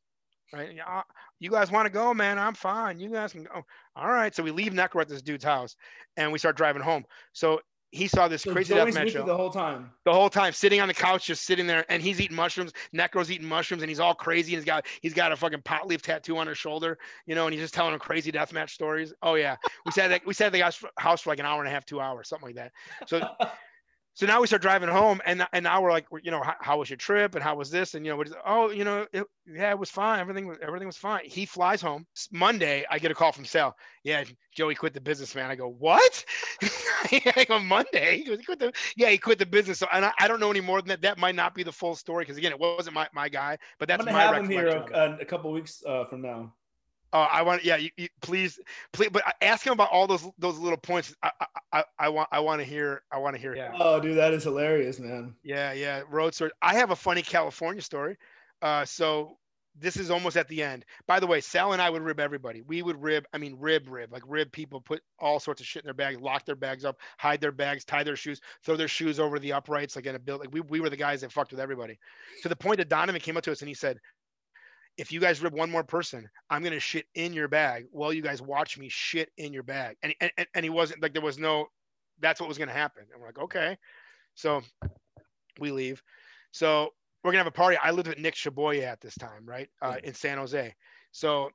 Right? 0.52 0.76
Uh, 0.86 1.02
you 1.40 1.52
guys 1.52 1.72
want 1.72 1.86
to 1.86 1.92
go, 1.92 2.14
man? 2.14 2.40
I'm 2.40 2.56
fine. 2.56 3.00
You 3.00 3.10
guys 3.10 3.32
can 3.32 3.44
go. 3.44 3.62
All 3.96 4.08
right. 4.08 4.34
So 4.34 4.42
we 4.42 4.50
leave 4.52 4.74
Necro 4.74 5.02
at 5.02 5.08
this 5.08 5.22
dude's 5.22 5.44
house, 5.44 5.76
and 6.18 6.32
we 6.32 6.40
start 6.40 6.58
driving 6.58 6.82
home. 6.82 7.06
So 7.34 7.60
he 7.92 8.08
saw 8.08 8.28
this 8.28 8.42
So 8.44 8.52
crazy 8.52 8.74
Joey's 8.74 8.86
death 8.86 8.94
match 8.94 9.06
with 9.06 9.14
you 9.14 9.20
show 9.22 9.26
the 9.26 9.36
whole 9.38 9.50
time. 9.50 9.92
the 10.04 10.14
whole 10.14 10.30
time 10.30 10.52
sitting 10.54 10.82
on 10.82 10.88
the 10.88 10.94
couch 10.94 11.26
just 11.28 11.46
sitting 11.46 11.66
there 11.68 11.86
and 11.90 12.02
he's 12.02 12.20
eating 12.20 12.36
mushrooms. 12.36 12.74
Necro's 12.94 13.32
eating 13.32 13.48
mushrooms 13.48 13.84
and 13.84 13.90
he's 13.90 14.00
all 14.00 14.14
crazy 14.14 14.54
and 14.54 14.60
he's 14.62 14.66
got 14.66 14.86
he's 15.02 15.14
got 15.14 15.32
a 15.32 15.36
fucking 15.36 15.62
pot 15.62 15.88
leaf 15.88 16.02
tattoo 16.02 16.38
on 16.38 16.48
his 16.48 16.58
shoulder 16.58 16.98
you 17.26 17.36
know 17.36 17.46
and 17.46 17.54
he's 17.54 17.62
just 17.64 17.74
telling 17.74 17.94
him 17.94 18.00
crazy 18.00 18.32
deathmatch 18.32 18.72
stories. 18.72 19.14
Oh 19.22 19.36
yeah. 19.36 19.56
We 19.86 19.92
sat 19.92 20.10
that 20.10 20.26
we 20.26 20.34
sat 20.34 20.48
at 20.48 20.52
the 20.52 20.60
guy's 20.60 20.84
house 20.98 21.22
for 21.22 21.30
like 21.30 21.40
an 21.40 21.46
hour 21.46 21.60
and 21.60 21.68
a 21.68 21.72
half 21.72 21.86
two 21.86 22.02
hours 22.02 22.28
something 22.30 22.48
like 22.50 22.56
that. 22.56 22.72
So 23.08 23.28
so 24.16 24.26
now 24.26 24.40
we 24.40 24.48
start 24.48 24.62
driving 24.62 24.88
home 24.88 25.22
and 25.26 25.46
and 25.52 25.64
now 25.64 25.82
we're 25.82 25.92
like 25.92 26.08
you 26.24 26.32
know 26.32 26.42
how, 26.42 26.56
how 26.62 26.80
was 26.80 26.90
your 26.90 26.96
trip? 26.96 27.36
And 27.36 27.44
how 27.44 27.56
was 27.56 27.70
this? 27.70 27.96
And 27.96 28.06
you 28.06 28.12
know 28.12 28.18
what 28.18 28.28
is, 28.28 28.34
oh 28.46 28.70
you 28.70 28.86
know 28.86 29.06
it, 29.12 29.26
yeah 29.46 29.72
it 29.72 29.78
was 29.78 29.90
fine. 29.90 30.22
Everything 30.22 30.48
was 30.48 30.58
everything 30.62 30.88
was 30.88 30.96
fine. 30.96 31.26
He 31.26 31.46
flies 31.46 31.82
home. 31.82 32.08
Monday 32.32 32.86
i 32.90 32.98
get 32.98 33.12
a 33.12 33.14
call 33.14 33.34
from 33.34 33.44
sal. 33.44 33.76
Yeah 34.04 34.24
joey 34.54 34.74
quit 34.74 34.94
the 34.94 35.02
business 35.02 35.36
man. 35.36 35.52
I 35.52 35.56
go 35.56 35.68
what? 35.68 36.24
I 37.12 37.46
go 37.46 37.60
monday? 37.60 38.20
He 38.20 38.24
goes 38.24 38.40
he 38.40 38.46
quit 38.46 38.60
the 38.60 38.72
yeah 38.96 39.10
he 39.10 39.18
quit 39.18 39.38
the 39.38 39.46
business. 39.46 39.80
So 39.80 39.88
and 39.92 40.06
I, 40.06 40.14
I 40.18 40.30
don't 40.30 40.40
know 40.40 40.50
any 40.50 40.62
more 40.62 40.82
than 40.82 40.88
that. 40.88 41.02
That 41.02 41.18
might 41.18 41.36
not 41.36 41.54
be 41.54 41.64
the 41.64 41.74
full 41.74 41.96
story 41.96 42.24
because 42.24 42.38
again 42.38 42.54
it 42.54 42.60
wasn't 42.60 42.96
my, 42.96 43.10
my 43.14 43.28
guy 43.28 43.58
but 43.80 43.92
I'm 43.92 43.98
that's 43.98 44.06
gonna 44.06 44.18
my 44.18 44.24
have 44.24 44.38
him 44.38 44.50
here 44.50 44.66
recollection 44.66 44.96
of 44.96 45.14
it. 45.16 45.20
a, 45.20 45.24
a 45.24 45.26
couple 45.26 45.52
weeks 45.52 45.84
uh, 45.86 46.06
from 46.06 46.22
now. 46.22 46.54
Uh, 47.16 47.30
I 47.32 47.44
want, 47.44 47.64
yeah, 47.64 47.78
you, 47.78 47.92
you, 47.96 48.10
please, 48.22 48.60
please, 48.92 49.10
but 49.10 49.24
ask 49.42 49.66
him 49.66 49.72
about 49.72 49.90
all 49.90 50.06
those 50.06 50.28
those 50.38 50.60
little 50.60 50.78
points. 50.78 51.16
I, 51.24 51.32
I, 51.40 51.46
I, 51.72 51.84
I 51.98 52.10
want, 52.10 52.28
I 52.30 52.42
want 52.42 52.60
to 52.60 52.66
hear, 52.66 53.04
I 53.10 53.20
want 53.20 53.38
to 53.38 53.42
hear. 53.42 53.56
Yeah, 53.56 53.72
Oh, 53.80 54.02
dude, 54.02 54.18
that 54.18 54.34
is 54.34 54.44
hilarious, 54.44 55.00
man. 55.00 55.34
yeah, 55.42 55.72
yeah. 55.72 56.02
Road 56.10 56.36
story. 56.36 56.52
I 56.62 56.76
have 56.76 56.92
a 56.92 56.96
funny 56.96 57.22
California 57.22 57.82
story. 57.82 58.18
Uh, 58.62 58.84
so 58.84 59.38
this 59.78 59.98
is 59.98 60.10
almost 60.12 60.38
at 60.38 60.48
the 60.48 60.64
end. 60.64 60.86
By 61.08 61.20
the 61.20 61.28
way, 61.28 61.42
Sal 61.42 61.74
and 61.74 61.82
I 61.82 61.90
would 61.90 62.02
rib 62.02 62.20
everybody. 62.20 62.62
We 62.62 62.82
would 62.82 63.02
rib, 63.02 63.26
I 63.34 63.38
mean, 63.38 63.58
rib, 63.60 63.90
rib, 63.90 64.12
like 64.12 64.24
rib 64.26 64.52
people, 64.52 64.80
put 64.82 65.02
all 65.20 65.40
sorts 65.40 65.60
of 65.62 65.68
shit 65.68 65.84
in 65.84 65.88
their 65.88 65.94
bags, 65.94 66.20
lock 66.22 66.46
their 66.46 66.56
bags 66.56 66.86
up, 66.86 66.98
hide 67.18 67.42
their 67.42 67.52
bags, 67.52 67.84
tie 67.84 68.04
their 68.04 68.16
shoes, 68.16 68.40
throw 68.64 68.78
their 68.78 68.88
shoes 68.88 69.20
over 69.20 69.38
the 69.40 69.52
uprights, 69.54 69.96
like 69.96 70.06
in 70.06 70.16
a 70.16 70.20
building. 70.20 70.48
Like 70.48 70.54
we, 70.54 70.62
we 70.62 70.80
were 70.80 70.90
the 70.90 70.96
guys 70.98 71.22
that 71.22 71.32
fucked 71.32 71.52
with 71.52 71.60
everybody. 71.60 71.98
To 72.44 72.50
the 72.50 72.56
point 72.56 72.78
that 72.78 72.88
Donovan 72.90 73.22
came 73.22 73.36
up 73.38 73.44
to 73.44 73.52
us 73.52 73.62
and 73.62 73.68
he 73.70 73.74
said, 73.76 74.00
if 74.98 75.12
you 75.12 75.20
guys 75.20 75.42
rib 75.42 75.54
one 75.54 75.70
more 75.70 75.84
person, 75.84 76.30
I'm 76.50 76.64
gonna 76.64 76.80
shit 76.80 77.06
in 77.16 77.34
your 77.34 77.48
bag 77.48 77.86
while 77.92 78.14
you 78.14 78.22
guys 78.22 78.42
watch 78.42 78.78
me 78.78 78.90
shit 78.90 79.30
in 79.38 79.54
your 79.54 79.64
bag. 79.64 79.98
And 80.04 80.16
and, 80.22 80.32
and 80.54 80.64
he 80.64 80.70
wasn't 80.70 81.02
like 81.02 81.14
there 81.14 81.22
was 81.22 81.38
no 81.38 81.68
that's 82.20 82.40
what 82.40 82.48
was 82.48 82.58
gonna 82.58 82.72
happen. 82.72 83.04
And 83.12 83.22
we're 83.22 83.28
like, 83.28 83.40
okay. 83.40 83.78
So 84.36 84.62
we 85.60 85.72
leave. 85.72 86.02
So 86.52 86.94
we're 87.24 87.32
gonna 87.32 87.44
have 87.44 87.48
a 87.48 87.52
party. 87.52 87.78
I 87.78 87.92
lived 87.92 88.08
with 88.08 88.20
Nick 88.20 88.36
Shaboya 88.36 88.84
at 88.84 89.02
this 89.02 89.16
time, 89.16 89.46
right, 89.46 89.70
uh, 89.82 89.98
in 90.04 90.14
San 90.14 90.38
Jose. 90.38 90.74
So 91.12 91.50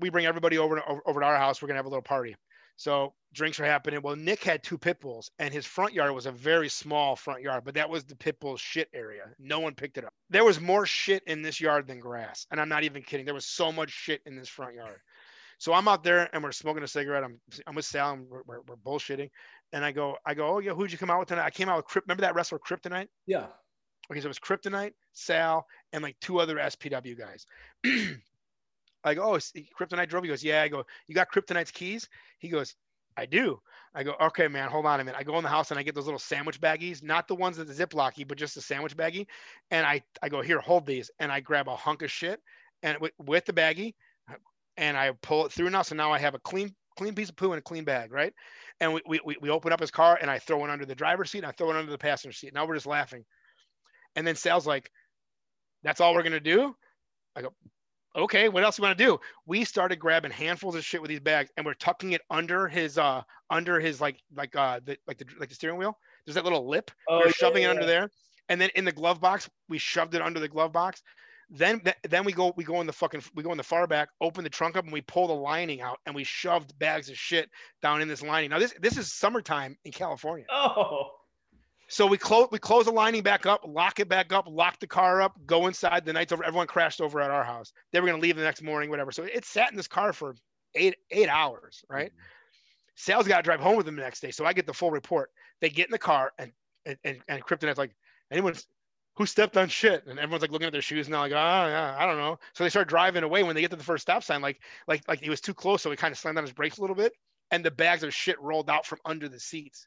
we 0.00 0.08
bring 0.08 0.26
everybody 0.26 0.58
over 0.58 0.76
to, 0.76 0.84
over, 0.86 1.00
over 1.06 1.20
to 1.20 1.26
our 1.26 1.36
house. 1.36 1.60
We're 1.60 1.68
gonna 1.68 1.78
have 1.78 1.86
a 1.86 1.90
little 1.90 2.02
party. 2.02 2.36
So 2.76 3.14
drinks 3.32 3.58
were 3.58 3.66
happening. 3.66 4.02
Well, 4.02 4.16
Nick 4.16 4.42
had 4.42 4.62
two 4.62 4.78
pit 4.78 5.00
bulls, 5.00 5.30
and 5.38 5.52
his 5.52 5.66
front 5.66 5.92
yard 5.92 6.12
was 6.12 6.26
a 6.26 6.32
very 6.32 6.68
small 6.68 7.14
front 7.16 7.42
yard, 7.42 7.64
but 7.64 7.74
that 7.74 7.88
was 7.88 8.04
the 8.04 8.16
pit 8.16 8.40
bull 8.40 8.56
shit 8.56 8.88
area. 8.92 9.24
No 9.38 9.60
one 9.60 9.74
picked 9.74 9.98
it 9.98 10.04
up. 10.04 10.12
There 10.30 10.44
was 10.44 10.60
more 10.60 10.86
shit 10.86 11.22
in 11.26 11.42
this 11.42 11.60
yard 11.60 11.86
than 11.86 12.00
grass, 12.00 12.46
and 12.50 12.60
I'm 12.60 12.68
not 12.68 12.84
even 12.84 13.02
kidding. 13.02 13.26
There 13.26 13.34
was 13.34 13.46
so 13.46 13.70
much 13.70 13.90
shit 13.90 14.22
in 14.26 14.36
this 14.36 14.48
front 14.48 14.74
yard. 14.74 15.00
So 15.58 15.72
I'm 15.72 15.88
out 15.88 16.02
there 16.02 16.28
and 16.32 16.42
we're 16.42 16.52
smoking 16.52 16.82
a 16.82 16.88
cigarette. 16.88 17.24
I'm 17.24 17.40
I'm 17.66 17.74
with 17.74 17.84
Sal 17.84 18.12
and 18.14 18.28
we're, 18.28 18.42
we're, 18.46 18.60
we're 18.66 18.76
bullshitting, 18.76 19.30
and 19.72 19.84
I 19.84 19.92
go 19.92 20.16
I 20.26 20.34
go 20.34 20.48
oh 20.48 20.58
yeah 20.58 20.72
who'd 20.72 20.90
you 20.90 20.98
come 20.98 21.10
out 21.10 21.20
with 21.20 21.28
tonight? 21.28 21.44
I 21.44 21.50
came 21.50 21.68
out 21.68 21.76
with 21.76 21.86
Crypt. 21.86 22.06
Remember 22.08 22.22
that 22.22 22.34
wrestler 22.34 22.58
Kryptonite? 22.58 23.08
Yeah. 23.26 23.46
Okay, 24.10 24.20
so 24.20 24.26
it 24.26 24.28
was 24.28 24.38
Kryptonite, 24.38 24.92
Sal, 25.12 25.64
and 25.92 26.02
like 26.02 26.16
two 26.20 26.38
other 26.38 26.56
SPW 26.56 27.16
guys. 27.16 27.46
I 29.04 29.14
go, 29.14 29.34
oh, 29.34 29.36
Kryptonite 29.36 30.08
drove. 30.08 30.24
He 30.24 30.30
goes, 30.30 30.42
yeah. 30.42 30.62
I 30.62 30.68
go, 30.68 30.84
you 31.06 31.14
got 31.14 31.30
Kryptonite's 31.30 31.70
keys? 31.70 32.08
He 32.38 32.48
goes, 32.48 32.74
I 33.16 33.26
do. 33.26 33.60
I 33.94 34.02
go, 34.02 34.14
okay, 34.20 34.48
man, 34.48 34.68
hold 34.68 34.86
on 34.86 34.98
a 34.98 35.04
minute. 35.04 35.18
I 35.18 35.22
go 35.22 35.36
in 35.36 35.44
the 35.44 35.48
house 35.48 35.70
and 35.70 35.78
I 35.78 35.82
get 35.82 35.94
those 35.94 36.06
little 36.06 36.18
sandwich 36.18 36.60
baggies, 36.60 37.02
not 37.02 37.28
the 37.28 37.34
ones 37.34 37.56
that 37.58 37.68
the 37.68 37.86
Ziplocky, 37.86 38.26
but 38.26 38.38
just 38.38 38.54
the 38.56 38.60
sandwich 38.60 38.96
baggie. 38.96 39.26
And 39.70 39.86
I, 39.86 40.02
I 40.22 40.28
go, 40.28 40.40
here, 40.40 40.58
hold 40.58 40.86
these. 40.86 41.10
And 41.20 41.30
I 41.30 41.40
grab 41.40 41.68
a 41.68 41.76
hunk 41.76 42.02
of 42.02 42.10
shit 42.10 42.40
and 42.82 42.98
with, 42.98 43.12
with 43.18 43.44
the 43.44 43.52
baggie 43.52 43.94
and 44.76 44.96
I 44.96 45.12
pull 45.22 45.46
it 45.46 45.52
through 45.52 45.70
now. 45.70 45.82
So 45.82 45.94
now 45.94 46.12
I 46.12 46.18
have 46.18 46.34
a 46.34 46.40
clean, 46.40 46.74
clean 46.96 47.14
piece 47.14 47.28
of 47.28 47.36
poo 47.36 47.52
in 47.52 47.58
a 47.58 47.62
clean 47.62 47.84
bag, 47.84 48.12
right? 48.12 48.32
And 48.80 48.94
we, 48.94 49.20
we, 49.24 49.36
we 49.40 49.50
open 49.50 49.72
up 49.72 49.80
his 49.80 49.92
car 49.92 50.18
and 50.20 50.30
I 50.30 50.38
throw 50.40 50.64
it 50.64 50.70
under 50.70 50.84
the 50.84 50.94
driver's 50.94 51.30
seat 51.30 51.38
and 51.38 51.46
I 51.46 51.52
throw 51.52 51.70
it 51.70 51.76
under 51.76 51.92
the 51.92 51.98
passenger 51.98 52.32
seat. 52.32 52.52
Now 52.52 52.66
we're 52.66 52.74
just 52.74 52.86
laughing. 52.86 53.24
And 54.16 54.26
then 54.26 54.34
Sal's 54.34 54.66
like, 54.66 54.90
that's 55.84 56.00
all 56.00 56.14
we're 56.14 56.22
going 56.22 56.32
to 56.32 56.40
do? 56.40 56.74
I 57.36 57.42
go, 57.42 57.52
okay, 58.16 58.48
what 58.48 58.64
else 58.64 58.78
you 58.78 58.82
want 58.82 58.96
to 58.96 59.04
do? 59.04 59.18
We 59.46 59.64
started 59.64 59.98
grabbing 59.98 60.30
handfuls 60.30 60.74
of 60.74 60.84
shit 60.84 61.00
with 61.00 61.08
these 61.08 61.20
bags 61.20 61.50
and 61.56 61.66
we're 61.66 61.74
tucking 61.74 62.12
it 62.12 62.22
under 62.30 62.68
his, 62.68 62.98
uh, 62.98 63.22
under 63.50 63.80
his, 63.80 64.00
like, 64.00 64.20
like, 64.34 64.54
uh, 64.56 64.80
the, 64.84 64.96
like 65.06 65.18
the, 65.18 65.26
like 65.38 65.48
the 65.48 65.54
steering 65.54 65.78
wheel. 65.78 65.98
There's 66.24 66.34
that 66.36 66.44
little 66.44 66.68
lip. 66.68 66.90
Oh, 67.08 67.18
we're 67.18 67.26
yeah, 67.26 67.32
shoving 67.32 67.62
yeah. 67.62 67.68
it 67.68 67.72
under 67.72 67.86
there. 67.86 68.10
And 68.48 68.60
then 68.60 68.70
in 68.74 68.84
the 68.84 68.92
glove 68.92 69.20
box, 69.20 69.48
we 69.68 69.78
shoved 69.78 70.14
it 70.14 70.22
under 70.22 70.40
the 70.40 70.48
glove 70.48 70.72
box. 70.72 71.02
Then, 71.50 71.82
then 72.08 72.24
we 72.24 72.32
go, 72.32 72.52
we 72.56 72.64
go 72.64 72.80
in 72.80 72.86
the 72.86 72.92
fucking, 72.92 73.22
we 73.34 73.42
go 73.42 73.52
in 73.52 73.58
the 73.58 73.62
far 73.62 73.86
back, 73.86 74.08
open 74.20 74.44
the 74.44 74.50
trunk 74.50 74.76
up, 74.76 74.84
and 74.84 74.92
we 74.92 75.02
pull 75.02 75.26
the 75.26 75.34
lining 75.34 75.82
out, 75.82 75.98
and 76.06 76.14
we 76.14 76.24
shoved 76.24 76.76
bags 76.78 77.10
of 77.10 77.16
shit 77.16 77.50
down 77.82 78.00
in 78.00 78.08
this 78.08 78.22
lining. 78.22 78.50
Now 78.50 78.58
this, 78.58 78.74
this 78.80 78.96
is 78.96 79.12
summertime 79.12 79.76
in 79.84 79.92
California. 79.92 80.46
Oh, 80.50 81.10
so 81.94 82.08
we 82.08 82.18
close 82.18 82.48
we 82.50 82.58
close 82.58 82.86
the 82.86 82.90
lining 82.90 83.22
back 83.22 83.46
up, 83.46 83.60
lock 83.64 84.00
it 84.00 84.08
back 84.08 84.32
up, 84.32 84.46
lock 84.48 84.80
the 84.80 84.86
car 84.88 85.22
up, 85.22 85.38
go 85.46 85.68
inside. 85.68 86.04
The 86.04 86.12
night's 86.12 86.32
over. 86.32 86.42
Everyone 86.42 86.66
crashed 86.66 87.00
over 87.00 87.20
at 87.20 87.30
our 87.30 87.44
house. 87.44 87.72
They 87.92 88.00
were 88.00 88.08
gonna 88.08 88.20
leave 88.20 88.34
the 88.34 88.42
next 88.42 88.62
morning, 88.62 88.90
whatever. 88.90 89.12
So 89.12 89.22
it 89.22 89.44
sat 89.44 89.70
in 89.70 89.76
this 89.76 89.86
car 89.86 90.12
for 90.12 90.34
eight 90.74 90.96
eight 91.12 91.28
hours, 91.28 91.84
right? 91.88 92.10
Mm-hmm. 92.10 92.20
Sal's 92.96 93.28
got 93.28 93.36
to 93.36 93.42
drive 93.44 93.60
home 93.60 93.76
with 93.76 93.86
them 93.86 93.94
the 93.94 94.02
next 94.02 94.18
day. 94.18 94.32
So 94.32 94.44
I 94.44 94.52
get 94.52 94.66
the 94.66 94.72
full 94.72 94.90
report. 94.90 95.30
They 95.60 95.70
get 95.70 95.86
in 95.86 95.92
the 95.92 95.98
car 95.98 96.32
and 96.36 96.50
and 96.84 96.98
and, 97.04 97.18
and 97.28 97.44
Kryptonite's 97.44 97.78
like, 97.78 97.94
anyone 98.28 98.54
who 99.14 99.24
stepped 99.24 99.56
on 99.56 99.68
shit? 99.68 100.04
And 100.08 100.18
everyone's 100.18 100.42
like 100.42 100.50
looking 100.50 100.66
at 100.66 100.72
their 100.72 100.82
shoes 100.82 101.06
and 101.06 101.14
they're 101.14 101.20
like, 101.20 101.30
oh 101.30 101.68
yeah, 101.68 101.94
I 101.96 102.06
don't 102.06 102.18
know. 102.18 102.40
So 102.54 102.64
they 102.64 102.70
start 102.70 102.88
driving 102.88 103.22
away. 103.22 103.44
When 103.44 103.54
they 103.54 103.60
get 103.60 103.70
to 103.70 103.76
the 103.76 103.84
first 103.84 104.02
stop 104.02 104.24
sign, 104.24 104.42
like 104.42 104.60
like 104.88 105.04
like 105.06 105.20
he 105.20 105.30
was 105.30 105.40
too 105.40 105.54
close, 105.54 105.80
so 105.82 105.92
he 105.92 105.96
kind 105.96 106.10
of 106.10 106.18
slammed 106.18 106.38
on 106.38 106.44
his 106.44 106.52
brakes 106.52 106.78
a 106.78 106.80
little 106.80 106.96
bit, 106.96 107.12
and 107.52 107.64
the 107.64 107.70
bags 107.70 108.02
of 108.02 108.12
shit 108.12 108.40
rolled 108.40 108.68
out 108.68 108.84
from 108.84 108.98
under 109.04 109.28
the 109.28 109.38
seats. 109.38 109.86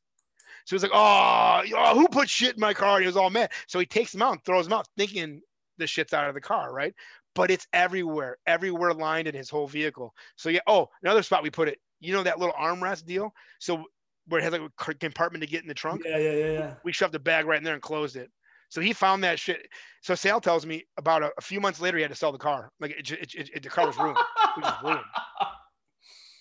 So 0.65 0.75
he's 0.75 0.83
like, 0.83 0.91
oh, 0.93 1.63
oh, 1.75 1.95
who 1.95 2.07
put 2.07 2.29
shit 2.29 2.55
in 2.55 2.59
my 2.61 2.73
car? 2.73 2.95
And 2.95 3.03
he 3.03 3.07
was 3.07 3.17
all 3.17 3.29
mad. 3.29 3.51
So 3.67 3.79
he 3.79 3.85
takes 3.85 4.11
them 4.11 4.21
out 4.21 4.33
and 4.33 4.43
throws 4.43 4.65
them 4.65 4.73
out, 4.73 4.87
thinking 4.97 5.41
the 5.77 5.87
shit's 5.87 6.13
out 6.13 6.27
of 6.27 6.33
the 6.33 6.41
car, 6.41 6.73
right? 6.73 6.93
But 7.35 7.51
it's 7.51 7.67
everywhere, 7.73 8.37
everywhere 8.47 8.93
lined 8.93 9.27
in 9.27 9.35
his 9.35 9.49
whole 9.49 9.67
vehicle. 9.67 10.13
So 10.35 10.49
yeah. 10.49 10.59
Oh, 10.67 10.89
another 11.03 11.23
spot 11.23 11.43
we 11.43 11.49
put 11.49 11.67
it. 11.67 11.79
You 11.99 12.13
know 12.13 12.23
that 12.23 12.39
little 12.39 12.55
armrest 12.59 13.05
deal. 13.05 13.33
So 13.59 13.83
where 14.27 14.39
it 14.39 14.43
has 14.43 14.53
like 14.53 14.61
a 14.61 14.93
compartment 14.95 15.43
to 15.43 15.49
get 15.49 15.61
in 15.61 15.67
the 15.67 15.73
trunk. 15.73 16.01
Yeah, 16.05 16.17
yeah, 16.17 16.31
yeah, 16.31 16.51
yeah. 16.51 16.73
We 16.83 16.91
shoved 16.91 17.15
a 17.15 17.19
bag 17.19 17.45
right 17.45 17.57
in 17.57 17.63
there 17.63 17.73
and 17.73 17.81
closed 17.81 18.15
it. 18.15 18.29
So 18.69 18.81
he 18.81 18.91
found 18.91 19.23
that 19.23 19.39
shit. 19.39 19.67
So 20.01 20.15
Sal 20.15 20.41
tells 20.41 20.65
me 20.65 20.85
about 20.97 21.23
a, 21.23 21.31
a 21.37 21.41
few 21.41 21.61
months 21.61 21.79
later 21.79 21.97
he 21.97 22.01
had 22.01 22.11
to 22.11 22.17
sell 22.17 22.31
the 22.31 22.37
car. 22.37 22.69
Like 22.79 22.91
it, 22.91 23.11
it, 23.11 23.33
it, 23.35 23.49
it 23.55 23.63
the 23.63 23.69
car 23.69 23.87
was 23.87 23.97
ruined. 23.97 24.17
was 24.61 24.73
ruined. 24.83 25.01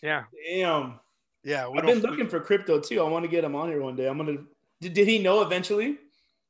Yeah. 0.03 0.25
Damn. 0.47 1.01
Yeah, 1.47 1.69
I've 1.69 1.87
been 1.87 2.01
looking 2.01 2.29
for 2.29 2.41
crypto 2.41 2.81
too. 2.81 3.01
I 3.01 3.09
want 3.09 3.25
to 3.25 3.29
get 3.29 3.45
him 3.45 3.55
on 3.55 3.69
here 3.69 3.81
one 3.81 3.95
day. 3.95 4.09
I'm 4.09 4.19
gonna. 4.19 4.39
Did, 4.81 4.95
did 4.95 5.07
he 5.07 5.21
know 5.21 5.43
eventually? 5.43 5.97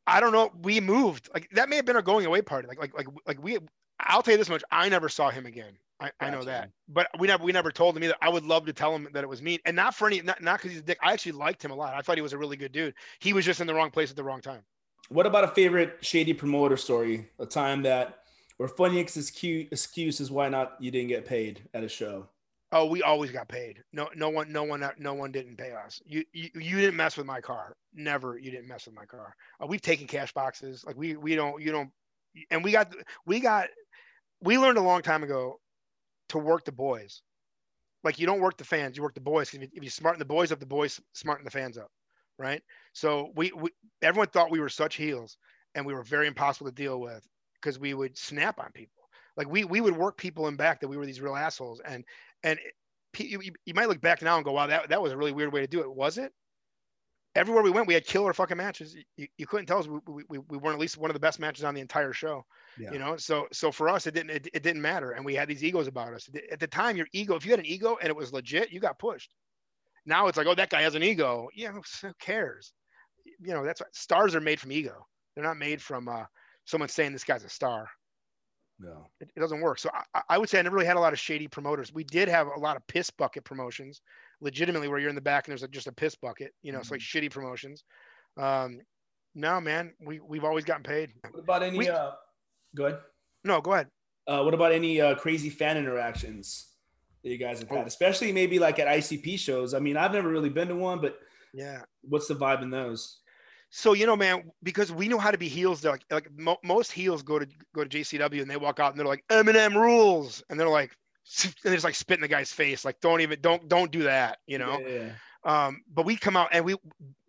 I 0.06 0.20
don't 0.20 0.32
know. 0.32 0.50
We 0.62 0.80
moved. 0.80 1.28
Like 1.34 1.50
that 1.50 1.68
may 1.68 1.76
have 1.76 1.84
been 1.84 1.96
our 1.96 2.02
going 2.02 2.24
away 2.24 2.40
party. 2.40 2.66
Like 2.66 2.80
like 2.80 2.94
like 2.96 3.06
like 3.26 3.42
we. 3.42 3.58
I'll 4.00 4.22
tell 4.22 4.32
you 4.32 4.38
this 4.38 4.48
much. 4.48 4.64
I 4.70 4.88
never 4.88 5.10
saw 5.10 5.28
him 5.28 5.44
again. 5.44 5.74
I, 6.00 6.04
gotcha. 6.04 6.14
I 6.20 6.30
know 6.30 6.44
that, 6.44 6.70
but 6.88 7.08
we 7.18 7.26
never 7.26 7.44
we 7.44 7.52
never 7.52 7.70
told 7.70 7.94
him 7.94 8.04
either. 8.04 8.14
I 8.22 8.30
would 8.30 8.46
love 8.46 8.64
to 8.66 8.72
tell 8.72 8.94
him 8.94 9.06
that 9.12 9.22
it 9.22 9.26
was 9.26 9.42
me, 9.42 9.58
and 9.66 9.76
not 9.76 9.94
for 9.94 10.06
any 10.06 10.22
not 10.22 10.42
not 10.42 10.60
because 10.60 10.70
he's 10.70 10.80
a 10.80 10.84
dick. 10.84 10.98
I 11.02 11.12
actually 11.12 11.32
liked 11.32 11.62
him 11.62 11.72
a 11.72 11.74
lot. 11.74 11.92
I 11.92 12.00
thought 12.00 12.16
he 12.16 12.22
was 12.22 12.32
a 12.32 12.38
really 12.38 12.56
good 12.56 12.72
dude. 12.72 12.94
He 13.18 13.34
was 13.34 13.44
just 13.44 13.60
in 13.60 13.66
the 13.66 13.74
wrong 13.74 13.90
place 13.90 14.08
at 14.08 14.16
the 14.16 14.24
wrong 14.24 14.40
time. 14.40 14.62
What 15.10 15.26
about 15.26 15.44
a 15.44 15.48
favorite 15.48 15.98
shady 16.00 16.32
promoter 16.32 16.78
story? 16.78 17.28
A 17.38 17.44
time 17.44 17.82
that 17.82 18.20
or 18.58 18.66
funny 18.66 18.98
excuse 18.98 19.68
excuse 19.70 20.20
is 20.20 20.30
why 20.30 20.48
not 20.48 20.76
you 20.80 20.90
didn't 20.90 21.08
get 21.08 21.26
paid 21.26 21.68
at 21.74 21.84
a 21.84 21.88
show. 21.88 22.28
Oh, 22.72 22.86
we 22.86 23.02
always 23.02 23.30
got 23.30 23.48
paid. 23.48 23.82
No, 23.92 24.08
no 24.16 24.28
one, 24.28 24.50
no 24.50 24.64
one, 24.64 24.84
no 24.98 25.14
one 25.14 25.30
didn't 25.30 25.56
pay 25.56 25.72
us. 25.72 26.00
You, 26.04 26.24
you, 26.32 26.50
you 26.54 26.76
didn't 26.76 26.96
mess 26.96 27.16
with 27.16 27.26
my 27.26 27.40
car. 27.40 27.76
Never, 27.94 28.38
you 28.38 28.50
didn't 28.50 28.68
mess 28.68 28.86
with 28.86 28.94
my 28.94 29.04
car. 29.04 29.34
Uh, 29.62 29.66
we've 29.66 29.80
taken 29.80 30.06
cash 30.06 30.32
boxes. 30.32 30.84
Like 30.84 30.96
we, 30.96 31.16
we 31.16 31.36
don't, 31.36 31.62
you 31.62 31.70
don't, 31.70 31.90
and 32.50 32.64
we 32.64 32.72
got, 32.72 32.92
we 33.24 33.38
got, 33.40 33.68
we 34.40 34.58
learned 34.58 34.78
a 34.78 34.82
long 34.82 35.02
time 35.02 35.22
ago 35.22 35.60
to 36.30 36.38
work 36.38 36.64
the 36.64 36.72
boys. 36.72 37.22
Like 38.02 38.18
you 38.18 38.26
don't 38.26 38.40
work 38.40 38.56
the 38.56 38.64
fans, 38.64 38.96
you 38.96 39.02
work 39.02 39.14
the 39.14 39.20
boys. 39.20 39.54
If 39.54 39.60
you, 39.60 39.68
if 39.72 39.84
you 39.84 39.90
smarten 39.90 40.18
the 40.18 40.24
boys 40.24 40.50
up, 40.50 40.58
the 40.60 40.66
boys 40.66 41.00
smarten 41.14 41.44
the 41.44 41.50
fans 41.50 41.78
up, 41.78 41.90
right? 42.38 42.62
So 42.92 43.30
we, 43.36 43.52
we, 43.52 43.70
everyone 44.02 44.28
thought 44.28 44.50
we 44.50 44.60
were 44.60 44.68
such 44.68 44.96
heels, 44.96 45.38
and 45.74 45.86
we 45.86 45.94
were 45.94 46.02
very 46.02 46.26
impossible 46.26 46.68
to 46.68 46.74
deal 46.74 47.00
with 47.00 47.24
because 47.54 47.78
we 47.78 47.94
would 47.94 48.18
snap 48.18 48.58
on 48.58 48.70
people 48.72 48.95
like 49.36 49.48
we 49.48 49.64
we 49.64 49.80
would 49.80 49.96
work 49.96 50.16
people 50.16 50.48
in 50.48 50.56
back 50.56 50.80
that 50.80 50.88
we 50.88 50.96
were 50.96 51.06
these 51.06 51.20
real 51.20 51.36
assholes 51.36 51.80
and 51.84 52.04
and 52.42 52.58
you, 53.18 53.40
you 53.64 53.74
might 53.74 53.88
look 53.88 54.00
back 54.00 54.22
now 54.22 54.36
and 54.36 54.44
go, 54.44 54.52
wow, 54.52 54.66
that, 54.66 54.88
that 54.90 55.02
was 55.02 55.12
a 55.12 55.16
really 55.16 55.32
weird 55.32 55.52
way 55.52 55.60
to 55.60 55.66
do 55.66 55.80
it. 55.80 55.92
Was 55.92 56.18
it? 56.18 56.32
Everywhere 57.34 57.62
we 57.62 57.70
went, 57.70 57.86
we 57.86 57.94
had 57.94 58.06
killer 58.06 58.32
fucking 58.32 58.56
matches. 58.56 58.96
You, 59.16 59.26
you 59.36 59.46
couldn't 59.46 59.66
tell 59.66 59.78
us 59.78 59.86
we, 59.86 60.24
we, 60.28 60.38
we 60.38 60.56
weren't 60.56 60.74
at 60.74 60.80
least 60.80 60.96
one 60.96 61.10
of 61.10 61.14
the 61.14 61.20
best 61.20 61.38
matches 61.38 61.64
on 61.64 61.74
the 61.74 61.82
entire 61.82 62.14
show. 62.14 62.46
Yeah. 62.78 62.92
You 62.92 62.98
know, 62.98 63.18
so 63.18 63.46
so 63.52 63.70
for 63.70 63.90
us, 63.90 64.06
it 64.06 64.14
didn't 64.14 64.30
it, 64.30 64.48
it 64.54 64.62
didn't 64.62 64.80
matter, 64.80 65.12
and 65.12 65.24
we 65.24 65.34
had 65.34 65.46
these 65.48 65.62
egos 65.62 65.86
about 65.86 66.14
us. 66.14 66.28
At 66.50 66.60
the 66.60 66.66
time, 66.66 66.96
your 66.96 67.06
ego, 67.12 67.34
if 67.36 67.44
you 67.44 67.50
had 67.50 67.60
an 67.60 67.66
ego 67.66 67.98
and 68.00 68.08
it 68.08 68.16
was 68.16 68.32
legit, 68.32 68.72
you 68.72 68.80
got 68.80 68.98
pushed. 68.98 69.34
Now 70.06 70.28
it's 70.28 70.38
like, 70.38 70.46
oh, 70.46 70.54
that 70.54 70.70
guy 70.70 70.82
has 70.82 70.94
an 70.94 71.02
ego. 71.02 71.48
Yeah, 71.54 71.72
who 71.72 71.82
cares? 72.20 72.72
You 73.40 73.52
know, 73.52 73.64
that's 73.64 73.80
what 73.80 73.94
stars 73.94 74.34
are 74.34 74.40
made 74.40 74.58
from 74.58 74.72
ego. 74.72 75.06
They're 75.34 75.44
not 75.44 75.58
made 75.58 75.82
from 75.82 76.08
uh, 76.08 76.24
someone 76.64 76.88
saying 76.88 77.12
this 77.12 77.24
guy's 77.24 77.44
a 77.44 77.50
star. 77.50 77.88
No, 78.78 79.08
it, 79.20 79.30
it 79.34 79.40
doesn't 79.40 79.60
work. 79.60 79.78
So 79.78 79.90
I, 80.14 80.22
I, 80.28 80.38
would 80.38 80.50
say 80.50 80.58
I 80.58 80.62
never 80.62 80.76
really 80.76 80.86
had 80.86 80.96
a 80.96 81.00
lot 81.00 81.14
of 81.14 81.18
shady 81.18 81.48
promoters. 81.48 81.94
We 81.94 82.04
did 82.04 82.28
have 82.28 82.48
a 82.48 82.58
lot 82.58 82.76
of 82.76 82.86
piss 82.86 83.10
bucket 83.10 83.44
promotions, 83.44 84.02
legitimately, 84.40 84.88
where 84.88 84.98
you're 84.98 85.08
in 85.08 85.14
the 85.14 85.20
back 85.22 85.46
and 85.46 85.52
there's 85.52 85.62
a, 85.62 85.68
just 85.68 85.86
a 85.86 85.92
piss 85.92 86.14
bucket. 86.14 86.52
You 86.62 86.72
know, 86.72 86.76
mm-hmm. 86.76 86.82
it's 86.82 86.90
like 86.90 87.00
mm-hmm. 87.00 87.26
shitty 87.26 87.30
promotions. 87.30 87.84
Um, 88.36 88.80
no, 89.34 89.60
man, 89.60 89.94
we 90.00 90.20
we've 90.20 90.44
always 90.44 90.64
gotten 90.64 90.82
paid. 90.82 91.10
What 91.30 91.40
about 91.40 91.62
any? 91.62 91.78
We, 91.78 91.88
uh, 91.88 92.12
go 92.74 92.86
ahead. 92.86 93.00
No, 93.44 93.60
go 93.60 93.72
ahead. 93.72 93.88
Uh, 94.26 94.42
what 94.42 94.54
about 94.54 94.72
any 94.72 95.00
uh, 95.00 95.14
crazy 95.14 95.50
fan 95.50 95.76
interactions 95.76 96.66
that 97.22 97.30
you 97.30 97.38
guys 97.38 97.60
have 97.60 97.68
had, 97.68 97.84
oh. 97.84 97.86
especially 97.86 98.32
maybe 98.32 98.58
like 98.58 98.78
at 98.78 98.88
ICP 98.88 99.38
shows? 99.38 99.72
I 99.72 99.78
mean, 99.78 99.96
I've 99.96 100.12
never 100.12 100.28
really 100.28 100.48
been 100.48 100.68
to 100.68 100.74
one, 100.74 101.00
but 101.00 101.18
yeah, 101.54 101.82
what's 102.02 102.28
the 102.28 102.34
vibe 102.34 102.62
in 102.62 102.70
those? 102.70 103.20
So 103.76 103.92
you 103.92 104.06
know, 104.06 104.16
man, 104.16 104.50
because 104.62 104.90
we 104.90 105.06
know 105.06 105.18
how 105.18 105.30
to 105.30 105.36
be 105.36 105.48
heels. 105.48 105.84
Like, 105.84 106.00
like 106.10 106.30
mo- 106.34 106.56
most 106.64 106.90
heels 106.90 107.22
go 107.22 107.38
to 107.38 107.46
go 107.74 107.84
to 107.84 107.90
JCW 107.90 108.40
and 108.40 108.50
they 108.50 108.56
walk 108.56 108.80
out 108.80 108.92
and 108.92 108.98
they're 108.98 109.06
like 109.06 109.22
Eminem 109.28 109.74
rules, 109.74 110.42
and 110.48 110.58
they're 110.58 110.66
like, 110.66 110.96
and 111.44 111.54
they 111.62 111.72
just 111.72 111.84
like 111.84 111.94
spit 111.94 112.16
in 112.16 112.22
the 112.22 112.28
guy's 112.28 112.50
face, 112.50 112.86
like 112.86 112.98
don't 113.02 113.20
even 113.20 113.38
don't 113.42 113.68
don't 113.68 113.92
do 113.92 114.04
that, 114.04 114.38
you 114.46 114.56
know. 114.56 114.80
Yeah. 114.80 115.10
Um, 115.44 115.82
but 115.92 116.06
we 116.06 116.16
come 116.16 116.38
out 116.38 116.48
and 116.52 116.64
we 116.64 116.76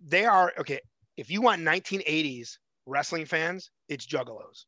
they 0.01 0.23
are 0.23 0.53
okay. 0.57 0.79
If 1.17 1.29
you 1.29 1.41
want 1.41 1.61
1980s 1.63 2.59
wrestling 2.85 3.25
fans, 3.25 3.69
it's 3.89 4.07
juggalos. 4.07 4.63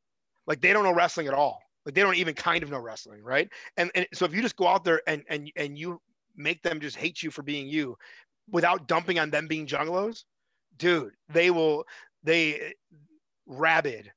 Like 0.47 0.59
they 0.59 0.73
don't 0.73 0.83
know 0.83 0.91
wrestling 0.91 1.27
at 1.27 1.33
all. 1.33 1.61
Like 1.85 1.95
they 1.95 2.01
don't 2.01 2.17
even 2.17 2.33
kind 2.33 2.61
of 2.61 2.69
know 2.69 2.79
wrestling, 2.79 3.23
right? 3.23 3.47
And 3.77 3.89
and 3.95 4.05
so 4.13 4.25
if 4.25 4.33
you 4.33 4.41
just 4.41 4.57
go 4.57 4.67
out 4.67 4.83
there 4.83 5.01
and 5.07 5.23
and 5.29 5.49
and 5.55 5.77
you 5.77 6.01
make 6.35 6.61
them 6.61 6.81
just 6.81 6.97
hate 6.97 7.23
you 7.23 7.31
for 7.31 7.41
being 7.41 7.69
you, 7.69 7.95
without 8.51 8.89
dumping 8.89 9.17
on 9.17 9.29
them 9.29 9.47
being 9.47 9.65
juggalos, 9.65 10.25
dude, 10.79 11.13
they 11.29 11.51
will 11.51 11.85
they 12.23 12.73
rabid, 13.45 14.11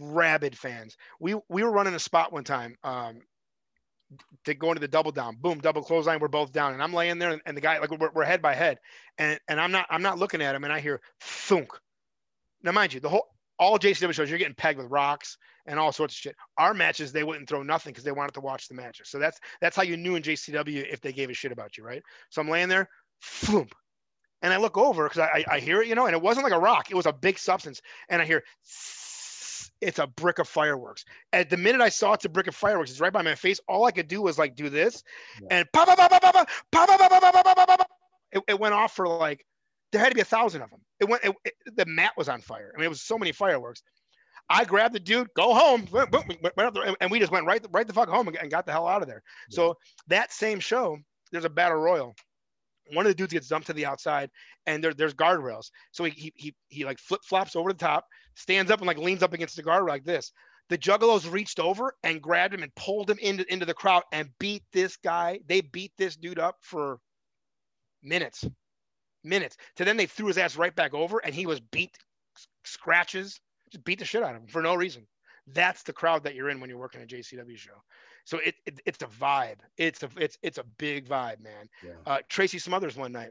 rabid 0.00 0.56
fans. 0.56 0.96
We 1.18 1.34
we 1.48 1.62
were 1.64 1.72
running 1.72 1.94
a 1.94 1.98
spot 1.98 2.32
one 2.32 2.44
time. 2.44 2.76
Um, 2.84 3.22
to 4.44 4.52
go 4.52 4.68
into 4.68 4.80
the 4.80 4.88
double 4.88 5.10
down, 5.10 5.36
boom, 5.36 5.58
double 5.58 5.82
clothesline. 5.82 6.20
We're 6.20 6.28
both 6.28 6.52
down, 6.52 6.74
and 6.74 6.82
I'm 6.82 6.92
laying 6.92 7.18
there, 7.18 7.40
and, 7.46 7.56
the 7.56 7.62
guy 7.62 7.78
like 7.78 7.90
we're, 7.90 8.10
we're, 8.12 8.24
head 8.24 8.42
by 8.42 8.54
head, 8.54 8.78
and 9.16 9.40
and 9.48 9.58
I'm 9.58 9.72
not 9.72 9.86
I'm 9.88 10.02
not 10.02 10.18
looking 10.18 10.42
at 10.42 10.54
him, 10.54 10.64
and 10.64 10.72
I 10.72 10.80
hear 10.80 11.00
thunk. 11.20 11.70
Now, 12.62 12.72
mind 12.72 12.92
you, 12.92 13.00
the 13.00 13.08
whole 13.08 13.26
all 13.58 13.78
JCW 13.78 14.12
shows 14.12 14.28
you're 14.28 14.38
getting 14.38 14.54
pegged 14.54 14.78
with 14.78 14.90
rocks 14.90 15.38
and 15.66 15.78
all 15.78 15.92
sorts 15.92 16.14
of 16.14 16.18
shit. 16.18 16.36
Our 16.58 16.74
matches 16.74 17.12
they 17.12 17.24
wouldn't 17.24 17.48
throw 17.48 17.62
nothing 17.62 17.92
because 17.92 18.04
they 18.04 18.12
wanted 18.12 18.34
to 18.34 18.40
watch 18.40 18.68
the 18.68 18.74
matches. 18.74 19.08
So 19.08 19.18
that's 19.18 19.38
that's 19.60 19.76
how 19.76 19.82
you 19.82 19.96
knew 19.96 20.16
in 20.16 20.22
JCW 20.22 20.92
if 20.92 21.00
they 21.00 21.12
gave 21.12 21.30
a 21.30 21.34
shit 21.34 21.52
about 21.52 21.76
you, 21.76 21.84
right? 21.84 22.02
So 22.30 22.42
I'm 22.42 22.48
laying 22.48 22.68
there, 22.68 22.88
thump, 23.22 23.74
and 24.42 24.52
I 24.52 24.56
look 24.58 24.76
over 24.76 25.08
because 25.08 25.20
I, 25.20 25.44
I 25.50 25.60
hear 25.60 25.80
it, 25.82 25.88
you 25.88 25.94
know, 25.94 26.06
and 26.06 26.14
it 26.14 26.20
wasn't 26.20 26.44
like 26.44 26.52
a 26.52 26.58
rock; 26.58 26.90
it 26.90 26.94
was 26.94 27.06
a 27.06 27.12
big 27.12 27.38
substance, 27.38 27.80
and 28.08 28.20
I 28.20 28.24
hear. 28.24 28.42
It's 29.80 29.98
a 29.98 30.06
brick 30.06 30.38
of 30.38 30.46
fireworks. 30.46 31.04
At 31.32 31.50
the 31.50 31.56
minute 31.56 31.80
I 31.80 31.88
saw 31.88 32.12
it's 32.12 32.24
a 32.24 32.28
brick 32.28 32.46
of 32.46 32.54
fireworks, 32.54 32.92
it's 32.92 33.00
right 33.00 33.12
by 33.12 33.22
my 33.22 33.34
face. 33.34 33.60
All 33.66 33.84
I 33.84 33.90
could 33.90 34.06
do 34.06 34.22
was 34.22 34.38
like 34.38 34.54
do 34.54 34.68
this, 34.68 35.02
and 35.50 35.66
pop, 35.72 35.88
pop, 35.88 35.98
pop, 35.98 36.10
pop, 36.10 36.22
pop, 36.22 36.34
pop, 36.34 36.46
pop, 36.70 36.98
pop, 37.00 37.10
pop, 37.10 37.44
pop, 37.44 37.56
pop, 37.56 37.78
pop. 37.78 37.90
It, 38.46 38.60
went 38.60 38.74
off 38.74 38.94
for 38.94 39.08
like 39.08 39.44
there 39.90 40.00
had 40.00 40.10
to 40.10 40.14
be 40.14 40.20
a 40.20 40.24
thousand 40.24 40.62
of 40.62 40.70
them. 40.70 40.80
It 41.00 41.08
went. 41.08 41.22
The 41.74 41.86
mat 41.86 42.12
was 42.16 42.28
on 42.28 42.40
fire. 42.40 42.72
I 42.74 42.78
mean, 42.78 42.86
it 42.86 42.90
was 42.90 43.02
so 43.02 43.18
many 43.18 43.32
fireworks. 43.32 43.82
I 44.48 44.64
grabbed 44.64 44.94
the 44.94 45.00
dude, 45.00 45.28
go 45.34 45.54
home, 45.54 45.88
and 47.00 47.10
we 47.10 47.18
just 47.18 47.32
went 47.32 47.46
right, 47.46 47.64
right 47.70 47.86
the 47.86 47.92
fuck 47.92 48.08
home 48.08 48.28
and 48.28 48.50
got 48.50 48.66
the 48.66 48.72
hell 48.72 48.86
out 48.86 49.02
of 49.02 49.08
there. 49.08 49.22
So 49.50 49.76
that 50.08 50.32
same 50.32 50.60
show, 50.60 50.98
there's 51.30 51.44
a 51.44 51.50
battle 51.50 51.78
royal. 51.78 52.14
One 52.92 53.06
of 53.06 53.10
the 53.10 53.14
dudes 53.14 53.32
gets 53.32 53.48
dumped 53.48 53.66
to 53.68 53.72
the 53.72 53.86
outside, 53.86 54.30
and 54.66 54.82
there, 54.82 54.94
there's 54.94 55.14
guardrails. 55.14 55.70
So 55.92 56.04
he, 56.04 56.10
he 56.10 56.32
he 56.36 56.54
he 56.68 56.84
like 56.84 56.98
flip 56.98 57.22
flops 57.24 57.56
over 57.56 57.72
the 57.72 57.78
top, 57.78 58.06
stands 58.34 58.70
up 58.70 58.80
and 58.80 58.86
like 58.86 58.98
leans 58.98 59.22
up 59.22 59.32
against 59.32 59.56
the 59.56 59.62
guard 59.62 59.84
like 59.86 60.04
this. 60.04 60.32
The 60.68 60.78
Juggalos 60.78 61.30
reached 61.30 61.60
over 61.60 61.94
and 62.02 62.22
grabbed 62.22 62.54
him 62.54 62.62
and 62.62 62.74
pulled 62.74 63.10
him 63.10 63.18
into 63.18 63.50
into 63.52 63.66
the 63.66 63.74
crowd 63.74 64.02
and 64.12 64.30
beat 64.38 64.62
this 64.72 64.96
guy. 64.96 65.40
They 65.46 65.60
beat 65.60 65.92
this 65.98 66.16
dude 66.16 66.38
up 66.38 66.56
for 66.60 66.98
minutes 68.02 68.44
minutes. 69.24 69.56
To 69.76 69.84
then 69.84 69.96
they 69.96 70.06
threw 70.06 70.26
his 70.26 70.38
ass 70.38 70.56
right 70.56 70.74
back 70.74 70.94
over 70.94 71.18
and 71.18 71.34
he 71.34 71.46
was 71.46 71.60
beat, 71.60 71.96
scratches, 72.64 73.40
just 73.70 73.84
beat 73.84 73.98
the 73.98 74.04
shit 74.04 74.22
out 74.22 74.34
of 74.34 74.42
him 74.42 74.48
for 74.48 74.62
no 74.62 74.74
reason. 74.74 75.06
That's 75.48 75.82
the 75.82 75.92
crowd 75.92 76.24
that 76.24 76.34
you're 76.34 76.50
in 76.50 76.60
when 76.60 76.70
you're 76.70 76.78
working 76.78 77.02
a 77.02 77.06
JCW 77.06 77.56
show. 77.56 77.82
So 78.24 78.38
it, 78.38 78.54
it 78.66 78.80
it's 78.86 79.02
a 79.02 79.06
vibe. 79.06 79.58
It's 79.76 80.02
a 80.02 80.10
it's 80.16 80.38
it's 80.42 80.58
a 80.58 80.64
big 80.78 81.08
vibe, 81.08 81.40
man. 81.40 81.68
Yeah. 81.84 81.92
Uh, 82.06 82.18
Tracy 82.28 82.58
Smothers 82.58 82.96
one 82.96 83.12
night. 83.12 83.30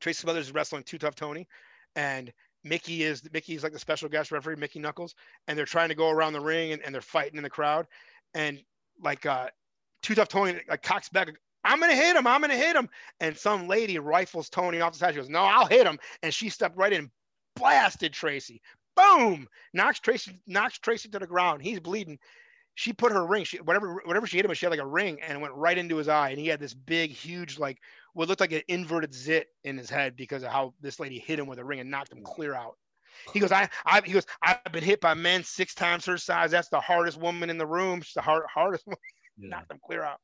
Tracy 0.00 0.20
Smothers 0.20 0.46
is 0.46 0.54
wrestling 0.54 0.82
Too 0.82 0.98
Tough 0.98 1.14
Tony, 1.14 1.48
and 1.96 2.32
Mickey 2.64 3.02
is 3.02 3.22
Mickey's 3.32 3.62
like 3.62 3.72
the 3.72 3.78
special 3.78 4.08
guest 4.08 4.30
referee, 4.30 4.56
Mickey 4.56 4.78
Knuckles, 4.78 5.14
and 5.48 5.56
they're 5.56 5.64
trying 5.64 5.88
to 5.88 5.94
go 5.94 6.10
around 6.10 6.32
the 6.32 6.40
ring 6.40 6.72
and, 6.72 6.82
and 6.82 6.94
they're 6.94 7.02
fighting 7.02 7.36
in 7.36 7.42
the 7.42 7.50
crowd, 7.50 7.86
and 8.34 8.60
like 9.02 9.24
uh, 9.26 9.48
Too 10.02 10.14
Tough 10.14 10.28
Tony 10.28 10.60
like 10.68 10.82
cocks 10.82 11.08
back 11.08 11.30
I'm 11.64 11.80
gonna 11.80 11.96
hit 11.96 12.14
him. 12.14 12.26
I'm 12.26 12.40
gonna 12.40 12.56
hit 12.56 12.76
him. 12.76 12.88
And 13.20 13.36
some 13.36 13.66
lady 13.66 13.98
rifles 13.98 14.50
Tony 14.50 14.80
off 14.80 14.92
the 14.92 14.98
side. 14.98 15.14
She 15.14 15.20
goes, 15.20 15.30
No, 15.30 15.40
I'll 15.40 15.66
hit 15.66 15.86
him. 15.86 15.98
And 16.22 16.32
she 16.32 16.50
stepped 16.50 16.76
right 16.76 16.92
in, 16.92 17.10
blasted 17.56 18.12
Tracy. 18.12 18.60
Boom! 18.96 19.48
Knocks 19.72 19.98
Tracy, 19.98 20.40
knocks 20.46 20.78
Tracy 20.78 21.08
to 21.08 21.18
the 21.18 21.26
ground. 21.26 21.62
He's 21.62 21.80
bleeding. 21.80 22.18
She 22.76 22.92
put 22.92 23.12
her 23.12 23.24
ring, 23.24 23.44
she, 23.44 23.58
whatever, 23.58 24.02
whatever 24.04 24.26
she 24.26 24.36
hit 24.36 24.44
him, 24.44 24.54
she 24.54 24.66
had 24.66 24.70
like 24.70 24.80
a 24.80 24.86
ring 24.86 25.20
and 25.22 25.40
went 25.40 25.54
right 25.54 25.78
into 25.78 25.96
his 25.96 26.08
eye. 26.08 26.30
And 26.30 26.38
he 26.38 26.48
had 26.48 26.58
this 26.58 26.74
big, 26.74 27.12
huge, 27.12 27.58
like 27.58 27.78
what 28.14 28.28
looked 28.28 28.40
like 28.40 28.52
an 28.52 28.62
inverted 28.68 29.14
zit 29.14 29.48
in 29.62 29.78
his 29.78 29.88
head 29.88 30.16
because 30.16 30.42
of 30.42 30.50
how 30.50 30.74
this 30.80 30.98
lady 30.98 31.18
hit 31.18 31.38
him 31.38 31.46
with 31.46 31.58
a 31.58 31.64
ring 31.64 31.80
and 31.80 31.90
knocked 31.90 32.12
him 32.12 32.18
mm. 32.18 32.24
clear 32.24 32.54
out. 32.54 32.76
He 33.32 33.38
goes, 33.38 33.52
I, 33.52 33.68
I, 33.86 34.02
he 34.04 34.12
goes, 34.12 34.26
I've 34.42 34.60
been 34.72 34.82
hit 34.82 35.00
by 35.00 35.14
men 35.14 35.44
six 35.44 35.74
times 35.74 36.04
her 36.06 36.18
size. 36.18 36.50
That's 36.50 36.68
the 36.68 36.80
hardest 36.80 37.18
woman 37.18 37.48
in 37.48 37.58
the 37.58 37.66
room. 37.66 38.00
She's 38.00 38.14
the 38.14 38.22
hard, 38.22 38.42
hardest 38.52 38.86
one. 38.88 38.96
Yeah. 39.38 39.50
Knocked 39.50 39.68
them 39.68 39.80
clear 39.84 40.02
out. 40.02 40.20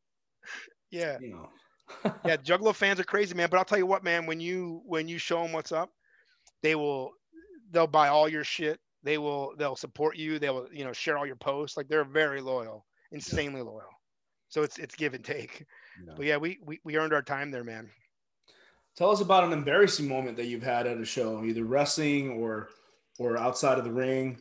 Yeah. 0.91 1.19
Know. 1.21 1.49
yeah, 2.25 2.37
Juggalo 2.37 2.75
fans 2.75 3.01
are 3.01 3.05
crazy, 3.05 3.35
man. 3.35 3.49
But 3.51 3.59
I'll 3.59 3.65
tell 3.65 3.79
you 3.79 3.87
what, 3.87 4.05
man. 4.05 4.27
When 4.27 4.41
you 4.41 4.83
when 4.87 5.09
you 5.09 5.19
show 5.19 5.43
them 5.43 5.53
what's 5.53 5.73
up, 5.73 5.91
they 6.63 6.75
will 6.75 7.13
they'll 7.71 7.87
buy 7.87 8.09
all 8.09 8.29
your 8.29 8.45
shit. 8.45 8.79
They 9.03 9.19
will 9.19 9.55
they'll 9.57 9.77
support 9.77 10.17
you. 10.17 10.39
They 10.39 10.51
will 10.51 10.69
you 10.73 10.85
know 10.85 10.93
share 10.93 11.17
all 11.19 11.27
your 11.27 11.37
posts. 11.37 11.77
Like 11.77 11.89
they're 11.89 12.05
very 12.05 12.41
loyal, 12.41 12.87
insanely 13.13 13.61
yeah. 13.61 13.67
loyal. 13.67 13.91
So 14.49 14.63
it's 14.63 14.79
it's 14.79 14.97
give 14.97 15.15
and 15.15 15.25
take. 15.25 15.67
Yeah. 16.05 16.15
But 16.17 16.27
yeah, 16.27 16.37
we, 16.37 16.59
we 16.65 16.81
we 16.85 16.97
earned 16.97 17.13
our 17.13 17.23
time 17.23 17.51
there, 17.51 17.65
man. 17.65 17.91
Tell 18.97 19.11
us 19.11 19.21
about 19.21 19.45
an 19.45 19.53
embarrassing 19.53 20.09
moment 20.09 20.37
that 20.37 20.47
you've 20.47 20.63
had 20.63 20.87
at 20.87 20.99
a 20.99 21.05
show, 21.05 21.45
either 21.45 21.65
wrestling 21.65 22.31
or 22.31 22.69
or 23.19 23.39
outside 23.39 23.79
of 23.79 23.85
the 23.85 23.93
ring. 23.93 24.39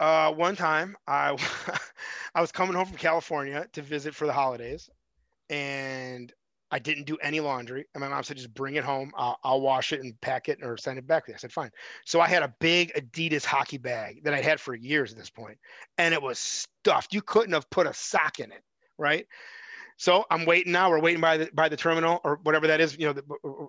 Uh, 0.00 0.32
one 0.32 0.56
time 0.56 0.96
I 1.06 1.36
I 2.34 2.40
was 2.40 2.50
coming 2.50 2.74
home 2.74 2.86
from 2.86 2.96
California 2.96 3.66
to 3.72 3.82
visit 3.82 4.14
for 4.14 4.26
the 4.26 4.32
holidays, 4.32 4.90
and 5.50 6.32
I 6.70 6.78
didn't 6.78 7.04
do 7.04 7.16
any 7.18 7.40
laundry. 7.40 7.86
And 7.94 8.00
my 8.00 8.08
mom 8.08 8.22
said, 8.22 8.36
just 8.36 8.52
bring 8.52 8.74
it 8.74 8.84
home. 8.84 9.12
I'll, 9.16 9.38
I'll, 9.44 9.60
wash 9.60 9.92
it 9.92 10.02
and 10.02 10.20
pack 10.20 10.48
it 10.48 10.58
or 10.62 10.76
send 10.76 10.98
it 10.98 11.06
back. 11.06 11.24
I 11.32 11.36
said, 11.36 11.52
fine. 11.52 11.70
So 12.04 12.20
I 12.20 12.26
had 12.26 12.42
a 12.42 12.54
big 12.60 12.92
Adidas 12.94 13.44
hockey 13.44 13.78
bag 13.78 14.24
that 14.24 14.34
I'd 14.34 14.44
had 14.44 14.60
for 14.60 14.74
years 14.74 15.12
at 15.12 15.18
this 15.18 15.30
point, 15.30 15.58
and 15.98 16.12
it 16.12 16.20
was 16.20 16.38
stuffed. 16.38 17.14
You 17.14 17.22
couldn't 17.22 17.52
have 17.52 17.70
put 17.70 17.86
a 17.86 17.94
sock 17.94 18.40
in 18.40 18.50
it, 18.50 18.62
right? 18.98 19.26
So 19.96 20.24
I'm 20.30 20.44
waiting 20.44 20.72
now. 20.72 20.90
We're 20.90 21.00
waiting 21.00 21.20
by 21.20 21.36
the 21.38 21.50
by 21.54 21.68
the 21.68 21.76
terminal 21.76 22.20
or 22.22 22.40
whatever 22.42 22.66
that 22.66 22.80
is, 22.80 22.98
you 22.98 23.06
know, 23.06 23.12
the, 23.12 23.22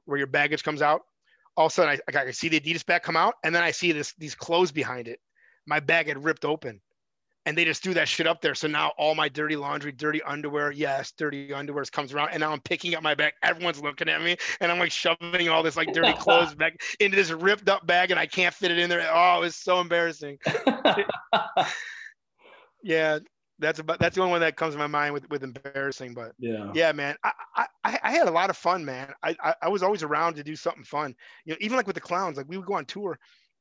where 0.06 0.18
your 0.18 0.28
baggage 0.28 0.64
comes 0.64 0.82
out. 0.82 1.02
All 1.56 1.68
of 1.68 1.72
a 1.72 1.74
sudden, 1.74 2.00
I, 2.14 2.20
I 2.20 2.32
see 2.32 2.50
the 2.50 2.60
Adidas 2.60 2.86
bag 2.86 3.02
come 3.02 3.16
out, 3.16 3.36
and 3.44 3.56
then 3.56 3.64
I 3.64 3.72
see 3.72 3.92
this 3.92 4.14
these 4.18 4.36
clothes 4.36 4.72
behind 4.72 5.08
it. 5.08 5.20
My 5.66 5.80
bag 5.80 6.08
had 6.08 6.24
ripped 6.24 6.46
open, 6.46 6.82
and 7.48 7.58
they 7.58 7.64
just 7.64 7.82
threw 7.82 7.94
that 7.94 8.10
shit 8.10 8.28
up 8.28 8.42
there. 8.42 8.54
So 8.54 8.68
now 8.68 8.92
all 8.98 9.16
my 9.16 9.30
dirty 9.30 9.56
laundry, 9.56 9.94
dirty 9.94 10.22
underwear, 10.24 10.74
yes, 10.74 11.14
dirty 11.14 11.54
underwear 11.54 11.86
comes 11.86 12.12
around, 12.12 12.32
and 12.34 12.42
now 12.42 12.52
I'm 12.52 12.60
picking 12.60 12.94
up 12.94 13.02
my 13.02 13.16
bag. 13.16 13.32
Everyone's 13.42 13.82
looking 13.82 14.10
at 14.10 14.22
me, 14.22 14.36
and 14.60 14.70
I'm 14.70 14.80
like 14.80 14.92
shoving 14.92 15.48
all 15.48 15.64
this 15.64 15.78
like 15.78 15.94
dirty 15.94 16.12
clothes 16.20 16.54
back 16.56 16.74
into 17.00 17.16
this 17.16 17.32
ripped 17.32 17.70
up 17.70 17.88
bag, 17.88 18.12
and 18.12 18.20
I 18.20 18.26
can't 18.26 18.54
fit 18.54 18.72
it 18.72 18.80
in 18.80 18.90
there. 18.90 19.10
Oh, 19.10 19.44
it's 19.44 19.56
so 19.56 19.80
embarrassing. 19.80 20.40
yeah, 22.84 23.20
that's 23.60 23.80
about 23.80 24.00
that's 24.00 24.16
the 24.16 24.22
only 24.22 24.32
one 24.32 24.42
that 24.42 24.58
comes 24.58 24.74
to 24.74 24.78
my 24.78 24.88
mind 24.88 25.14
with 25.14 25.30
with 25.30 25.42
embarrassing. 25.42 26.14
But 26.14 26.34
yeah, 26.38 26.70
yeah, 26.74 26.92
man, 26.92 27.16
I 27.24 27.32
I, 27.86 28.00
I 28.04 28.12
had 28.12 28.28
a 28.28 28.32
lot 28.32 28.50
of 28.50 28.58
fun, 28.58 28.84
man. 28.84 29.14
I, 29.24 29.38
I 29.42 29.56
I 29.62 29.70
was 29.70 29.84
always 29.84 30.04
around 30.04 30.36
to 30.36 30.44
do 30.44 30.58
something 30.58 30.84
fun. 30.84 31.16
You 31.46 31.54
know, 31.54 31.58
even 31.62 31.78
like 31.78 31.88
with 31.88 31.96
the 31.96 32.02
clowns, 32.02 32.36
like 32.36 32.50
we 32.50 32.58
would 32.58 32.68
go 32.68 32.74
on 32.74 32.84
tour, 32.84 33.18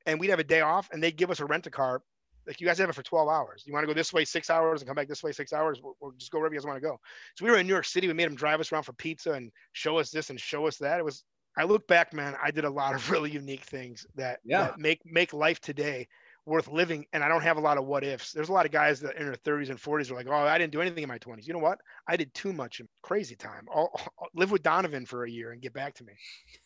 and 0.06 0.18
we'd 0.18 0.30
have 0.30 0.40
a 0.40 0.44
day 0.44 0.62
off, 0.62 0.88
and 0.92 1.00
they'd 1.00 1.16
give 1.16 1.30
us 1.30 1.38
a 1.38 1.46
rent 1.46 1.68
a 1.68 1.70
car 1.70 2.02
like 2.46 2.60
you 2.60 2.66
guys 2.66 2.78
have 2.78 2.88
it 2.88 2.94
for 2.94 3.02
12 3.02 3.28
hours. 3.28 3.64
You 3.66 3.72
want 3.72 3.84
to 3.84 3.86
go 3.86 3.94
this 3.94 4.12
way 4.12 4.24
six 4.24 4.50
hours 4.50 4.80
and 4.80 4.88
come 4.88 4.94
back 4.94 5.08
this 5.08 5.22
way 5.22 5.32
six 5.32 5.52
hours, 5.52 5.80
or, 6.00 6.12
just 6.18 6.30
go 6.30 6.38
wherever 6.38 6.54
you 6.54 6.60
guys 6.60 6.66
want 6.66 6.76
to 6.76 6.86
go. 6.86 6.98
So 7.34 7.44
we 7.44 7.50
were 7.50 7.58
in 7.58 7.66
New 7.66 7.72
York 7.72 7.84
City. 7.84 8.06
We 8.06 8.12
made 8.12 8.26
them 8.26 8.36
drive 8.36 8.60
us 8.60 8.72
around 8.72 8.84
for 8.84 8.92
pizza 8.92 9.32
and 9.32 9.50
show 9.72 9.98
us 9.98 10.10
this 10.10 10.30
and 10.30 10.40
show 10.40 10.66
us 10.66 10.76
that. 10.78 10.98
It 10.98 11.04
was. 11.04 11.24
I 11.58 11.64
look 11.64 11.88
back, 11.88 12.12
man. 12.12 12.36
I 12.42 12.50
did 12.50 12.64
a 12.64 12.70
lot 12.70 12.94
of 12.94 13.10
really 13.10 13.30
unique 13.30 13.64
things 13.64 14.06
that, 14.16 14.40
yeah. 14.44 14.64
that 14.64 14.78
make 14.78 15.00
make 15.04 15.32
life 15.32 15.60
today 15.60 16.06
worth 16.46 16.68
living. 16.68 17.04
And 17.12 17.22
I 17.22 17.28
don't 17.28 17.42
have 17.42 17.56
a 17.56 17.60
lot 17.60 17.76
of 17.76 17.84
what 17.84 18.04
ifs. 18.04 18.32
There's 18.32 18.48
a 18.48 18.52
lot 18.52 18.64
of 18.64 18.72
guys 18.72 19.00
that 19.00 19.16
in 19.16 19.26
their 19.26 19.34
30s 19.34 19.68
and 19.68 19.78
40s 19.78 20.10
are 20.10 20.14
like, 20.14 20.28
oh, 20.28 20.32
I 20.32 20.56
didn't 20.56 20.72
do 20.72 20.80
anything 20.80 21.02
in 21.02 21.08
my 21.08 21.18
20s. 21.18 21.46
You 21.46 21.52
know 21.52 21.58
what? 21.58 21.78
I 22.08 22.16
did 22.16 22.32
too 22.32 22.52
much 22.52 22.80
in 22.80 22.88
crazy 23.02 23.34
time. 23.34 23.66
I'll, 23.74 23.90
I'll 24.20 24.28
live 24.34 24.52
with 24.52 24.62
Donovan 24.62 25.04
for 25.04 25.24
a 25.24 25.30
year 25.30 25.50
and 25.50 25.60
get 25.60 25.72
back 25.72 25.94
to 25.94 26.04
me. 26.04 26.12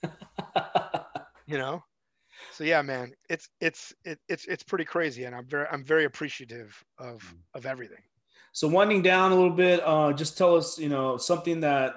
you 1.46 1.58
know? 1.58 1.82
So 2.52 2.64
yeah 2.64 2.82
man 2.82 3.12
it's 3.28 3.48
it's 3.60 3.94
it, 4.04 4.18
it's 4.28 4.44
it's 4.46 4.62
pretty 4.62 4.84
crazy 4.84 5.24
and 5.24 5.34
i'm 5.34 5.46
very 5.46 5.66
i'm 5.70 5.84
very 5.84 6.04
appreciative 6.04 6.82
of 6.98 7.22
mm. 7.22 7.38
of 7.54 7.66
everything. 7.66 8.02
So 8.52 8.66
winding 8.66 9.02
down 9.02 9.30
a 9.30 9.34
little 9.34 9.50
bit 9.50 9.80
uh 9.84 10.12
just 10.12 10.36
tell 10.36 10.56
us 10.56 10.78
you 10.78 10.88
know 10.88 11.16
something 11.16 11.60
that 11.60 11.94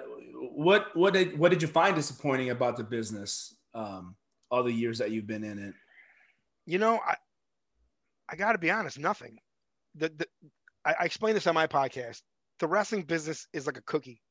what 0.54 0.96
what 0.96 1.14
did 1.14 1.38
what 1.38 1.52
did 1.52 1.62
you 1.62 1.68
find 1.68 1.96
disappointing 1.96 2.52
about 2.52 2.78
the 2.78 2.84
business 2.84 3.56
um 3.74 4.16
all 4.52 4.64
the 4.64 4.72
years 4.72 5.00
that 5.00 5.12
you've 5.12 5.28
been 5.28 5.44
in 5.44 5.58
it? 5.58 5.74
You 6.66 6.78
know 6.78 7.00
i 7.08 7.16
i 8.30 8.36
gotta 8.36 8.60
be 8.60 8.72
honest 8.72 9.00
nothing. 9.00 9.40
The, 9.96 10.10
the 10.10 10.28
I, 10.86 10.96
I 11.02 11.06
explained 11.06 11.38
this 11.38 11.48
on 11.48 11.56
my 11.56 11.68
podcast. 11.68 12.22
The 12.60 12.68
wrestling 12.68 13.04
business 13.04 13.48
is 13.54 13.66
like 13.66 13.78
a 13.78 13.84
cookie 13.84 14.22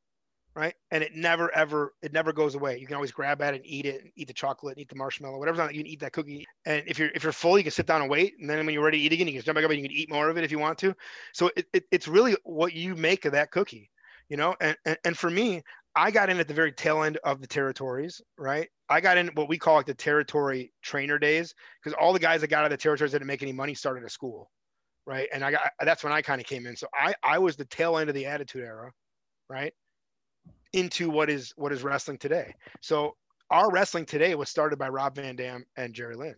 right? 0.55 0.75
And 0.91 1.03
it 1.03 1.15
never 1.15 1.55
ever 1.55 1.95
it 2.03 2.13
never 2.13 2.33
goes 2.33 2.55
away. 2.55 2.79
You 2.79 2.87
can 2.87 2.95
always 2.95 3.13
grab 3.13 3.41
at 3.43 3.55
it 3.55 3.59
and 3.59 3.67
eat 3.67 3.87
it, 3.87 4.03
and 4.03 4.13
eat 4.17 4.29
the 4.29 4.35
chocolate, 4.35 4.77
and 4.77 4.83
eat 4.83 4.89
the 4.89 4.97
marshmallow, 4.97 5.43
it. 5.43 5.75
You 5.75 5.83
can 5.83 5.87
eat 5.87 6.01
that 6.01 6.13
cookie, 6.13 6.47
and 6.67 6.83
if 6.87 6.99
you're 6.99 7.11
if 7.15 7.23
you're 7.23 7.33
full, 7.33 7.57
you 7.57 7.65
can 7.65 7.73
sit 7.73 7.87
down 7.87 8.03
and 8.03 8.11
wait, 8.11 8.35
and 8.39 8.49
then 8.49 8.65
when 8.65 8.75
you're 8.75 8.85
ready 8.85 8.99
to 8.99 9.05
eat 9.05 9.13
again, 9.13 9.27
you 9.29 9.35
can 9.35 9.43
jump 9.43 9.57
back 9.57 9.65
up 9.65 9.71
and 9.71 9.81
you 9.81 9.89
can 9.89 9.97
eat 9.97 10.11
more 10.11 10.29
of 10.29 10.37
it 10.37 10.45
if 10.45 10.51
you 10.51 10.59
want 10.59 10.79
to. 10.79 10.95
So 11.33 11.51
it, 11.57 11.67
it, 11.73 11.85
it's 11.91 12.09
really 12.09 12.37
what 12.45 12.75
you 12.75 12.95
make 12.95 13.25
of 13.25 13.33
that 13.33 13.51
cookie, 13.51 13.91
you 14.29 14.37
know. 14.37 14.55
And, 14.61 14.77
and 14.85 14.99
and 15.05 15.17
for 15.19 15.31
me, 15.31 15.63
I 15.97 16.11
got 16.11 16.29
in 16.29 16.39
at 16.39 16.49
the 16.49 16.55
very 16.55 16.73
tail 16.73 17.03
end 17.03 17.19
of 17.25 17.41
the 17.41 17.47
territories, 17.47 18.21
right? 18.39 18.69
I 18.89 19.01
got 19.01 19.17
in 19.17 19.29
what 19.29 19.49
we 19.49 19.59
call 19.59 19.77
like 19.77 19.87
the 19.87 19.95
territory 19.95 20.73
trainer 20.83 21.19
days 21.19 21.55
because 21.83 21.97
all 21.99 22.13
the 22.13 22.19
guys 22.19 22.43
that 22.43 22.49
got 22.49 22.61
out 22.61 22.67
of 22.67 22.71
the 22.73 22.77
territories 22.77 23.13
didn't 23.13 23.27
make 23.27 23.43
any 23.43 23.53
money 23.53 23.75
started 23.75 24.05
a 24.05 24.11
school 24.11 24.51
right? 25.05 25.29
And 25.33 25.45
I 25.45 25.51
got 25.51 25.63
that's 25.81 26.05
when 26.05 26.13
I 26.13 26.23
kind 26.23 26.41
of 26.41 26.47
came 26.47 26.65
in. 26.67 26.77
So 26.77 26.87
I 26.95 27.13
I 27.25 27.39
was 27.39 27.57
the 27.57 27.65
tail 27.65 27.99
end 27.99 28.09
of 28.09 28.15
the 28.15 28.27
Attitude 28.27 28.63
Era, 28.63 28.93
right? 29.49 29.73
Into 30.73 31.11
what 31.11 31.29
is 31.31 31.53
what 31.57 31.73
is 31.73 31.83
wrestling 31.83 32.19
today. 32.19 32.55
So 32.81 33.17
our 33.51 33.71
wrestling 33.71 34.07
today 34.07 34.35
was 34.35 34.49
started 34.49 34.79
by 34.79 34.89
Rob 34.89 35.17
Van 35.17 35.37
Dam 35.37 35.65
and 35.77 35.95
Jerry 35.95 36.17
Lynn. 36.17 36.37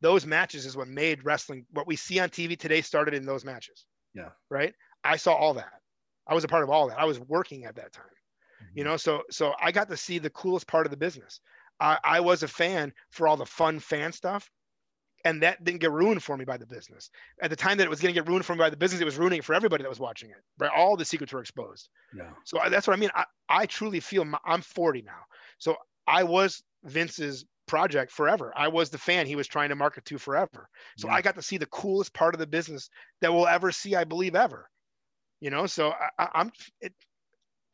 Those 0.00 0.26
matches 0.26 0.64
is 0.66 0.76
what 0.76 0.88
made 0.88 1.24
wrestling 1.24 1.66
what 1.72 1.86
we 1.86 1.96
see 1.96 2.18
on 2.18 2.30
TV 2.30 2.58
today 2.58 2.80
started 2.80 3.14
in 3.14 3.26
those 3.26 3.44
matches. 3.44 3.84
Yeah. 4.14 4.30
Right. 4.50 4.74
I 5.04 5.16
saw 5.16 5.34
all 5.34 5.54
that. 5.54 5.72
I 6.26 6.34
was 6.34 6.44
a 6.44 6.48
part 6.48 6.64
of 6.64 6.70
all 6.70 6.88
that. 6.88 6.98
I 6.98 7.04
was 7.04 7.20
working 7.20 7.64
at 7.66 7.76
that 7.76 7.92
time. 7.92 8.04
Mm-hmm. 8.06 8.78
You 8.78 8.84
know, 8.84 8.96
so 8.96 9.22
so 9.30 9.52
I 9.62 9.72
got 9.72 9.88
to 9.90 9.96
see 9.96 10.18
the 10.18 10.30
coolest 10.30 10.66
part 10.66 10.86
of 10.86 10.90
the 10.90 10.96
business. 10.96 11.40
I, 11.78 11.98
I 12.02 12.20
was 12.20 12.42
a 12.42 12.48
fan 12.48 12.92
for 13.10 13.28
all 13.28 13.36
the 13.36 13.46
fun 13.46 13.78
fan 13.78 14.12
stuff, 14.12 14.50
and 15.26 15.42
that 15.42 15.62
didn't 15.64 15.80
get 15.80 15.90
ruined 15.90 16.22
for 16.22 16.36
me 16.36 16.44
by 16.44 16.56
the 16.56 16.66
business. 16.66 17.10
At 17.42 17.50
the 17.50 17.56
time 17.56 17.78
that 17.78 17.84
it 17.84 17.90
was 17.90 18.00
going 18.00 18.14
to 18.14 18.20
get 18.20 18.28
ruined 18.28 18.44
for 18.44 18.54
me 18.54 18.58
by 18.60 18.70
the 18.70 18.76
business, 18.76 19.00
it 19.00 19.04
was 19.04 19.16
ruining 19.16 19.40
it 19.40 19.44
for 19.44 19.54
everybody 19.54 19.82
that 19.82 19.88
was 19.88 19.98
watching 20.00 20.30
it. 20.30 20.36
Right, 20.58 20.70
all 20.74 20.96
the 20.96 21.04
secrets 21.04 21.32
were 21.32 21.40
exposed. 21.40 21.88
Yeah. 22.16 22.30
So 22.44 22.58
I- 22.60 22.68
that's 22.68 22.86
what 22.86 22.96
I 22.96 23.00
mean. 23.00 23.10
I, 23.14 23.24
I 23.48 23.66
truly 23.66 24.00
feel 24.00 24.24
my, 24.24 24.38
I'm 24.44 24.62
40 24.62 25.02
now, 25.02 25.20
so 25.58 25.76
I 26.06 26.22
was 26.22 26.62
Vince's 26.84 27.44
project 27.66 28.12
forever. 28.12 28.52
I 28.56 28.68
was 28.68 28.90
the 28.90 28.98
fan 28.98 29.26
he 29.26 29.34
was 29.34 29.48
trying 29.48 29.70
to 29.70 29.74
market 29.74 30.04
to 30.06 30.18
forever. 30.18 30.68
So 30.96 31.08
Yeah. 31.08 31.14
I 31.14 31.22
got 31.22 31.34
to 31.34 31.42
see 31.42 31.58
the 31.58 31.66
coolest 31.66 32.14
part 32.14 32.34
of 32.34 32.38
the 32.38 32.46
business 32.46 32.88
that 33.20 33.32
we'll 33.32 33.48
ever 33.48 33.72
see, 33.72 33.96
I 33.96 34.04
believe, 34.04 34.36
ever. 34.36 34.70
You 35.40 35.50
know, 35.50 35.66
so 35.66 35.90
I, 35.90 36.08
I, 36.18 36.28
I'm. 36.34 36.52
It, 36.80 36.94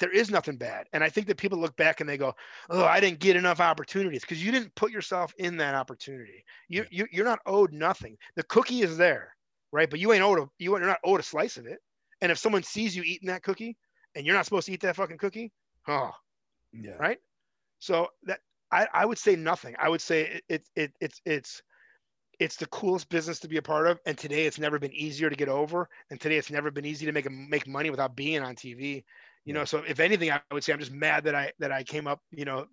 there 0.02 0.10
is 0.10 0.32
nothing 0.32 0.56
bad, 0.56 0.88
and 0.92 1.04
I 1.04 1.08
think 1.08 1.28
that 1.28 1.36
people 1.36 1.60
look 1.60 1.76
back 1.76 2.00
and 2.00 2.08
they 2.10 2.18
go, 2.18 2.34
"Oh, 2.68 2.84
I 2.84 2.98
didn't 2.98 3.20
get 3.20 3.36
enough 3.36 3.60
opportunities 3.60 4.22
because 4.22 4.44
you 4.44 4.50
didn't 4.50 4.74
put 4.74 4.90
yourself 4.90 5.32
in 5.38 5.56
that 5.58 5.76
opportunity. 5.76 6.44
You, 6.68 6.84
you 6.90 7.06
you're 7.12 7.24
not 7.24 7.38
owed 7.46 7.72
nothing. 7.72 8.18
The 8.34 8.42
cookie 8.42 8.82
is 8.82 8.96
there, 8.96 9.36
right? 9.70 9.88
But 9.88 10.00
you 10.00 10.12
ain't 10.12 10.24
owed 10.24 10.40
a 10.40 10.50
you 10.58 10.76
you're 10.76 10.80
not 10.80 10.98
owed 11.04 11.20
a 11.20 11.22
slice 11.22 11.56
of 11.56 11.66
it. 11.66 11.78
And 12.20 12.32
if 12.32 12.38
someone 12.38 12.64
sees 12.64 12.96
you 12.96 13.04
eating 13.04 13.28
that 13.28 13.44
cookie 13.44 13.76
and 14.16 14.26
you're 14.26 14.34
not 14.34 14.44
supposed 14.44 14.66
to 14.66 14.72
eat 14.72 14.80
that 14.80 14.96
fucking 14.96 15.18
cookie, 15.18 15.52
oh, 15.86 16.10
Yeah. 16.72 16.96
right? 16.98 17.18
So 17.78 18.08
that 18.24 18.40
I, 18.72 18.88
I 18.92 19.06
would 19.06 19.18
say 19.18 19.36
nothing. 19.36 19.76
I 19.78 19.88
would 19.88 20.00
say 20.00 20.22
it, 20.22 20.44
it, 20.48 20.68
it 20.74 20.92
it's 21.00 21.20
it's 21.24 21.62
it's 22.40 22.56
the 22.56 22.66
coolest 22.66 23.08
business 23.08 23.38
to 23.40 23.48
be 23.48 23.58
a 23.58 23.62
part 23.62 23.86
of. 23.86 24.00
And 24.04 24.18
today 24.18 24.46
it's 24.46 24.58
never 24.58 24.80
been 24.80 24.92
easier 24.92 25.30
to 25.30 25.36
get 25.36 25.48
over. 25.48 25.88
And 26.10 26.20
today 26.20 26.38
it's 26.38 26.50
never 26.50 26.72
been 26.72 26.84
easy 26.84 27.06
to 27.06 27.12
make 27.12 27.26
a, 27.26 27.30
make 27.30 27.68
money 27.68 27.90
without 27.90 28.16
being 28.16 28.42
on 28.42 28.56
TV. 28.56 29.04
You 29.44 29.54
know, 29.54 29.64
so 29.64 29.78
if 29.78 29.98
anything, 30.00 30.30
I 30.30 30.40
would 30.52 30.62
say 30.64 30.72
I'm 30.72 30.78
just 30.78 30.92
mad 30.92 31.24
that 31.24 31.34
I 31.34 31.52
that 31.58 31.72
I 31.72 31.82
came 31.82 32.06
up, 32.06 32.20
you 32.30 32.44
know, 32.44 32.66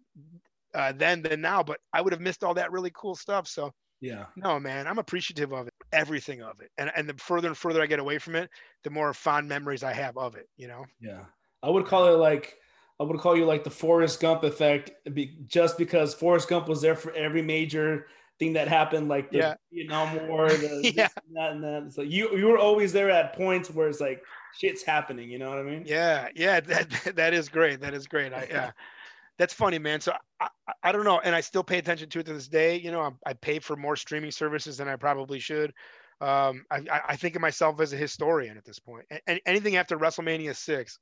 uh, 0.74 0.92
then 0.94 1.22
than 1.22 1.42
now. 1.42 1.64
But 1.64 1.80
I 1.94 2.02
would 2.02 2.14
have 2.14 2.22
missed 2.22 2.44
all 2.44 2.54
that 2.56 2.72
really 2.72 2.92
cool 2.94 3.16
stuff. 3.16 3.48
So 3.48 3.72
Yeah. 4.02 4.28
no, 4.36 4.60
man, 4.60 4.88
I'm 4.88 5.00
appreciative 5.00 5.52
of 5.52 5.68
it, 5.68 5.74
everything 5.92 6.42
of 6.42 6.62
it. 6.62 6.70
And 6.78 6.92
and 6.96 7.10
the 7.10 7.16
further 7.16 7.48
and 7.48 7.58
further 7.58 7.82
I 7.82 7.88
get 7.88 8.00
away 8.00 8.20
from 8.20 8.36
it, 8.36 8.50
the 8.84 8.90
more 8.92 9.14
fond 9.14 9.50
memories 9.50 9.84
I 9.84 9.94
have 9.94 10.18
of 10.18 10.36
it. 10.36 10.48
You 10.58 10.68
know. 10.68 10.86
Yeah. 11.00 11.26
I 11.64 11.70
would 11.70 11.86
call 11.88 12.08
it 12.14 12.18
like 12.18 12.58
I 13.00 13.04
would 13.04 13.20
call 13.20 13.36
you 13.38 13.46
like 13.46 13.64
the 13.64 13.70
Forrest 13.72 14.20
Gump 14.20 14.44
effect, 14.44 14.92
be, 15.14 15.40
just 15.48 15.78
because 15.78 16.14
Forrest 16.14 16.50
Gump 16.50 16.68
was 16.68 16.82
there 16.82 16.96
for 16.96 17.14
every 17.14 17.42
major 17.42 18.08
thing 18.40 18.54
that 18.54 18.68
happened, 18.68 19.10
like 19.10 19.30
the 19.32 19.38
Yeah. 19.38 19.54
Vietnam 19.72 20.28
War, 20.28 20.50
the 20.50 20.58
this 20.84 20.94
Yeah. 20.96 21.08
and 21.28 21.36
that 21.36 21.52
and 21.52 21.64
that. 21.64 21.94
So 21.94 22.02
you 22.02 22.36
you 22.38 22.48
were 22.48 22.58
always 22.58 22.92
there 22.94 23.10
at 23.10 23.34
points 23.34 23.70
where 23.70 23.88
it's 23.88 24.00
like 24.00 24.24
shit's 24.58 24.82
happening. 24.82 25.30
You 25.30 25.38
know 25.40 25.50
what 25.50 25.60
I 25.60 25.64
mean? 25.64 25.84
Yeah, 25.86 26.30
yeah, 26.36 26.60
that 26.62 26.90
that 27.16 27.34
is 27.34 27.50
great. 27.50 27.82
That 27.82 27.94
is 27.94 28.08
great. 28.08 28.34
I, 28.34 28.48
yeah, 28.50 28.72
that's 29.38 29.54
funny, 29.54 29.78
man. 29.78 30.02
So 30.02 30.14
I, 30.40 30.48
I, 30.84 30.92
don't 30.92 31.04
know, 31.06 31.20
and 31.20 31.36
I 31.36 31.42
still 31.42 31.64
pay 31.64 31.78
attention 31.78 32.10
to 32.10 32.20
it 32.20 32.26
to 32.26 32.34
this 32.34 32.48
day. 32.48 32.78
You 32.78 32.92
know, 32.92 33.02
I, 33.02 33.12
I 33.30 33.34
pay 33.34 33.60
for 33.60 33.76
more 33.76 33.96
streaming 33.96 34.32
services 34.32 34.78
than 34.78 34.88
I 34.88 34.96
probably 34.96 35.40
should. 35.40 35.74
Um, 36.22 36.66
I, 36.70 36.82
I- 37.10 37.16
think 37.16 37.36
of 37.38 37.42
myself 37.42 37.80
as 37.80 37.94
a 37.94 37.96
historian 37.96 38.58
at 38.58 38.66
this 38.66 38.80
point. 38.80 39.06
And, 39.10 39.22
and 39.28 39.40
anything 39.46 39.78
after 39.78 39.98
WrestleMania 39.98 40.54
six, 40.56 41.00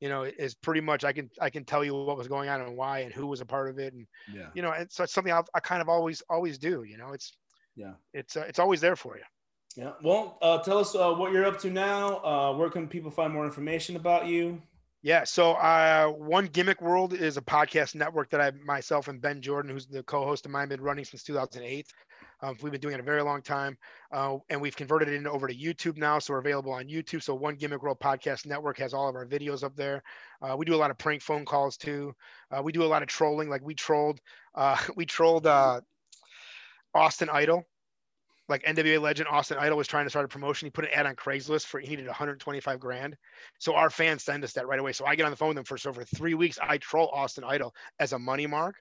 you 0.00 0.08
know, 0.08 0.22
is 0.22 0.54
pretty 0.54 0.80
much 0.80 1.04
I 1.04 1.12
can 1.12 1.30
I 1.40 1.50
can 1.50 1.64
tell 1.64 1.84
you 1.84 1.94
what 1.94 2.16
was 2.16 2.28
going 2.28 2.48
on 2.48 2.60
and 2.60 2.76
why 2.76 3.00
and 3.00 3.12
who 3.12 3.26
was 3.26 3.40
a 3.40 3.46
part 3.46 3.68
of 3.68 3.78
it, 3.78 3.92
and 3.92 4.06
Yeah. 4.32 4.48
you 4.54 4.62
know, 4.62 4.72
and 4.72 4.90
so 4.90 5.04
it's 5.04 5.12
something 5.12 5.32
I've, 5.32 5.48
I 5.54 5.60
kind 5.60 5.82
of 5.82 5.88
always 5.88 6.22
always 6.28 6.58
do. 6.58 6.82
You 6.84 6.96
know, 6.98 7.12
it's 7.12 7.32
Yeah. 7.76 7.94
it's 8.12 8.36
uh, 8.36 8.44
it's 8.48 8.58
always 8.58 8.80
there 8.80 8.96
for 8.96 9.16
you. 9.16 9.24
Yeah. 9.76 9.92
Well, 10.02 10.38
uh, 10.42 10.58
tell 10.62 10.78
us 10.78 10.94
uh, 10.96 11.12
what 11.12 11.32
you're 11.32 11.46
up 11.46 11.58
to 11.60 11.70
now. 11.70 12.16
Uh, 12.24 12.56
where 12.56 12.70
can 12.70 12.88
people 12.88 13.10
find 13.10 13.32
more 13.32 13.44
information 13.44 13.94
about 13.96 14.26
you? 14.26 14.60
Yeah. 15.02 15.24
So, 15.24 15.52
uh, 15.52 16.08
One 16.08 16.46
Gimmick 16.46 16.80
World 16.82 17.14
is 17.14 17.36
a 17.36 17.42
podcast 17.42 17.94
network 17.94 18.30
that 18.30 18.40
I 18.40 18.50
myself 18.64 19.08
and 19.08 19.20
Ben 19.20 19.40
Jordan, 19.40 19.70
who's 19.70 19.86
the 19.86 20.02
co-host 20.02 20.44
of 20.44 20.50
mine, 20.50 20.68
been 20.68 20.80
running 20.80 21.04
since 21.04 21.22
2008. 21.22 21.86
Um, 22.42 22.56
we've 22.62 22.72
been 22.72 22.80
doing 22.80 22.94
it 22.94 23.00
a 23.00 23.04
very 23.04 23.22
long 23.22 23.42
time, 23.42 23.76
uh, 24.12 24.38
and 24.48 24.60
we've 24.60 24.76
converted 24.76 25.08
it 25.08 25.26
over 25.26 25.46
to 25.46 25.54
YouTube 25.54 25.96
now, 25.96 26.18
so 26.18 26.32
we're 26.32 26.38
available 26.38 26.72
on 26.72 26.86
YouTube. 26.86 27.22
So, 27.22 27.34
One 27.34 27.56
Gimmick 27.56 27.82
World 27.82 28.00
Podcast 28.00 28.46
Network 28.46 28.78
has 28.78 28.94
all 28.94 29.08
of 29.08 29.14
our 29.14 29.26
videos 29.26 29.62
up 29.62 29.76
there. 29.76 30.02
Uh, 30.40 30.56
we 30.56 30.64
do 30.64 30.74
a 30.74 30.76
lot 30.76 30.90
of 30.90 30.98
prank 30.98 31.22
phone 31.22 31.44
calls 31.44 31.76
too. 31.76 32.14
Uh, 32.50 32.62
we 32.62 32.72
do 32.72 32.82
a 32.82 32.84
lot 32.84 33.02
of 33.02 33.08
trolling. 33.08 33.48
Like 33.48 33.62
we 33.62 33.74
trolled, 33.74 34.20
uh, 34.54 34.76
we 34.96 35.06
trolled 35.06 35.46
uh, 35.46 35.80
Austin 36.94 37.28
Idol. 37.30 37.64
Like 38.48 38.64
NWA 38.64 39.00
legend 39.00 39.28
Austin 39.30 39.58
Idol 39.60 39.78
was 39.78 39.86
trying 39.86 40.06
to 40.06 40.10
start 40.10 40.24
a 40.24 40.28
promotion. 40.28 40.66
He 40.66 40.70
put 40.70 40.84
an 40.84 40.90
ad 40.92 41.06
on 41.06 41.14
Craigslist 41.14 41.66
for 41.66 41.78
he 41.78 41.90
needed 41.90 42.06
125 42.06 42.80
grand. 42.80 43.16
So 43.60 43.76
our 43.76 43.90
fans 43.90 44.24
send 44.24 44.42
us 44.42 44.54
that 44.54 44.66
right 44.66 44.80
away. 44.80 44.92
So 44.92 45.06
I 45.06 45.14
get 45.14 45.24
on 45.24 45.30
the 45.30 45.36
phone 45.36 45.50
with 45.50 45.56
them 45.56 45.64
for 45.64 45.78
so 45.78 45.92
for 45.92 46.02
three 46.02 46.34
weeks. 46.34 46.58
I 46.60 46.78
troll 46.78 47.10
Austin 47.14 47.44
Idol 47.44 47.72
as 48.00 48.12
a 48.12 48.18
money 48.18 48.48
mark, 48.48 48.74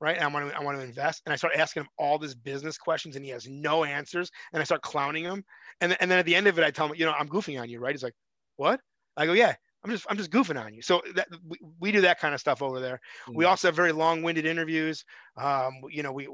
right? 0.00 0.16
And 0.16 0.24
I 0.24 0.28
want 0.28 0.50
to 0.50 0.56
I 0.56 0.62
want 0.62 0.78
to 0.78 0.84
invest, 0.84 1.22
and 1.26 1.32
I 1.32 1.36
start 1.36 1.54
asking 1.56 1.82
him 1.82 1.88
all 1.98 2.18
these 2.18 2.34
business 2.34 2.78
questions, 2.78 3.16
and 3.16 3.24
he 3.24 3.30
has 3.32 3.48
no 3.48 3.84
answers. 3.84 4.30
And 4.52 4.60
I 4.60 4.64
start 4.64 4.82
clowning 4.82 5.24
him, 5.24 5.44
and 5.80 5.90
then, 5.92 5.98
and 6.00 6.10
then 6.10 6.18
at 6.18 6.26
the 6.26 6.34
end 6.34 6.46
of 6.46 6.58
it, 6.58 6.64
I 6.64 6.70
tell 6.70 6.88
him, 6.88 6.94
you 6.96 7.04
know, 7.06 7.12
I'm 7.12 7.28
goofing 7.28 7.60
on 7.60 7.68
you, 7.68 7.80
right? 7.80 7.92
He's 7.94 8.02
like, 8.02 8.14
what? 8.56 8.80
I 9.16 9.26
go, 9.26 9.32
yeah. 9.32 9.54
I'm 9.84 9.90
just 9.90 10.06
I'm 10.10 10.16
just 10.16 10.30
goofing 10.32 10.60
on 10.60 10.74
you. 10.74 10.82
So 10.82 11.00
that 11.14 11.28
we, 11.46 11.58
we 11.78 11.92
do 11.92 12.00
that 12.00 12.18
kind 12.18 12.34
of 12.34 12.40
stuff 12.40 12.60
over 12.60 12.80
there. 12.80 13.00
We 13.34 13.44
Mm. 13.44 13.48
also 13.48 13.68
have 13.68 13.76
very 13.76 13.92
long-winded 13.92 14.44
interviews. 14.44 15.04
Um, 15.36 15.74
you 15.90 16.02
know, 16.02 16.12
we 16.12 16.28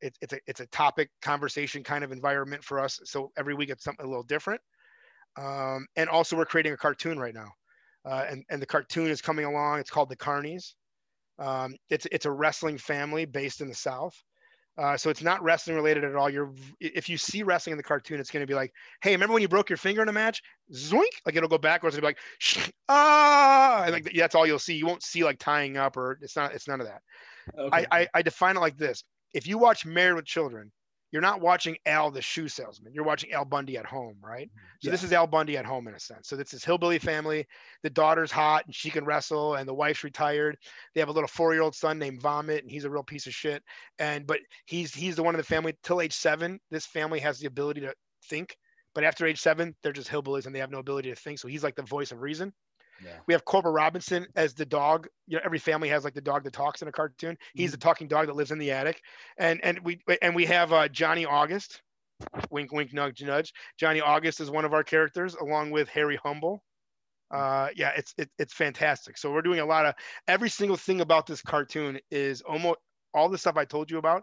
it, 0.00 0.16
it's 0.20 0.32
a 0.34 0.40
it's 0.46 0.60
a 0.60 0.66
topic 0.66 1.10
conversation 1.22 1.82
kind 1.82 2.04
of 2.04 2.12
environment 2.12 2.62
for 2.62 2.78
us. 2.78 3.00
So 3.04 3.32
every 3.38 3.54
week 3.54 3.70
it's 3.70 3.84
something 3.84 4.04
a 4.04 4.08
little 4.08 4.22
different. 4.24 4.60
Um, 5.36 5.86
and 5.96 6.10
also 6.10 6.36
we're 6.36 6.44
creating 6.44 6.72
a 6.72 6.76
cartoon 6.76 7.18
right 7.18 7.34
now, 7.34 7.52
uh, 8.04 8.26
and 8.28 8.44
and 8.50 8.60
the 8.60 8.66
cartoon 8.66 9.08
is 9.10 9.22
coming 9.22 9.44
along. 9.44 9.78
It's 9.78 9.90
called 9.90 10.08
the 10.10 10.16
Carnies. 10.16 10.74
Um, 11.40 11.74
it's 11.88 12.06
it's 12.12 12.26
a 12.26 12.30
wrestling 12.30 12.78
family 12.78 13.24
based 13.24 13.60
in 13.60 13.68
the 13.68 13.74
South. 13.74 14.14
Uh, 14.78 14.96
so 14.96 15.10
it's 15.10 15.22
not 15.22 15.42
wrestling 15.42 15.76
related 15.76 16.04
at 16.04 16.14
all. 16.14 16.30
You're 16.30 16.52
if 16.80 17.08
you 17.08 17.18
see 17.18 17.42
wrestling 17.42 17.72
in 17.72 17.76
the 17.76 17.82
cartoon, 17.82 18.20
it's 18.20 18.30
going 18.30 18.42
to 18.42 18.46
be 18.46 18.54
like, 18.54 18.72
hey, 19.02 19.12
remember 19.12 19.32
when 19.34 19.42
you 19.42 19.48
broke 19.48 19.68
your 19.68 19.76
finger 19.76 20.00
in 20.02 20.08
a 20.08 20.12
match? 20.12 20.42
Zoink! 20.72 21.10
Like 21.26 21.36
it'll 21.36 21.48
go 21.48 21.58
backwards. 21.58 21.96
It'll 21.96 22.06
be 22.06 22.08
like, 22.08 22.18
ah, 22.88 23.82
and 23.84 23.92
like 23.92 24.10
that's 24.14 24.34
all 24.34 24.46
you'll 24.46 24.58
see. 24.58 24.74
You 24.74 24.86
won't 24.86 25.02
see 25.02 25.24
like 25.24 25.38
tying 25.38 25.76
up 25.76 25.96
or 25.96 26.18
it's 26.22 26.36
not. 26.36 26.54
It's 26.54 26.68
none 26.68 26.80
of 26.80 26.86
that. 26.86 27.02
Okay. 27.58 27.86
I, 27.90 28.00
I, 28.00 28.08
I 28.14 28.22
define 28.22 28.56
it 28.56 28.60
like 28.60 28.76
this: 28.76 29.02
if 29.34 29.46
you 29.46 29.58
watch 29.58 29.84
Married 29.84 30.16
with 30.16 30.24
Children, 30.24 30.70
you're 31.12 31.22
not 31.22 31.40
watching 31.40 31.76
Al 31.86 32.10
the 32.10 32.22
shoe 32.22 32.48
salesman. 32.48 32.92
You're 32.94 33.04
watching 33.04 33.32
Al 33.32 33.44
Bundy 33.44 33.76
at 33.76 33.86
home, 33.86 34.16
right? 34.22 34.50
So 34.80 34.90
this 34.90 35.02
is 35.02 35.12
Al 35.12 35.26
Bundy 35.26 35.56
at 35.56 35.64
home 35.64 35.88
in 35.88 35.94
a 35.94 36.00
sense. 36.00 36.28
So 36.28 36.36
this 36.36 36.54
is 36.54 36.64
hillbilly 36.64 36.98
family. 36.98 37.46
The 37.82 37.90
daughter's 37.90 38.30
hot 38.30 38.66
and 38.66 38.74
she 38.74 38.90
can 38.90 39.04
wrestle, 39.04 39.54
and 39.56 39.68
the 39.68 39.74
wife's 39.74 40.04
retired. 40.04 40.56
They 40.94 41.00
have 41.00 41.08
a 41.08 41.12
little 41.12 41.28
four-year-old 41.28 41.74
son 41.74 41.98
named 41.98 42.22
Vomit, 42.22 42.62
and 42.62 42.70
he's 42.70 42.84
a 42.84 42.90
real 42.90 43.02
piece 43.02 43.26
of 43.26 43.34
shit. 43.34 43.62
And 43.98 44.26
but 44.26 44.38
he's 44.66 44.94
he's 44.94 45.16
the 45.16 45.22
one 45.22 45.34
in 45.34 45.38
the 45.38 45.44
family 45.44 45.74
till 45.82 46.00
age 46.00 46.14
seven. 46.14 46.60
This 46.70 46.86
family 46.86 47.20
has 47.20 47.38
the 47.38 47.46
ability 47.46 47.80
to 47.82 47.94
think, 48.28 48.56
but 48.94 49.04
after 49.04 49.26
age 49.26 49.40
seven, 49.40 49.74
they're 49.82 49.92
just 49.92 50.10
hillbillies 50.10 50.46
and 50.46 50.54
they 50.54 50.60
have 50.60 50.70
no 50.70 50.78
ability 50.78 51.10
to 51.10 51.16
think. 51.16 51.38
So 51.38 51.48
he's 51.48 51.64
like 51.64 51.76
the 51.76 51.82
voice 51.82 52.12
of 52.12 52.20
reason. 52.20 52.52
Yeah. 53.02 53.12
We 53.26 53.34
have 53.34 53.44
Corporal 53.44 53.74
Robinson 53.74 54.26
as 54.36 54.54
the 54.54 54.66
dog. 54.66 55.08
You 55.26 55.36
know, 55.36 55.42
every 55.44 55.58
family 55.58 55.88
has 55.88 56.04
like 56.04 56.14
the 56.14 56.20
dog 56.20 56.44
that 56.44 56.52
talks 56.52 56.82
in 56.82 56.88
a 56.88 56.92
cartoon. 56.92 57.36
He's 57.54 57.72
the 57.72 57.78
talking 57.78 58.08
dog 58.08 58.26
that 58.26 58.36
lives 58.36 58.50
in 58.50 58.58
the 58.58 58.72
attic, 58.72 59.00
and 59.38 59.60
and 59.62 59.78
we 59.80 60.00
and 60.22 60.34
we 60.34 60.46
have 60.46 60.72
uh, 60.72 60.88
Johnny 60.88 61.24
August. 61.24 61.82
Wink, 62.50 62.70
wink, 62.70 62.92
nudge, 62.92 63.22
nudge. 63.22 63.52
Johnny 63.78 64.02
August 64.02 64.40
is 64.40 64.50
one 64.50 64.66
of 64.66 64.74
our 64.74 64.84
characters, 64.84 65.34
along 65.36 65.70
with 65.70 65.88
Harry 65.88 66.18
Humble. 66.22 66.62
Uh, 67.30 67.68
yeah, 67.76 67.92
it's 67.96 68.14
it, 68.18 68.28
it's 68.38 68.52
fantastic. 68.52 69.16
So 69.16 69.32
we're 69.32 69.42
doing 69.42 69.60
a 69.60 69.64
lot 69.64 69.86
of 69.86 69.94
every 70.28 70.50
single 70.50 70.76
thing 70.76 71.00
about 71.00 71.26
this 71.26 71.40
cartoon 71.40 71.98
is 72.10 72.42
almost 72.42 72.78
all 73.14 73.28
the 73.28 73.38
stuff 73.38 73.56
I 73.56 73.64
told 73.64 73.90
you 73.90 73.98
about. 73.98 74.22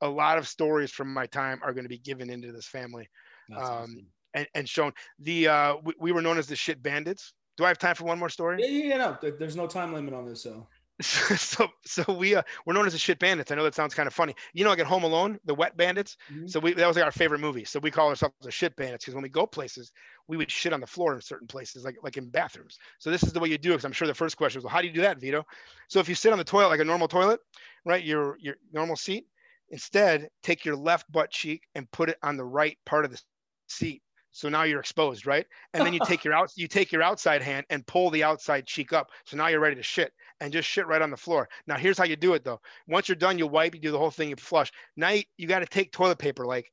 A 0.00 0.08
lot 0.08 0.38
of 0.38 0.48
stories 0.48 0.90
from 0.90 1.12
my 1.12 1.26
time 1.26 1.60
are 1.62 1.72
going 1.72 1.84
to 1.84 1.88
be 1.88 1.98
given 1.98 2.30
into 2.30 2.52
this 2.52 2.66
family 2.66 3.08
That's 3.48 3.62
um, 3.62 3.70
awesome. 3.70 4.06
and, 4.34 4.46
and 4.54 4.68
shown. 4.68 4.92
The 5.20 5.48
uh, 5.48 5.76
we, 5.84 5.94
we 6.00 6.12
were 6.12 6.22
known 6.22 6.38
as 6.38 6.46
the 6.46 6.56
shit 6.56 6.82
bandits. 6.82 7.32
Do 7.56 7.64
I 7.64 7.68
have 7.68 7.78
time 7.78 7.94
for 7.94 8.04
one 8.04 8.18
more 8.18 8.28
story? 8.28 8.58
Yeah, 8.60 8.68
yeah, 8.68 8.84
yeah. 8.84 8.96
No, 8.98 9.30
there's 9.38 9.56
no 9.56 9.66
time 9.66 9.92
limit 9.92 10.14
on 10.14 10.26
this. 10.26 10.42
So 10.42 10.66
so 11.02 11.68
so 11.84 12.10
we 12.14 12.34
uh, 12.34 12.42
we're 12.64 12.72
known 12.72 12.86
as 12.86 12.94
the 12.94 12.98
shit 12.98 13.18
bandits. 13.18 13.50
I 13.52 13.54
know 13.54 13.64
that 13.64 13.74
sounds 13.74 13.92
kind 13.94 14.06
of 14.06 14.14
funny. 14.14 14.34
You 14.54 14.64
know, 14.64 14.70
like 14.70 14.78
at 14.78 14.86
Home 14.86 15.04
Alone, 15.04 15.38
the 15.44 15.54
wet 15.54 15.76
bandits. 15.76 16.16
Mhm. 16.32 16.48
So 16.48 16.58
we 16.58 16.72
that 16.72 16.86
was 16.86 16.96
like 16.96 17.04
our 17.04 17.12
favorite 17.12 17.40
movie. 17.40 17.64
So 17.64 17.78
we 17.78 17.90
call 17.90 18.08
ourselves 18.08 18.34
the 18.40 18.50
shit 18.50 18.74
bandits 18.76 19.04
because 19.04 19.14
when 19.14 19.22
we 19.22 19.28
go 19.28 19.46
places, 19.46 19.92
we 20.26 20.38
would 20.38 20.50
shit 20.50 20.72
on 20.72 20.80
the 20.80 20.86
floor 20.86 21.14
in 21.14 21.20
certain 21.20 21.46
places, 21.46 21.84
like 21.84 21.96
like 22.02 22.16
in 22.16 22.30
bathrooms. 22.30 22.78
So 22.98 23.10
this 23.10 23.22
is 23.22 23.34
the 23.34 23.40
way 23.40 23.50
you 23.50 23.58
do 23.58 23.70
it. 23.70 23.74
Because 23.74 23.84
I'm 23.84 23.92
sure 23.92 24.08
the 24.08 24.14
first 24.14 24.38
question 24.38 24.58
was, 24.58 24.64
well, 24.64 24.72
how 24.72 24.80
do 24.80 24.86
you 24.86 24.94
do 24.94 25.02
that, 25.02 25.20
Vito? 25.20 25.44
So 25.88 26.00
if 26.00 26.08
you 26.08 26.14
sit 26.14 26.32
on 26.32 26.38
the 26.38 26.44
toilet 26.44 26.68
like 26.68 26.80
a 26.80 26.84
normal 26.84 27.08
toilet, 27.08 27.40
right, 27.84 28.02
your 28.02 28.38
your 28.40 28.54
normal 28.72 28.96
seat, 28.96 29.26
instead 29.68 30.30
take 30.42 30.64
your 30.64 30.76
left 30.76 31.10
butt 31.12 31.30
cheek 31.30 31.64
and 31.74 31.90
put 31.90 32.08
it 32.08 32.16
on 32.22 32.38
the 32.38 32.44
right 32.44 32.78
part 32.86 33.04
of 33.04 33.10
the 33.10 33.20
seat. 33.68 34.00
So 34.36 34.50
now 34.50 34.64
you're 34.64 34.80
exposed, 34.80 35.26
right? 35.26 35.46
And 35.72 35.86
then 35.86 35.94
you 35.94 36.00
take 36.04 36.22
your 36.24 36.34
out 36.34 36.52
you 36.56 36.68
take 36.68 36.92
your 36.92 37.02
outside 37.02 37.40
hand 37.40 37.64
and 37.70 37.86
pull 37.86 38.10
the 38.10 38.22
outside 38.22 38.66
cheek 38.66 38.92
up. 38.92 39.08
So 39.24 39.34
now 39.34 39.46
you're 39.46 39.60
ready 39.60 39.76
to 39.76 39.82
shit 39.82 40.12
and 40.40 40.52
just 40.52 40.68
shit 40.68 40.86
right 40.86 41.00
on 41.00 41.10
the 41.10 41.16
floor. 41.16 41.48
Now 41.66 41.78
here's 41.78 41.96
how 41.96 42.04
you 42.04 42.16
do 42.16 42.34
it 42.34 42.44
though. 42.44 42.60
Once 42.86 43.08
you're 43.08 43.16
done, 43.16 43.38
you 43.38 43.46
wipe, 43.46 43.74
you 43.74 43.80
do 43.80 43.92
the 43.92 43.98
whole 43.98 44.10
thing, 44.10 44.28
you 44.28 44.36
flush. 44.36 44.70
Now 44.94 45.08
you, 45.08 45.22
you 45.38 45.48
got 45.48 45.60
to 45.60 45.66
take 45.66 45.90
toilet 45.90 46.18
paper, 46.18 46.44
like 46.44 46.70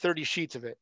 30 0.00 0.24
sheets 0.24 0.56
of 0.56 0.64
it, 0.64 0.78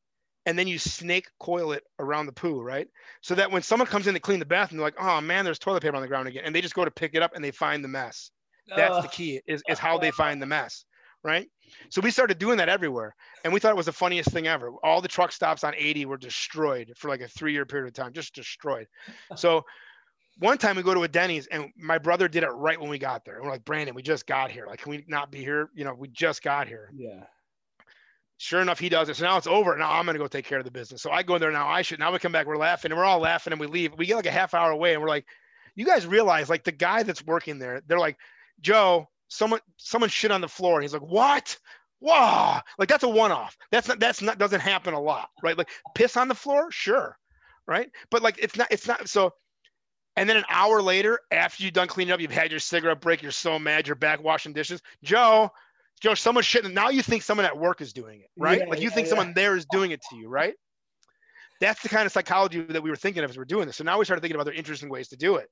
and 0.46 0.58
then 0.58 0.66
you 0.66 0.78
snake 0.78 1.28
coil 1.38 1.72
it 1.72 1.84
around 1.98 2.24
the 2.24 2.32
poo, 2.32 2.62
right? 2.62 2.88
So 3.20 3.34
that 3.34 3.50
when 3.50 3.60
someone 3.60 3.86
comes 3.86 4.06
in 4.06 4.14
to 4.14 4.20
clean 4.20 4.38
the 4.38 4.46
bathroom, 4.46 4.78
they're 4.78 4.86
like, 4.86 4.98
oh 4.98 5.20
man, 5.20 5.44
there's 5.44 5.58
toilet 5.58 5.82
paper 5.82 5.94
on 5.94 6.00
the 6.00 6.08
ground 6.08 6.26
again. 6.26 6.44
And 6.46 6.54
they 6.54 6.62
just 6.62 6.74
go 6.74 6.86
to 6.86 6.90
pick 6.90 7.14
it 7.14 7.22
up 7.22 7.32
and 7.34 7.44
they 7.44 7.50
find 7.50 7.84
the 7.84 7.88
mess. 7.88 8.30
That's 8.74 9.02
the 9.02 9.08
key, 9.08 9.42
is, 9.46 9.62
is 9.68 9.78
how 9.78 9.98
they 9.98 10.10
find 10.10 10.40
the 10.40 10.46
mess 10.46 10.86
right? 11.24 11.48
So 11.88 12.00
we 12.00 12.10
started 12.10 12.38
doing 12.38 12.58
that 12.58 12.68
everywhere, 12.68 13.14
and 13.42 13.52
we 13.52 13.58
thought 13.58 13.72
it 13.72 13.76
was 13.76 13.86
the 13.86 13.92
funniest 13.92 14.30
thing 14.30 14.46
ever. 14.46 14.70
All 14.84 15.00
the 15.00 15.08
truck 15.08 15.32
stops 15.32 15.64
on 15.64 15.74
80 15.76 16.06
were 16.06 16.18
destroyed 16.18 16.92
for 16.96 17.08
like 17.08 17.22
a 17.22 17.28
three-year 17.28 17.64
period 17.64 17.88
of 17.88 17.94
time, 17.94 18.12
just 18.12 18.34
destroyed. 18.34 18.86
So 19.36 19.64
one 20.38 20.58
time 20.58 20.76
we 20.76 20.82
go 20.82 20.94
to 20.94 21.02
a 21.02 21.08
Denny's, 21.08 21.46
and 21.46 21.70
my 21.76 21.98
brother 21.98 22.28
did 22.28 22.42
it 22.42 22.48
right 22.48 22.80
when 22.80 22.90
we 22.90 22.98
got 22.98 23.24
there. 23.24 23.36
And 23.36 23.44
we're 23.44 23.50
like, 23.50 23.64
Brandon, 23.64 23.94
we 23.94 24.02
just 24.02 24.26
got 24.26 24.50
here. 24.50 24.66
Like, 24.66 24.80
can 24.80 24.90
we 24.90 25.04
not 25.06 25.30
be 25.30 25.38
here? 25.38 25.70
You 25.74 25.84
know, 25.84 25.94
we 25.94 26.08
just 26.08 26.42
got 26.42 26.66
here. 26.66 26.90
Yeah. 26.94 27.24
Sure 28.38 28.60
enough, 28.60 28.80
he 28.80 28.88
does 28.88 29.08
it. 29.08 29.16
So 29.16 29.24
now 29.24 29.36
it's 29.36 29.46
over. 29.46 29.76
Now 29.76 29.92
I'm 29.92 30.06
gonna 30.06 30.18
go 30.18 30.26
take 30.26 30.44
care 30.44 30.58
of 30.58 30.64
the 30.64 30.70
business. 30.70 31.02
So 31.02 31.10
I 31.10 31.22
go 31.22 31.36
in 31.36 31.40
there 31.40 31.52
now. 31.52 31.68
I 31.68 31.82
should. 31.82 32.00
Now 32.00 32.12
we 32.12 32.18
come 32.18 32.32
back. 32.32 32.46
We're 32.46 32.56
laughing, 32.56 32.90
and 32.90 32.98
we're 32.98 33.04
all 33.04 33.20
laughing, 33.20 33.52
and 33.52 33.60
we 33.60 33.68
leave. 33.68 33.94
We 33.96 34.06
get 34.06 34.16
like 34.16 34.26
a 34.26 34.32
half 34.32 34.54
hour 34.54 34.72
away, 34.72 34.92
and 34.92 35.00
we're 35.00 35.08
like, 35.08 35.24
you 35.76 35.86
guys 35.86 36.06
realize, 36.06 36.50
like 36.50 36.64
the 36.64 36.72
guy 36.72 37.04
that's 37.04 37.24
working 37.24 37.58
there, 37.58 37.80
they're 37.86 37.98
like, 37.98 38.16
Joe, 38.60 39.08
someone 39.28 39.60
someone 39.76 40.10
shit 40.10 40.30
on 40.30 40.40
the 40.40 40.48
floor 40.48 40.76
and 40.76 40.84
he's 40.84 40.92
like 40.92 41.02
what? 41.02 41.56
Wow 42.00 42.60
like 42.78 42.88
that's 42.88 43.04
a 43.04 43.08
one-off. 43.08 43.56
That's 43.70 43.88
not 43.88 44.00
that's 44.00 44.22
not 44.22 44.38
doesn't 44.38 44.60
happen 44.60 44.94
a 44.94 45.00
lot 45.00 45.28
right? 45.42 45.56
Like 45.56 45.70
piss 45.94 46.16
on 46.16 46.28
the 46.28 46.34
floor? 46.34 46.70
Sure 46.70 47.16
right? 47.66 47.90
But 48.10 48.22
like 48.22 48.38
it's 48.38 48.56
not 48.56 48.68
it's 48.70 48.86
not 48.86 49.08
so 49.08 49.32
and 50.16 50.28
then 50.28 50.36
an 50.36 50.44
hour 50.48 50.80
later 50.82 51.18
after 51.30 51.64
you've 51.64 51.72
done 51.72 51.88
cleaning 51.88 52.12
up 52.12 52.20
you've 52.20 52.30
had 52.30 52.50
your 52.50 52.60
cigarette 52.60 53.00
break 53.00 53.22
you're 53.22 53.32
so 53.32 53.58
mad 53.58 53.86
you're 53.86 53.96
back 53.96 54.22
washing 54.22 54.52
dishes. 54.52 54.82
Joe 55.02 55.50
joe 56.00 56.14
someone 56.14 56.44
shit 56.44 56.70
now 56.70 56.90
you 56.90 57.02
think 57.02 57.22
someone 57.22 57.46
at 57.46 57.56
work 57.56 57.80
is 57.80 57.92
doing 57.92 58.20
it 58.20 58.30
right? 58.36 58.60
Yeah, 58.60 58.66
like 58.66 58.80
you 58.80 58.88
yeah, 58.88 58.94
think 58.94 59.06
yeah. 59.06 59.10
someone 59.10 59.32
there 59.34 59.56
is 59.56 59.66
doing 59.70 59.90
it 59.92 60.02
to 60.10 60.16
you 60.16 60.28
right? 60.28 60.54
That's 61.60 61.82
the 61.82 61.88
kind 61.88 62.04
of 62.04 62.12
psychology 62.12 62.60
that 62.60 62.82
we 62.82 62.90
were 62.90 62.96
thinking 62.96 63.24
of 63.24 63.30
as 63.30 63.36
we 63.36 63.40
we're 63.40 63.46
doing 63.46 63.66
this. 63.66 63.76
So 63.76 63.84
now 63.84 63.98
we 63.98 64.04
started 64.04 64.20
thinking 64.20 64.34
of 64.34 64.40
other 64.40 64.52
interesting 64.52 64.90
ways 64.90 65.08
to 65.08 65.16
do 65.16 65.36
it 65.36 65.48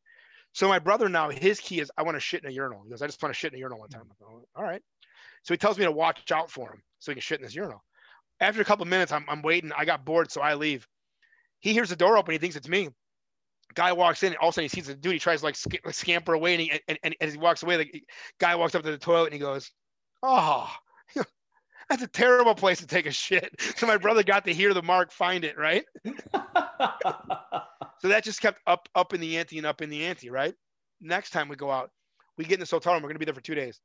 so 0.53 0.69
my 0.69 0.79
brother 0.79 1.09
now, 1.09 1.31
his 1.31 1.61
key 1.61 1.81
is 1.81 1.91
I 1.97 2.03
want 2.03 2.17
to 2.17 2.21
shit 2.21 2.45
in 2.45 2.51
a 2.51 2.53
urinal. 2.53 2.83
He 2.85 2.91
goes, 2.91 3.03
I 3.03 3.07
just 3.07 3.23
want 3.23 3.35
to 3.35 3.39
shit 3.39 3.53
in 3.53 3.57
a 3.57 3.61
urinal 3.61 3.81
one 3.81 3.89
time. 3.89 4.03
Mm. 4.03 4.19
Go, 4.21 4.27
oh, 4.31 4.45
All 4.55 4.63
right. 4.63 4.83
So 5.45 5.55
he 5.55 5.59
tells 5.59 5.79
me 5.79 5.85
to 5.85 5.93
watch 5.93 6.31
out 6.31 6.51
for 6.51 6.71
him 6.73 6.83
so 6.99 7.11
he 7.11 7.15
can 7.15 7.23
shit 7.23 7.41
in 7.41 7.45
his 7.45 7.55
urinal. 7.55 7.83
After 8.41 8.61
a 8.61 8.65
couple 8.65 8.85
minutes, 8.85 9.13
I'm, 9.13 9.25
I'm 9.29 9.43
waiting. 9.43 9.73
I 9.77 9.85
got 9.85 10.05
bored, 10.05 10.31
so 10.31 10.41
I 10.41 10.55
leave. 10.55 10.87
He 11.61 11.73
hears 11.73 11.91
the 11.91 11.97
door 11.97 12.17
open. 12.17 12.33
He 12.33 12.39
thinks 12.39 12.57
it's 12.57 12.69
me. 12.69 12.91
Guy 13.75 13.93
walks 13.93 14.23
in. 14.23 14.37
All 14.37 14.49
of 14.49 14.53
a 14.53 14.55
sudden, 14.55 14.65
he 14.65 14.69
sees 14.69 14.87
the 14.87 14.95
dude. 14.95 15.15
He 15.15 15.19
tries 15.19 15.41
to 15.41 15.47
like, 15.47 15.57
sc- 15.57 15.85
like 15.85 15.95
scamper 15.95 16.35
away, 16.35 16.55
and, 16.55 16.61
he, 16.61 16.71
and, 16.71 16.81
and, 16.89 16.99
and 17.03 17.17
as 17.21 17.33
he 17.33 17.39
walks 17.39 17.63
away, 17.63 17.77
the 17.79 18.03
guy 18.39 18.55
walks 18.57 18.75
up 18.75 18.83
to 18.83 18.91
the 18.91 18.99
toilet 18.99 19.27
and 19.27 19.35
he 19.35 19.39
goes, 19.39 19.71
"Oh, 20.23 20.71
that's 21.89 22.03
a 22.03 22.09
terrible 22.09 22.55
place 22.55 22.79
to 22.81 22.87
take 22.87 23.07
a 23.07 23.13
shit." 23.13 23.51
So 23.77 23.87
my 23.87 23.97
brother 23.97 24.23
got 24.23 24.45
to 24.45 24.55
hear 24.55 24.75
the 24.75 24.83
mark, 24.83 25.11
find 25.13 25.45
it, 25.45 25.59
right? 25.59 25.85
So 28.03 28.09
that 28.09 28.25
just 28.25 28.41
kept 28.41 28.61
up, 28.67 28.89
up 28.97 29.15
in 29.15 29.21
the 29.21 29.39
ante 29.39 29.59
and 29.59 29.67
up 29.67 29.81
in 29.81 29.89
the 29.89 30.05
ante, 30.05 30.29
right? 30.29 30.55
Next 31.01 31.31
time 31.31 31.49
we 31.49 31.55
go 31.55 31.71
out, 31.71 31.93
we 32.37 32.45
get 32.45 32.55
in 32.55 32.61
this 32.61 32.73
hotel 32.73 32.95
room. 32.95 33.03
We're 33.03 33.11
going 33.11 33.15
to 33.15 33.21
be 33.21 33.27
there 33.27 33.35
for 33.35 33.41
two 33.41 33.55
days. 33.55 33.81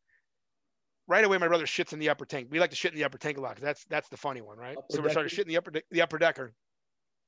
Right 1.08 1.24
away, 1.24 1.38
my 1.38 1.48
brother 1.48 1.66
shits 1.66 1.94
in 1.94 2.00
the 2.00 2.10
upper 2.10 2.26
tank. 2.26 2.48
We 2.50 2.60
like 2.60 2.72
to 2.72 2.76
shit 2.76 2.92
in 2.92 2.98
the 2.98 3.06
upper 3.06 3.20
tank 3.20 3.38
a 3.38 3.42
lot 3.42 3.56
because 3.56 3.64
that's 3.64 3.86
that's 3.86 4.10
the 4.10 4.18
funny 4.18 4.42
one, 4.42 4.58
right? 4.58 4.76
Upper 4.76 4.88
so 4.90 5.02
we're 5.02 5.12
starting 5.12 5.30
to 5.30 5.36
shit 5.36 5.46
in 5.46 5.50
the 5.50 5.58
upper 5.58 5.72
the 5.92 6.02
upper 6.02 6.18
decker. 6.18 6.54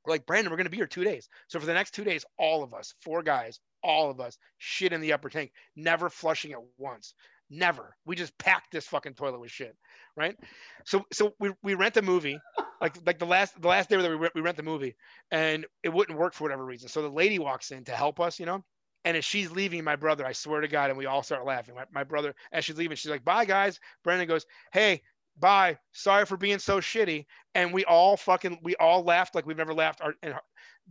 We're 0.03 0.13
like 0.13 0.25
Brandon, 0.25 0.49
we're 0.49 0.57
going 0.57 0.65
to 0.65 0.71
be 0.71 0.77
here 0.77 0.87
two 0.87 1.03
days. 1.03 1.29
So 1.47 1.59
for 1.59 1.67
the 1.67 1.73
next 1.73 1.91
two 1.93 2.03
days, 2.03 2.25
all 2.39 2.63
of 2.63 2.73
us, 2.73 2.95
four 3.01 3.21
guys, 3.21 3.59
all 3.83 4.09
of 4.09 4.19
us, 4.19 4.37
shit 4.57 4.91
in 4.91 4.99
the 4.99 5.13
upper 5.13 5.29
tank, 5.29 5.51
never 5.75 6.09
flushing 6.09 6.51
it 6.51 6.57
once. 6.77 7.13
Never. 7.49 7.95
We 8.05 8.15
just 8.15 8.37
packed 8.37 8.71
this 8.71 8.85
fucking 8.85 9.15
toilet 9.15 9.39
with 9.39 9.49
shit, 9.51 9.75
right? 10.15 10.37
So 10.85 11.03
so 11.11 11.33
we, 11.39 11.51
we 11.63 11.73
rent 11.73 11.97
a 11.97 12.01
movie, 12.01 12.39
like 12.79 12.95
like 13.05 13.17
the 13.17 13.25
last 13.25 13.59
the 13.59 13.67
last 13.67 13.89
day 13.89 13.97
that 13.97 14.09
we 14.09 14.15
rent, 14.15 14.35
we 14.35 14.41
rent 14.41 14.57
the 14.57 14.63
movie, 14.63 14.95
and 15.31 15.65
it 15.81 15.89
wouldn't 15.89 16.19
work 16.19 16.33
for 16.33 16.43
whatever 16.43 16.63
reason. 16.63 16.89
So 16.89 17.01
the 17.01 17.09
lady 17.09 17.39
walks 17.39 17.71
in 17.71 17.85
to 17.85 17.91
help 17.91 18.19
us, 18.19 18.39
you 18.39 18.45
know, 18.45 18.63
and 19.03 19.17
as 19.17 19.25
she's 19.25 19.49
leaving, 19.49 19.83
my 19.83 19.95
brother, 19.95 20.25
I 20.25 20.33
swear 20.33 20.61
to 20.61 20.67
God, 20.67 20.89
and 20.89 20.97
we 20.97 21.07
all 21.07 21.23
start 21.23 21.45
laughing. 21.45 21.73
My, 21.73 21.85
my 21.91 22.03
brother, 22.03 22.35
as 22.51 22.65
she's 22.65 22.77
leaving, 22.77 22.97
she's 22.97 23.09
like, 23.11 23.25
"Bye, 23.25 23.45
guys." 23.45 23.79
Brandon 24.03 24.27
goes, 24.27 24.45
"Hey, 24.71 25.01
bye. 25.39 25.79
Sorry 25.91 26.25
for 26.27 26.37
being 26.37 26.59
so 26.59 26.79
shitty." 26.79 27.25
And 27.55 27.73
we 27.73 27.83
all 27.85 28.15
fucking 28.15 28.59
we 28.61 28.75
all 28.75 29.03
laughed 29.03 29.33
like 29.33 29.47
we've 29.47 29.57
never 29.57 29.73
laughed. 29.73 30.01
Our, 30.01 30.13
and 30.21 30.35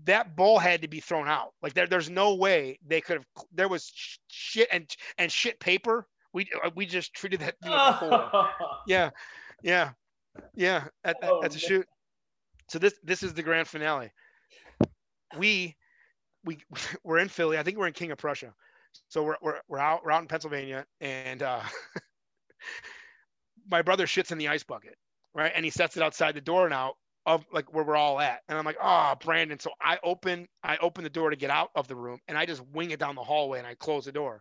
that 0.04 0.34
bowl 0.34 0.58
had 0.58 0.82
to 0.82 0.88
be 0.88 0.98
thrown 0.98 1.28
out. 1.28 1.52
Like 1.62 1.74
there, 1.74 1.86
there's 1.86 2.10
no 2.10 2.34
way 2.34 2.80
they 2.84 3.00
could 3.00 3.18
have. 3.18 3.26
There 3.52 3.68
was 3.68 3.92
shit 4.28 4.68
and 4.72 4.88
and 5.18 5.30
shit 5.30 5.60
paper 5.60 6.08
we 6.38 6.48
uh, 6.64 6.70
we 6.76 6.86
just 6.86 7.12
treated 7.14 7.40
that 7.40 7.56
thing 7.60 7.72
like 7.72 8.00
a 8.00 8.48
Yeah, 8.86 9.10
yeah, 9.62 9.90
yeah. 10.54 10.84
At, 11.02 11.16
oh, 11.22 11.42
that's 11.42 11.56
a 11.56 11.58
shoot. 11.58 11.84
So 12.68 12.78
this 12.78 12.94
this 13.02 13.24
is 13.24 13.34
the 13.34 13.42
grand 13.42 13.66
finale. 13.66 14.12
We 15.36 15.76
we 16.44 16.58
we're 17.04 17.18
in 17.18 17.28
Philly. 17.28 17.58
I 17.58 17.64
think 17.64 17.76
we're 17.76 17.88
in 17.88 17.92
King 17.92 18.12
of 18.12 18.18
Prussia. 18.18 18.54
So 19.08 19.24
we're 19.24 19.36
we're, 19.42 19.58
we're 19.68 19.80
out 19.80 20.04
we're 20.04 20.12
out 20.12 20.22
in 20.22 20.28
Pennsylvania, 20.28 20.86
and 21.00 21.42
uh, 21.42 21.62
my 23.70 23.82
brother 23.82 24.06
shits 24.06 24.30
in 24.30 24.38
the 24.38 24.46
ice 24.46 24.62
bucket, 24.62 24.96
right? 25.34 25.50
And 25.52 25.64
he 25.64 25.72
sets 25.72 25.96
it 25.96 26.04
outside 26.04 26.36
the 26.36 26.40
door 26.40 26.68
now 26.68 26.94
of 27.26 27.44
like 27.52 27.74
where 27.74 27.84
we're 27.84 27.96
all 27.96 28.20
at. 28.20 28.42
And 28.48 28.56
I'm 28.56 28.64
like, 28.64 28.78
oh, 28.80 29.14
Brandon. 29.24 29.58
So 29.58 29.72
I 29.82 29.98
open 30.04 30.46
I 30.62 30.76
open 30.76 31.02
the 31.02 31.10
door 31.10 31.30
to 31.30 31.36
get 31.36 31.50
out 31.50 31.70
of 31.74 31.88
the 31.88 31.96
room, 31.96 32.20
and 32.28 32.38
I 32.38 32.46
just 32.46 32.62
wing 32.72 32.92
it 32.92 33.00
down 33.00 33.16
the 33.16 33.24
hallway, 33.24 33.58
and 33.58 33.66
I 33.66 33.74
close 33.74 34.04
the 34.04 34.12
door. 34.12 34.40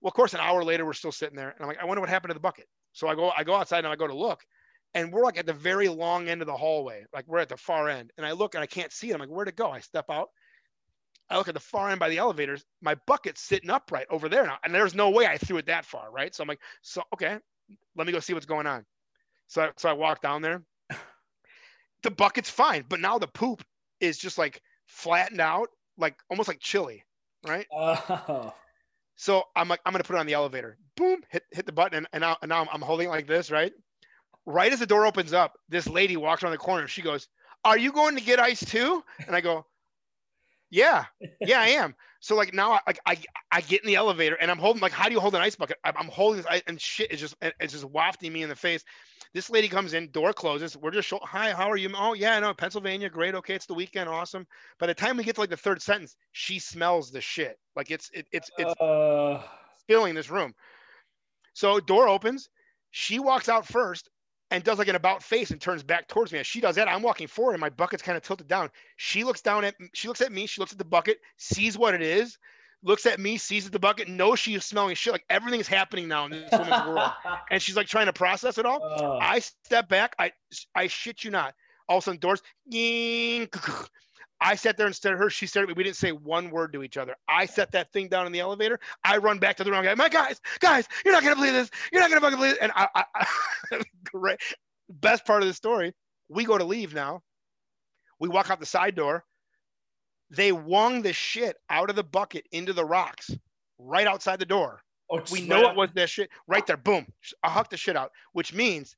Well, 0.00 0.08
of 0.08 0.14
course, 0.14 0.34
an 0.34 0.40
hour 0.40 0.64
later, 0.64 0.86
we're 0.86 0.92
still 0.94 1.12
sitting 1.12 1.36
there, 1.36 1.50
and 1.50 1.60
I'm 1.60 1.68
like, 1.68 1.78
I 1.78 1.84
wonder 1.84 2.00
what 2.00 2.08
happened 2.08 2.30
to 2.30 2.34
the 2.34 2.40
bucket. 2.40 2.66
So 2.92 3.08
I 3.08 3.14
go, 3.14 3.30
I 3.36 3.44
go 3.44 3.54
outside 3.54 3.84
and 3.84 3.88
I 3.88 3.96
go 3.96 4.06
to 4.06 4.14
look, 4.14 4.40
and 4.94 5.12
we're 5.12 5.22
like 5.22 5.38
at 5.38 5.46
the 5.46 5.52
very 5.52 5.88
long 5.88 6.28
end 6.28 6.40
of 6.40 6.46
the 6.46 6.56
hallway, 6.56 7.04
like 7.12 7.26
we're 7.28 7.38
at 7.38 7.48
the 7.48 7.56
far 7.56 7.88
end, 7.88 8.12
and 8.16 8.26
I 8.26 8.32
look 8.32 8.54
and 8.54 8.62
I 8.62 8.66
can't 8.66 8.92
see 8.92 9.10
it. 9.10 9.14
I'm 9.14 9.20
like, 9.20 9.28
where'd 9.28 9.48
it 9.48 9.56
go? 9.56 9.70
I 9.70 9.80
step 9.80 10.06
out. 10.10 10.30
I 11.28 11.36
look 11.36 11.48
at 11.48 11.54
the 11.54 11.60
far 11.60 11.90
end 11.90 12.00
by 12.00 12.08
the 12.08 12.18
elevators. 12.18 12.64
My 12.82 12.96
bucket's 13.06 13.40
sitting 13.40 13.70
upright 13.70 14.06
over 14.10 14.28
there 14.28 14.44
now, 14.44 14.58
and 14.64 14.74
there's 14.74 14.94
no 14.94 15.10
way 15.10 15.26
I 15.26 15.38
threw 15.38 15.58
it 15.58 15.66
that 15.66 15.84
far, 15.84 16.10
right? 16.10 16.34
So 16.34 16.42
I'm 16.42 16.48
like, 16.48 16.60
so 16.82 17.02
okay, 17.14 17.38
let 17.96 18.06
me 18.06 18.12
go 18.12 18.20
see 18.20 18.34
what's 18.34 18.46
going 18.46 18.66
on. 18.66 18.84
So 19.46 19.62
I, 19.62 19.70
so 19.76 19.88
I 19.88 19.92
walk 19.92 20.22
down 20.22 20.42
there. 20.42 20.62
The 22.02 22.10
bucket's 22.10 22.48
fine, 22.48 22.86
but 22.88 22.98
now 22.98 23.18
the 23.18 23.26
poop 23.26 23.62
is 24.00 24.16
just 24.16 24.38
like 24.38 24.62
flattened 24.86 25.38
out, 25.38 25.68
like 25.98 26.16
almost 26.30 26.48
like 26.48 26.58
chili, 26.58 27.04
right? 27.46 27.66
Oh. 27.70 28.54
So 29.20 29.44
I'm 29.54 29.68
like, 29.68 29.80
I'm 29.84 29.92
gonna 29.92 30.02
put 30.02 30.16
it 30.16 30.18
on 30.18 30.24
the 30.24 30.32
elevator. 30.32 30.78
Boom, 30.96 31.20
hit 31.28 31.42
hit 31.50 31.66
the 31.66 31.72
button, 31.72 31.98
and, 31.98 32.06
and 32.14 32.22
now, 32.22 32.38
and 32.40 32.48
now 32.48 32.62
I'm, 32.62 32.68
I'm 32.72 32.80
holding 32.80 33.08
it 33.08 33.10
like 33.10 33.26
this, 33.26 33.50
right? 33.50 33.70
Right 34.46 34.72
as 34.72 34.78
the 34.78 34.86
door 34.86 35.04
opens 35.04 35.34
up, 35.34 35.52
this 35.68 35.86
lady 35.86 36.16
walks 36.16 36.42
around 36.42 36.52
the 36.52 36.58
corner. 36.58 36.88
She 36.88 37.02
goes, 37.02 37.28
"Are 37.62 37.76
you 37.76 37.92
going 37.92 38.16
to 38.16 38.24
get 38.24 38.40
ice 38.40 38.64
too?" 38.64 39.04
And 39.26 39.36
I 39.36 39.42
go, 39.42 39.66
"Yeah, 40.70 41.04
yeah, 41.40 41.60
I 41.60 41.68
am." 41.68 41.94
So 42.20 42.36
like 42.36 42.52
now, 42.52 42.72
I, 42.72 42.80
like 42.86 43.00
I 43.06 43.18
I 43.50 43.60
get 43.62 43.82
in 43.82 43.86
the 43.86 43.96
elevator 43.96 44.36
and 44.36 44.50
I'm 44.50 44.58
holding 44.58 44.82
like, 44.82 44.92
how 44.92 45.06
do 45.06 45.12
you 45.12 45.20
hold 45.20 45.34
an 45.34 45.40
ice 45.40 45.56
bucket? 45.56 45.78
I'm 45.84 46.08
holding 46.08 46.42
this 46.42 46.62
and 46.66 46.80
shit 46.80 47.12
is 47.12 47.20
just 47.20 47.34
it's 47.40 47.72
just 47.72 47.84
wafting 47.84 48.32
me 48.32 48.42
in 48.42 48.48
the 48.48 48.56
face. 48.56 48.84
This 49.32 49.48
lady 49.48 49.68
comes 49.68 49.94
in, 49.94 50.10
door 50.10 50.32
closes. 50.32 50.76
We're 50.76 50.90
just 50.90 51.06
show, 51.06 51.20
hi, 51.22 51.52
how 51.52 51.70
are 51.70 51.76
you? 51.76 51.90
Oh 51.96 52.14
yeah, 52.14 52.38
no, 52.40 52.52
Pennsylvania, 52.52 53.08
great. 53.08 53.34
Okay, 53.34 53.54
it's 53.54 53.66
the 53.66 53.74
weekend, 53.74 54.08
awesome. 54.08 54.46
By 54.78 54.86
the 54.86 54.94
time 54.94 55.16
we 55.16 55.24
get 55.24 55.36
to 55.36 55.40
like 55.40 55.50
the 55.50 55.56
third 55.56 55.80
sentence, 55.80 56.16
she 56.32 56.58
smells 56.58 57.10
the 57.10 57.20
shit. 57.20 57.58
Like 57.76 57.90
it's 57.90 58.10
it, 58.12 58.26
it's 58.32 58.50
it's 58.58 58.74
uh... 58.80 59.42
filling 59.86 60.14
this 60.14 60.30
room. 60.30 60.52
So 61.54 61.80
door 61.80 62.08
opens. 62.08 62.48
She 62.90 63.18
walks 63.18 63.48
out 63.48 63.66
first 63.66 64.10
and 64.50 64.64
does 64.64 64.78
like 64.78 64.88
an 64.88 64.96
about 64.96 65.22
face 65.22 65.50
and 65.50 65.60
turns 65.60 65.82
back 65.82 66.08
towards 66.08 66.32
me. 66.32 66.38
As 66.38 66.46
she 66.46 66.60
does 66.60 66.76
that, 66.76 66.88
I'm 66.88 67.02
walking 67.02 67.26
forward 67.26 67.52
and 67.52 67.60
my 67.60 67.70
bucket's 67.70 68.02
kind 68.02 68.16
of 68.16 68.22
tilted 68.22 68.48
down. 68.48 68.70
She 68.96 69.24
looks 69.24 69.40
down 69.40 69.64
at 69.64 69.74
she 69.94 70.08
looks 70.08 70.20
at 70.20 70.32
me, 70.32 70.46
she 70.46 70.60
looks 70.60 70.72
at 70.72 70.78
the 70.78 70.84
bucket, 70.84 71.20
sees 71.36 71.78
what 71.78 71.94
it 71.94 72.02
is, 72.02 72.38
looks 72.82 73.06
at 73.06 73.20
me, 73.20 73.36
sees 73.36 73.70
the 73.70 73.78
bucket, 73.78 74.08
knows 74.08 74.38
she's 74.38 74.64
smelling 74.64 74.94
shit. 74.94 75.12
Like 75.12 75.24
everything's 75.30 75.68
happening 75.68 76.08
now 76.08 76.24
in 76.26 76.32
this 76.32 76.50
woman's 76.52 76.86
world. 76.86 77.10
And 77.50 77.60
she's 77.60 77.76
like 77.76 77.88
trying 77.88 78.06
to 78.06 78.12
process 78.12 78.58
it 78.58 78.66
all. 78.66 79.18
I 79.20 79.40
step 79.40 79.88
back. 79.88 80.14
I 80.18 80.32
I 80.74 80.86
shit 80.86 81.24
you 81.24 81.30
not. 81.30 81.54
All 81.88 81.98
of 81.98 82.04
a 82.04 82.04
sudden, 82.04 82.20
doors. 82.20 82.42
I 84.40 84.54
sat 84.54 84.76
there 84.76 84.86
instead 84.86 85.12
of 85.12 85.18
her. 85.18 85.30
She 85.30 85.46
said 85.46 85.66
We 85.76 85.84
didn't 85.84 85.96
say 85.96 86.12
one 86.12 86.50
word 86.50 86.72
to 86.72 86.82
each 86.82 86.96
other. 86.96 87.14
I 87.28 87.46
set 87.46 87.72
that 87.72 87.92
thing 87.92 88.08
down 88.08 88.26
in 88.26 88.32
the 88.32 88.40
elevator. 88.40 88.80
I 89.04 89.18
run 89.18 89.38
back 89.38 89.56
to 89.56 89.64
the 89.64 89.70
wrong 89.70 89.84
guy. 89.84 89.94
My 89.94 90.08
guys, 90.08 90.40
guys, 90.60 90.88
you're 91.04 91.14
not 91.14 91.22
gonna 91.22 91.36
believe 91.36 91.52
this. 91.52 91.70
You're 91.92 92.00
not 92.00 92.10
gonna 92.10 92.20
fucking 92.20 92.38
believe 92.38 92.54
it. 92.54 92.58
And 92.62 92.72
I, 92.74 92.88
I, 92.94 93.04
I 93.14 93.82
great. 94.04 94.38
Best 94.88 95.24
part 95.24 95.42
of 95.42 95.48
the 95.48 95.54
story. 95.54 95.94
We 96.28 96.44
go 96.44 96.58
to 96.58 96.64
leave 96.64 96.94
now. 96.94 97.22
We 98.18 98.28
walk 98.28 98.50
out 98.50 98.60
the 98.60 98.66
side 98.66 98.94
door 98.94 99.24
they 100.30 100.52
wung 100.52 101.02
the 101.02 101.12
shit 101.12 101.56
out 101.68 101.90
of 101.90 101.96
the 101.96 102.04
bucket 102.04 102.46
into 102.52 102.72
the 102.72 102.84
rocks 102.84 103.30
right 103.78 104.06
outside 104.06 104.38
the 104.38 104.46
door. 104.46 104.80
Oh, 105.10 105.20
we 105.32 105.40
know 105.40 105.68
it 105.68 105.76
was 105.76 105.90
that 105.94 106.08
shit 106.08 106.30
right 106.46 106.64
there. 106.66 106.76
Boom. 106.76 107.04
I 107.42 107.50
hucked 107.50 107.70
the 107.70 107.76
shit 107.76 107.96
out, 107.96 108.12
which 108.32 108.54
means 108.54 108.94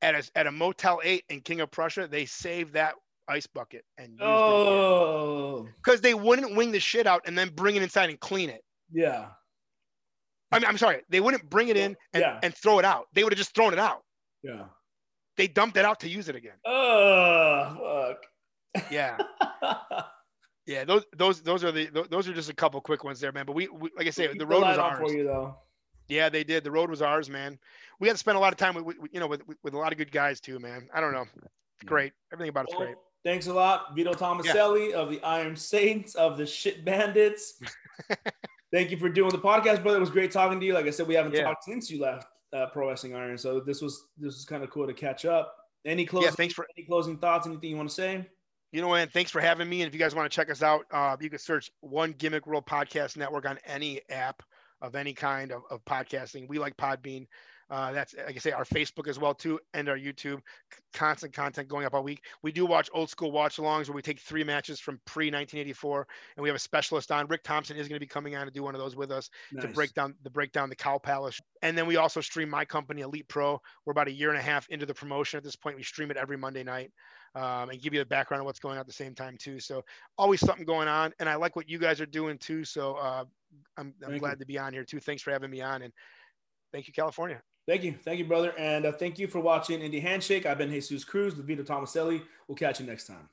at 0.00 0.14
a, 0.14 0.30
at 0.36 0.46
a 0.46 0.52
Motel 0.52 1.00
8 1.02 1.24
in 1.28 1.40
King 1.40 1.60
of 1.60 1.72
Prussia, 1.72 2.06
they 2.06 2.24
saved 2.24 2.74
that 2.74 2.94
ice 3.28 3.46
bucket 3.46 3.84
and 3.98 4.18
Oh, 4.22 5.66
because 5.84 6.00
they 6.00 6.14
wouldn't 6.14 6.54
wing 6.56 6.72
the 6.72 6.80
shit 6.80 7.06
out 7.06 7.22
and 7.26 7.36
then 7.36 7.48
bring 7.50 7.76
it 7.76 7.82
inside 7.82 8.10
and 8.10 8.18
clean 8.20 8.50
it. 8.50 8.62
yeah. 8.92 9.26
I 10.52 10.60
mean, 10.60 10.68
I'm 10.68 10.78
sorry, 10.78 11.02
they 11.08 11.18
wouldn't 11.20 11.50
bring 11.50 11.68
it 11.68 11.76
in 11.76 11.96
and, 12.12 12.20
Yeah. 12.22 12.38
and 12.42 12.54
throw 12.54 12.78
it 12.78 12.84
out. 12.84 13.06
They 13.12 13.24
would 13.24 13.32
have 13.32 13.38
just 13.38 13.52
thrown 13.54 13.72
it 13.72 13.80
out. 13.80 14.04
Yeah. 14.44 14.66
They 15.36 15.48
dumped 15.48 15.76
it 15.76 15.84
out 15.84 15.98
to 16.00 16.08
use 16.08 16.28
it 16.28 16.36
again. 16.36 16.54
Oh, 16.64 18.14
Yeah, 18.72 18.78
fuck. 18.78 18.90
yeah. 18.92 19.18
yeah, 20.66 20.84
Those 20.84 21.04
those 21.16 21.42
those 21.42 21.64
are 21.64 21.72
the 21.72 22.06
those 22.10 22.28
are 22.28 22.32
just 22.32 22.48
a 22.48 22.54
couple 22.54 22.80
quick 22.80 23.02
ones 23.04 23.18
there, 23.20 23.32
man. 23.32 23.44
But 23.44 23.54
we, 23.56 23.66
we 23.68 23.90
like 23.96 24.06
I 24.06 24.10
say, 24.10 24.28
the 24.36 24.46
road 24.46 24.62
was 24.62 24.78
ours. 24.78 24.98
for 24.98 25.10
you 25.16 25.24
though. 25.24 25.56
Yeah, 26.08 26.28
they 26.28 26.44
did. 26.44 26.62
The 26.62 26.70
road 26.70 26.90
was 26.90 27.02
ours, 27.02 27.28
man. 27.28 27.58
We 27.98 28.06
had 28.06 28.14
to 28.14 28.18
spend 28.18 28.36
a 28.36 28.40
lot 28.40 28.52
of 28.52 28.56
time 28.58 28.74
with, 28.76 28.84
with 28.84 28.96
you 29.12 29.18
know 29.18 29.26
with, 29.26 29.42
with 29.64 29.74
a 29.74 29.78
lot 29.78 29.90
of 29.90 29.98
good 29.98 30.12
guys 30.12 30.40
too, 30.40 30.58
man. 30.60 30.88
I 30.94 31.00
don't 31.00 31.12
know. 31.12 31.24
It's 31.42 31.84
great. 31.84 32.12
Everything 32.32 32.50
about 32.50 32.66
it's 32.66 32.74
Well, 32.76 32.86
great. 32.86 32.96
Thanks 33.24 33.48
a 33.48 33.52
lot, 33.54 33.94
Vito 33.96 34.12
Thomaselli 34.12 34.92
of 34.92 35.10
the 35.10 35.20
Iron 35.22 35.56
Saints 35.56 36.14
of 36.14 36.36
the 36.36 36.46
Shit 36.46 36.84
Bandits. 36.84 37.60
Thank 38.72 38.90
you 38.90 38.96
for 38.96 39.08
doing 39.08 39.30
the 39.30 39.38
podcast, 39.38 39.82
brother. 39.82 39.96
It 39.96 40.00
was 40.00 40.10
great 40.10 40.30
talking 40.30 40.60
to 40.60 40.66
you. 40.66 40.74
Like 40.74 40.86
I 40.86 40.90
said, 40.90 41.06
we 41.06 41.14
haven't 41.14 41.34
Yeah. 41.34 41.42
talked 41.44 41.64
since 41.64 41.90
you 41.90 42.00
left 42.00 42.26
uh, 42.52 42.66
Pro 42.66 42.88
Wrestling 42.88 43.14
Iron, 43.14 43.36
so 43.38 43.60
this 43.60 43.80
was 43.80 44.08
this 44.16 44.34
was 44.34 44.44
kind 44.44 44.62
of 44.62 44.70
cool 44.70 44.86
to 44.86 44.94
catch 44.94 45.24
up. 45.24 45.56
Any 45.84 46.04
closing? 46.04 46.28
Yeah, 46.28 46.34
thanks 46.34 46.54
for 46.54 46.66
any 46.76 46.86
closing 46.86 47.16
thoughts? 47.18 47.46
Anything 47.46 47.70
you 47.70 47.76
want 47.76 47.88
to 47.88 47.94
say? 47.94 48.26
You 48.72 48.82
know, 48.82 48.94
and 48.94 49.10
thanks 49.10 49.30
for 49.30 49.40
having 49.40 49.68
me. 49.68 49.82
And 49.82 49.88
if 49.88 49.94
you 49.94 50.00
guys 50.00 50.14
want 50.14 50.30
to 50.30 50.34
check 50.34 50.50
us 50.50 50.62
out, 50.62 50.84
uh, 50.90 51.16
you 51.20 51.30
can 51.30 51.38
search 51.38 51.70
One 51.80 52.12
Gimmick 52.12 52.46
World 52.46 52.66
Podcast 52.66 53.16
Network 53.16 53.46
on 53.48 53.58
any 53.64 54.00
app 54.10 54.42
of 54.82 54.94
any 54.96 55.14
kind 55.14 55.52
of, 55.52 55.62
of 55.70 55.84
podcasting. 55.84 56.48
We 56.48 56.58
like 56.58 56.76
Podbean. 56.76 57.26
Uh, 57.68 57.92
that's 57.92 58.14
like 58.14 58.36
I 58.36 58.38
say, 58.38 58.52
our 58.52 58.64
Facebook 58.64 59.08
as 59.08 59.18
well 59.18 59.34
too, 59.34 59.58
and 59.74 59.88
our 59.88 59.98
YouTube. 59.98 60.40
Constant 60.94 61.32
content 61.34 61.68
going 61.68 61.84
up 61.84 61.94
all 61.94 62.02
week. 62.02 62.22
We 62.42 62.52
do 62.52 62.64
watch 62.64 62.88
old 62.94 63.10
school 63.10 63.32
watch-alongs 63.32 63.88
where 63.88 63.96
we 63.96 64.02
take 64.02 64.20
three 64.20 64.44
matches 64.44 64.78
from 64.80 65.00
pre 65.04 65.26
1984, 65.26 66.06
and 66.36 66.42
we 66.42 66.48
have 66.48 66.56
a 66.56 66.60
specialist 66.60 67.10
on. 67.10 67.26
Rick 67.26 67.42
Thompson 67.42 67.76
is 67.76 67.88
going 67.88 67.96
to 67.96 68.00
be 68.00 68.06
coming 68.06 68.36
on 68.36 68.46
to 68.46 68.52
do 68.52 68.62
one 68.62 68.74
of 68.74 68.80
those 68.80 68.94
with 68.94 69.10
us 69.10 69.30
to 69.60 69.68
break 69.68 69.92
down 69.94 70.14
the 70.22 70.30
breakdown 70.30 70.68
the 70.68 70.76
Cow 70.76 70.98
Palace. 70.98 71.40
And 71.62 71.76
then 71.76 71.86
we 71.86 71.96
also 71.96 72.20
stream 72.20 72.48
my 72.48 72.64
company, 72.64 73.02
Elite 73.02 73.28
Pro. 73.28 73.60
We're 73.84 73.92
about 73.92 74.08
a 74.08 74.12
year 74.12 74.30
and 74.30 74.38
a 74.38 74.42
half 74.42 74.68
into 74.68 74.86
the 74.86 74.94
promotion 74.94 75.38
at 75.38 75.44
this 75.44 75.56
point. 75.56 75.76
We 75.76 75.82
stream 75.82 76.10
it 76.10 76.16
every 76.16 76.36
Monday 76.36 76.62
night 76.62 76.92
um, 77.34 77.70
and 77.70 77.80
give 77.80 77.92
you 77.92 78.00
the 78.00 78.06
background 78.06 78.40
of 78.40 78.46
what's 78.46 78.58
going 78.58 78.76
on 78.76 78.80
at 78.80 78.86
the 78.86 78.92
same 78.92 79.14
time 79.14 79.36
too. 79.38 79.60
So 79.60 79.84
always 80.16 80.40
something 80.40 80.64
going 80.64 80.88
on, 80.88 81.12
and 81.18 81.28
I 81.28 81.34
like 81.34 81.54
what 81.54 81.68
you 81.68 81.78
guys 81.78 82.00
are 82.00 82.06
doing 82.06 82.38
too. 82.38 82.64
So 82.64 82.94
uh, 82.94 83.24
I'm, 83.76 83.92
I'm 84.06 84.18
glad 84.18 84.32
you. 84.32 84.38
to 84.38 84.46
be 84.46 84.58
on 84.58 84.72
here 84.72 84.84
too. 84.84 85.00
Thanks 85.00 85.22
for 85.22 85.30
having 85.32 85.50
me 85.50 85.60
on, 85.60 85.82
and 85.82 85.92
thank 86.72 86.88
you, 86.88 86.94
California. 86.94 87.42
Thank 87.66 87.82
you, 87.82 87.96
thank 88.04 88.20
you, 88.20 88.24
brother, 88.24 88.54
and 88.56 88.86
uh, 88.86 88.92
thank 88.92 89.18
you 89.18 89.26
for 89.26 89.40
watching 89.40 89.80
Indie 89.80 90.00
Handshake. 90.00 90.46
I've 90.46 90.58
been 90.58 90.70
Jesus 90.70 91.04
Cruz 91.04 91.34
with 91.34 91.46
Vito 91.46 91.64
Thomaselli. 91.64 92.22
We'll 92.46 92.54
catch 92.56 92.78
you 92.78 92.86
next 92.86 93.08
time. 93.08 93.28